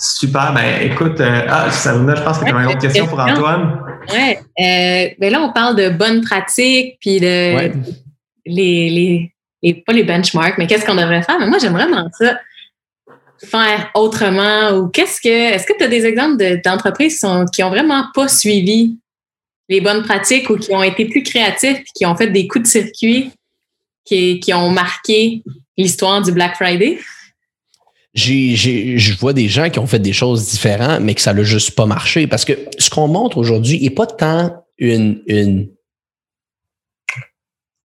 Super. 0.00 0.54
Ben, 0.54 0.90
écoute, 0.90 1.20
euh, 1.20 1.42
ah, 1.46 1.70
Sabrina, 1.70 2.14
je 2.14 2.22
pense 2.22 2.38
que 2.38 2.46
tu 2.46 2.54
as 2.54 2.58
une 2.58 2.68
autre 2.68 2.78
question 2.78 3.06
pour 3.06 3.20
Antoine. 3.20 3.80
Oui. 4.10 4.36
Euh, 4.58 5.10
ben 5.18 5.30
là, 5.30 5.42
on 5.42 5.52
parle 5.52 5.76
de 5.76 5.90
bonnes 5.90 6.22
pratiques, 6.22 6.96
puis 7.00 7.20
de 7.20 7.70
les, 8.46 9.30
les, 9.62 9.74
pas 9.74 9.92
les 9.92 10.02
benchmarks, 10.02 10.56
mais 10.56 10.66
qu'est-ce 10.66 10.86
qu'on 10.86 10.94
devrait 10.94 11.22
faire? 11.22 11.38
Mais 11.38 11.46
moi, 11.46 11.58
j'aimerais 11.58 11.84
vraiment 11.84 12.08
ça 12.18 12.38
faire 13.42 13.90
autrement 13.94 14.70
ou 14.72 14.88
qu'est-ce 14.88 15.20
que 15.20 15.54
est-ce 15.54 15.66
que 15.66 15.76
tu 15.76 15.84
as 15.84 15.88
des 15.88 16.04
exemples 16.04 16.60
d'entreprises 16.62 17.24
qui, 17.52 17.62
ont 17.62 17.70
vraiment 17.70 18.04
pas 18.14 18.28
suivi 18.28 18.98
les 19.68 19.80
bonnes 19.80 20.02
pratiques 20.02 20.50
ou 20.50 20.56
qui 20.56 20.74
ont 20.74 20.82
été 20.82 21.06
plus 21.06 21.22
créatifs 21.22 21.78
et 21.78 21.84
qui 21.94 22.06
ont 22.06 22.16
fait 22.16 22.26
des 22.26 22.46
coups 22.46 22.64
de 22.64 22.68
circuit 22.68 23.30
qui, 24.04 24.40
qui 24.40 24.52
ont 24.52 24.70
marqué 24.70 25.42
l'histoire 25.76 26.20
du 26.22 26.32
Black 26.32 26.56
Friday? 26.56 26.98
Je 28.14 29.18
vois 29.18 29.32
des 29.32 29.48
gens 29.48 29.70
qui 29.70 29.78
ont 29.78 29.86
fait 29.86 29.98
des 29.98 30.12
choses 30.12 30.48
différentes, 30.50 31.00
mais 31.00 31.14
que 31.14 31.20
ça 31.20 31.32
n'a 31.32 31.42
juste 31.42 31.72
pas 31.72 31.86
marché. 31.86 32.26
Parce 32.26 32.44
que 32.44 32.52
ce 32.78 32.90
qu'on 32.90 33.08
montre 33.08 33.38
aujourd'hui 33.38 33.80
n'est 33.80 33.90
pas 33.90 34.06
tant 34.06 34.64
une, 34.78 35.22
une, 35.26 35.68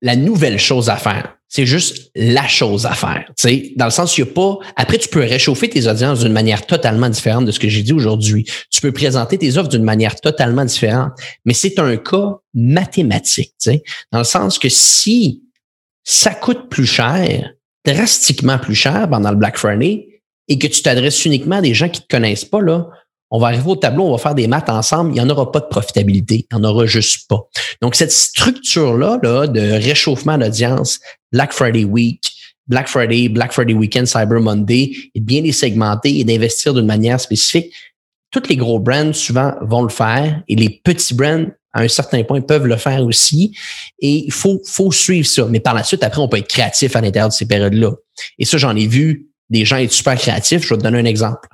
la 0.02 0.16
nouvelle 0.16 0.58
chose 0.58 0.90
à 0.90 0.96
faire. 0.96 1.36
C'est 1.48 1.66
juste 1.66 2.12
la 2.14 2.46
chose 2.46 2.86
à 2.86 2.92
faire. 2.92 3.28
sais, 3.36 3.72
Dans 3.76 3.86
le 3.86 3.90
sens, 3.90 4.16
il 4.16 4.22
n'y 4.22 4.30
a 4.30 4.32
pas. 4.32 4.58
Après, 4.76 4.98
tu 4.98 5.08
peux 5.08 5.20
réchauffer 5.20 5.68
tes 5.68 5.88
audiences 5.88 6.20
d'une 6.20 6.32
manière 6.32 6.64
totalement 6.64 7.08
différente 7.08 7.44
de 7.44 7.50
ce 7.50 7.58
que 7.58 7.68
j'ai 7.68 7.82
dit 7.82 7.92
aujourd'hui. 7.92 8.46
Tu 8.70 8.80
peux 8.80 8.92
présenter 8.92 9.36
tes 9.36 9.58
offres 9.58 9.68
d'une 9.68 9.82
manière 9.82 10.14
totalement 10.20 10.64
différente. 10.64 11.12
Mais 11.44 11.54
c'est 11.54 11.80
un 11.80 11.96
cas 11.96 12.36
mathématique. 12.54 13.54
sais, 13.58 13.82
Dans 14.12 14.18
le 14.18 14.24
sens 14.24 14.60
que 14.60 14.68
si 14.68 15.42
ça 16.04 16.34
coûte 16.34 16.68
plus 16.70 16.86
cher, 16.86 17.50
drastiquement 17.84 18.58
plus 18.58 18.76
cher 18.76 19.08
pendant 19.10 19.30
le 19.30 19.36
Black 19.36 19.58
Friday, 19.58 20.06
et 20.51 20.59
que 20.59 20.66
tu 20.66 20.82
t'adresses 20.82 21.24
uniquement 21.24 21.57
à 21.57 21.61
des 21.62 21.72
gens 21.72 21.88
qui 21.88 22.01
ne 22.01 22.07
te 22.07 22.09
connaissent 22.14 22.44
pas, 22.44 22.61
là, 22.61 22.88
on 23.30 23.38
va 23.38 23.46
arriver 23.46 23.70
au 23.70 23.76
tableau, 23.76 24.09
on 24.09 24.12
va 24.12 24.18
faire 24.18 24.34
des 24.34 24.48
maths 24.48 24.68
ensemble, 24.68 25.12
il 25.12 25.14
n'y 25.14 25.20
en 25.20 25.30
aura 25.30 25.53
pas 25.53 25.61
de 25.61 25.66
profitabilité, 25.66 26.46
il 26.51 26.57
n'y 26.57 26.66
en 26.66 26.68
aura 26.68 26.84
juste 26.84 27.28
pas. 27.28 27.48
Donc, 27.80 27.94
cette 27.94 28.11
structure-là 28.11 29.20
là, 29.22 29.46
de 29.46 29.61
réchauffement 29.61 30.36
d'audience, 30.36 30.98
Black 31.32 31.53
Friday 31.53 31.84
Week, 31.84 32.20
Black 32.66 32.88
Friday, 32.88 33.28
Black 33.28 33.53
Friday 33.53 33.74
Weekend, 33.74 34.07
Cyber 34.07 34.40
Monday, 34.40 34.90
et 35.14 35.20
de 35.20 35.24
bien 35.24 35.40
les 35.40 35.53
segmenter 35.53 36.18
et 36.18 36.24
d'investir 36.24 36.74
d'une 36.74 36.86
manière 36.86 37.20
spécifique, 37.20 37.72
tous 38.32 38.48
les 38.48 38.57
gros 38.57 38.80
brands 38.80 39.12
souvent 39.12 39.55
vont 39.62 39.82
le 39.82 39.88
faire 39.88 40.42
et 40.48 40.57
les 40.57 40.80
petits 40.84 41.14
brands 41.14 41.46
à 41.72 41.82
un 41.82 41.88
certain 41.88 42.24
point 42.24 42.40
peuvent 42.40 42.66
le 42.66 42.76
faire 42.76 43.05
aussi 43.05 43.57
et 44.01 44.24
il 44.26 44.32
faut, 44.32 44.61
faut 44.66 44.90
suivre 44.90 45.26
ça. 45.26 45.46
Mais 45.46 45.61
par 45.61 45.74
la 45.74 45.84
suite, 45.84 46.03
après, 46.03 46.20
on 46.20 46.28
peut 46.28 46.38
être 46.38 46.48
créatif 46.48 46.96
à 46.96 47.01
l'intérieur 47.01 47.28
de 47.28 47.34
ces 47.34 47.46
périodes-là. 47.46 47.92
Et 48.38 48.44
ça, 48.44 48.59
j'en 48.59 48.74
ai 48.74 48.88
vu 48.88 49.30
des 49.51 49.64
gens 49.64 49.76
être 49.76 49.92
super 49.92 50.16
créatifs. 50.16 50.62
Je 50.62 50.74
vais 50.74 50.78
te 50.78 50.82
donner 50.82 50.98
un 50.98 51.05
exemple. 51.05 51.48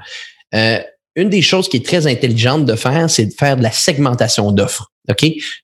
Euh, 0.54 0.78
une 1.16 1.30
des 1.30 1.42
choses 1.42 1.68
qui 1.68 1.78
est 1.78 1.84
très 1.84 2.06
intelligente 2.06 2.66
de 2.66 2.76
faire, 2.76 3.08
c'est 3.08 3.26
de 3.26 3.32
faire 3.32 3.56
de 3.56 3.62
la 3.62 3.72
segmentation 3.72 4.52
d'offres. 4.52 4.92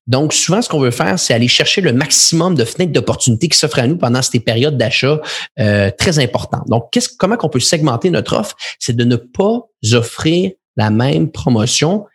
Donc, 0.06 0.32
souvent, 0.32 0.62
ce 0.62 0.68
qu'on 0.68 0.78
veut 0.78 0.90
faire, 0.90 1.18
c'est 1.18 1.34
aller 1.34 1.48
chercher 1.48 1.80
le 1.80 1.92
maximum 1.92 2.54
de 2.54 2.64
fenêtres 2.64 2.92
d'opportunités 2.92 3.48
qui 3.48 3.58
s'offrent 3.58 3.80
à 3.80 3.86
nous 3.86 3.96
pendant 3.96 4.22
ces 4.22 4.40
périodes 4.40 4.76
d'achat 4.76 5.20
euh, 5.58 5.90
très 5.98 6.18
importantes. 6.18 6.66
Donc, 6.68 6.88
qu'est-ce, 6.92 7.08
comment 7.18 7.36
qu'on 7.36 7.48
peut 7.48 7.60
segmenter 7.60 8.10
notre 8.10 8.36
offre? 8.36 8.56
C'est 8.78 8.96
de 8.96 9.04
ne 9.04 9.16
pas 9.16 9.60
offrir 9.92 10.52
la 10.76 10.90
même 10.90 11.30
promotion 11.30 12.06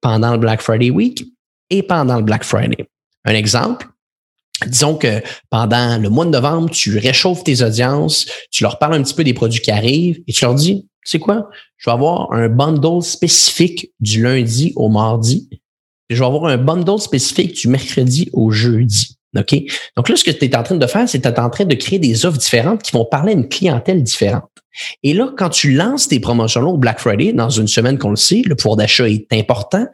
pendant 0.00 0.32
le 0.32 0.38
Black 0.38 0.60
Friday 0.60 0.90
Week 0.90 1.24
et 1.70 1.82
pendant 1.82 2.16
le 2.16 2.22
Black 2.22 2.44
Friday. 2.44 2.86
Un 3.24 3.34
exemple, 3.34 3.86
Disons 4.66 4.96
que 4.96 5.22
pendant 5.50 5.98
le 6.00 6.08
mois 6.08 6.24
de 6.24 6.30
novembre, 6.30 6.70
tu 6.70 6.98
réchauffes 6.98 7.44
tes 7.44 7.62
audiences, 7.62 8.26
tu 8.50 8.62
leur 8.62 8.78
parles 8.78 8.94
un 8.94 9.02
petit 9.02 9.14
peu 9.14 9.24
des 9.24 9.34
produits 9.34 9.60
qui 9.60 9.70
arrivent 9.70 10.22
et 10.26 10.32
tu 10.32 10.44
leur 10.44 10.54
dis, 10.54 10.86
c'est 11.02 11.18
quoi? 11.18 11.50
Je 11.76 11.90
vais 11.90 11.94
avoir 11.94 12.32
un 12.32 12.48
bundle 12.48 13.02
spécifique 13.02 13.90
du 14.00 14.22
lundi 14.22 14.72
au 14.76 14.88
mardi. 14.88 15.48
Et 16.08 16.14
je 16.14 16.20
vais 16.20 16.26
avoir 16.26 16.46
un 16.46 16.56
bundle 16.56 17.00
spécifique 17.00 17.54
du 17.54 17.68
mercredi 17.68 18.30
au 18.32 18.50
jeudi. 18.50 19.18
Donc 19.34 20.08
là, 20.08 20.16
ce 20.16 20.22
que 20.24 20.30
tu 20.30 20.44
es 20.44 20.56
en 20.56 20.62
train 20.62 20.76
de 20.76 20.86
faire, 20.86 21.08
c'est 21.08 21.18
que 21.18 21.28
tu 21.28 21.34
es 21.34 21.40
en 21.40 21.50
train 21.50 21.64
de 21.64 21.74
créer 21.74 21.98
des 21.98 22.24
offres 22.24 22.38
différentes 22.38 22.82
qui 22.82 22.92
vont 22.92 23.04
parler 23.04 23.32
à 23.32 23.34
une 23.34 23.48
clientèle 23.48 24.02
différente. 24.02 24.48
Et 25.02 25.14
là, 25.14 25.32
quand 25.36 25.50
tu 25.50 25.72
lances 25.72 26.08
tes 26.08 26.20
promotions-là 26.20 26.68
au 26.68 26.78
Black 26.78 26.98
Friday, 26.98 27.32
dans 27.32 27.50
une 27.50 27.68
semaine 27.68 27.98
qu'on 27.98 28.10
le 28.10 28.16
sait, 28.16 28.42
le 28.44 28.54
pouvoir 28.54 28.76
d'achat 28.76 29.08
est 29.08 29.32
important, 29.32 29.86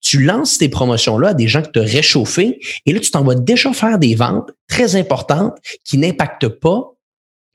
tu 0.00 0.22
lances 0.22 0.58
tes 0.58 0.68
promotions-là 0.68 1.28
à 1.28 1.34
des 1.34 1.48
gens 1.48 1.62
qui 1.62 1.72
te 1.72 1.78
réchauffé 1.78 2.60
et 2.84 2.92
là, 2.92 3.00
tu 3.00 3.10
t'en 3.10 3.24
vas 3.24 3.34
déjà 3.34 3.72
faire 3.72 3.98
des 3.98 4.14
ventes 4.14 4.50
très 4.68 4.96
importantes 4.96 5.56
qui 5.84 5.98
n'impactent 5.98 6.48
pas 6.48 6.92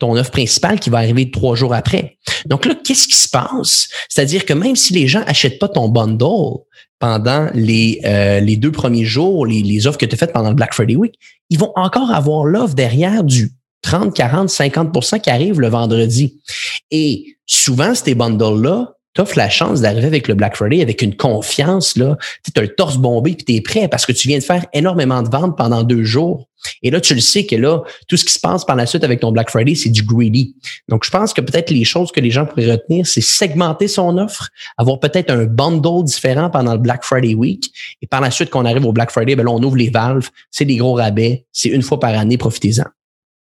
ton 0.02 0.18
offre 0.18 0.32
principale 0.32 0.80
qui 0.80 0.90
va 0.90 0.98
arriver 0.98 1.30
trois 1.30 1.56
jours 1.56 1.76
après. 1.76 2.18
Donc 2.48 2.66
là, 2.66 2.74
qu'est-ce 2.76 3.08
qui 3.08 3.16
se 3.16 3.30
passe? 3.30 3.88
C'est-à-dire 4.10 4.46
que 4.46 4.54
même 4.54 4.76
si 4.76 4.94
les 4.94 5.08
gens 5.08 5.24
achètent 5.28 5.60
pas 5.60 5.68
ton 5.68 5.90
bundle 5.90 6.64
pendant 6.98 7.50
les, 7.54 8.02
euh, 8.04 8.56
deux 8.58 8.72
premiers 8.72 9.06
jours, 9.06 9.46
les, 9.46 9.62
les 9.62 9.86
offres 9.86 10.00
que 10.00 10.08
tu 10.08 10.16
as 10.16 10.18
faites 10.18 10.34
pendant 10.34 10.50
le 10.50 10.56
Black 10.56 10.74
Friday 10.74 10.96
Week, 10.96 11.14
ils 11.52 11.60
vont 11.60 11.72
encore 11.76 12.12
avoir 12.12 12.46
l'offre 12.46 12.74
derrière 12.74 13.24
du 13.24 13.52
30, 13.82 14.16
40, 14.16 14.50
50% 14.50 15.22
qui 15.22 15.30
arrive 15.30 15.60
le 15.60 15.68
vendredi. 15.68 16.40
Et 16.92 17.38
souvent, 17.46 17.96
ces 17.96 18.16
bundles-là, 18.16 18.94
t'offres 19.14 19.38
la 19.38 19.50
chance 19.50 19.82
d'arriver 19.82 20.08
avec 20.08 20.28
le 20.28 20.36
Black 20.36 20.56
Friday 20.56 20.82
avec 20.82 21.02
une 21.02 21.16
confiance, 21.16 21.98
là. 21.98 22.18
Tu 22.44 22.52
as 22.58 22.62
le 22.62 22.74
torse 22.74 22.98
bombé 22.98 23.36
puis 23.36 23.46
tu 23.46 23.56
es 23.56 23.62
prêt 23.62 23.88
parce 23.88 24.06
que 24.06 24.12
tu 24.12 24.28
viens 24.28 24.38
de 24.38 24.44
faire 24.44 24.66
énormément 24.74 25.22
de 25.22 25.30
ventes 25.30 25.58
pendant 25.58 25.84
deux 25.84 26.04
jours. 26.04 26.48
Et 26.84 26.92
là, 26.92 27.02
tu 27.02 27.16
le 27.16 27.22
sais 27.22 27.46
que 27.46 27.56
là, 27.56 27.82
tout 28.08 28.18
ce 28.18 28.24
qui 28.24 28.32
se 28.32 28.40
passe 28.40 28.64
par 28.64 28.76
la 28.76 28.86
suite 28.86 29.04
avec 29.04 29.20
ton 29.20 29.32
Black 29.32 29.50
Friday, 29.50 29.74
c'est 29.76 29.90
du 29.90 30.04
greedy. 30.04 30.56
Donc, 30.88 31.04
je 31.04 31.10
pense 31.10 31.34
que 31.34 31.42
peut-être 31.42 31.72
les 31.72 31.84
choses 31.84 32.12
que 32.12 32.20
les 32.20 32.30
gens 32.30 32.46
pourraient 32.46 32.72
retenir, 32.72 33.08
c'est 33.08 33.22
segmenter 33.22 33.88
son 33.88 34.18
offre, 34.20 34.50
avoir 34.78 35.00
peut-être 35.00 35.32
un 35.32 35.46
bundle 35.46 36.04
différent 36.04 36.50
pendant 36.52 36.74
le 36.74 36.80
Black 36.80 37.04
Friday 37.04 37.34
week. 37.34 37.72
Et 38.02 38.08
par 38.08 38.22
la 38.22 38.30
suite, 38.30 38.52
quand 38.52 38.62
on 38.62 38.66
arrive 38.66 38.86
au 38.86 38.94
Black 38.94 39.10
Friday, 39.10 39.36
ben 39.36 39.44
là, 39.44 39.52
on 39.52 39.64
ouvre 39.64 39.76
les 39.78 39.90
valves, 39.90 40.30
c'est 40.52 40.66
des 40.66 40.78
gros 40.78 40.94
rabais, 40.94 41.46
c'est 41.52 41.70
une 41.70 41.82
fois 41.82 42.00
par 42.00 42.12
année, 42.18 42.38
profitez-en. 42.38 42.86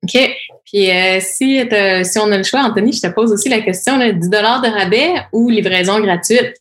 OK. 0.05 0.31
Puis 0.65 0.91
euh, 0.91 1.19
si, 1.21 1.61
si 2.05 2.19
on 2.19 2.31
a 2.31 2.37
le 2.37 2.45
choix, 2.45 2.61
Anthony, 2.61 2.93
je 2.93 3.01
te 3.01 3.07
pose 3.09 3.33
aussi 3.33 3.49
la 3.49 3.61
question, 3.61 3.99
là, 3.99 4.13
10 4.13 4.29
de 4.29 4.37
rabais 4.37 5.15
ou 5.33 5.49
livraison 5.49 6.01
gratuite? 6.01 6.55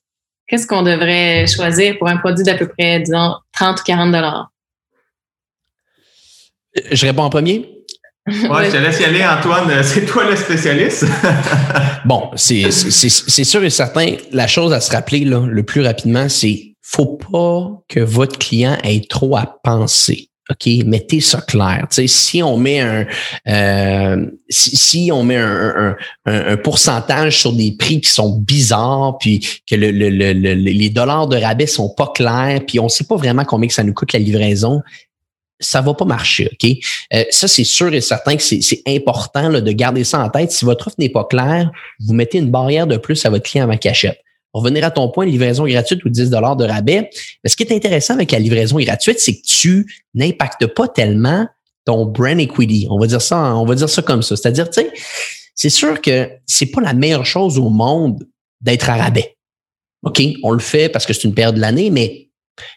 Qu'est-ce 0.48 0.66
qu'on 0.66 0.82
devrait 0.82 1.46
choisir 1.46 1.98
pour 1.98 2.08
un 2.08 2.18
produit 2.18 2.44
d'à 2.44 2.56
peu 2.56 2.68
près, 2.68 3.02
disons, 3.02 3.36
30 3.54 3.82
ou 3.82 3.84
40 3.84 4.12
dollars? 4.12 4.50
Je 6.92 7.06
réponds 7.06 7.24
en 7.24 7.30
premier. 7.30 7.74
Ouais, 8.28 8.66
je 8.66 8.72
te 8.72 8.78
laisse 8.78 9.00
y 9.00 9.06
aller, 9.06 9.26
Antoine. 9.26 9.72
C'est 9.84 10.06
toi 10.06 10.30
le 10.30 10.36
spécialiste. 10.36 11.06
bon, 12.06 12.30
c'est 12.36 12.70
sûr 12.70 13.64
et 13.64 13.70
certain. 13.70 14.16
La 14.34 14.48
chose 14.48 14.74
à 14.74 14.82
se 14.82 14.92
rappeler 14.92 15.22
là, 15.22 15.46
le 15.48 15.64
plus 15.64 15.80
rapidement, 15.80 16.28
c'est 16.28 16.76
faut 16.82 17.18
pas 17.18 17.72
que 17.88 18.02
votre 18.02 18.38
client 18.38 18.78
ait 18.84 19.02
trop 19.10 19.38
à 19.38 19.60
penser. 19.64 20.30
OK, 20.50 20.70
mettez 20.86 21.20
ça 21.20 21.42
clair. 21.42 21.88
sais, 21.90 22.08
si 22.08 22.42
on 22.42 22.58
met 22.58 22.80
un 22.80 23.06
euh, 23.50 24.26
si, 24.50 25.10
on 25.12 25.24
met 25.24 25.36
un, 25.36 25.96
un, 26.26 26.54
un, 26.54 26.58
pourcentage 26.58 27.40
sur 27.40 27.52
des 27.52 27.74
prix 27.74 28.00
qui 28.00 28.10
sont 28.10 28.38
bizarres, 28.40 29.18
puis 29.18 29.46
que 29.70 29.76
le, 29.76 29.92
le, 29.92 30.10
le, 30.10 30.54
les 30.54 30.90
dollars 30.90 31.28
de 31.28 31.38
rabais 31.38 31.68
sont 31.68 31.90
pas 31.90 32.12
clairs, 32.16 32.62
puis 32.66 32.80
on 32.80 32.88
sait 32.88 33.04
pas 33.04 33.18
vraiment 33.18 33.44
combien 33.44 33.68
que 33.68 33.74
ça 33.74 33.84
nous 33.84 33.94
coûte 33.94 34.14
la 34.14 34.20
livraison, 34.20 34.82
ça 35.60 35.82
va 35.82 35.94
pas 35.94 36.06
marcher, 36.06 36.50
OK? 36.52 36.70
Euh, 37.14 37.24
ça, 37.30 37.48
c'est 37.48 37.64
sûr 37.64 37.94
et 37.94 38.02
certain 38.02 38.36
que 38.36 38.44
c'est 38.44 38.82
important 38.88 39.50
là, 39.50 39.62
de 39.62 39.72
garder 39.72 40.04
ça 40.04 40.20
en 40.20 40.30
tête. 40.30 40.52
Si 40.52 40.66
votre 40.66 40.88
offre 40.88 40.96
n'est 41.00 41.10
pas 41.10 41.26
claire, 41.26 41.72
vous 42.00 42.14
mettez 42.14 42.38
une 42.38 42.52
barrière 42.52 42.88
de 42.88 42.98
plus 42.98 43.26
à 43.26 43.30
votre 43.30 43.50
client 43.50 43.66
avant 43.66 43.78
qu'il 43.78 43.92
achète. 43.92 44.20
Revenir 44.58 44.84
à 44.84 44.92
ton 44.92 45.10
point, 45.10 45.26
livraison 45.26 45.66
gratuite 45.66 46.04
ou 46.06 46.10
10 46.10 46.30
de 46.30 46.36
rabais. 46.36 47.10
Mais 47.44 47.50
ce 47.50 47.56
qui 47.56 47.64
est 47.64 47.74
intéressant 47.74 48.14
avec 48.14 48.32
la 48.32 48.40
livraison 48.40 48.78
gratuite, 48.78 49.20
c'est 49.20 49.36
que 49.36 49.46
tu 49.46 49.86
n'impactes 50.14 50.68
pas 50.68 50.88
tellement 50.88 51.48
ton 51.86 52.06
brand 52.06 52.40
equity. 52.40 52.88
On 52.90 53.00
va 53.00 53.08
dire 53.08 53.22
ça, 53.22 53.56
on 53.56 53.66
va 53.66 53.76
dire 53.76 53.90
ça 53.90 54.02
comme 54.02 54.22
ça. 54.22 54.36
C'est-à-dire, 54.36 54.70
tu 54.70 54.82
sais, 54.82 54.92
c'est 55.56 55.70
sûr 55.70 56.02
que 56.02 56.30
c'est 56.46 56.68
pas 56.68 56.82
la 56.82 56.94
meilleure 56.94 57.26
chose 57.26 57.58
au 57.58 57.70
monde 57.70 58.28
d'être 58.62 58.90
à 58.90 58.96
rabais. 58.96 59.38
OK? 60.04 60.22
On 60.44 60.52
le 60.52 60.60
fait 60.60 60.90
parce 60.90 61.06
que 61.06 61.14
c'est 61.14 61.24
une 61.24 61.34
période 61.34 61.56
de 61.56 61.62
l'année, 61.62 61.90
mais 61.90 62.27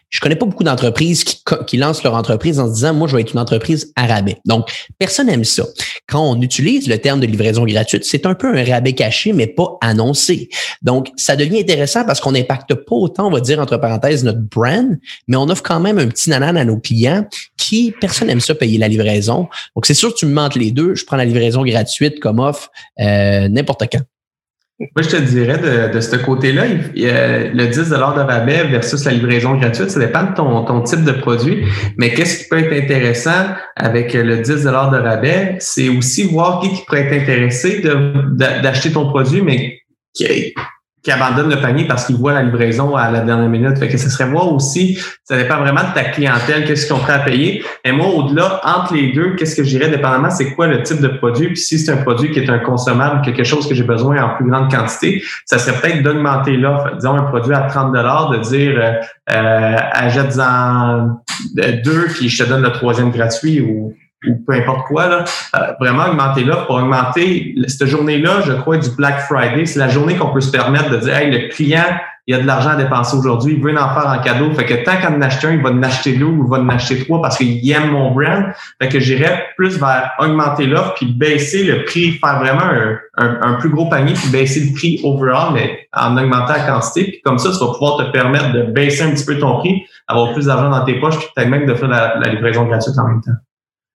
je 0.09 0.19
connais 0.19 0.35
pas 0.35 0.45
beaucoup 0.45 0.63
d'entreprises 0.63 1.23
qui, 1.23 1.77
lancent 1.77 2.03
leur 2.03 2.15
entreprise 2.15 2.59
en 2.59 2.67
se 2.67 2.73
disant, 2.73 2.93
moi, 2.93 3.07
je 3.07 3.15
vais 3.15 3.21
être 3.21 3.33
une 3.33 3.39
entreprise 3.39 3.93
à 3.95 4.05
rabais. 4.05 4.37
Donc, 4.45 4.69
personne 4.99 5.27
n'aime 5.27 5.45
ça. 5.45 5.63
Quand 6.07 6.21
on 6.21 6.41
utilise 6.41 6.87
le 6.87 6.97
terme 6.97 7.21
de 7.21 7.25
livraison 7.25 7.65
gratuite, 7.65 8.03
c'est 8.03 8.25
un 8.25 8.35
peu 8.35 8.55
un 8.55 8.63
rabais 8.63 8.93
caché, 8.93 9.31
mais 9.31 9.47
pas 9.47 9.77
annoncé. 9.81 10.49
Donc, 10.81 11.09
ça 11.15 11.35
devient 11.35 11.59
intéressant 11.59 12.03
parce 12.03 12.19
qu'on 12.19 12.33
n'impacte 12.33 12.73
pas 12.73 12.95
autant, 12.95 13.27
on 13.27 13.31
va 13.31 13.39
dire, 13.39 13.59
entre 13.59 13.77
parenthèses, 13.77 14.23
notre 14.23 14.41
brand, 14.41 14.97
mais 15.27 15.37
on 15.37 15.49
offre 15.49 15.63
quand 15.63 15.79
même 15.79 15.97
un 15.97 16.07
petit 16.07 16.29
nanan 16.29 16.57
à 16.57 16.65
nos 16.65 16.77
clients 16.77 17.25
qui, 17.57 17.93
personne 18.01 18.27
n'aime 18.27 18.41
ça 18.41 18.53
payer 18.53 18.77
la 18.77 18.89
livraison. 18.89 19.47
Donc, 19.75 19.85
c'est 19.85 19.93
sûr 19.93 20.13
tu 20.13 20.25
me 20.25 20.33
mentes 20.33 20.55
les 20.55 20.71
deux. 20.71 20.93
Je 20.95 21.05
prends 21.05 21.17
la 21.17 21.25
livraison 21.25 21.63
gratuite 21.63 22.19
comme 22.19 22.39
offre 22.39 22.69
euh, 22.99 23.47
n'importe 23.47 23.83
quand. 23.91 24.01
Moi, 24.95 25.03
je 25.03 25.09
te 25.09 25.21
dirais 25.21 25.59
de, 25.59 25.93
de 25.93 25.99
ce 25.99 26.15
côté-là, 26.15 26.63
le 26.65 27.67
10 27.67 27.89
de 27.89 27.95
rabais 27.95 28.63
versus 28.63 29.05
la 29.05 29.11
livraison 29.11 29.55
gratuite, 29.55 29.91
ça 29.91 29.99
dépend 29.99 30.23
de 30.23 30.33
ton, 30.33 30.65
ton 30.65 30.81
type 30.81 31.03
de 31.03 31.11
produit. 31.11 31.65
Mais 31.97 32.13
qu'est-ce 32.13 32.43
qui 32.43 32.49
peut 32.49 32.57
être 32.57 32.73
intéressant 32.73 33.53
avec 33.75 34.13
le 34.13 34.37
10 34.37 34.63
de 34.63 34.69
rabais, 34.69 35.55
c'est 35.59 35.89
aussi 35.89 36.23
voir 36.23 36.61
qui, 36.61 36.69
qui 36.71 36.83
pourrait 36.85 37.05
être 37.05 37.21
intéressé 37.21 37.83
d'acheter 37.83 38.91
ton 38.91 39.07
produit, 39.09 39.43
mais 39.43 39.81
qui, 40.15 40.53
qui 41.03 41.11
abandonne 41.11 41.49
le 41.49 41.59
panier 41.59 41.85
parce 41.85 42.05
qu'il 42.05 42.15
voit 42.15 42.33
la 42.33 42.43
livraison 42.43 42.95
à 42.95 43.09
la 43.09 43.21
dernière 43.21 43.49
minute. 43.49 43.77
Fait 43.77 43.87
que 43.87 43.97
ce 43.97 44.09
serait 44.09 44.29
voir 44.29 44.53
aussi, 44.53 44.99
ça 45.23 45.35
dépend 45.35 45.57
vraiment 45.57 45.81
de 45.81 45.93
ta 45.93 46.03
clientèle, 46.03 46.65
qu'est-ce 46.65 46.85
qu'ils 46.85 46.95
sont 46.95 47.01
prêts 47.01 47.13
à 47.13 47.19
payer. 47.19 47.63
Et 47.83 47.91
moi, 47.91 48.07
au-delà, 48.07 48.61
entre 48.63 48.93
les 48.93 49.11
deux, 49.11 49.35
qu'est-ce 49.35 49.55
que 49.55 49.63
je 49.63 49.69
dirais, 49.69 49.89
dépendamment, 49.89 50.29
c'est 50.29 50.53
quoi 50.53 50.67
le 50.67 50.83
type 50.83 51.01
de 51.01 51.07
produit? 51.07 51.47
Puis 51.47 51.57
si 51.57 51.79
c'est 51.79 51.91
un 51.91 51.97
produit 51.97 52.31
qui 52.31 52.39
est 52.39 52.49
un 52.49 52.59
consommable, 52.59 53.21
quelque 53.23 53.43
chose 53.43 53.67
que 53.67 53.73
j'ai 53.73 53.83
besoin 53.83 54.21
en 54.23 54.35
plus 54.35 54.47
grande 54.47 54.69
quantité, 54.69 55.23
ça 55.45 55.57
serait 55.57 55.79
peut-être 55.79 56.03
d'augmenter 56.03 56.55
l'offre. 56.57 56.95
Disons 56.95 57.15
un 57.15 57.23
produit 57.23 57.53
à 57.53 57.61
30 57.61 57.91
de 57.91 58.49
dire 58.49 58.79
euh, 58.79 58.91
euh 59.31 59.75
achète-en 59.93 61.19
deux, 61.83 62.05
puis 62.13 62.29
je 62.29 62.43
te 62.43 62.49
donne 62.49 62.61
le 62.61 62.71
troisième 62.71 63.11
gratuit 63.11 63.61
ou 63.61 63.93
ou 64.27 64.43
peu 64.45 64.53
importe 64.53 64.87
quoi, 64.87 65.07
là, 65.07 65.23
euh, 65.55 65.73
vraiment 65.79 66.05
augmenter 66.05 66.43
l'offre 66.43 66.67
pour 66.67 66.75
augmenter 66.75 67.55
cette 67.67 67.87
journée-là, 67.87 68.41
je 68.45 68.53
crois, 68.53 68.77
du 68.77 68.89
Black 68.91 69.21
Friday. 69.21 69.65
C'est 69.65 69.79
la 69.79 69.89
journée 69.89 70.15
qu'on 70.15 70.31
peut 70.31 70.41
se 70.41 70.51
permettre 70.51 70.89
de 70.89 70.97
dire 70.97 71.15
Hey, 71.15 71.31
le 71.31 71.49
client, 71.49 71.85
il 72.27 72.35
a 72.35 72.39
de 72.39 72.45
l'argent 72.45 72.69
à 72.69 72.75
dépenser 72.75 73.17
aujourd'hui, 73.17 73.55
il 73.55 73.63
veut 73.63 73.71
en 73.71 73.93
faire 73.95 74.07
en 74.07 74.19
cadeau. 74.21 74.51
Fait 74.53 74.65
que 74.65 74.85
tant 74.85 74.97
qu'en 75.01 75.19
acheter 75.21 75.47
un, 75.47 75.53
il 75.53 75.61
va 75.61 75.71
en 75.71 75.81
acheter 75.81 76.13
deux 76.13 76.25
ou 76.25 76.45
il 76.45 76.49
va 76.49 76.59
en 76.59 76.69
acheter 76.69 77.03
trois 77.03 77.19
parce 77.19 77.37
qu'il 77.37 77.71
aime 77.71 77.89
mon 77.91 78.11
brand. 78.11 78.45
Fait 78.79 78.89
que 78.89 78.99
j'irais 78.99 79.47
plus 79.57 79.79
vers 79.79 80.11
augmenter 80.19 80.67
l'offre 80.67 80.93
puis 80.93 81.07
baisser 81.07 81.63
le 81.63 81.83
prix, 81.83 82.11
faire 82.11 82.39
vraiment 82.39 82.61
un, 83.17 83.39
un, 83.41 83.53
plus 83.55 83.69
gros 83.69 83.89
panier 83.89 84.13
puis 84.13 84.29
baisser 84.29 84.65
le 84.65 84.73
prix 84.73 85.01
overall, 85.03 85.53
mais 85.53 85.87
en 85.93 86.15
augmentant 86.15 86.53
la 86.53 86.67
quantité. 86.67 87.05
Puis 87.05 87.21
comme 87.25 87.39
ça, 87.39 87.49
tu 87.49 87.57
vas 87.57 87.73
pouvoir 87.73 87.97
te 87.97 88.11
permettre 88.11 88.53
de 88.53 88.63
baisser 88.63 89.01
un 89.01 89.11
petit 89.11 89.25
peu 89.25 89.39
ton 89.39 89.57
prix, 89.57 89.83
avoir 90.07 90.33
plus 90.33 90.45
d'argent 90.45 90.69
dans 90.69 90.85
tes 90.85 90.99
poches 90.99 91.17
puis 91.17 91.27
peut-être 91.35 91.49
même 91.49 91.65
de 91.65 91.73
faire 91.73 91.89
la 91.89 92.29
livraison 92.29 92.65
gratuite 92.65 92.97
en 92.99 93.07
même 93.07 93.21
temps. 93.21 93.31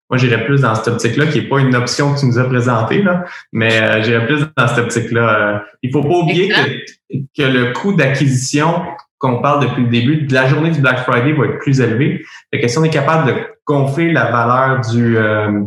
Moi, 0.08 0.18
j'irais 0.18 0.44
plus 0.44 0.60
dans 0.60 0.74
cette 0.74 0.88
optique-là, 0.88 1.26
qui 1.26 1.40
n'est 1.40 1.48
pas 1.48 1.58
une 1.58 1.74
option 1.74 2.14
que 2.14 2.20
tu 2.20 2.26
nous 2.26 2.38
as 2.38 2.44
présentée, 2.44 3.02
là, 3.02 3.24
mais 3.52 3.80
euh, 3.80 4.02
j'irais 4.02 4.26
plus 4.26 4.46
dans 4.56 4.68
cette 4.68 4.78
optique-là. 4.78 5.38
Euh, 5.38 5.58
il 5.82 5.90
faut 5.90 6.02
pas 6.02 6.16
oublier 6.16 6.48
que, 6.48 7.16
que 7.36 7.42
le 7.42 7.72
coût 7.72 7.92
d'acquisition 7.92 8.82
qu'on 9.18 9.40
parle 9.40 9.62
depuis 9.62 9.82
le 9.82 9.88
début 9.88 10.16
de 10.22 10.34
la 10.34 10.46
journée 10.46 10.70
du 10.70 10.80
Black 10.80 10.98
Friday 11.00 11.32
va 11.32 11.46
être 11.46 11.58
plus 11.58 11.80
élevé. 11.80 12.24
Fait 12.52 12.60
que 12.60 12.68
si 12.68 12.78
on 12.78 12.84
est 12.84 12.90
capable 12.90 13.28
de 13.28 13.34
gonfler 13.64 14.12
la 14.12 14.30
valeur 14.30 14.80
du, 14.80 15.16
euh, 15.16 15.62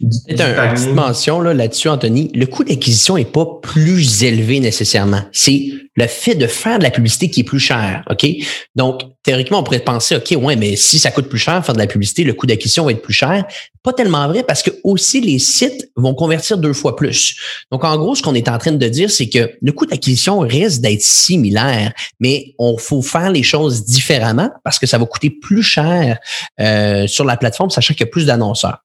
c'est 0.00 0.40
un, 0.40 0.68
une 0.68 0.74
petite 0.74 0.92
mention 0.92 1.40
là, 1.40 1.54
là-dessus, 1.54 1.88
Anthony. 1.88 2.30
Le 2.34 2.46
coût 2.46 2.64
d'acquisition 2.64 3.16
n'est 3.16 3.24
pas 3.24 3.46
plus 3.62 4.22
élevé 4.22 4.60
nécessairement. 4.60 5.22
C'est 5.32 5.70
le 5.96 6.06
fait 6.06 6.34
de 6.34 6.46
faire 6.46 6.78
de 6.78 6.82
la 6.82 6.90
publicité 6.90 7.30
qui 7.30 7.40
est 7.40 7.44
plus 7.44 7.58
cher. 7.58 8.04
OK? 8.10 8.26
Donc, 8.74 9.02
théoriquement, 9.22 9.60
on 9.60 9.62
pourrait 9.62 9.80
penser, 9.80 10.16
OK, 10.16 10.34
ouais, 10.38 10.54
mais 10.54 10.76
si 10.76 10.98
ça 10.98 11.10
coûte 11.10 11.28
plus 11.28 11.38
cher 11.38 11.64
faire 11.64 11.74
de 11.74 11.78
la 11.78 11.86
publicité, 11.86 12.22
le 12.22 12.34
coût 12.34 12.46
d'acquisition 12.46 12.84
va 12.84 12.92
être 12.92 13.02
plus 13.02 13.14
cher. 13.14 13.46
Pas 13.82 13.94
tellement 13.94 14.28
vrai 14.28 14.42
parce 14.42 14.62
que 14.62 14.70
aussi 14.84 15.20
les 15.20 15.38
sites 15.38 15.90
vont 15.96 16.14
convertir 16.14 16.58
deux 16.58 16.74
fois 16.74 16.96
plus. 16.96 17.36
Donc, 17.72 17.84
en 17.84 17.96
gros, 17.96 18.14
ce 18.14 18.22
qu'on 18.22 18.34
est 18.34 18.48
en 18.48 18.58
train 18.58 18.72
de 18.72 18.88
dire, 18.88 19.10
c'est 19.10 19.28
que 19.28 19.50
le 19.60 19.72
coût 19.72 19.86
d'acquisition 19.86 20.40
risque 20.40 20.82
d'être 20.82 21.02
similaire, 21.02 21.92
mais 22.20 22.54
on 22.58 22.76
faut 22.76 23.02
faire 23.02 23.30
les 23.30 23.42
choses 23.42 23.84
différemment 23.84 24.50
parce 24.64 24.78
que 24.78 24.86
ça 24.86 24.98
va 24.98 25.06
coûter 25.06 25.30
plus 25.30 25.62
cher 25.62 26.18
euh, 26.60 27.06
sur 27.06 27.24
la 27.24 27.38
plateforme, 27.38 27.70
sachant 27.70 27.94
qu'il 27.94 28.04
y 28.04 28.08
a 28.08 28.10
plus 28.10 28.26
d'annonceurs. 28.26 28.82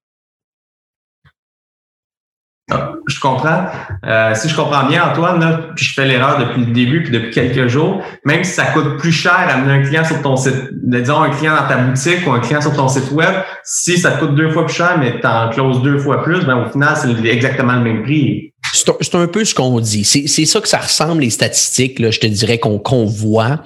Je 3.08 3.20
comprends. 3.20 3.66
Euh, 4.06 4.34
si 4.36 4.48
je 4.48 4.56
comprends 4.56 4.88
bien, 4.88 5.04
Antoine, 5.10 5.40
là, 5.40 5.60
puis 5.76 5.86
je 5.86 5.94
fais 5.94 6.06
l'erreur 6.06 6.40
depuis 6.40 6.66
le 6.66 6.72
début, 6.72 7.04
puis 7.04 7.12
depuis 7.12 7.32
quelques 7.32 7.68
jours, 7.68 8.02
même 8.26 8.44
si 8.44 8.52
ça 8.54 8.66
coûte 8.66 8.98
plus 8.98 9.12
cher 9.12 9.48
amener 9.50 9.74
un 9.74 9.82
client 9.82 10.06
sur 10.06 10.22
ton 10.22 10.36
site, 10.36 10.70
disons 10.72 11.22
un 11.22 11.30
client 11.30 11.56
dans 11.56 11.68
ta 11.68 11.78
boutique 11.78 12.26
ou 12.28 12.32
un 12.32 12.40
client 12.40 12.62
sur 12.62 12.74
ton 12.74 12.88
site 12.88 13.12
web, 13.12 13.34
si 13.64 13.98
ça 13.98 14.12
coûte 14.12 14.36
deux 14.36 14.50
fois 14.52 14.66
plus 14.66 14.76
cher, 14.76 14.98
mais 15.00 15.20
tu 15.20 15.28
en 15.28 15.50
closes 15.50 15.82
deux 15.82 15.98
fois 15.98 16.24
plus, 16.24 16.46
ben 16.46 16.66
au 16.66 16.70
final, 16.70 16.96
c'est 16.96 17.26
exactement 17.28 17.74
le 17.74 17.82
même 17.82 18.04
prix. 18.04 18.54
C'est 18.74 19.16
un, 19.16 19.28
peu 19.28 19.44
ce 19.44 19.54
qu'on 19.54 19.80
dit. 19.80 20.04
C'est 20.04 20.46
ça 20.46 20.62
que 20.62 20.68
ça 20.68 20.78
ressemble, 20.78 21.24
les 21.24 21.30
statistiques, 21.30 22.00
là, 22.00 22.10
je 22.10 22.20
te 22.20 22.28
dirais 22.28 22.58
qu'on 22.58 22.80
qu'on 22.80 23.06
voit. 23.06 23.62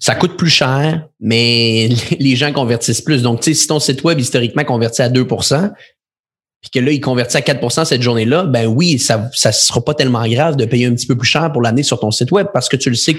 Ça 0.00 0.14
coûte 0.14 0.36
plus 0.36 0.50
cher, 0.50 1.06
mais 1.18 1.88
les 2.18 2.36
gens 2.36 2.52
convertissent 2.52 3.00
plus. 3.00 3.22
Donc, 3.22 3.42
si 3.42 3.66
ton 3.66 3.80
site 3.80 4.04
web 4.04 4.18
historiquement 4.18 4.64
convertit 4.64 5.02
à 5.02 5.08
2 5.08 5.26
puis 6.60 6.70
que 6.70 6.78
là, 6.78 6.92
il 6.92 7.00
convertit 7.00 7.38
à 7.38 7.40
4% 7.40 7.84
cette 7.86 8.02
journée-là, 8.02 8.44
ben 8.44 8.66
oui, 8.66 8.98
ça 8.98 9.30
ne 9.32 9.52
sera 9.52 9.82
pas 9.82 9.94
tellement 9.94 10.26
grave 10.28 10.56
de 10.56 10.66
payer 10.66 10.86
un 10.86 10.94
petit 10.94 11.06
peu 11.06 11.16
plus 11.16 11.28
cher 11.28 11.50
pour 11.52 11.62
l'année 11.62 11.82
sur 11.82 11.98
ton 11.98 12.10
site 12.10 12.32
web 12.32 12.48
parce 12.52 12.68
que 12.68 12.76
tu 12.76 12.90
le 12.90 12.96
sais 12.96 13.14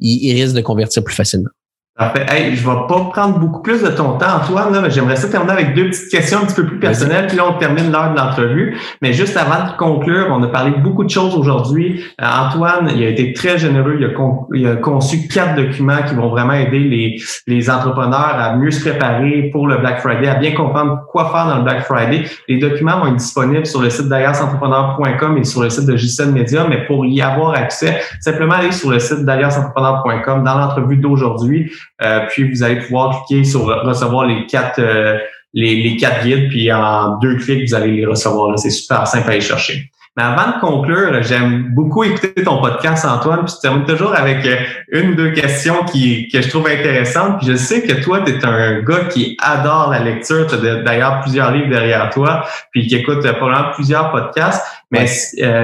qu'il 0.00 0.32
risque 0.34 0.54
de 0.54 0.60
convertir 0.60 1.02
plus 1.02 1.14
facilement. 1.14 1.50
Parfait. 1.94 2.24
Hey, 2.26 2.56
je 2.56 2.66
vais 2.66 2.74
pas 2.88 3.10
prendre 3.12 3.38
beaucoup 3.38 3.60
plus 3.60 3.82
de 3.82 3.88
ton 3.88 4.16
temps, 4.16 4.36
Antoine, 4.42 4.72
là, 4.72 4.80
mais 4.80 4.90
j'aimerais 4.90 5.16
ça 5.16 5.28
terminer 5.28 5.52
avec 5.52 5.74
deux 5.74 5.90
petites 5.90 6.10
questions 6.10 6.38
un 6.38 6.46
petit 6.46 6.54
peu 6.54 6.64
plus 6.64 6.78
personnelles, 6.78 7.26
puis 7.26 7.36
là, 7.36 7.44
on 7.46 7.58
termine 7.58 7.92
l'heure 7.92 8.14
de 8.14 8.18
l'entrevue. 8.18 8.78
Mais 9.02 9.12
juste 9.12 9.36
avant 9.36 9.70
de 9.70 9.76
conclure, 9.76 10.28
on 10.30 10.42
a 10.42 10.46
parlé 10.46 10.70
de 10.70 10.80
beaucoup 10.82 11.04
de 11.04 11.10
choses 11.10 11.36
aujourd'hui. 11.36 12.02
Euh, 12.18 12.24
Antoine, 12.24 12.90
il 12.96 13.02
a 13.04 13.08
été 13.08 13.34
très 13.34 13.58
généreux. 13.58 13.98
Il 14.00 14.06
a, 14.06 14.08
il 14.54 14.66
a, 14.66 14.76
conçu 14.76 15.28
quatre 15.28 15.54
documents 15.54 16.02
qui 16.08 16.14
vont 16.14 16.30
vraiment 16.30 16.54
aider 16.54 16.78
les, 16.78 17.16
les 17.46 17.68
entrepreneurs 17.68 18.36
à 18.38 18.56
mieux 18.56 18.70
se 18.70 18.80
préparer 18.80 19.50
pour 19.52 19.66
le 19.66 19.76
Black 19.76 20.00
Friday, 20.00 20.28
à 20.28 20.36
bien 20.36 20.54
comprendre 20.54 21.02
quoi 21.10 21.30
faire 21.30 21.46
dans 21.46 21.58
le 21.58 21.64
Black 21.64 21.84
Friday. 21.84 22.24
Les 22.48 22.56
documents 22.56 23.00
vont 23.00 23.08
être 23.08 23.16
disponibles 23.16 23.66
sur 23.66 23.82
le 23.82 23.90
site 23.90 24.08
d'aliasentrepreneur.com 24.08 25.36
et 25.36 25.44
sur 25.44 25.62
le 25.62 25.68
site 25.68 25.84
de 25.84 25.98
JCN 25.98 26.32
Media, 26.32 26.66
mais 26.66 26.86
pour 26.86 27.04
y 27.04 27.20
avoir 27.20 27.52
accès, 27.52 28.00
simplement 28.20 28.54
aller 28.54 28.72
sur 28.72 28.90
le 28.90 28.98
site 28.98 29.26
d'aliasentrepreneur.com 29.26 30.42
dans 30.42 30.58
l'entrevue 30.58 30.96
d'aujourd'hui. 30.96 31.70
Euh, 32.00 32.20
puis 32.28 32.50
vous 32.50 32.62
allez 32.62 32.80
pouvoir 32.80 33.24
cliquer 33.26 33.44
sur 33.44 33.64
recevoir 33.64 34.26
les 34.26 34.46
quatre 34.46 34.78
euh, 34.78 35.18
les, 35.54 35.82
les, 35.82 35.96
quatre 35.98 36.24
guides, 36.24 36.48
puis 36.48 36.72
en 36.72 37.18
deux 37.18 37.36
clics, 37.36 37.68
vous 37.68 37.74
allez 37.74 37.92
les 37.92 38.06
recevoir. 38.06 38.58
C'est 38.58 38.70
super 38.70 39.06
simple 39.06 39.28
à 39.28 39.32
aller 39.32 39.42
chercher. 39.42 39.90
Mais 40.16 40.22
avant 40.22 40.56
de 40.56 40.60
conclure, 40.60 41.22
j'aime 41.22 41.74
beaucoup 41.74 42.04
écouter 42.04 42.42
ton 42.42 42.60
podcast, 42.60 43.04
Antoine, 43.04 43.44
puis 43.44 43.54
tu 43.54 43.60
termines 43.60 43.84
toujours 43.84 44.14
avec 44.14 44.44
euh, 44.46 44.56
une 44.88 45.10
ou 45.10 45.14
deux 45.14 45.32
questions 45.32 45.84
qui, 45.84 46.28
que 46.28 46.40
je 46.40 46.48
trouve 46.48 46.66
intéressantes. 46.68 47.38
Puis 47.38 47.48
je 47.48 47.56
sais 47.56 47.82
que 47.82 48.02
toi, 48.02 48.20
tu 48.24 48.32
es 48.32 48.44
un 48.44 48.80
gars 48.80 49.04
qui 49.10 49.36
adore 49.42 49.90
la 49.90 50.00
lecture. 50.00 50.46
Tu 50.46 50.54
as 50.54 50.76
d'ailleurs 50.76 51.20
plusieurs 51.20 51.50
livres 51.52 51.68
derrière 51.68 52.08
toi, 52.10 52.44
puis 52.72 52.86
qui 52.86 52.96
écoute 52.96 53.20
probablement 53.20 53.72
plusieurs 53.74 54.10
podcasts. 54.10 54.64
Mais 54.90 55.06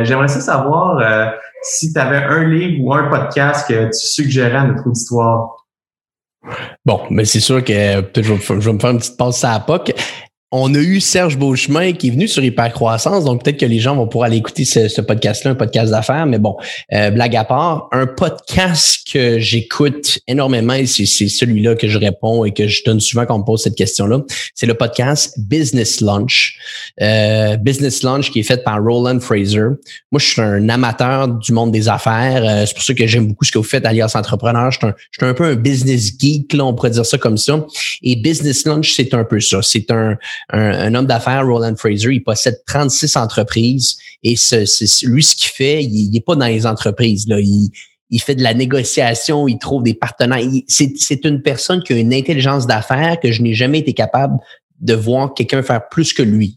j'aimerais 0.04 0.28
ça 0.28 0.40
savoir 0.40 0.98
si 1.62 1.92
tu 1.92 1.98
avais 1.98 2.24
un 2.24 2.44
livre 2.44 2.82
ou 2.82 2.94
un 2.94 3.08
podcast 3.08 3.68
que 3.68 3.86
tu 3.86 4.06
suggérais 4.06 4.56
à 4.56 4.64
notre 4.64 4.86
auditoire. 4.86 5.56
Bon, 6.84 7.02
mais 7.10 7.24
c'est 7.24 7.40
sûr 7.40 7.62
que 7.62 8.00
peut-être 8.00 8.24
je, 8.24 8.32
vais 8.32 8.72
me 8.72 8.78
faire 8.78 8.90
une 8.90 8.98
petite 8.98 9.16
passe 9.16 9.44
à 9.44 9.52
la 9.52 9.60
POC 9.60 9.92
on 10.50 10.74
a 10.74 10.78
eu 10.78 11.00
Serge 11.00 11.36
Beauchemin 11.36 11.92
qui 11.92 12.08
est 12.08 12.10
venu 12.10 12.26
sur 12.26 12.42
Hypercroissance, 12.42 13.24
donc 13.24 13.44
peut-être 13.44 13.58
que 13.58 13.66
les 13.66 13.80
gens 13.80 13.94
vont 13.94 14.06
pouvoir 14.06 14.28
aller 14.28 14.38
écouter 14.38 14.64
ce, 14.64 15.00
podcast-là, 15.00 15.50
un 15.50 15.54
podcast 15.54 15.90
d'affaires, 15.90 16.24
mais 16.24 16.38
bon, 16.38 16.56
euh, 16.94 17.10
blague 17.10 17.36
à 17.36 17.44
part, 17.44 17.88
un 17.92 18.06
podcast 18.06 19.00
que 19.12 19.38
j'écoute 19.38 20.20
énormément 20.26 20.72
et 20.72 20.86
c'est 20.86 21.06
celui-là 21.06 21.74
que 21.74 21.86
je 21.86 21.98
réponds 21.98 22.46
et 22.46 22.52
que 22.52 22.66
je 22.66 22.82
donne 22.84 23.00
souvent 23.00 23.26
quand 23.26 23.34
on 23.34 23.40
me 23.40 23.44
pose 23.44 23.62
cette 23.62 23.74
question-là, 23.74 24.22
c'est 24.54 24.66
le 24.66 24.74
podcast 24.74 25.38
Business 25.38 26.00
Lunch. 26.00 26.58
Euh, 27.02 27.56
Business 27.58 28.02
Lunch 28.02 28.30
qui 28.30 28.40
est 28.40 28.44
fait 28.44 28.64
par 28.64 28.82
Roland 28.82 29.20
Fraser. 29.20 29.68
Moi, 30.10 30.18
je 30.18 30.26
suis 30.26 30.40
un 30.40 30.68
amateur 30.70 31.28
du 31.28 31.52
monde 31.52 31.72
des 31.72 31.88
affaires, 31.88 32.42
euh, 32.44 32.64
c'est 32.64 32.74
pour 32.74 32.84
ça 32.84 32.94
que 32.94 33.06
j'aime 33.06 33.26
beaucoup 33.26 33.44
ce 33.44 33.52
que 33.52 33.58
vous 33.58 33.64
faites, 33.64 33.84
alias 33.84 34.12
entrepreneur. 34.14 34.70
Je 34.70 34.78
suis, 34.78 34.86
un, 34.86 34.94
je 35.10 35.18
suis 35.20 35.30
un 35.30 35.34
peu 35.34 35.44
un 35.44 35.56
business 35.56 36.10
geek, 36.18 36.54
là, 36.54 36.64
on 36.64 36.72
pourrait 36.72 36.90
dire 36.90 37.04
ça 37.04 37.18
comme 37.18 37.36
ça. 37.36 37.66
Et 38.02 38.16
Business 38.16 38.64
Lunch, 38.64 38.94
c'est 38.94 39.12
un 39.12 39.24
peu 39.24 39.40
ça. 39.40 39.60
C'est 39.62 39.90
un 39.90 40.16
un, 40.50 40.94
homme 40.94 41.06
d'affaires, 41.06 41.46
Roland 41.46 41.76
Fraser, 41.76 42.12
il 42.12 42.22
possède 42.22 42.60
36 42.66 43.16
entreprises 43.16 43.96
et 44.22 44.36
ce, 44.36 45.06
lui, 45.06 45.22
ce 45.22 45.36
qu'il 45.36 45.50
fait, 45.50 45.84
il 45.84 46.10
n'est 46.10 46.20
pas 46.20 46.36
dans 46.36 46.46
les 46.46 46.66
entreprises. 46.66 47.26
Là. 47.28 47.38
Il, 47.40 47.70
il 48.10 48.20
fait 48.20 48.34
de 48.34 48.42
la 48.42 48.54
négociation, 48.54 49.48
il 49.48 49.58
trouve 49.58 49.82
des 49.82 49.94
partenaires. 49.94 50.40
C'est 50.66 51.24
une 51.24 51.42
personne 51.42 51.82
qui 51.82 51.92
a 51.92 51.96
une 51.96 52.14
intelligence 52.14 52.66
d'affaires 52.66 53.20
que 53.20 53.32
je 53.32 53.42
n'ai 53.42 53.54
jamais 53.54 53.80
été 53.80 53.92
capable 53.92 54.38
de 54.80 54.94
voir 54.94 55.34
quelqu'un 55.34 55.62
faire 55.62 55.88
plus 55.88 56.12
que 56.12 56.22
lui, 56.22 56.56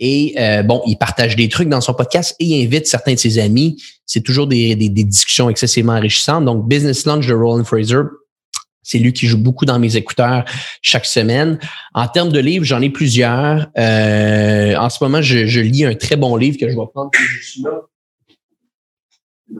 Et 0.00 0.34
euh, 0.38 0.62
bon, 0.64 0.82
il 0.86 0.96
partage 0.96 1.36
des 1.36 1.48
trucs 1.48 1.68
dans 1.68 1.80
son 1.80 1.94
podcast 1.94 2.34
et 2.40 2.44
il 2.44 2.66
invite 2.66 2.86
certains 2.86 3.14
de 3.14 3.18
ses 3.18 3.38
amis. 3.38 3.80
C'est 4.06 4.22
toujours 4.22 4.48
des, 4.48 4.74
des, 4.74 4.88
des, 4.88 5.04
discussions 5.04 5.48
excessivement 5.48 5.92
enrichissantes. 5.92 6.44
Donc, 6.44 6.66
Business 6.66 7.06
Lunch 7.06 7.26
de 7.28 7.34
Roland 7.34 7.62
Fraser, 7.62 8.02
c'est 8.88 8.98
lui 8.98 9.12
qui 9.12 9.26
joue 9.26 9.36
beaucoup 9.36 9.66
dans 9.66 9.78
mes 9.78 9.96
écouteurs 9.96 10.46
chaque 10.80 11.04
semaine. 11.04 11.58
En 11.92 12.08
termes 12.08 12.32
de 12.32 12.38
livres, 12.38 12.64
j'en 12.64 12.80
ai 12.80 12.88
plusieurs. 12.88 13.66
Euh, 13.76 14.74
en 14.76 14.88
ce 14.88 15.04
moment, 15.04 15.20
je, 15.20 15.60
lis 15.60 15.84
un 15.84 15.94
très 15.94 16.16
bon 16.16 16.36
livre 16.36 16.56
que 16.56 16.70
je 16.70 16.74
vais 16.74 16.86
prendre. 16.94 17.10
Il 19.50 19.58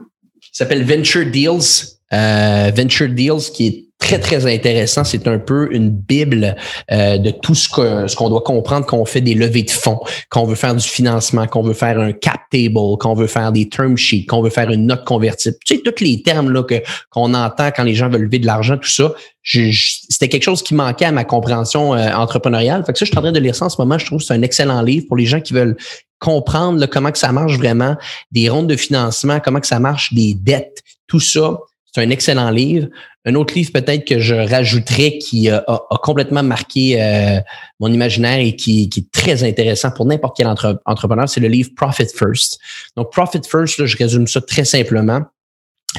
s'appelle 0.51 0.83
Venture 0.83 1.27
Deals. 1.27 1.99
Euh, 2.11 2.71
Venture 2.75 3.09
Deals, 3.09 3.51
qui 3.53 3.67
est 3.67 3.88
très, 3.99 4.17
très 4.17 4.51
intéressant. 4.51 5.03
C'est 5.03 5.27
un 5.27 5.37
peu 5.37 5.67
une 5.71 5.89
bible 5.89 6.55
euh, 6.91 7.17
de 7.17 7.31
tout 7.31 7.53
ce 7.53 7.69
qu'on 7.69 8.07
ce 8.07 8.15
qu'on 8.15 8.29
doit 8.29 8.41
comprendre 8.41 8.85
quand 8.85 8.97
on 8.97 9.05
fait 9.05 9.21
des 9.21 9.35
levées 9.35 9.63
de 9.63 9.71
fonds, 9.71 9.99
quand 10.29 10.41
on 10.41 10.45
veut 10.45 10.55
faire 10.55 10.73
du 10.73 10.87
financement, 10.87 11.45
qu'on 11.47 11.61
veut 11.61 11.73
faire 11.73 11.99
un 11.99 12.13
cap 12.13 12.39
table, 12.49 12.73
qu'on 12.99 13.13
veut 13.13 13.27
faire 13.27 13.51
des 13.51 13.67
term 13.67 13.97
sheets, 13.97 14.25
qu'on 14.25 14.41
veut 14.41 14.49
faire 14.49 14.71
une 14.71 14.87
note 14.87 15.05
convertible. 15.05 15.57
Tu 15.65 15.75
sais, 15.75 15.81
tous 15.81 16.03
les 16.03 16.23
termes 16.23 16.49
là, 16.49 16.63
que, 16.63 16.81
qu'on 17.09 17.33
entend 17.33 17.67
quand 17.75 17.83
les 17.83 17.93
gens 17.93 18.09
veulent 18.09 18.23
lever 18.23 18.39
de 18.39 18.45
l'argent, 18.45 18.77
tout 18.77 18.89
ça, 18.89 19.13
c'était 19.43 20.29
quelque 20.29 20.43
chose 20.43 20.63
qui 20.63 20.73
manquait 20.73 21.05
à 21.05 21.11
ma 21.11 21.25
compréhension 21.25 21.93
euh, 21.93 22.11
entrepreneuriale. 22.13 22.83
Fait 22.85 22.93
que 22.93 22.99
ça, 22.99 23.05
je 23.05 23.11
suis 23.11 23.17
en 23.17 23.21
train 23.21 23.31
de 23.31 23.39
lire 23.39 23.55
ça 23.55 23.65
en 23.65 23.69
ce 23.69 23.79
moment. 23.79 23.97
Je 23.97 24.05
trouve 24.05 24.19
que 24.19 24.25
c'est 24.25 24.33
un 24.33 24.41
excellent 24.41 24.81
livre 24.81 25.07
pour 25.07 25.17
les 25.17 25.25
gens 25.25 25.41
qui 25.41 25.53
veulent 25.53 25.75
comprendre 26.19 26.85
comment 26.85 27.11
que 27.11 27.17
ça 27.17 27.31
marche 27.31 27.57
vraiment, 27.57 27.95
des 28.31 28.49
rondes 28.49 28.67
de 28.67 28.75
financement, 28.75 29.39
comment 29.39 29.59
que 29.59 29.67
ça 29.67 29.79
marche, 29.79 30.13
des 30.13 30.33
dettes, 30.33 30.83
tout 31.07 31.19
ça. 31.19 31.57
C'est 31.93 32.01
un 32.01 32.09
excellent 32.09 32.51
livre. 32.51 32.87
Un 33.25 33.35
autre 33.35 33.53
livre 33.55 33.71
peut-être 33.73 34.05
que 34.05 34.19
je 34.19 34.35
rajouterais 34.35 35.17
qui 35.17 35.49
a, 35.49 35.63
complètement 36.03 36.43
marqué 36.43 37.01
euh, 37.01 37.39
mon 37.79 37.91
imaginaire 37.91 38.39
et 38.39 38.55
qui, 38.55 38.89
est 38.95 39.11
très 39.11 39.43
intéressant 39.43 39.91
pour 39.91 40.05
n'importe 40.05 40.37
quel 40.37 40.47
entrepreneur, 40.47 41.27
c'est 41.27 41.39
le 41.39 41.47
livre 41.47 41.69
Profit 41.75 42.07
First. 42.07 42.59
Donc 42.95 43.11
Profit 43.11 43.41
First, 43.49 43.85
je 43.85 43.97
résume 43.97 44.27
ça 44.27 44.41
très 44.41 44.65
simplement 44.65 45.21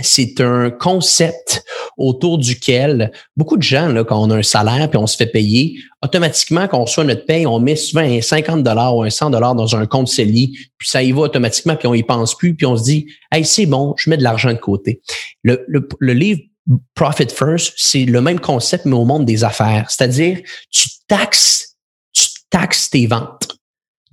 c'est 0.02 0.40
un 0.40 0.70
concept 0.70 1.64
autour 2.00 2.38
duquel 2.38 3.12
beaucoup 3.36 3.56
de 3.56 3.62
gens, 3.62 3.88
là, 3.88 4.02
quand 4.02 4.20
on 4.20 4.30
a 4.30 4.36
un 4.36 4.42
salaire 4.42 4.88
puis 4.88 4.98
on 4.98 5.06
se 5.06 5.16
fait 5.16 5.26
payer, 5.26 5.76
automatiquement, 6.02 6.66
quand 6.66 6.78
on 6.78 6.84
reçoit 6.84 7.04
notre 7.04 7.26
paye, 7.26 7.46
on 7.46 7.60
met 7.60 7.76
souvent 7.76 8.02
un 8.02 8.20
50 8.20 8.62
dollars 8.62 8.96
ou 8.96 9.02
un 9.02 9.10
100 9.10 9.30
dollars 9.30 9.54
dans 9.54 9.76
un 9.76 9.86
compte 9.86 10.08
CELI, 10.08 10.56
puis 10.78 10.88
ça 10.88 11.02
y 11.02 11.12
va 11.12 11.20
automatiquement, 11.22 11.76
puis 11.76 11.86
on 11.86 11.94
y 11.94 12.02
pense 12.02 12.36
plus, 12.36 12.54
puis 12.54 12.66
on 12.66 12.76
se 12.76 12.84
dit, 12.84 13.06
hey, 13.30 13.44
c'est 13.44 13.66
bon, 13.66 13.94
je 13.98 14.08
mets 14.08 14.16
de 14.16 14.22
l'argent 14.22 14.52
de 14.52 14.58
côté. 14.58 15.02
Le, 15.42 15.64
le, 15.68 15.86
le 15.98 16.12
livre 16.14 16.40
Profit 16.94 17.28
First, 17.28 17.74
c'est 17.76 18.04
le 18.04 18.20
même 18.20 18.40
concept, 18.40 18.86
mais 18.86 18.94
au 18.94 19.04
monde 19.04 19.24
des 19.24 19.44
affaires. 19.44 19.90
C'est-à-dire, 19.90 20.40
tu 20.70 20.88
taxes, 21.08 21.76
tu 22.12 22.26
taxes 22.48 22.90
tes 22.90 23.06
ventes. 23.06 23.56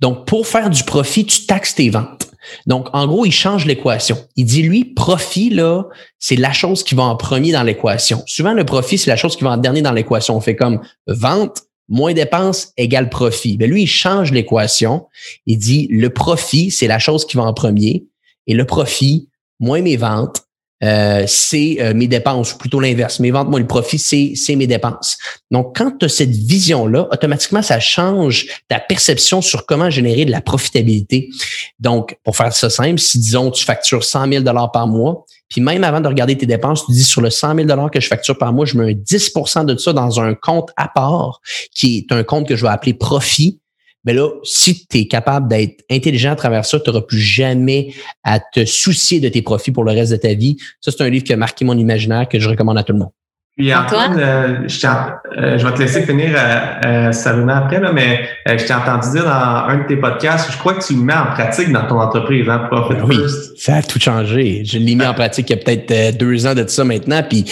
Donc, 0.00 0.26
pour 0.26 0.46
faire 0.46 0.70
du 0.70 0.82
profit, 0.84 1.24
tu 1.24 1.46
taxes 1.46 1.74
tes 1.74 1.90
ventes. 1.90 2.27
Donc, 2.66 2.88
en 2.92 3.06
gros, 3.06 3.24
il 3.24 3.32
change 3.32 3.66
l'équation. 3.66 4.16
Il 4.36 4.44
dit, 4.44 4.62
lui, 4.62 4.84
profit, 4.84 5.50
là, 5.50 5.84
c'est 6.18 6.36
la 6.36 6.52
chose 6.52 6.82
qui 6.82 6.94
va 6.94 7.04
en 7.04 7.16
premier 7.16 7.52
dans 7.52 7.62
l'équation. 7.62 8.22
Souvent, 8.26 8.52
le 8.52 8.64
profit, 8.64 8.98
c'est 8.98 9.10
la 9.10 9.16
chose 9.16 9.36
qui 9.36 9.44
va 9.44 9.50
en 9.50 9.56
dernier 9.56 9.82
dans 9.82 9.92
l'équation. 9.92 10.36
On 10.36 10.40
fait 10.40 10.56
comme 10.56 10.80
vente, 11.06 11.62
moins 11.88 12.12
dépenses 12.12 12.72
égale 12.76 13.08
profit. 13.10 13.56
Mais 13.58 13.66
lui, 13.66 13.82
il 13.82 13.86
change 13.86 14.32
l'équation. 14.32 15.06
Il 15.46 15.58
dit, 15.58 15.88
le 15.90 16.10
profit, 16.10 16.70
c'est 16.70 16.86
la 16.86 16.98
chose 16.98 17.26
qui 17.26 17.36
va 17.36 17.44
en 17.44 17.54
premier. 17.54 18.06
Et 18.46 18.54
le 18.54 18.64
profit, 18.64 19.28
moins 19.60 19.82
mes 19.82 19.96
ventes, 19.96 20.47
euh, 20.82 21.24
c'est 21.26 21.78
euh, 21.80 21.94
mes 21.94 22.06
dépenses, 22.06 22.54
ou 22.54 22.58
plutôt 22.58 22.80
l'inverse. 22.80 23.18
Mes 23.20 23.30
ventes, 23.30 23.48
moi, 23.48 23.58
le 23.58 23.66
profit, 23.66 23.98
c'est, 23.98 24.32
c'est 24.36 24.56
mes 24.56 24.66
dépenses. 24.66 25.18
Donc, 25.50 25.76
quand 25.76 25.92
tu 25.98 26.06
as 26.06 26.08
cette 26.08 26.30
vision-là, 26.30 27.08
automatiquement, 27.10 27.62
ça 27.62 27.80
change 27.80 28.46
ta 28.68 28.78
perception 28.78 29.42
sur 29.42 29.66
comment 29.66 29.90
générer 29.90 30.24
de 30.24 30.30
la 30.30 30.40
profitabilité. 30.40 31.30
Donc, 31.80 32.16
pour 32.22 32.36
faire 32.36 32.52
ça 32.52 32.70
simple, 32.70 32.98
si, 32.98 33.18
disons, 33.18 33.50
tu 33.50 33.64
factures 33.64 34.04
100 34.04 34.32
000 34.32 34.44
par 34.72 34.86
mois, 34.86 35.26
puis 35.48 35.60
même 35.60 35.82
avant 35.82 36.00
de 36.00 36.08
regarder 36.08 36.36
tes 36.36 36.46
dépenses, 36.46 36.86
tu 36.86 36.92
dis 36.92 37.04
sur 37.04 37.22
le 37.22 37.30
100 37.30 37.66
000 37.66 37.88
que 37.88 38.00
je 38.00 38.06
facture 38.06 38.36
par 38.36 38.52
mois, 38.52 38.66
je 38.66 38.76
mets 38.76 38.92
un 38.92 38.94
10 38.94 39.32
de 39.64 39.76
ça 39.76 39.92
dans 39.92 40.20
un 40.20 40.34
compte 40.34 40.70
à 40.76 40.88
part, 40.88 41.40
qui 41.74 41.98
est 41.98 42.12
un 42.12 42.22
compte 42.22 42.46
que 42.46 42.54
je 42.54 42.62
vais 42.62 42.70
appeler 42.70 42.94
profit 42.94 43.58
mais 44.04 44.14
ben 44.14 44.22
là, 44.22 44.30
si 44.44 44.86
tu 44.86 44.98
es 44.98 45.08
capable 45.08 45.48
d'être 45.48 45.84
intelligent 45.90 46.32
à 46.32 46.36
travers 46.36 46.64
ça, 46.64 46.78
tu 46.78 46.88
n'auras 46.88 47.02
plus 47.02 47.20
jamais 47.20 47.92
à 48.22 48.40
te 48.40 48.64
soucier 48.64 49.20
de 49.20 49.28
tes 49.28 49.42
profits 49.42 49.72
pour 49.72 49.84
le 49.84 49.92
reste 49.92 50.12
de 50.12 50.16
ta 50.16 50.34
vie. 50.34 50.56
Ça, 50.80 50.92
c'est 50.92 51.02
un 51.02 51.10
livre 51.10 51.24
qui 51.24 51.32
a 51.32 51.36
marqué 51.36 51.64
mon 51.64 51.76
imaginaire 51.76 52.28
que 52.28 52.38
je 52.38 52.48
recommande 52.48 52.78
à 52.78 52.84
tout 52.84 52.92
le 52.92 53.00
monde. 53.00 53.10
Puis 53.58 53.74
Antoine, 53.74 54.16
euh, 54.20 54.68
je, 54.68 54.86
euh, 54.86 55.58
je, 55.58 55.66
vais 55.66 55.74
te 55.74 55.78
laisser 55.80 56.02
finir 56.06 56.30
euh, 56.32 57.10
euh 57.10 57.48
après, 57.48 57.80
là, 57.80 57.90
mais 57.92 58.20
euh, 58.48 58.56
je 58.56 58.64
t'ai 58.64 58.72
entendu 58.72 59.10
dire 59.10 59.24
dans 59.24 59.66
un 59.66 59.78
de 59.78 59.88
tes 59.88 59.96
podcasts, 59.96 60.52
je 60.52 60.56
crois 60.58 60.74
que 60.74 60.86
tu 60.86 60.94
le 60.94 61.00
mets 61.00 61.12
en 61.12 61.26
pratique 61.26 61.72
dans 61.72 61.84
ton 61.88 62.00
entreprise, 62.00 62.48
hein, 62.48 62.68
Profit 62.70 62.94
ben 62.94 63.04
oui, 63.08 63.16
ça 63.56 63.76
a 63.76 63.82
tout 63.82 63.98
changé. 63.98 64.62
Je 64.64 64.78
l'ai 64.78 64.94
mis 64.94 65.04
en 65.04 65.12
pratique 65.12 65.50
il 65.50 65.56
y 65.56 65.58
a 65.58 65.64
peut-être 65.64 66.16
deux 66.16 66.46
ans 66.46 66.54
de 66.54 66.64
ça 66.68 66.84
maintenant. 66.84 67.24
Puis 67.28 67.46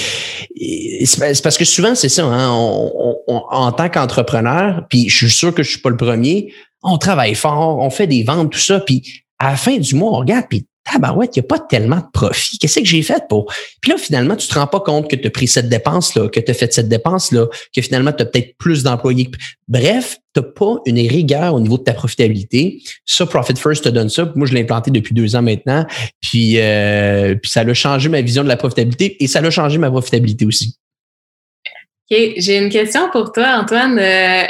c'est 1.05 1.43
parce 1.43 1.59
que 1.59 1.65
souvent, 1.65 1.97
c'est 1.97 2.09
ça, 2.09 2.25
hein, 2.25 2.51
on, 2.53 3.17
on, 3.27 3.43
en 3.51 3.73
tant 3.73 3.89
qu'entrepreneur, 3.89 4.87
puis 4.89 5.09
je 5.09 5.17
suis 5.17 5.31
sûr 5.31 5.53
que 5.53 5.65
je 5.65 5.71
suis 5.71 5.81
pas 5.81 5.91
le 5.91 5.97
premier, 5.97 6.53
on 6.85 6.99
travaille 6.99 7.35
fort, 7.35 7.79
on 7.81 7.91
fait 7.91 8.07
des 8.07 8.23
ventes, 8.23 8.53
tout 8.53 8.61
ça, 8.61 8.79
puis 8.79 9.03
à 9.41 9.51
la 9.51 9.57
fin 9.57 9.77
du 9.77 9.97
mois, 9.97 10.13
on 10.13 10.19
regarde, 10.19 10.45
puis 10.49 10.67
tabarouette, 10.91 11.37
il 11.37 11.41
n'y 11.41 11.47
a 11.47 11.49
pas 11.49 11.59
tellement 11.59 11.97
de 11.97 12.11
profit. 12.13 12.59
Qu'est-ce 12.59 12.81
que 12.81 12.87
j'ai 12.87 13.03
fait 13.03 13.23
pour? 13.29 13.53
Puis 13.81 13.91
là, 13.91 13.99
finalement, 13.99 14.37
tu 14.37 14.49
te 14.49 14.55
rends 14.55 14.67
pas 14.67 14.81
compte 14.81 15.11
que 15.11 15.17
tu 15.17 15.27
as 15.27 15.31
pris 15.31 15.49
cette 15.49 15.69
dépense-là, 15.69 16.29
que 16.29 16.41
tu 16.41 16.51
as 16.51 16.55
fait 16.55 16.73
cette 16.73 16.89
dépense-là, 16.89 17.47
que 17.75 17.83
finalement, 17.83 18.13
tu 18.13 18.23
as 18.23 18.27
peut-être 18.27 18.57
plus 18.59 18.83
d'employés. 18.83 19.31
Bref, 19.69 20.19
tu 20.35 20.41
n'as 20.41 20.47
pas 20.47 20.77
une 20.87 20.99
rigueur 20.99 21.55
au 21.55 21.61
niveau 21.61 21.79
de 21.79 21.85
ta 21.85 21.93
profitabilité. 21.93 22.83
Ça, 23.05 23.27
Profit 23.27 23.57
First 23.57 23.85
te 23.85 23.89
donne 23.89 24.09
ça. 24.09 24.33
Moi, 24.37 24.47
je 24.47 24.55
l'ai 24.55 24.61
implanté 24.61 24.91
depuis 24.91 25.15
deux 25.15 25.35
ans 25.37 25.43
maintenant. 25.43 25.87
Puis, 26.21 26.59
euh, 26.59 27.35
puis 27.35 27.51
ça 27.51 27.61
a 27.61 27.75
changé 27.75 28.09
ma 28.09 28.21
vision 28.21 28.43
de 28.43 28.49
la 28.49 28.57
profitabilité 28.57 29.23
et 29.23 29.27
ça 29.27 29.41
a 29.41 29.51
changé 29.51 29.79
ma 29.79 29.91
profitabilité 29.91 30.47
aussi. 30.47 30.77
OK. 32.11 32.19
J'ai 32.37 32.59
une 32.59 32.71
question 32.71 33.11
pour 33.11 33.33
toi, 33.33 33.59
Antoine. 33.61 33.99
Euh, 33.99 34.45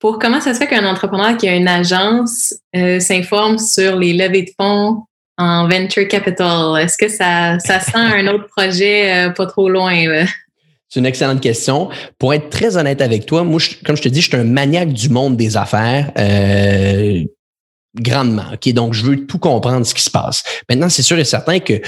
pour 0.00 0.18
comment 0.18 0.40
ça 0.40 0.52
se 0.52 0.58
fait 0.58 0.66
qu'un 0.66 0.84
entrepreneur 0.84 1.36
qui 1.36 1.48
a 1.48 1.56
une 1.56 1.68
agence 1.68 2.54
euh, 2.76 3.00
s'informe 3.00 3.58
sur 3.58 3.96
les 3.96 4.12
levées 4.12 4.42
de 4.42 4.50
fonds 4.60 5.04
en 5.38 5.68
venture 5.68 6.06
capital? 6.08 6.80
Est-ce 6.80 6.96
que 6.96 7.08
ça, 7.08 7.58
sent 7.58 7.96
un 7.96 8.26
autre 8.28 8.46
projet 8.56 9.26
euh, 9.26 9.30
pas 9.30 9.46
trop 9.46 9.68
loin? 9.68 9.94
C'est 10.88 11.00
une 11.00 11.06
excellente 11.06 11.40
question. 11.40 11.88
Pour 12.18 12.34
être 12.34 12.50
très 12.50 12.76
honnête 12.76 13.00
avec 13.00 13.26
toi, 13.26 13.42
moi, 13.42 13.60
comme 13.84 13.96
je 13.96 14.02
te 14.02 14.08
dis, 14.08 14.20
je 14.20 14.28
suis 14.28 14.36
un 14.36 14.44
maniaque 14.44 14.92
du 14.92 15.08
monde 15.08 15.36
des 15.36 15.56
affaires. 15.56 16.12
Euh, 16.18 17.24
grandement. 17.94 18.44
OK, 18.52 18.72
donc 18.72 18.94
je 18.94 19.04
veux 19.04 19.26
tout 19.26 19.38
comprendre 19.38 19.86
ce 19.86 19.94
qui 19.94 20.02
se 20.02 20.10
passe. 20.10 20.42
Maintenant, 20.68 20.88
c'est 20.88 21.02
sûr 21.02 21.18
et 21.18 21.24
certain 21.24 21.60
que 21.60 21.80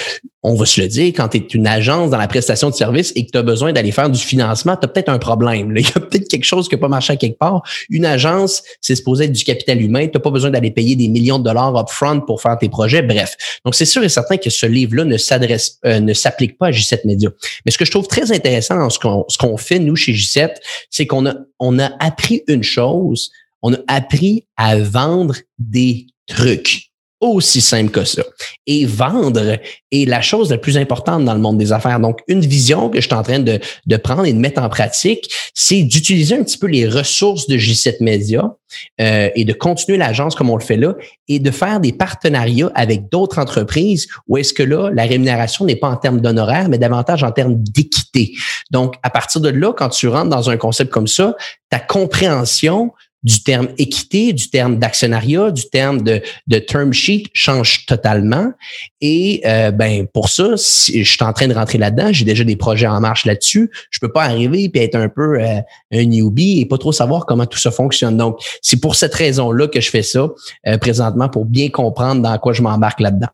on 0.48 0.54
va 0.54 0.64
se 0.64 0.80
le 0.80 0.86
dire, 0.86 1.06
quand 1.08 1.28
tu 1.30 1.38
es 1.38 1.40
une 1.40 1.66
agence 1.66 2.10
dans 2.10 2.18
la 2.18 2.28
prestation 2.28 2.70
de 2.70 2.74
service 2.74 3.12
et 3.16 3.26
que 3.26 3.32
tu 3.32 3.38
as 3.38 3.42
besoin 3.42 3.72
d'aller 3.72 3.90
faire 3.90 4.08
du 4.08 4.20
financement, 4.20 4.76
tu 4.76 4.84
as 4.84 4.88
peut-être 4.88 5.08
un 5.08 5.18
problème. 5.18 5.72
Il 5.76 5.82
y 5.82 5.92
a 5.96 5.98
peut-être 5.98 6.28
quelque 6.28 6.44
chose 6.44 6.68
qui 6.68 6.76
n'a 6.76 6.80
pas 6.80 6.86
marché 6.86 7.14
à 7.14 7.16
quelque 7.16 7.36
part. 7.36 7.62
Une 7.90 8.06
agence, 8.06 8.62
c'est 8.80 8.94
supposé 8.94 9.24
être 9.24 9.32
du 9.32 9.42
capital 9.42 9.82
humain. 9.82 10.06
Tu 10.06 10.12
n'as 10.14 10.20
pas 10.20 10.30
besoin 10.30 10.50
d'aller 10.50 10.70
payer 10.70 10.94
des 10.94 11.08
millions 11.08 11.40
de 11.40 11.44
dollars 11.44 11.76
upfront 11.76 12.20
pour 12.20 12.40
faire 12.40 12.56
tes 12.58 12.68
projets. 12.68 13.02
Bref. 13.02 13.34
Donc, 13.64 13.74
c'est 13.74 13.84
sûr 13.84 14.04
et 14.04 14.08
certain 14.08 14.36
que 14.36 14.48
ce 14.48 14.66
livre-là 14.66 15.04
ne 15.04 15.16
s'adresse, 15.16 15.80
euh, 15.84 15.98
ne 15.98 16.14
s'applique 16.14 16.58
pas 16.58 16.68
à 16.68 16.70
J7 16.70 17.00
Media. 17.06 17.30
Mais 17.64 17.72
ce 17.72 17.78
que 17.78 17.84
je 17.84 17.90
trouve 17.90 18.06
très 18.06 18.30
intéressant 18.30 18.76
dans 18.76 18.90
ce 18.90 19.00
qu'on, 19.00 19.24
ce 19.28 19.38
qu'on 19.38 19.56
fait, 19.56 19.80
nous, 19.80 19.96
chez 19.96 20.12
J7, 20.12 20.50
c'est 20.90 21.08
qu'on 21.08 21.26
a, 21.26 21.34
on 21.58 21.80
a 21.80 21.90
appris 21.98 22.44
une 22.46 22.62
chose, 22.62 23.32
on 23.62 23.74
a 23.74 23.78
appris 23.88 24.46
à 24.56 24.78
vendre 24.78 25.36
des 25.58 26.06
trucs. 26.26 26.90
Aussi 27.20 27.62
simple 27.62 27.90
que 27.90 28.04
ça. 28.04 28.22
Et 28.66 28.84
vendre 28.84 29.58
est 29.90 30.06
la 30.06 30.20
chose 30.20 30.50
la 30.50 30.58
plus 30.58 30.76
importante 30.76 31.24
dans 31.24 31.32
le 31.32 31.40
monde 31.40 31.56
des 31.56 31.72
affaires. 31.72 31.98
Donc, 31.98 32.20
une 32.28 32.42
vision 32.42 32.90
que 32.90 33.00
je 33.00 33.06
suis 33.06 33.14
en 33.14 33.22
train 33.22 33.38
de, 33.38 33.58
de 33.86 33.96
prendre 33.96 34.26
et 34.26 34.34
de 34.34 34.38
mettre 34.38 34.60
en 34.60 34.68
pratique, 34.68 35.32
c'est 35.54 35.82
d'utiliser 35.82 36.36
un 36.36 36.42
petit 36.42 36.58
peu 36.58 36.66
les 36.66 36.86
ressources 36.86 37.46
de 37.46 37.56
J7 37.56 38.02
Media 38.02 38.54
euh, 39.00 39.30
et 39.34 39.46
de 39.46 39.54
continuer 39.54 39.96
l'agence 39.96 40.34
comme 40.34 40.50
on 40.50 40.56
le 40.56 40.62
fait 40.62 40.76
là 40.76 40.94
et 41.26 41.38
de 41.38 41.50
faire 41.50 41.80
des 41.80 41.92
partenariats 41.92 42.70
avec 42.74 43.08
d'autres 43.08 43.38
entreprises 43.38 44.08
où 44.28 44.36
est-ce 44.36 44.52
que 44.52 44.62
là, 44.62 44.90
la 44.92 45.04
rémunération 45.04 45.64
n'est 45.64 45.76
pas 45.76 45.88
en 45.88 45.96
termes 45.96 46.20
d'honoraires, 46.20 46.68
mais 46.68 46.76
davantage 46.76 47.24
en 47.24 47.32
termes 47.32 47.56
d'équité. 47.56 48.34
Donc, 48.70 48.96
à 49.02 49.08
partir 49.08 49.40
de 49.40 49.48
là, 49.48 49.72
quand 49.72 49.88
tu 49.88 50.06
rentres 50.08 50.28
dans 50.28 50.50
un 50.50 50.58
concept 50.58 50.90
comme 50.90 51.08
ça, 51.08 51.34
ta 51.70 51.78
compréhension 51.78 52.92
du 53.26 53.42
terme 53.42 53.68
équité, 53.76 54.32
du 54.32 54.50
terme 54.50 54.78
d'actionnariat, 54.78 55.50
du 55.50 55.68
terme 55.68 56.02
de, 56.02 56.22
term 56.60 56.92
sheet 56.92 57.28
change 57.32 57.84
totalement. 57.84 58.52
Et 59.00 59.42
euh, 59.44 59.72
ben 59.72 60.06
pour 60.06 60.28
ça, 60.28 60.56
si 60.56 61.02
je 61.02 61.10
suis 61.10 61.24
en 61.24 61.32
train 61.32 61.48
de 61.48 61.54
rentrer 61.54 61.76
là-dedans, 61.76 62.12
j'ai 62.12 62.24
déjà 62.24 62.44
des 62.44 62.54
projets 62.54 62.86
en 62.86 63.00
marche 63.00 63.24
là-dessus. 63.26 63.68
Je 63.90 63.98
peux 63.98 64.12
pas 64.12 64.22
arriver 64.22 64.70
et 64.72 64.78
être 64.84 64.94
un 64.94 65.08
peu 65.08 65.40
euh, 65.40 65.58
un 65.92 66.04
newbie 66.04 66.60
et 66.60 66.66
pas 66.66 66.78
trop 66.78 66.92
savoir 66.92 67.26
comment 67.26 67.46
tout 67.46 67.58
ça 67.58 67.72
fonctionne. 67.72 68.16
Donc 68.16 68.38
c'est 68.62 68.80
pour 68.80 68.94
cette 68.94 69.14
raison-là 69.14 69.66
que 69.66 69.80
je 69.80 69.90
fais 69.90 70.04
ça 70.04 70.28
euh, 70.68 70.78
présentement 70.78 71.28
pour 71.28 71.46
bien 71.46 71.68
comprendre 71.68 72.22
dans 72.22 72.38
quoi 72.38 72.52
je 72.52 72.62
m'embarque 72.62 73.00
là-dedans. 73.00 73.30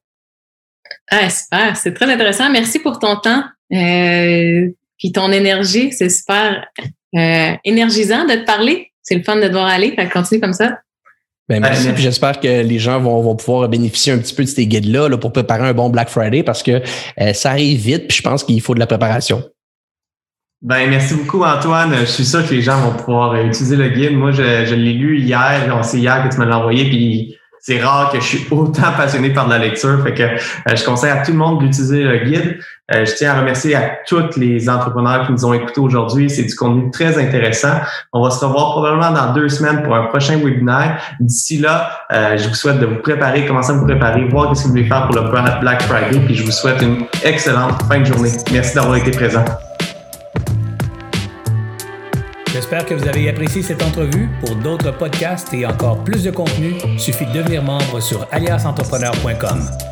Ah 1.11 1.29
super, 1.29 1.77
c'est 1.77 1.93
très 1.93 2.11
intéressant. 2.11 2.51
Merci 2.51 2.79
pour 2.79 2.99
ton 2.99 3.17
temps. 3.17 3.45
Euh, 3.75 4.71
puis 4.99 5.13
ton 5.13 5.31
énergie, 5.33 5.93
c'est 5.93 6.09
super 6.09 6.67
énergisant 7.13 8.25
de 8.25 8.37
te 8.37 8.47
parler 8.47 8.92
c'est 9.03 9.15
le 9.15 9.23
fun 9.23 9.37
de 9.37 9.49
devoir 9.49 9.67
aller. 9.67 9.93
Fait 9.95 10.09
continue 10.09 10.41
comme 10.41 10.53
ça. 10.53 10.79
Ben 11.49 11.61
merci. 11.61 11.89
Puis 11.93 12.03
j'espère 12.03 12.39
que 12.41 12.63
les 12.63 12.79
gens 12.79 13.01
vont, 13.01 13.21
vont, 13.21 13.37
pouvoir 13.37 13.69
bénéficier 13.69 14.13
un 14.13 14.19
petit 14.19 14.35
peu 14.35 14.45
de 14.45 14.49
ces 14.49 14.67
guides-là 14.67 15.09
là, 15.09 15.19
pour 15.19 15.33
préparer 15.33 15.69
un 15.69 15.75
bon 15.75 15.91
Black 15.91 16.09
Friday 16.09 16.43
parce 16.43 16.63
que 16.63 16.81
euh, 17.21 17.33
ça 17.33 17.51
arrive 17.51 17.81
vite. 17.81 18.09
Puis 18.09 18.19
je 18.19 18.23
pense 18.23 18.45
qu'il 18.45 18.61
faut 18.61 18.75
de 18.75 18.81
la 18.81 18.87
préparation. 18.87 19.43
Ben, 20.63 20.89
merci 20.89 21.15
beaucoup, 21.15 21.43
Antoine. 21.43 21.93
Je 22.01 22.05
suis 22.05 22.25
sûr 22.25 22.47
que 22.47 22.55
les 22.55 22.63
gens 22.63 22.81
vont 22.81 22.97
pouvoir 22.97 23.33
euh, 23.33 23.45
utiliser 23.45 23.75
le 23.75 23.89
guide. 23.89 24.17
Moi, 24.17 24.31
je, 24.31 24.65
je 24.65 24.75
l'ai 24.75 24.93
lu 24.93 25.19
hier. 25.19 25.81
C'est 25.83 25.99
hier 25.99 26.23
que 26.23 26.33
tu 26.33 26.41
me 26.41 26.47
l'as 26.47 26.59
envoyé. 26.59 26.85
Puis 26.85 27.37
c'est 27.59 27.81
rare 27.81 28.11
que 28.13 28.21
je 28.21 28.25
suis 28.25 28.47
autant 28.51 28.93
passionné 28.97 29.31
par 29.31 29.47
de 29.47 29.51
la 29.51 29.59
lecture. 29.59 30.03
Fait 30.05 30.15
que 30.15 30.23
euh, 30.23 30.77
je 30.77 30.85
conseille 30.85 31.11
à 31.11 31.25
tout 31.25 31.33
le 31.33 31.39
monde 31.39 31.59
d'utiliser 31.61 32.03
le 32.05 32.19
guide. 32.19 32.61
Euh, 32.95 33.05
je 33.05 33.15
tiens 33.15 33.33
à 33.33 33.41
remercier 33.41 33.75
à 33.75 33.99
tous 34.07 34.37
les 34.37 34.69
entrepreneurs 34.69 35.27
qui 35.27 35.33
nous 35.33 35.45
ont 35.45 35.55
écoutés 35.55 35.81
aujourd'hui. 35.81 36.29
C'est 36.29 36.45
du 36.45 36.55
contenu 36.55 36.91
très 36.91 37.19
intéressant. 37.19 37.75
On 38.13 38.23
va 38.23 38.31
se 38.31 38.45
revoir 38.45 38.73
probablement 38.73 39.11
dans 39.11 39.33
deux 39.33 39.49
semaines 39.49 39.83
pour 39.83 39.95
un 39.95 40.07
prochain 40.07 40.37
webinaire. 40.37 41.01
D'ici 41.21 41.59
là, 41.59 41.91
euh, 42.13 42.37
je 42.37 42.49
vous 42.49 42.55
souhaite 42.55 42.79
de 42.79 42.87
vous 42.87 43.01
préparer, 43.01 43.47
commencer 43.47 43.73
à 43.73 43.75
vous 43.75 43.87
préparer, 43.87 44.25
voir 44.29 44.55
ce 44.57 44.63
que 44.63 44.69
vous 44.69 44.75
voulez 44.75 44.89
faire 44.89 45.07
pour 45.07 45.17
le 45.17 45.31
Black 45.61 45.83
Friday. 45.83 46.21
Puis 46.27 46.35
je 46.35 46.45
vous 46.45 46.51
souhaite 46.51 46.83
une 46.83 47.05
excellente 47.25 47.83
fin 47.89 48.01
de 48.01 48.05
journée. 48.05 48.31
Merci 48.53 48.75
d'avoir 48.75 48.97
été 48.97 49.11
présent. 49.11 49.45
J'espère 52.53 52.85
que 52.85 52.95
vous 52.95 53.09
avez 53.09 53.31
apprécié 53.31 53.63
cette 53.63 53.83
entrevue. 53.83 54.29
Pour 54.45 54.55
d'autres 54.57 54.91
podcasts 54.91 55.55
et 55.55 55.65
encore 55.65 56.05
plus 56.05 56.23
de 56.25 56.31
contenu, 56.31 56.75
suffit 56.99 57.25
de 57.25 57.33
devenir 57.33 57.63
membre 57.63 58.01
sur 58.01 58.27
aliasentrepreneur.com. 58.31 59.92